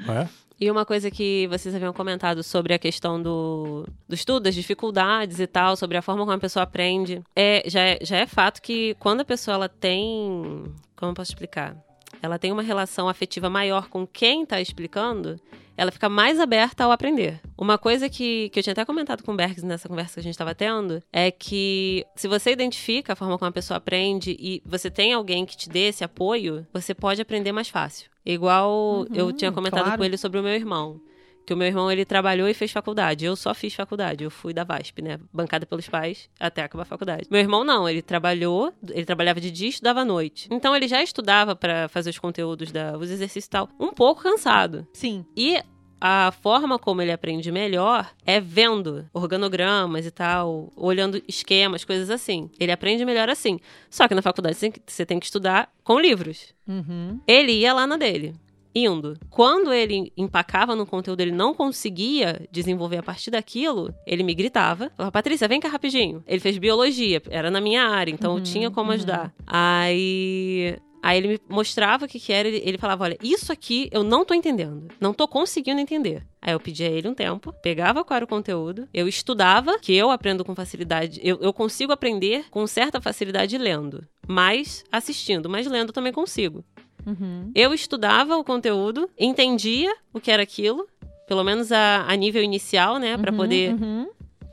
É? 0.09 0.27
E 0.59 0.71
uma 0.71 0.87
coisa 0.87 1.11
que 1.11 1.47
vocês 1.49 1.73
haviam 1.75 1.93
comentado 1.93 2.43
sobre 2.43 2.73
a 2.73 2.79
questão 2.79 3.23
do, 3.23 3.87
do 4.09 4.15
estudo, 4.15 4.45
das 4.45 4.55
dificuldades 4.55 5.39
e 5.39 5.47
tal, 5.47 5.77
sobre 5.77 5.99
a 5.99 6.03
forma 6.03 6.23
como 6.23 6.33
a 6.33 6.39
pessoa 6.39 6.63
aprende. 6.63 7.23
É, 7.37 7.63
já, 7.67 7.81
é, 7.81 7.99
já 8.01 8.17
é 8.17 8.27
fato 8.27 8.63
que 8.63 8.97
quando 8.99 9.21
a 9.21 9.25
pessoa 9.25 9.55
ela 9.55 9.69
tem. 9.69 10.65
Como 10.97 11.11
eu 11.11 11.15
posso 11.15 11.33
explicar? 11.33 11.77
Ela 12.23 12.39
tem 12.39 12.51
uma 12.51 12.63
relação 12.63 13.07
afetiva 13.07 13.51
maior 13.51 13.89
com 13.89 14.07
quem 14.07 14.45
está 14.45 14.63
explicando, 14.63 15.39
ela 15.83 15.93
fica 15.93 16.09
mais 16.09 16.41
aberta 16.41 16.85
ao 16.85 16.93
aprender. 16.93 17.41
Uma 17.59 17.77
coisa 17.79 18.09
que, 18.09 18.49
que 18.51 18.59
eu 18.59 18.63
tinha 18.63 18.73
até 18.73 18.85
comentado 18.85 19.23
com 19.23 19.33
o 19.33 19.37
Bergs 19.37 19.65
nessa 19.65 19.89
conversa 19.89 20.15
que 20.15 20.21
a 20.21 20.23
gente 20.23 20.33
estava 20.35 20.55
tendo 20.55 21.03
é 21.13 21.31
que 21.31 22.05
se 22.17 22.27
você 22.29 22.53
identifica 22.53 23.13
a 23.13 23.17
forma 23.17 23.37
como 23.39 23.49
a 23.49 23.53
pessoa 23.53 23.77
aprende 23.79 24.37
e 24.39 24.63
você 24.65 24.91
tem 24.91 25.13
alguém 25.13 25.45
que 25.45 25.57
te 25.57 25.69
dê 25.69 25.89
esse 25.89 26.03
apoio, 26.05 26.67
você 26.73 26.95
pode 26.95 27.21
aprender 27.21 27.53
mais 27.53 27.69
fácil. 27.69 28.11
Igual 28.25 29.07
eu 29.13 29.27
Uhum, 29.27 29.33
tinha 29.33 29.53
comentado 29.53 29.83
claro. 29.85 29.99
com 29.99 30.05
ele 30.05 30.17
sobre 30.17 30.39
o 30.39 30.43
meu 30.43 30.53
irmão. 30.55 31.01
Que 31.45 31.53
o 31.53 31.57
meu 31.57 31.67
irmão, 31.67 31.91
ele 31.91 32.05
trabalhou 32.05 32.49
e 32.49 32.55
fez 32.55 32.71
faculdade. 32.71 33.25
Eu 33.25 33.35
só 33.35 33.53
fiz 33.53 33.75
faculdade. 33.75 34.23
Eu 34.23 34.31
fui 34.31 34.55
da 34.55 34.63
VASP, 34.63 35.03
né? 35.03 35.19
Bancada 35.33 35.67
pelos 35.67 35.89
pais 35.89 36.31
até 36.39 36.63
acabar 36.63 36.83
a 36.83 36.87
faculdade. 36.87 37.27
Meu 37.29 37.41
irmão 37.41 37.65
não. 37.65 37.89
Ele 37.89 38.01
trabalhou, 38.01 38.73
ele 38.91 39.05
trabalhava 39.05 39.41
de 39.41 39.51
dia 39.51 39.67
e 39.67 39.71
estudava 39.71 40.03
à 40.03 40.05
noite. 40.05 40.47
Então 40.53 40.75
ele 40.77 40.87
já 40.87 41.03
estudava 41.03 41.57
pra 41.57 41.89
fazer 41.89 42.11
os 42.11 42.19
conteúdos, 42.21 42.71
da, 42.71 42.97
os 42.97 43.11
exercícios 43.11 43.47
e 43.47 43.51
tal, 43.51 43.69
um 43.81 43.91
pouco 43.93 44.23
cansado. 44.23 44.87
Sim. 44.93 45.25
E 45.37 45.61
a 46.05 46.33
forma 46.33 46.81
como 46.81 47.01
ele 47.01 47.13
aprende 47.13 47.53
melhor 47.53 48.11
é 48.27 48.41
vendo 48.41 49.07
organogramas 49.15 50.05
e 50.05 50.11
tal, 50.11 50.73
olhando 50.75 51.23
esquemas, 51.29 51.85
coisas 51.85 52.11
assim. 52.11 52.51
Ele 52.59 52.73
aprende 52.73 53.05
melhor 53.05 53.29
assim. 53.29 53.61
Só 53.89 54.09
que 54.09 54.15
na 54.15 54.21
faculdade 54.21 54.57
você 54.85 55.07
tem 55.07 55.21
que- 55.21 55.27
estudar 55.27 55.71
com 55.85 56.01
livros. 56.01 56.53
Uhum. 56.67 57.21
Ele 57.25 57.53
ia 57.53 57.73
lá 57.73 57.87
na 57.87 57.97
dele. 57.97 58.35
Indo. 58.75 59.17
Quando 59.31 59.73
ele 59.73 60.11
empacava 60.17 60.75
no 60.75 60.87
conteúdo, 60.87 61.21
ele 61.21 61.31
não 61.31 61.55
conseguia 61.55 62.49
desenvolver 62.51 62.97
a 62.97 63.03
partir 63.03 63.31
daquilo, 63.31 63.95
ele 64.07 64.23
me 64.23 64.35
gritava. 64.35 64.91
Falava, 64.97 65.13
Patrícia, 65.13 65.47
vem 65.47 65.61
cá 65.61 65.69
rapidinho. 65.69 66.25
Ele 66.27 66.41
fez 66.41 66.59
biologia, 66.59 67.23
era 67.31 67.51
na 67.51 67.61
minha 67.61 67.85
área, 67.87 68.11
então 68.11 68.37
eu 68.37 68.43
tinha 68.43 68.71
como 68.71 68.91
ajudar. 68.91 69.33
Aí. 69.47 70.77
Aí 71.03 71.19
ele 71.19 71.29
me 71.29 71.41
mostrava 71.49 72.05
o 72.05 72.09
que, 72.09 72.21
que 72.21 72.33
era, 72.33 72.47
ele, 72.47 72.63
ele 72.65 72.79
falava: 72.79 73.05
Olha, 73.05 73.19
isso 73.23 73.51
aqui 73.53 73.89
eu 73.91 74.05
não 74.05 74.25
tô 74.25 74.33
entendendo. 74.35 74.87
Não 75.01 75.13
tô 75.13 75.27
conseguindo 75.27 75.81
entender. 75.81 76.25
Aí 76.41 76.53
eu 76.53 76.61
pedia 76.61 76.87
a 76.87 76.91
ele 76.91 77.09
um 77.09 77.15
tempo, 77.15 77.53
pegava 77.63 78.05
qual 78.05 78.17
era 78.17 78.25
o 78.25 78.29
conteúdo, 78.29 78.89
eu 78.95 79.07
estudava, 79.09 79.79
que 79.79 79.95
eu 79.95 80.11
aprendo 80.11 80.45
com 80.45 80.55
facilidade, 80.55 81.21
eu, 81.23 81.39
eu 81.41 81.53
consigo 81.53 81.93
aprender 81.93 82.47
com 82.51 82.67
certa 82.67 83.01
facilidade 83.01 83.57
lendo, 83.59 84.05
mas 84.27 84.85
assistindo, 84.91 85.49
mas 85.49 85.67
lendo 85.67 85.93
também 85.93 86.13
consigo. 86.13 86.65
Uhum. 87.07 87.51
Eu 87.55 87.75
estudava 87.75 88.37
o 88.37 88.45
conteúdo, 88.45 89.09
entendia 89.19 89.93
o 90.13 90.21
que 90.21 90.31
era 90.31 90.43
aquilo, 90.43 90.87
pelo 91.27 91.43
menos 91.45 91.73
a, 91.73 92.05
a 92.09 92.15
nível 92.17 92.43
inicial, 92.43 92.99
né, 92.99 93.17
Pra 93.17 93.31
Uhum, 93.33 93.37
poder 93.37 93.75
uhum. 93.75 94.09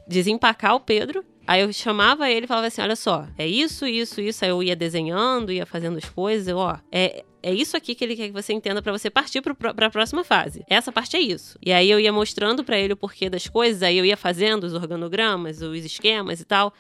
desempacar 0.08 0.76
o 0.76 0.80
Pedro. 0.80 1.24
Aí 1.50 1.62
eu 1.62 1.74
chamava 1.74 2.30
ele 2.30 2.44
e 2.46 2.48
falava 2.48 2.68
assim: 2.68 2.80
olha 2.80 2.96
só, 2.96 3.28
é 3.36 3.48
isso, 3.48 3.88
isso, 3.88 4.22
isso. 4.22 4.46
Aí 4.46 4.52
eu 4.52 4.62
ia 4.62 4.76
desenhando, 4.76 5.52
ia 5.52 5.66
fazendo 5.66 5.98
as 5.98 6.06
coisas. 6.08 6.54
Ó, 6.56 6.78
é, 6.92 7.24
é 7.42 7.52
isso 7.52 7.76
aqui 7.76 7.96
que 7.96 8.04
ele 8.04 8.16
quer 8.16 8.28
que 8.28 8.34
você 8.34 8.54
entenda 8.54 8.84
pra 8.84 8.92
você 8.92 9.10
partir 9.10 9.42
pro- 9.42 9.56
pra 9.56 9.90
próxima 9.90 10.24
fase. 10.24 10.64
Essa 10.70 10.92
parte 10.92 11.18
é 11.18 11.20
isso. 11.20 11.58
E 11.66 11.74
aí 11.74 11.90
eu 11.90 12.00
ia 12.00 12.14
mostrando 12.14 12.64
pra 12.64 12.78
ele 12.78 12.94
o 12.94 12.98
porquê 12.98 13.32
das 13.32 13.48
coisas, 13.48 13.82
aí 13.82 13.98
eu 13.98 14.06
ia 14.06 14.16
fazendo 14.16 14.64
os 14.66 14.76
organogramas, 14.76 15.60
os 15.64 15.84
esquemas 15.84 16.40
e 16.40 16.46
tal. 16.46 16.72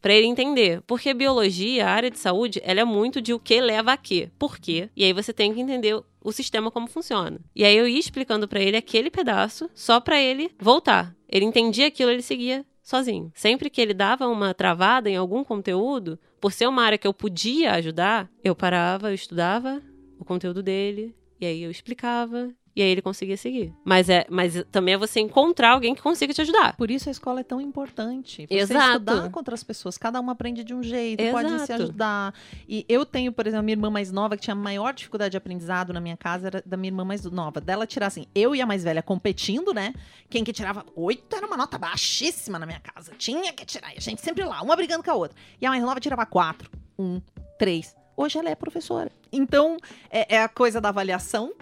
Pra 0.00 0.12
ele 0.14 0.26
entender. 0.28 0.82
Porque 0.86 1.12
biologia, 1.12 1.86
a 1.86 1.90
área 1.90 2.10
de 2.10 2.18
saúde, 2.18 2.60
ela 2.64 2.78
é 2.80 2.84
muito 2.84 3.20
de 3.20 3.34
o 3.34 3.40
que 3.40 3.60
leva 3.60 3.92
a 3.92 3.96
quê. 3.96 4.30
Por 4.38 4.58
quê? 4.58 4.88
E 4.96 5.02
aí 5.04 5.12
você 5.12 5.32
tem 5.32 5.52
que 5.52 5.60
entender 5.60 6.00
o 6.20 6.30
sistema 6.32 6.70
como 6.70 6.86
funciona. 6.88 7.40
E 7.56 7.64
aí 7.64 7.76
eu 7.76 7.88
ia 7.88 7.98
explicando 7.98 8.46
pra 8.46 8.60
ele 8.60 8.76
aquele 8.76 9.10
pedaço, 9.10 9.68
só 9.74 9.98
pra 9.98 10.20
ele 10.20 10.50
voltar. 10.60 11.12
Ele 11.28 11.44
entendia 11.44 11.88
aquilo, 11.88 12.10
ele 12.10 12.22
seguia 12.22 12.64
sozinho. 12.92 13.32
Sempre 13.34 13.70
que 13.70 13.80
ele 13.80 13.94
dava 13.94 14.28
uma 14.28 14.52
travada 14.52 15.08
em 15.08 15.16
algum 15.16 15.42
conteúdo, 15.42 16.18
por 16.38 16.52
ser 16.52 16.66
uma 16.66 16.82
área 16.84 16.98
que 16.98 17.06
eu 17.06 17.14
podia 17.14 17.72
ajudar, 17.72 18.30
eu 18.44 18.54
parava, 18.54 19.10
eu 19.10 19.14
estudava 19.14 19.80
o 20.18 20.24
conteúdo 20.24 20.62
dele, 20.62 21.16
e 21.40 21.46
aí 21.46 21.62
eu 21.62 21.70
explicava, 21.70 22.50
e 22.74 22.80
aí 22.80 22.88
ele 22.88 23.02
conseguia 23.02 23.36
seguir. 23.36 23.72
Mas 23.84 24.08
é, 24.08 24.26
mas 24.30 24.64
também 24.70 24.94
é 24.94 24.98
você 24.98 25.20
encontrar 25.20 25.72
alguém 25.72 25.94
que 25.94 26.00
consiga 26.02 26.32
te 26.32 26.40
ajudar. 26.40 26.74
Por 26.76 26.90
isso 26.90 27.08
a 27.08 27.12
escola 27.12 27.40
é 27.40 27.42
tão 27.42 27.60
importante. 27.60 28.46
Você 28.46 28.54
Exato. 28.54 28.92
estudar 28.92 29.30
com 29.30 29.38
outras 29.40 29.62
pessoas, 29.62 29.98
cada 29.98 30.18
uma 30.18 30.32
aprende 30.32 30.64
de 30.64 30.74
um 30.74 30.82
jeito, 30.82 31.22
pode 31.30 31.48
se 31.48 31.54
Exato. 31.54 31.82
ajudar. 31.82 32.34
E 32.66 32.84
eu 32.88 33.04
tenho, 33.04 33.30
por 33.32 33.46
exemplo, 33.46 33.60
a 33.60 33.62
minha 33.62 33.74
irmã 33.74 33.90
mais 33.90 34.10
nova, 34.10 34.36
que 34.36 34.42
tinha 34.42 34.54
maior 34.54 34.94
dificuldade 34.94 35.32
de 35.32 35.36
aprendizado 35.36 35.92
na 35.92 36.00
minha 36.00 36.16
casa, 36.16 36.46
era 36.46 36.62
da 36.64 36.76
minha 36.76 36.88
irmã 36.88 37.04
mais 37.04 37.24
nova. 37.24 37.60
Dela 37.60 37.86
tirar 37.86 38.06
assim, 38.06 38.26
eu 38.34 38.54
e 38.54 38.62
a 38.62 38.66
mais 38.66 38.84
velha 38.84 39.02
competindo, 39.02 39.74
né? 39.74 39.92
Quem 40.30 40.42
que 40.42 40.52
tirava 40.52 40.86
oito 40.96 41.36
era 41.36 41.46
uma 41.46 41.56
nota 41.56 41.76
baixíssima 41.76 42.58
na 42.58 42.64
minha 42.64 42.80
casa. 42.80 43.12
Tinha 43.18 43.52
que 43.52 43.66
tirar. 43.66 43.92
E 43.94 43.98
a 43.98 44.00
gente 44.00 44.22
sempre 44.22 44.44
lá, 44.44 44.62
uma 44.62 44.74
brigando 44.74 45.04
com 45.04 45.10
a 45.10 45.14
outra. 45.14 45.36
E 45.60 45.66
a 45.66 45.70
mais 45.70 45.82
nova 45.82 46.00
tirava 46.00 46.24
quatro, 46.24 46.70
um, 46.98 47.20
três. 47.58 47.94
Hoje 48.16 48.38
ela 48.38 48.50
é 48.50 48.54
professora. 48.54 49.10
Então, 49.30 49.76
é, 50.10 50.36
é 50.36 50.42
a 50.42 50.48
coisa 50.48 50.80
da 50.80 50.90
avaliação, 50.90 51.52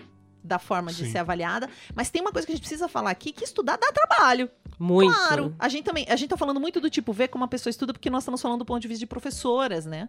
da 0.43 0.59
forma 0.59 0.93
de 0.93 1.05
Sim. 1.05 1.13
ser 1.13 1.19
avaliada. 1.19 1.69
Mas 1.95 2.11
tem 2.11 2.21
uma 2.21 2.33
coisa 2.33 2.47
que 2.47 2.53
a 2.53 2.57
gente 2.57 2.63
precisa 2.63 2.89
falar 2.89 3.11
aqui, 3.11 3.33
que 3.33 3.45
estudar 3.45 3.77
dá 3.77 3.93
trabalho. 3.93 4.51
Muito. 4.81 5.15
Claro, 5.15 5.55
a 5.59 5.69
gente 5.69 5.85
também, 5.85 6.07
a 6.09 6.17
gente 6.17 6.31
tá 6.31 6.39
falando 6.39 6.59
muito 6.59 6.81
do 6.81 6.89
tipo, 6.89 7.13
ver 7.13 7.29
como 7.29 7.45
uma 7.45 7.49
pessoa 7.49 7.71
estuda, 7.71 7.93
porque 7.93 8.09
nós 8.09 8.23
estamos 8.23 8.41
falando 8.41 8.61
do 8.61 8.65
ponto 8.65 8.81
de 8.81 8.89
vista 8.89 9.01
de 9.01 9.07
professoras, 9.07 9.85
né? 9.85 10.09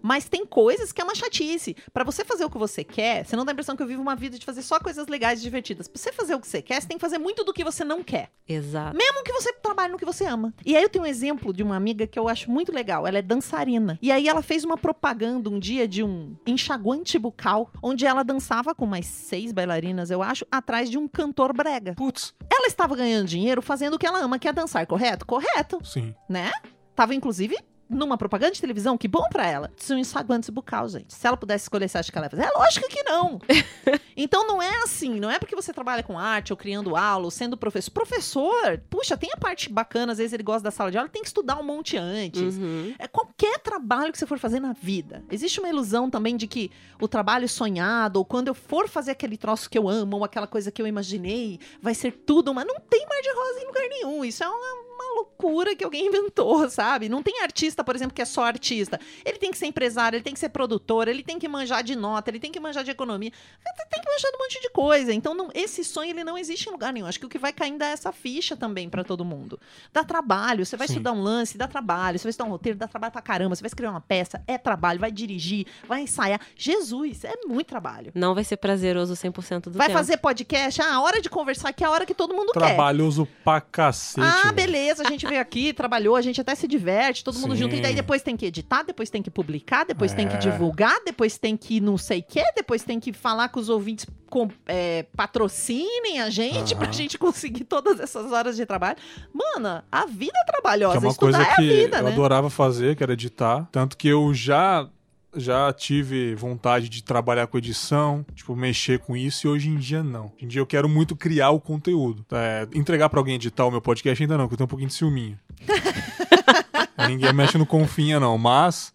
Mas 0.00 0.28
tem 0.28 0.46
coisas 0.46 0.92
que 0.92 1.00
é 1.00 1.04
uma 1.04 1.14
chatice. 1.14 1.74
Pra 1.92 2.04
você 2.04 2.24
fazer 2.24 2.44
o 2.44 2.50
que 2.50 2.58
você 2.58 2.84
quer, 2.84 3.24
você 3.24 3.34
não 3.34 3.44
dá 3.44 3.50
a 3.50 3.54
impressão 3.54 3.74
que 3.74 3.82
eu 3.82 3.86
vivo 3.86 4.02
uma 4.02 4.14
vida 4.14 4.38
de 4.38 4.44
fazer 4.44 4.62
só 4.62 4.78
coisas 4.78 5.08
legais 5.08 5.40
e 5.40 5.42
divertidas. 5.42 5.88
Pra 5.88 6.00
você 6.00 6.12
fazer 6.12 6.34
o 6.34 6.40
que 6.40 6.46
você 6.46 6.62
quer, 6.62 6.80
você 6.80 6.86
tem 6.86 6.96
que 6.96 7.00
fazer 7.00 7.18
muito 7.18 7.42
do 7.42 7.52
que 7.52 7.64
você 7.64 7.82
não 7.82 8.04
quer. 8.04 8.30
Exato. 8.46 8.96
Mesmo 8.96 9.24
que 9.24 9.32
você 9.32 9.52
trabalhe 9.54 9.92
no 9.92 9.98
que 9.98 10.04
você 10.04 10.26
ama. 10.26 10.54
E 10.64 10.76
aí 10.76 10.82
eu 10.82 10.88
tenho 10.88 11.04
um 11.04 11.06
exemplo 11.06 11.52
de 11.52 11.62
uma 11.62 11.74
amiga 11.74 12.06
que 12.06 12.18
eu 12.18 12.28
acho 12.28 12.50
muito 12.50 12.70
legal. 12.70 13.06
Ela 13.06 13.18
é 13.18 13.22
dançarina. 13.22 13.98
E 14.00 14.12
aí 14.12 14.28
ela 14.28 14.42
fez 14.42 14.62
uma 14.62 14.76
propaganda 14.76 15.48
um 15.48 15.58
dia 15.58 15.88
de 15.88 16.04
um 16.04 16.36
enxaguante 16.46 17.18
bucal, 17.18 17.72
onde 17.82 18.06
ela 18.06 18.22
dançava 18.22 18.74
com 18.74 18.86
mais 18.86 19.06
seis 19.06 19.52
bailarinas, 19.52 20.10
eu 20.10 20.22
acho, 20.22 20.46
atrás 20.52 20.90
de 20.90 20.98
um 20.98 21.08
cantor 21.08 21.54
brega. 21.54 21.94
Putz, 21.94 22.34
Ela 22.52 22.66
estava 22.66 22.94
ganhando 22.94 23.26
dinheiro 23.26 23.62
fazendo 23.62 23.94
o 23.94 23.98
que 24.04 24.08
ela 24.08 24.22
ama, 24.22 24.38
que 24.38 24.46
é 24.46 24.52
dançar, 24.52 24.86
correto? 24.86 25.24
Correto, 25.24 25.80
sim. 25.82 26.14
né? 26.28 26.52
Tava, 26.94 27.14
inclusive, 27.14 27.56
numa 27.88 28.16
propaganda 28.16 28.52
de 28.52 28.60
televisão, 28.60 28.96
que 28.96 29.08
bom 29.08 29.24
pra 29.30 29.46
ela. 29.46 29.70
Isso 29.76 29.92
é 29.92 29.96
um 29.96 29.98
enxaguante 29.98 30.50
bucal, 30.50 30.88
gente. 30.88 31.12
Se 31.12 31.26
ela 31.26 31.36
pudesse 31.36 31.64
escolher, 31.64 31.88
você 31.88 31.98
acha 31.98 32.10
que 32.10 32.18
ela 32.18 32.26
ia 32.26 32.30
fazer? 32.30 32.44
É 32.44 32.50
lógico 32.50 32.88
que 32.88 33.02
não. 33.02 33.40
então 34.16 34.46
não 34.46 34.62
é 34.62 34.82
assim, 34.82 35.20
não 35.20 35.30
é 35.30 35.38
porque 35.38 35.54
você 35.54 35.72
trabalha 35.72 36.02
com 36.02 36.18
arte 36.18 36.52
ou 36.52 36.56
criando 36.56 36.96
aula, 36.96 37.24
ou 37.24 37.30
sendo 37.30 37.56
professor. 37.56 37.90
Professor, 37.92 38.80
puxa, 38.90 39.16
tem 39.16 39.30
a 39.32 39.36
parte 39.36 39.70
bacana, 39.70 40.12
às 40.12 40.18
vezes 40.18 40.32
ele 40.32 40.42
gosta 40.42 40.62
da 40.62 40.70
sala 40.70 40.90
de 40.90 40.98
aula, 40.98 41.08
tem 41.08 41.22
que 41.22 41.28
estudar 41.28 41.58
um 41.58 41.62
monte 41.62 41.96
antes. 41.96 42.56
Uhum. 42.56 42.94
É 42.98 43.06
qualquer 43.06 43.58
trabalho 43.58 44.12
que 44.12 44.18
você 44.18 44.26
for 44.26 44.38
fazer 44.38 44.60
na 44.60 44.72
vida. 44.72 45.22
Existe 45.30 45.60
uma 45.60 45.68
ilusão 45.68 46.10
também 46.10 46.36
de 46.36 46.46
que 46.46 46.70
o 47.00 47.08
trabalho 47.08 47.48
sonhado, 47.48 48.18
ou 48.18 48.24
quando 48.24 48.48
eu 48.48 48.54
for 48.54 48.88
fazer 48.88 49.12
aquele 49.12 49.36
troço 49.36 49.68
que 49.68 49.78
eu 49.78 49.88
amo, 49.88 50.16
ou 50.16 50.24
aquela 50.24 50.46
coisa 50.46 50.70
que 50.70 50.80
eu 50.80 50.86
imaginei, 50.86 51.58
vai 51.80 51.94
ser 51.94 52.12
tudo, 52.12 52.54
mas 52.54 52.66
não 52.66 52.80
tem 52.80 53.06
mar 53.06 53.20
de 53.20 53.30
rosa 53.32 53.60
em 53.60 53.66
lugar 53.66 53.88
nenhum. 53.88 54.24
Isso 54.24 54.42
é 54.42 54.48
uma 54.48 54.83
loucura 55.14 55.74
que 55.76 55.84
alguém 55.84 56.06
inventou, 56.06 56.68
sabe? 56.70 57.08
Não 57.08 57.22
tem 57.22 57.42
artista, 57.42 57.82
por 57.84 57.94
exemplo, 57.94 58.14
que 58.14 58.22
é 58.22 58.24
só 58.24 58.44
artista. 58.44 58.98
Ele 59.24 59.38
tem 59.38 59.50
que 59.50 59.58
ser 59.58 59.66
empresário, 59.66 60.16
ele 60.16 60.22
tem 60.24 60.34
que 60.34 60.40
ser 60.40 60.48
produtor, 60.48 61.08
ele 61.08 61.22
tem 61.22 61.38
que 61.38 61.48
manjar 61.48 61.82
de 61.82 61.94
nota, 61.96 62.30
ele 62.30 62.40
tem 62.40 62.50
que 62.52 62.60
manjar 62.60 62.84
de 62.84 62.90
economia, 62.90 63.30
ele 63.30 63.88
tem 63.90 64.00
que 64.02 64.10
manjar 64.10 64.30
de 64.30 64.36
um 64.36 64.40
monte 64.40 64.60
de 64.60 64.70
coisa. 64.70 65.12
Então, 65.12 65.34
não- 65.34 65.50
esse 65.54 65.84
sonho 65.84 66.10
ele 66.10 66.24
não 66.24 66.36
existe 66.38 66.68
em 66.68 66.72
lugar 66.72 66.92
nenhum. 66.92 67.06
Acho 67.06 67.18
que 67.20 67.26
o 67.26 67.28
que 67.28 67.38
vai 67.38 67.52
caindo 67.52 67.82
é 67.82 67.90
essa 67.92 68.12
ficha 68.12 68.56
também 68.56 68.88
pra 68.88 69.04
todo 69.04 69.24
mundo. 69.24 69.58
Dá 69.92 70.02
trabalho, 70.04 70.64
você 70.66 70.76
vai 70.76 70.86
Sim. 70.86 70.94
estudar 70.94 71.12
um 71.12 71.22
lance, 71.22 71.56
dá 71.56 71.68
trabalho, 71.68 72.18
você 72.18 72.24
vai 72.24 72.30
estudar 72.30 72.48
um 72.48 72.50
roteiro, 72.52 72.78
dá 72.78 72.88
trabalho 72.88 73.12
pra 73.12 73.22
caramba, 73.22 73.54
você 73.54 73.62
vai 73.62 73.68
escrever 73.68 73.90
uma 73.90 74.00
peça, 74.00 74.42
é 74.46 74.58
trabalho, 74.58 74.98
vai 75.00 75.12
dirigir, 75.12 75.66
vai 75.86 76.00
ensaiar. 76.02 76.40
Jesus, 76.56 77.24
é 77.24 77.34
muito 77.46 77.66
trabalho. 77.68 78.10
Não 78.14 78.34
vai 78.34 78.42
ser 78.44 78.56
prazeroso 78.56 79.14
100% 79.14 79.70
do 79.70 79.78
Vai 79.78 79.86
tempo. 79.88 79.98
fazer 79.98 80.16
podcast, 80.16 80.80
ah, 80.82 80.94
a 80.94 81.00
hora 81.02 81.20
de 81.20 81.28
conversar 81.30 81.72
que 81.72 81.84
é 81.84 81.86
a 81.86 81.90
hora 81.90 82.06
que 82.06 82.14
todo 82.14 82.34
mundo 82.34 82.52
quer. 82.52 82.60
Trabalhoso 82.60 83.28
pra 83.44 83.60
cacete. 83.60 84.26
Ah, 84.44 84.52
beleza, 84.52 85.03
a 85.06 85.10
gente 85.10 85.26
veio 85.26 85.40
aqui, 85.40 85.72
trabalhou, 85.72 86.16
a 86.16 86.22
gente 86.22 86.40
até 86.40 86.54
se 86.54 86.66
diverte, 86.68 87.22
todo 87.24 87.38
mundo 87.38 87.54
Sim. 87.54 87.62
junto. 87.62 87.76
E 87.76 87.80
daí 87.80 87.94
depois 87.94 88.22
tem 88.22 88.36
que 88.36 88.46
editar, 88.46 88.82
depois 88.82 89.10
tem 89.10 89.22
que 89.22 89.30
publicar, 89.30 89.84
depois 89.84 90.12
tem 90.12 90.26
que 90.28 90.34
É. 90.34 90.38
divulgar, 90.38 90.96
depois 91.04 91.38
tem 91.38 91.56
que 91.56 91.80
não 91.80 91.96
sei 91.98 92.20
o 92.20 92.24
quê, 92.24 92.42
depois 92.56 92.82
tem 92.82 92.98
que 93.00 93.12
falar 93.12 93.48
com 93.48 93.60
os 93.60 93.68
ouvintes 93.68 94.06
com, 94.30 94.48
é, 94.66 95.04
patrocinem 95.16 96.20
a 96.20 96.28
gente 96.30 96.74
pra 96.74 96.84
Aham. 96.86 96.92
gente 96.92 97.18
conseguir 97.18 97.64
todas 97.64 98.00
essas 98.00 98.32
horas 98.32 98.56
de 98.56 98.66
trabalho. 98.66 98.98
Mano, 99.32 99.82
a 99.90 100.06
vida 100.06 100.36
é 100.36 100.44
trabalhosa, 100.44 100.92
Que 100.92 101.04
é 101.04 101.06
uma 101.06 101.12
estudar 101.12 101.38
coisa 101.38 101.48
é 101.50 101.52
a 101.52 101.56
que 101.56 101.62
vida, 101.82 101.98
eu 101.98 102.04
né? 102.04 102.10
adorava 102.12 102.50
fazer, 102.50 102.96
que 102.96 103.02
era 103.02 103.12
editar. 103.12 103.68
Tanto 103.70 103.96
que 103.96 104.08
eu 104.08 104.32
já 104.34 104.88
já 105.36 105.72
tive 105.72 106.34
vontade 106.34 106.88
de 106.88 107.02
trabalhar 107.02 107.46
com 107.46 107.58
edição, 107.58 108.24
tipo, 108.34 108.54
mexer 108.54 108.98
com 108.98 109.16
isso, 109.16 109.46
e 109.46 109.50
hoje 109.50 109.68
em 109.68 109.76
dia 109.76 110.02
não. 110.02 110.26
Hoje 110.26 110.44
em 110.44 110.48
dia 110.48 110.60
eu 110.60 110.66
quero 110.66 110.88
muito 110.88 111.16
criar 111.16 111.50
o 111.50 111.60
conteúdo. 111.60 112.24
É, 112.32 112.68
entregar 112.74 113.08
pra 113.08 113.20
alguém 113.20 113.34
editar 113.34 113.66
o 113.66 113.70
meu 113.70 113.80
podcast 113.80 114.22
ainda 114.22 114.36
não, 114.36 114.44
porque 114.44 114.54
eu 114.54 114.58
tenho 114.58 114.66
um 114.66 114.68
pouquinho 114.68 114.88
de 114.88 114.94
ciúminho. 114.94 115.38
Ninguém 117.08 117.32
mexe 117.32 117.58
no 117.58 117.66
confinha, 117.66 118.18
não. 118.18 118.38
Mas 118.38 118.92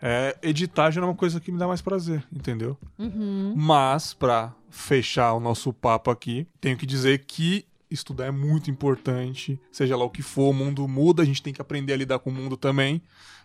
é, 0.00 0.36
editar 0.42 0.90
já 0.90 1.00
é 1.00 1.04
uma 1.04 1.14
coisa 1.14 1.40
que 1.40 1.50
me 1.50 1.58
dá 1.58 1.66
mais 1.66 1.82
prazer, 1.82 2.24
entendeu? 2.32 2.76
Uhum. 2.98 3.54
Mas, 3.56 4.14
pra 4.14 4.54
fechar 4.70 5.32
o 5.32 5.40
nosso 5.40 5.72
papo 5.72 6.10
aqui, 6.10 6.46
tenho 6.60 6.76
que 6.76 6.86
dizer 6.86 7.24
que 7.26 7.64
estudar 7.90 8.26
é 8.26 8.30
muito 8.30 8.70
importante. 8.70 9.60
Seja 9.72 9.96
lá 9.96 10.04
o 10.04 10.10
que 10.10 10.22
for, 10.22 10.50
o 10.50 10.52
mundo 10.52 10.86
muda, 10.86 11.22
a 11.22 11.26
gente 11.26 11.42
tem 11.42 11.52
que 11.52 11.60
aprender 11.60 11.92
a 11.92 11.96
lidar 11.96 12.18
com 12.18 12.30
o 12.30 12.32
mundo 12.32 12.56
também. 12.56 13.02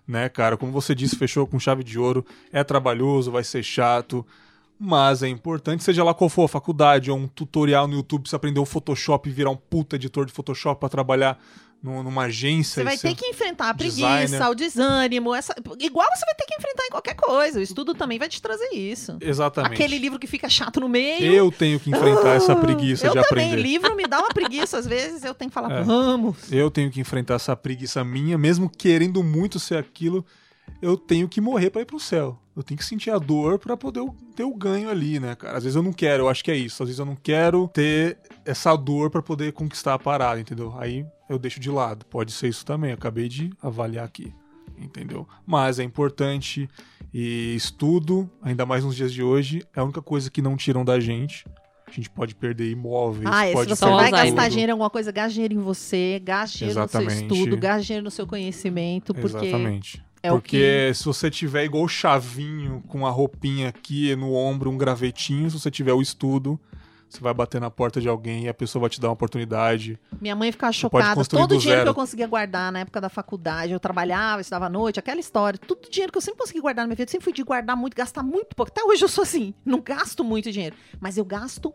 Né, 0.07 0.27
cara? 0.27 0.57
Como 0.57 0.71
você 0.71 0.93
disse, 0.93 1.15
fechou 1.15 1.47
com 1.47 1.59
chave 1.59 1.83
de 1.83 1.97
ouro. 1.97 2.25
É 2.51 2.63
trabalhoso, 2.63 3.31
vai 3.31 3.43
ser 3.43 3.63
chato. 3.63 4.25
Mas 4.79 5.23
é 5.23 5.29
importante, 5.29 5.83
seja 5.83 6.03
lá 6.03 6.13
qual 6.13 6.29
for 6.29 6.43
a 6.43 6.47
faculdade 6.47 7.09
ou 7.09 7.17
um 7.17 7.27
tutorial 7.27 7.87
no 7.87 7.95
YouTube 7.95 8.27
você 8.27 8.35
aprender 8.35 8.59
o 8.59 8.65
Photoshop 8.65 9.29
e 9.29 9.31
virar 9.31 9.51
um 9.51 9.55
puta 9.55 9.95
editor 9.95 10.25
de 10.25 10.33
Photoshop 10.33 10.79
pra 10.79 10.89
trabalhar 10.89 11.39
numa 11.83 12.23
agência. 12.23 12.75
Você 12.75 12.83
vai 12.83 12.97
ter 12.97 13.13
que 13.13 13.25
enfrentar 13.25 13.69
a 13.69 13.73
preguiça, 13.73 14.17
designer. 14.19 14.49
o 14.49 14.55
desânimo, 14.55 15.35
essa... 15.35 15.53
igual 15.79 16.07
você 16.15 16.25
vai 16.25 16.35
ter 16.35 16.45
que 16.45 16.55
enfrentar 16.55 16.85
em 16.85 16.89
qualquer 16.89 17.13
coisa. 17.15 17.59
O 17.59 17.61
estudo 17.61 17.93
também 17.93 18.17
vai 18.17 18.29
te 18.29 18.41
trazer 18.41 18.69
isso. 18.73 19.17
Exatamente. 19.19 19.73
Aquele 19.73 19.97
livro 19.99 20.17
que 20.17 20.25
fica 20.27 20.47
chato 20.49 20.79
no 20.79 20.87
meio. 20.87 21.25
Eu 21.31 21.51
tenho 21.51 21.77
que 21.79 21.89
enfrentar 21.89 22.35
essa 22.35 22.55
preguiça 22.55 23.05
eu 23.05 23.13
de 23.13 23.27
também, 23.27 23.47
aprender. 23.51 23.61
livro 23.61 23.95
me 23.95 24.07
dá 24.07 24.19
uma 24.19 24.29
preguiça, 24.29 24.77
às 24.77 24.87
vezes 24.87 25.23
eu 25.25 25.33
tenho 25.33 25.49
que 25.49 25.53
falar, 25.53 25.71
É. 25.71 25.83
vamos. 25.83 26.51
Eu 26.51 26.71
tenho 26.71 26.89
que 26.89 27.01
enfrentar 27.01 27.33
essa 27.35 27.55
preguiça 27.55 28.01
minha, 28.03 28.37
mesmo 28.37 28.69
querendo 28.69 29.21
muito 29.21 29.59
ser 29.59 29.77
aquilo, 29.77 30.25
eu 30.83 30.97
tenho 30.97 31.27
que 31.29 31.39
morrer 31.39 31.69
pra 31.69 31.81
ir 31.81 31.85
pro 31.85 31.99
céu. 31.99 32.37
Eu 32.55 32.61
tenho 32.61 32.77
que 32.77 32.85
sentir 32.85 33.09
a 33.09 33.17
dor 33.17 33.57
pra 33.57 33.75
poder 33.75 34.05
ter 34.35 34.43
o 34.43 34.53
ganho 34.53 34.89
ali, 34.89 35.19
né, 35.19 35.33
cara? 35.35 35.57
Às 35.57 35.63
vezes 35.63 35.75
eu 35.75 35.81
não 35.81 35.91
quero, 35.93 36.23
eu 36.23 36.29
acho 36.29 36.43
que 36.43 36.51
é 36.51 36.55
isso. 36.55 36.83
Às 36.83 36.89
vezes 36.89 36.99
eu 36.99 37.05
não 37.05 37.15
quero 37.15 37.67
ter 37.73 38.17
essa 38.45 38.75
dor 38.75 39.09
pra 39.09 39.21
poder 39.23 39.53
conquistar 39.53 39.93
a 39.95 39.99
parada, 39.99 40.39
entendeu? 40.39 40.73
Aí 40.77 41.03
eu 41.29 41.39
deixo 41.39 41.59
de 41.59 41.71
lado. 41.71 42.05
Pode 42.05 42.31
ser 42.31 42.49
isso 42.49 42.63
também, 42.65 42.91
eu 42.91 42.95
acabei 42.95 43.27
de 43.27 43.49
avaliar 43.61 44.05
aqui, 44.05 44.31
entendeu? 44.77 45.27
Mas 45.47 45.79
é 45.79 45.83
importante 45.83 46.69
e 47.13 47.55
estudo, 47.55 48.29
ainda 48.41 48.65
mais 48.65 48.83
nos 48.83 48.95
dias 48.95 49.11
de 49.11 49.23
hoje, 49.23 49.63
é 49.75 49.79
a 49.79 49.83
única 49.83 50.01
coisa 50.01 50.29
que 50.29 50.41
não 50.41 50.55
tiram 50.55 50.83
da 50.85 50.99
gente. 50.99 51.45
A 51.87 51.91
gente 51.91 52.09
pode 52.09 52.33
perder 52.35 52.69
imóveis, 52.71 53.27
Ah, 53.31 53.45
é, 53.45 53.49
se 53.49 53.53
pode 53.53 53.69
você 53.69 53.79
perder 53.85 53.95
vai 53.95 54.03
Alzheimer. 54.05 54.25
gastar 54.31 54.41
tudo. 54.43 54.51
dinheiro 54.51 54.69
em 54.69 54.73
alguma 54.73 54.89
coisa, 54.89 55.11
gaste 55.11 55.33
dinheiro 55.35 55.53
em 55.53 55.59
você, 55.59 56.19
gaste 56.23 56.57
dinheiro 56.59 56.79
no 56.81 56.87
seu 56.87 57.01
Exatamente. 57.01 57.33
estudo, 57.33 57.57
gaste 57.57 57.87
dinheiro 57.87 58.03
no 58.03 58.11
seu 58.11 58.25
conhecimento, 58.27 59.13
porque 59.13 59.45
Exatamente. 59.45 60.03
É 60.23 60.29
Porque 60.29 60.91
se 60.95 61.03
você 61.03 61.29
tiver 61.29 61.65
igual 61.65 61.83
o 61.83 61.87
chavinho, 61.87 62.81
com 62.87 63.05
a 63.05 63.09
roupinha 63.09 63.67
aqui 63.67 64.15
no 64.15 64.33
ombro, 64.33 64.69
um 64.69 64.77
gravetinho, 64.77 65.51
se 65.51 65.59
você 65.59 65.69
tiver 65.69 65.91
o 65.91 66.01
estudo, 66.01 66.57
você 67.09 67.19
vai 67.19 67.33
bater 67.33 67.59
na 67.59 67.69
porta 67.69 67.99
de 67.99 68.07
alguém 68.07 68.45
e 68.45 68.49
a 68.49 68.53
pessoa 68.53 68.81
vai 68.81 68.89
te 68.89 69.01
dar 69.01 69.09
uma 69.09 69.13
oportunidade. 69.13 69.99
minha 70.21 70.33
mãe 70.33 70.49
ficava 70.49 70.71
chocada. 70.71 71.23
Todo 71.25 71.55
o 71.55 71.57
dinheiro 71.57 71.79
zero. 71.79 71.83
que 71.83 71.89
eu 71.89 71.93
conseguia 71.93 72.25
guardar 72.25 72.71
na 72.71 72.79
época 72.79 73.01
da 73.01 73.09
faculdade, 73.09 73.73
eu 73.73 73.79
trabalhava, 73.81 74.39
estudava 74.39 74.67
à 74.67 74.69
noite, 74.69 74.97
aquela 74.97 75.19
história, 75.19 75.59
tudo 75.59 75.89
dinheiro 75.89 76.11
que 76.11 76.17
eu 76.17 76.21
sempre 76.21 76.39
consegui 76.39 76.61
guardar 76.61 76.83
na 76.83 76.87
minha 76.87 76.95
vida, 76.95 77.09
eu 77.09 77.11
sempre 77.11 77.25
fui 77.25 77.33
de 77.33 77.43
guardar 77.43 77.75
muito, 77.75 77.93
gastar 77.93 78.23
muito 78.23 78.55
pouco. 78.55 78.71
Até 78.71 78.81
hoje 78.81 79.03
eu 79.03 79.09
sou 79.09 79.23
assim, 79.23 79.53
não 79.65 79.81
gasto 79.81 80.23
muito 80.23 80.49
dinheiro, 80.49 80.75
mas 81.01 81.17
eu 81.17 81.25
gasto 81.25 81.73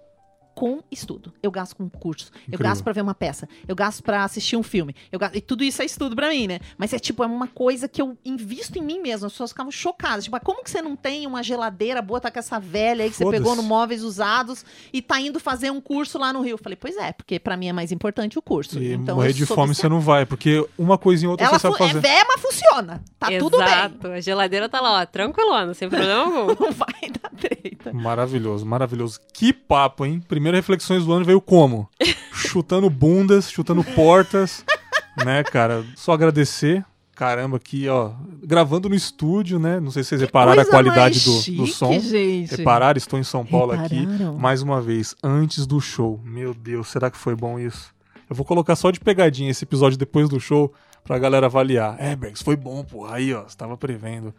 com 0.59 0.83
estudo. 0.91 1.33
Eu 1.41 1.53
gasto 1.53 1.77
com 1.77 1.89
curso. 1.89 2.33
Eu 2.35 2.41
Incrível. 2.41 2.65
gasto 2.65 2.83
pra 2.83 2.93
ver 2.93 3.01
uma 3.01 3.15
peça. 3.15 3.49
Eu 3.69 3.77
gasto 3.77 4.03
pra 4.03 4.25
assistir 4.25 4.57
um 4.57 4.63
filme. 4.65 4.93
Eu 5.13 5.17
gasto... 5.17 5.37
E 5.37 5.41
tudo 5.41 5.63
isso 5.63 5.81
é 5.81 5.85
estudo 5.85 6.17
pra 6.17 6.31
mim, 6.31 6.49
né? 6.49 6.59
Mas 6.77 6.93
é 6.93 6.99
tipo, 6.99 7.23
é 7.23 7.29
uma 7.29 7.47
coisa 7.47 7.87
que 7.87 8.03
eu 8.03 8.19
invisto 8.25 8.77
em 8.77 8.83
mim 8.83 8.99
mesmo. 9.01 9.27
As 9.27 9.33
pessoas 9.33 9.51
ficavam 9.51 9.71
chocadas. 9.71 10.25
Tipo, 10.25 10.35
ah, 10.35 10.41
como 10.41 10.65
que 10.65 10.69
você 10.69 10.83
não 10.83 10.97
tem 10.97 11.29
uma 11.29 11.45
geladeira 11.45 12.03
boa, 12.03 12.21
tá 12.21 12.29
com 12.29 12.41
essa 12.41 12.59
velha 12.59 13.05
aí 13.05 13.11
que 13.11 13.15
você 13.15 13.31
pegou 13.31 13.55
no 13.55 13.63
móveis 13.63 14.03
usados 14.03 14.65
e 14.93 15.01
tá 15.01 15.21
indo 15.21 15.39
fazer 15.39 15.71
um 15.71 15.81
curso 15.81 16.19
lá 16.19 16.33
no 16.33 16.41
Rio? 16.41 16.55
Eu 16.55 16.59
falei, 16.59 16.75
pois 16.75 16.97
é, 16.97 17.13
porque 17.13 17.39
pra 17.39 17.57
mim 17.57 17.69
é 17.69 17.73
mais 17.73 17.93
importante 17.93 18.37
o 18.37 18.43
curso. 18.43 18.83
E 18.83 18.95
então, 18.95 19.15
morrer 19.15 19.29
eu 19.29 19.35
de 19.35 19.47
fome 19.47 19.77
você 19.77 19.89
não 19.89 20.01
vai, 20.01 20.27
porque 20.27 20.69
uma 20.77 20.99
coisinha 20.99 21.29
ou 21.29 21.35
outra 21.35 21.47
Ela 21.47 21.57
você 21.57 21.69
sabe 21.71 21.77
é 21.77 21.87
fazer. 21.87 22.01
véia, 22.01 22.25
mas 22.27 22.41
funciona. 22.41 23.01
Tá 23.17 23.29
tudo 23.39 23.59
bem. 23.59 23.67
Exato. 23.69 24.09
A 24.09 24.21
geladeira 24.21 24.69
tá 24.69 24.81
lá, 24.81 25.03
ó, 25.03 25.07
tranquilona, 25.07 25.73
sem 25.73 25.89
problema 25.89 26.23
algum. 26.25 26.49
Não 26.59 26.73
vai 26.73 27.11
dar 27.23 27.31
treta. 27.31 27.93
Maravilhoso, 27.93 28.67
maravilhoso. 28.67 29.21
Que 29.33 29.53
papo, 29.53 30.05
hein? 30.05 30.21
Primeira 30.49 30.63
reflexões 30.63 31.05
do 31.05 31.13
ano 31.13 31.27
veio 31.27 31.43
como? 31.43 31.91
chutando 32.33 32.89
bundas, 32.89 33.51
chutando 33.51 33.85
portas, 33.85 34.65
né, 35.23 35.45
cara? 35.45 35.85
Só 35.95 36.13
agradecer. 36.13 36.83
Caramba, 37.15 37.59
aqui, 37.59 37.87
ó, 37.87 38.13
gravando 38.43 38.89
no 38.89 38.95
estúdio, 38.95 39.59
né? 39.59 39.79
Não 39.79 39.91
sei 39.91 40.03
se 40.03 40.09
vocês 40.09 40.23
repararam 40.23 40.63
a 40.63 40.65
qualidade 40.65 41.23
do, 41.23 41.33
do 41.33 41.43
chique, 41.43 41.67
som. 41.67 42.01
gente. 42.01 42.57
Repararam, 42.57 42.97
estou 42.97 43.19
em 43.19 43.25
São 43.25 43.45
Paulo 43.45 43.73
aqui. 43.73 44.07
Repararam? 44.07 44.39
Mais 44.39 44.63
uma 44.63 44.81
vez, 44.81 45.15
antes 45.23 45.67
do 45.67 45.83
show. 45.83 46.19
Meu 46.25 46.55
Deus, 46.55 46.89
será 46.89 47.11
que 47.11 47.19
foi 47.19 47.37
bom 47.37 47.59
isso? 47.59 47.95
Eu 48.31 48.35
vou 48.35 48.47
colocar 48.47 48.75
só 48.75 48.91
de 48.91 49.01
pegadinha 49.01 49.51
esse 49.51 49.65
episódio 49.65 49.99
depois 49.99 50.31
do 50.31 50.41
show 50.41 50.73
pra 51.05 51.19
galera 51.19 51.45
avaliar. 51.45 51.95
É, 51.99 52.17
Bergs, 52.17 52.43
foi 52.43 52.57
bom, 52.57 52.83
pô. 52.83 53.05
Aí, 53.05 53.35
ó, 53.35 53.43
você 53.43 53.55
tava 53.55 53.77
prevendo. 53.77 54.35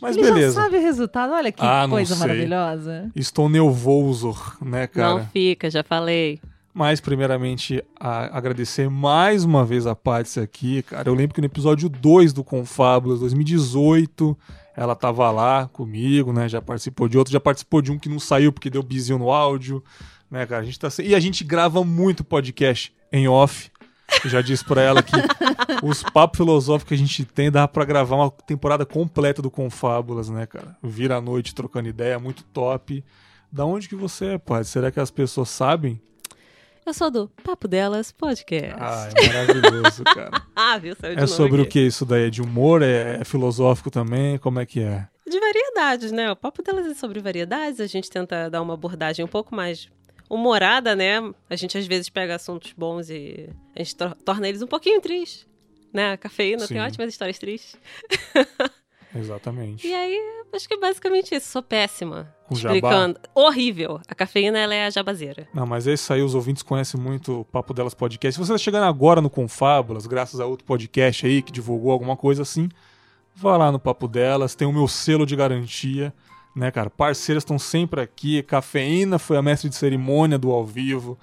Mas 0.00 0.16
Ele 0.16 0.26
já 0.26 0.34
beleza. 0.34 0.54
sabe 0.62 0.76
o 0.76 0.80
resultado. 0.80 1.32
Olha 1.32 1.52
que 1.52 1.62
Ah, 1.62 1.82
não 1.86 1.90
coisa 1.96 2.14
sei. 2.14 2.20
maravilhosa. 2.26 3.10
Estou 3.14 3.48
nervoso, 3.48 4.34
né, 4.60 4.86
cara? 4.86 5.14
Não 5.20 5.26
fica, 5.26 5.70
já 5.70 5.82
falei. 5.82 6.40
Mas, 6.72 7.00
primeiramente, 7.00 7.82
a- 7.98 8.36
agradecer 8.36 8.88
mais 8.88 9.44
uma 9.44 9.64
vez 9.64 9.86
a 9.86 9.94
Patsy 9.96 10.38
aqui, 10.40 10.82
cara. 10.82 11.08
Eu 11.08 11.14
lembro 11.14 11.34
que 11.34 11.40
no 11.40 11.46
episódio 11.46 11.88
2 11.88 12.32
do 12.32 12.44
Confábulas, 12.44 13.20
2018, 13.20 14.36
ela 14.76 14.94
tava 14.94 15.30
lá 15.30 15.68
comigo, 15.72 16.32
né? 16.32 16.48
Já 16.48 16.62
participou 16.62 17.08
de 17.08 17.18
outro, 17.18 17.32
já 17.32 17.40
participou 17.40 17.82
de 17.82 17.90
um 17.90 17.98
que 17.98 18.08
não 18.08 18.20
saiu 18.20 18.52
porque 18.52 18.70
deu 18.70 18.82
bizinho 18.82 19.18
no 19.18 19.30
áudio, 19.30 19.82
né, 20.30 20.46
cara? 20.46 20.62
A 20.62 20.64
gente 20.64 20.78
tá 20.78 20.88
se- 20.88 21.02
E 21.02 21.14
a 21.14 21.20
gente 21.20 21.42
grava 21.44 21.84
muito 21.84 22.22
podcast 22.24 22.92
em 23.12 23.26
off. 23.28 23.70
Eu 24.24 24.30
já 24.30 24.40
disse 24.40 24.64
pra 24.64 24.82
ela 24.82 25.02
que 25.02 25.16
os 25.82 26.02
papos 26.02 26.38
filosóficos 26.38 26.88
que 26.88 26.94
a 26.94 26.98
gente 26.98 27.24
tem 27.24 27.50
dá 27.50 27.66
pra 27.66 27.84
gravar 27.84 28.16
uma 28.16 28.30
temporada 28.30 28.84
completa 28.84 29.40
do 29.40 29.50
Confábulas, 29.50 30.28
né, 30.28 30.46
cara? 30.46 30.76
Vira 30.82 31.16
a 31.16 31.20
noite 31.20 31.54
trocando 31.54 31.88
ideia, 31.88 32.18
muito 32.18 32.42
top. 32.44 33.04
Da 33.50 33.64
onde 33.64 33.88
que 33.88 33.96
você 33.96 34.26
é, 34.26 34.38
pai? 34.38 34.62
Será 34.64 34.90
que 34.90 35.00
as 35.00 35.10
pessoas 35.10 35.48
sabem? 35.48 36.00
Eu 36.84 36.94
sou 36.94 37.10
do 37.10 37.28
Papo 37.44 37.68
Delas 37.68 38.10
Podcast. 38.10 38.76
Ah, 38.78 39.08
é 39.14 39.26
maravilhoso, 39.26 40.02
cara. 40.04 40.42
ah, 40.56 40.78
viu? 40.78 40.96
Saiu 40.98 41.16
de 41.16 41.22
É 41.22 41.26
sobre 41.26 41.60
o 41.60 41.66
que 41.66 41.80
isso 41.80 42.04
daí? 42.04 42.26
É 42.26 42.30
de 42.30 42.42
humor? 42.42 42.82
É, 42.82 43.18
é 43.20 43.24
filosófico 43.24 43.90
também? 43.90 44.38
Como 44.38 44.58
é 44.58 44.66
que 44.66 44.80
é? 44.80 45.06
De 45.28 45.38
variedades, 45.38 46.10
né? 46.10 46.32
O 46.32 46.36
Papo 46.36 46.62
Delas 46.62 46.86
é 46.86 46.94
sobre 46.94 47.20
variedades. 47.20 47.80
A 47.80 47.86
gente 47.86 48.10
tenta 48.10 48.48
dar 48.48 48.62
uma 48.62 48.74
abordagem 48.74 49.24
um 49.24 49.28
pouco 49.28 49.54
mais 49.54 49.88
humorada, 50.30 50.94
né? 50.96 51.16
A 51.50 51.56
gente 51.56 51.76
às 51.76 51.86
vezes 51.86 52.08
pega 52.08 52.36
assuntos 52.36 52.72
bons 52.72 53.10
e 53.10 53.50
a 53.74 53.80
gente 53.80 53.96
tor- 53.96 54.16
torna 54.24 54.48
eles 54.48 54.62
um 54.62 54.66
pouquinho 54.66 55.00
tristes. 55.00 55.46
Né? 55.92 56.12
A 56.12 56.16
cafeína 56.16 56.60
Sim. 56.60 56.74
tem 56.74 56.82
ótimas 56.82 57.08
histórias 57.08 57.36
tristes. 57.38 57.76
Exatamente. 59.14 59.86
E 59.88 59.92
aí, 59.92 60.16
acho 60.52 60.68
que 60.68 60.74
é 60.74 60.78
basicamente 60.78 61.34
isso. 61.34 61.48
Sou 61.48 61.62
péssima. 61.62 62.32
Jabá? 62.52 62.74
explicando. 62.76 63.18
Horrível. 63.34 64.00
A 64.06 64.14
cafeína, 64.14 64.58
ela 64.58 64.72
é 64.74 64.86
a 64.86 64.90
jabazeira. 64.90 65.48
Não, 65.52 65.66
mas 65.66 65.86
é 65.88 65.94
isso 65.94 66.12
aí, 66.12 66.22
os 66.22 66.34
ouvintes 66.34 66.62
conhecem 66.62 67.00
muito 67.00 67.40
o 67.40 67.44
Papo 67.44 67.74
Delas 67.74 67.92
Podcast. 67.94 68.34
Se 68.40 68.46
você 68.46 68.52
tá 68.52 68.58
chegando 68.58 68.84
agora 68.84 69.20
no 69.20 69.28
Confábulas, 69.28 70.06
graças 70.06 70.38
a 70.38 70.46
outro 70.46 70.64
podcast 70.64 71.26
aí 71.26 71.42
que 71.42 71.50
divulgou 71.50 71.90
alguma 71.90 72.16
coisa 72.16 72.42
assim, 72.42 72.68
vá 73.34 73.56
lá 73.56 73.72
no 73.72 73.80
Papo 73.80 74.06
Delas, 74.06 74.54
tem 74.54 74.66
o 74.68 74.72
meu 74.72 74.86
selo 74.86 75.26
de 75.26 75.34
garantia, 75.34 76.14
né, 76.54 76.70
cara? 76.70 76.90
Parceiras 76.90 77.42
estão 77.42 77.58
sempre 77.58 78.00
aqui, 78.00 78.42
Cafeína 78.42 79.18
foi 79.18 79.36
a 79.36 79.42
mestre 79.42 79.68
de 79.68 79.76
cerimônia 79.76 80.38
do 80.38 80.50
ao 80.50 80.64
vivo, 80.64 81.18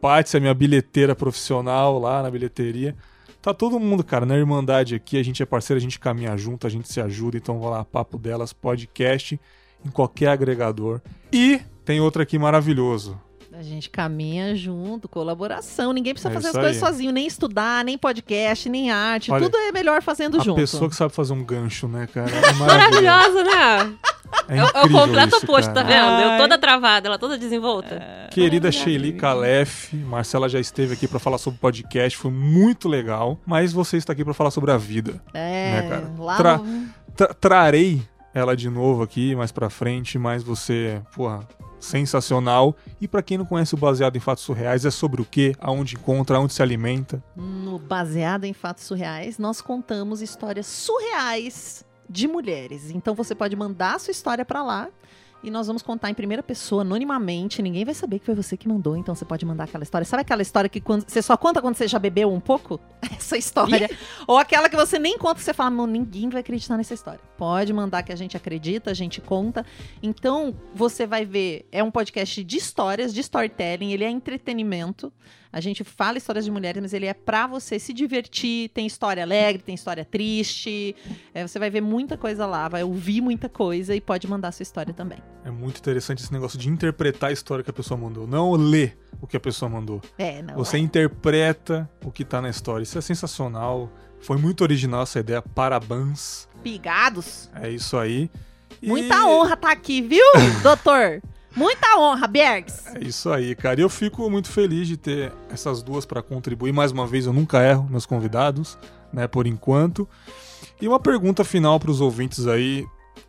Paty 0.00 0.36
é 0.36 0.40
minha 0.40 0.54
bilheteira 0.54 1.14
profissional 1.14 1.98
lá 1.98 2.22
na 2.22 2.30
bilheteria. 2.30 2.96
Tá 3.40 3.52
todo 3.52 3.78
mundo, 3.80 4.04
cara, 4.04 4.24
na 4.26 4.36
Irmandade 4.36 4.94
aqui, 4.94 5.18
a 5.18 5.22
gente 5.22 5.42
é 5.42 5.46
parceiro, 5.46 5.78
a 5.78 5.82
gente 5.82 5.98
caminha 5.98 6.36
junto, 6.36 6.66
a 6.66 6.70
gente 6.70 6.92
se 6.92 7.00
ajuda, 7.00 7.36
então 7.36 7.58
vá 7.60 7.70
lá, 7.70 7.84
Papo 7.84 8.16
Delas 8.18 8.52
Podcast, 8.52 9.40
em 9.84 9.90
qualquer 9.90 10.28
agregador. 10.28 11.00
E 11.32 11.60
tem 11.84 12.00
outro 12.00 12.22
aqui 12.22 12.38
maravilhoso. 12.38 13.20
A 13.52 13.62
gente 13.62 13.90
caminha 13.90 14.54
junto, 14.56 15.08
colaboração. 15.08 15.92
Ninguém 15.92 16.14
precisa 16.14 16.30
É 16.30 16.34
fazer 16.34 16.48
as 16.48 16.54
coisas 16.54 16.82
aí. 16.82 16.88
sozinho, 16.88 17.12
nem 17.12 17.26
estudar, 17.26 17.84
nem 17.84 17.98
podcast, 17.98 18.68
nem 18.68 18.90
arte. 18.90 19.30
Olha, 19.30 19.44
Tudo 19.44 19.56
é 19.58 19.70
melhor 19.72 20.00
fazendo 20.02 20.40
A 20.40 20.42
junto. 20.44 20.56
pessoa 20.56 20.88
que 20.88 20.96
sabe 20.96 21.12
fazer 21.12 21.34
um 21.34 21.44
gancho, 21.44 21.86
né, 21.86 22.06
cara? 22.06 22.30
É 22.30 22.52
maravilhoso. 22.54 22.64
Maravilhosa, 22.64 23.44
né? 23.44 23.94
É 24.48 24.56
É 24.58 24.62
o 24.64 24.66
incrível 24.68 24.98
completo 25.00 25.36
isso, 25.36 25.44
oposto, 25.44 25.72
tá 25.72 25.84
cara. 25.84 25.86
vendo? 25.86 26.22
Eu 26.24 26.30
Ai. 26.30 26.38
toda 26.38 26.58
travada, 26.58 27.08
ela 27.08 27.18
toda 27.18 27.38
desenvolta. 27.38 28.28
Querida 28.30 28.68
Ai, 28.68 28.72
Sheili. 28.72 29.12
Calef, 29.14 29.94
Marcela 29.96 30.48
já 30.48 30.58
esteve 30.60 30.94
aqui 30.94 31.06
pra 31.08 31.18
falar 31.18 31.38
sobre 31.38 31.58
o 31.58 31.60
podcast, 31.60 32.16
foi 32.18 32.30
muito 32.30 32.88
legal, 32.88 33.38
mas 33.46 33.72
você 33.72 33.96
está 33.96 34.12
aqui 34.12 34.24
pra 34.24 34.34
falar 34.34 34.50
sobre 34.50 34.70
a 34.72 34.76
vida. 34.76 35.22
É, 35.34 35.70
né, 35.82 35.88
cara? 35.88 36.10
lá 36.18 36.36
Tra- 36.36 36.60
Tra- 37.16 37.34
trarei 37.34 38.02
ela 38.34 38.56
de 38.56 38.68
novo 38.70 39.02
aqui 39.02 39.34
mais 39.36 39.52
pra 39.52 39.68
frente, 39.68 40.18
mas 40.18 40.42
você, 40.42 41.02
porra, 41.14 41.40
sensacional. 41.78 42.74
E 43.00 43.06
pra 43.06 43.22
quem 43.22 43.36
não 43.36 43.44
conhece 43.44 43.74
o 43.74 43.78
Baseado 43.78 44.16
em 44.16 44.20
Fatos 44.20 44.44
Surreais, 44.44 44.84
é 44.86 44.90
sobre 44.90 45.20
o 45.20 45.24
quê? 45.24 45.54
Aonde 45.60 45.94
encontra, 45.96 46.36
aonde 46.38 46.54
se 46.54 46.62
alimenta. 46.62 47.22
no 47.36 47.78
Baseado 47.78 48.44
em 48.44 48.52
Fatos 48.52 48.84
Surreais, 48.84 49.38
nós 49.38 49.60
contamos 49.60 50.22
histórias 50.22 50.66
surreais 50.66 51.84
de 52.12 52.28
mulheres. 52.28 52.90
Então 52.90 53.14
você 53.14 53.34
pode 53.34 53.56
mandar 53.56 53.94
a 53.94 53.98
sua 53.98 54.12
história 54.12 54.44
pra 54.44 54.62
lá 54.62 54.88
e 55.42 55.50
nós 55.50 55.66
vamos 55.66 55.82
contar 55.82 56.08
em 56.08 56.14
primeira 56.14 56.42
pessoa, 56.42 56.82
anonimamente. 56.82 57.60
Ninguém 57.60 57.84
vai 57.84 57.94
saber 57.94 58.20
que 58.20 58.26
foi 58.26 58.34
você 58.34 58.56
que 58.56 58.68
mandou, 58.68 58.96
então 58.96 59.12
você 59.14 59.24
pode 59.24 59.44
mandar 59.44 59.64
aquela 59.64 59.82
história. 59.82 60.04
Sabe 60.04 60.20
aquela 60.20 60.42
história 60.42 60.70
que 60.70 60.80
quando, 60.80 61.04
você 61.08 61.20
só 61.20 61.36
conta 61.36 61.60
quando 61.60 61.74
você 61.74 61.88
já 61.88 61.98
bebeu 61.98 62.32
um 62.32 62.38
pouco? 62.38 62.78
Essa 63.16 63.36
história. 63.36 63.90
Ou 64.26 64.38
aquela 64.38 64.68
que 64.68 64.76
você 64.76 64.98
nem 65.00 65.18
conta, 65.18 65.40
você 65.40 65.52
fala, 65.52 65.70
"Não, 65.70 65.86
ninguém 65.86 66.28
vai 66.28 66.42
acreditar 66.42 66.76
nessa 66.76 66.94
história. 66.94 67.20
Pode 67.36 67.72
mandar 67.72 68.04
que 68.04 68.12
a 68.12 68.16
gente 68.16 68.36
acredita, 68.36 68.90
a 68.90 68.94
gente 68.94 69.20
conta. 69.20 69.66
Então, 70.00 70.54
você 70.74 71.06
vai 71.06 71.24
ver, 71.24 71.66
é 71.72 71.82
um 71.82 71.90
podcast 71.90 72.44
de 72.44 72.56
histórias, 72.56 73.12
de 73.12 73.20
storytelling, 73.20 73.92
ele 73.92 74.04
é 74.04 74.10
entretenimento. 74.10 75.12
A 75.52 75.60
gente 75.60 75.84
fala 75.84 76.16
histórias 76.16 76.44
de 76.46 76.50
mulheres, 76.50 76.80
mas 76.80 76.94
ele 76.94 77.04
é 77.04 77.12
pra 77.12 77.46
você 77.46 77.78
se 77.78 77.92
divertir. 77.92 78.70
Tem 78.70 78.86
história 78.86 79.22
alegre, 79.22 79.62
tem 79.62 79.74
história 79.74 80.04
triste. 80.04 80.96
É, 81.34 81.46
você 81.46 81.58
vai 81.58 81.68
ver 81.68 81.82
muita 81.82 82.16
coisa 82.16 82.46
lá, 82.46 82.68
vai 82.68 82.82
ouvir 82.82 83.20
muita 83.20 83.48
coisa 83.48 83.94
e 83.94 84.00
pode 84.00 84.26
mandar 84.26 84.50
sua 84.52 84.62
história 84.62 84.94
também. 84.94 85.18
É 85.44 85.50
muito 85.50 85.78
interessante 85.78 86.22
esse 86.22 86.32
negócio 86.32 86.58
de 86.58 86.68
interpretar 86.70 87.30
a 87.30 87.32
história 87.32 87.62
que 87.62 87.68
a 87.68 87.72
pessoa 87.72 87.98
mandou, 88.00 88.26
não 88.26 88.52
ler 88.52 88.98
o 89.20 89.26
que 89.26 89.36
a 89.36 89.40
pessoa 89.40 89.68
mandou. 89.68 90.00
É, 90.16 90.40
não. 90.40 90.54
Você 90.54 90.78
interpreta 90.78 91.88
o 92.02 92.10
que 92.10 92.24
tá 92.24 92.40
na 92.40 92.48
história. 92.48 92.82
Isso 92.82 92.96
é 92.96 93.02
sensacional. 93.02 93.92
Foi 94.20 94.38
muito 94.38 94.62
original 94.62 95.02
essa 95.02 95.20
ideia. 95.20 95.42
Parabéns. 95.42 96.48
Pigados. 96.62 97.50
É 97.54 97.68
isso 97.68 97.98
aí. 97.98 98.30
E 98.80 98.88
Muita 98.88 99.26
honra 99.26 99.56
tá 99.56 99.70
aqui, 99.70 100.00
viu, 100.00 100.24
doutor? 100.62 101.22
Muita 101.54 101.98
honra, 101.98 102.26
Bergs. 102.26 102.84
É 102.94 103.02
isso 103.02 103.30
aí, 103.30 103.54
cara. 103.54 103.80
E 103.80 103.82
eu 103.82 103.88
fico 103.88 104.28
muito 104.30 104.48
feliz 104.48 104.88
de 104.88 104.96
ter 104.96 105.32
essas 105.50 105.82
duas 105.82 106.06
pra 106.06 106.22
contribuir. 106.22 106.72
Mais 106.72 106.92
uma 106.92 107.06
vez, 107.06 107.26
eu 107.26 107.32
nunca 107.32 107.62
erro 107.62 107.86
meus 107.90 108.06
convidados, 108.06 108.78
né, 109.12 109.26
por 109.26 109.46
enquanto. 109.46 110.08
E 110.80 110.88
uma 110.88 110.98
pergunta 110.98 111.44
final 111.44 111.78
pros 111.78 112.00
ouvintes 112.00 112.46
aí. 112.46 112.86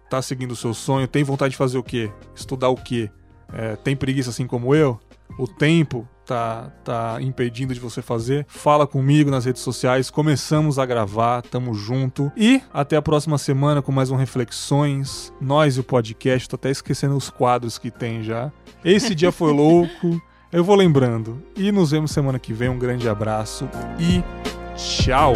Tá 0.10 0.22
seguindo 0.22 0.52
o 0.52 0.56
seu 0.56 0.74
sonho? 0.74 1.08
Tem 1.08 1.24
vontade 1.24 1.52
de 1.52 1.58
fazer 1.58 1.78
o 1.78 1.84
quê? 1.84 2.12
Estudar 2.36 2.70
o 2.70 2.76
quê? 2.76 3.10
É, 3.52 3.76
tem 3.76 3.96
preguiça 3.96 4.30
assim 4.30 4.48
como 4.48 4.74
eu? 4.74 5.00
O 5.38 5.48
tempo 5.48 6.08
tá, 6.26 6.72
tá 6.84 7.18
impedindo 7.22 7.74
de 7.74 7.80
você 7.80 8.02
fazer? 8.02 8.46
Fala 8.48 8.86
comigo 8.88 9.32
nas 9.32 9.46
redes 9.46 9.62
sociais. 9.62 10.10
Começamos 10.10 10.80
a 10.80 10.86
gravar, 10.86 11.42
tamo 11.42 11.74
junto. 11.74 12.32
E 12.38 12.62
até 12.74 12.96
a 12.96 13.02
próxima 13.02 13.38
semana 13.38 13.82
com 13.82 13.92
mais 13.92 14.12
um 14.12 14.16
Reflexões. 14.16 15.34
Nós 15.42 15.78
e 15.78 15.80
o 15.80 15.84
podcast. 15.84 16.48
Tô 16.48 16.56
até 16.56 16.70
esquecendo 16.70 17.16
os 17.16 17.30
quadros 17.30 17.78
que 17.78 17.92
tem 17.92 18.24
já. 18.24 18.52
Esse 18.84 19.16
dia 19.16 19.32
foi 19.32 19.52
louco. 19.54 20.22
Eu 20.52 20.64
vou 20.64 20.76
lembrando. 20.76 21.42
E 21.56 21.72
nos 21.72 21.92
vemos 21.92 22.12
semana 22.12 22.38
que 22.38 22.54
vem. 22.54 22.70
Um 22.70 22.78
grande 22.78 23.10
abraço 23.10 23.68
e 24.00 24.24
tchau! 24.76 25.34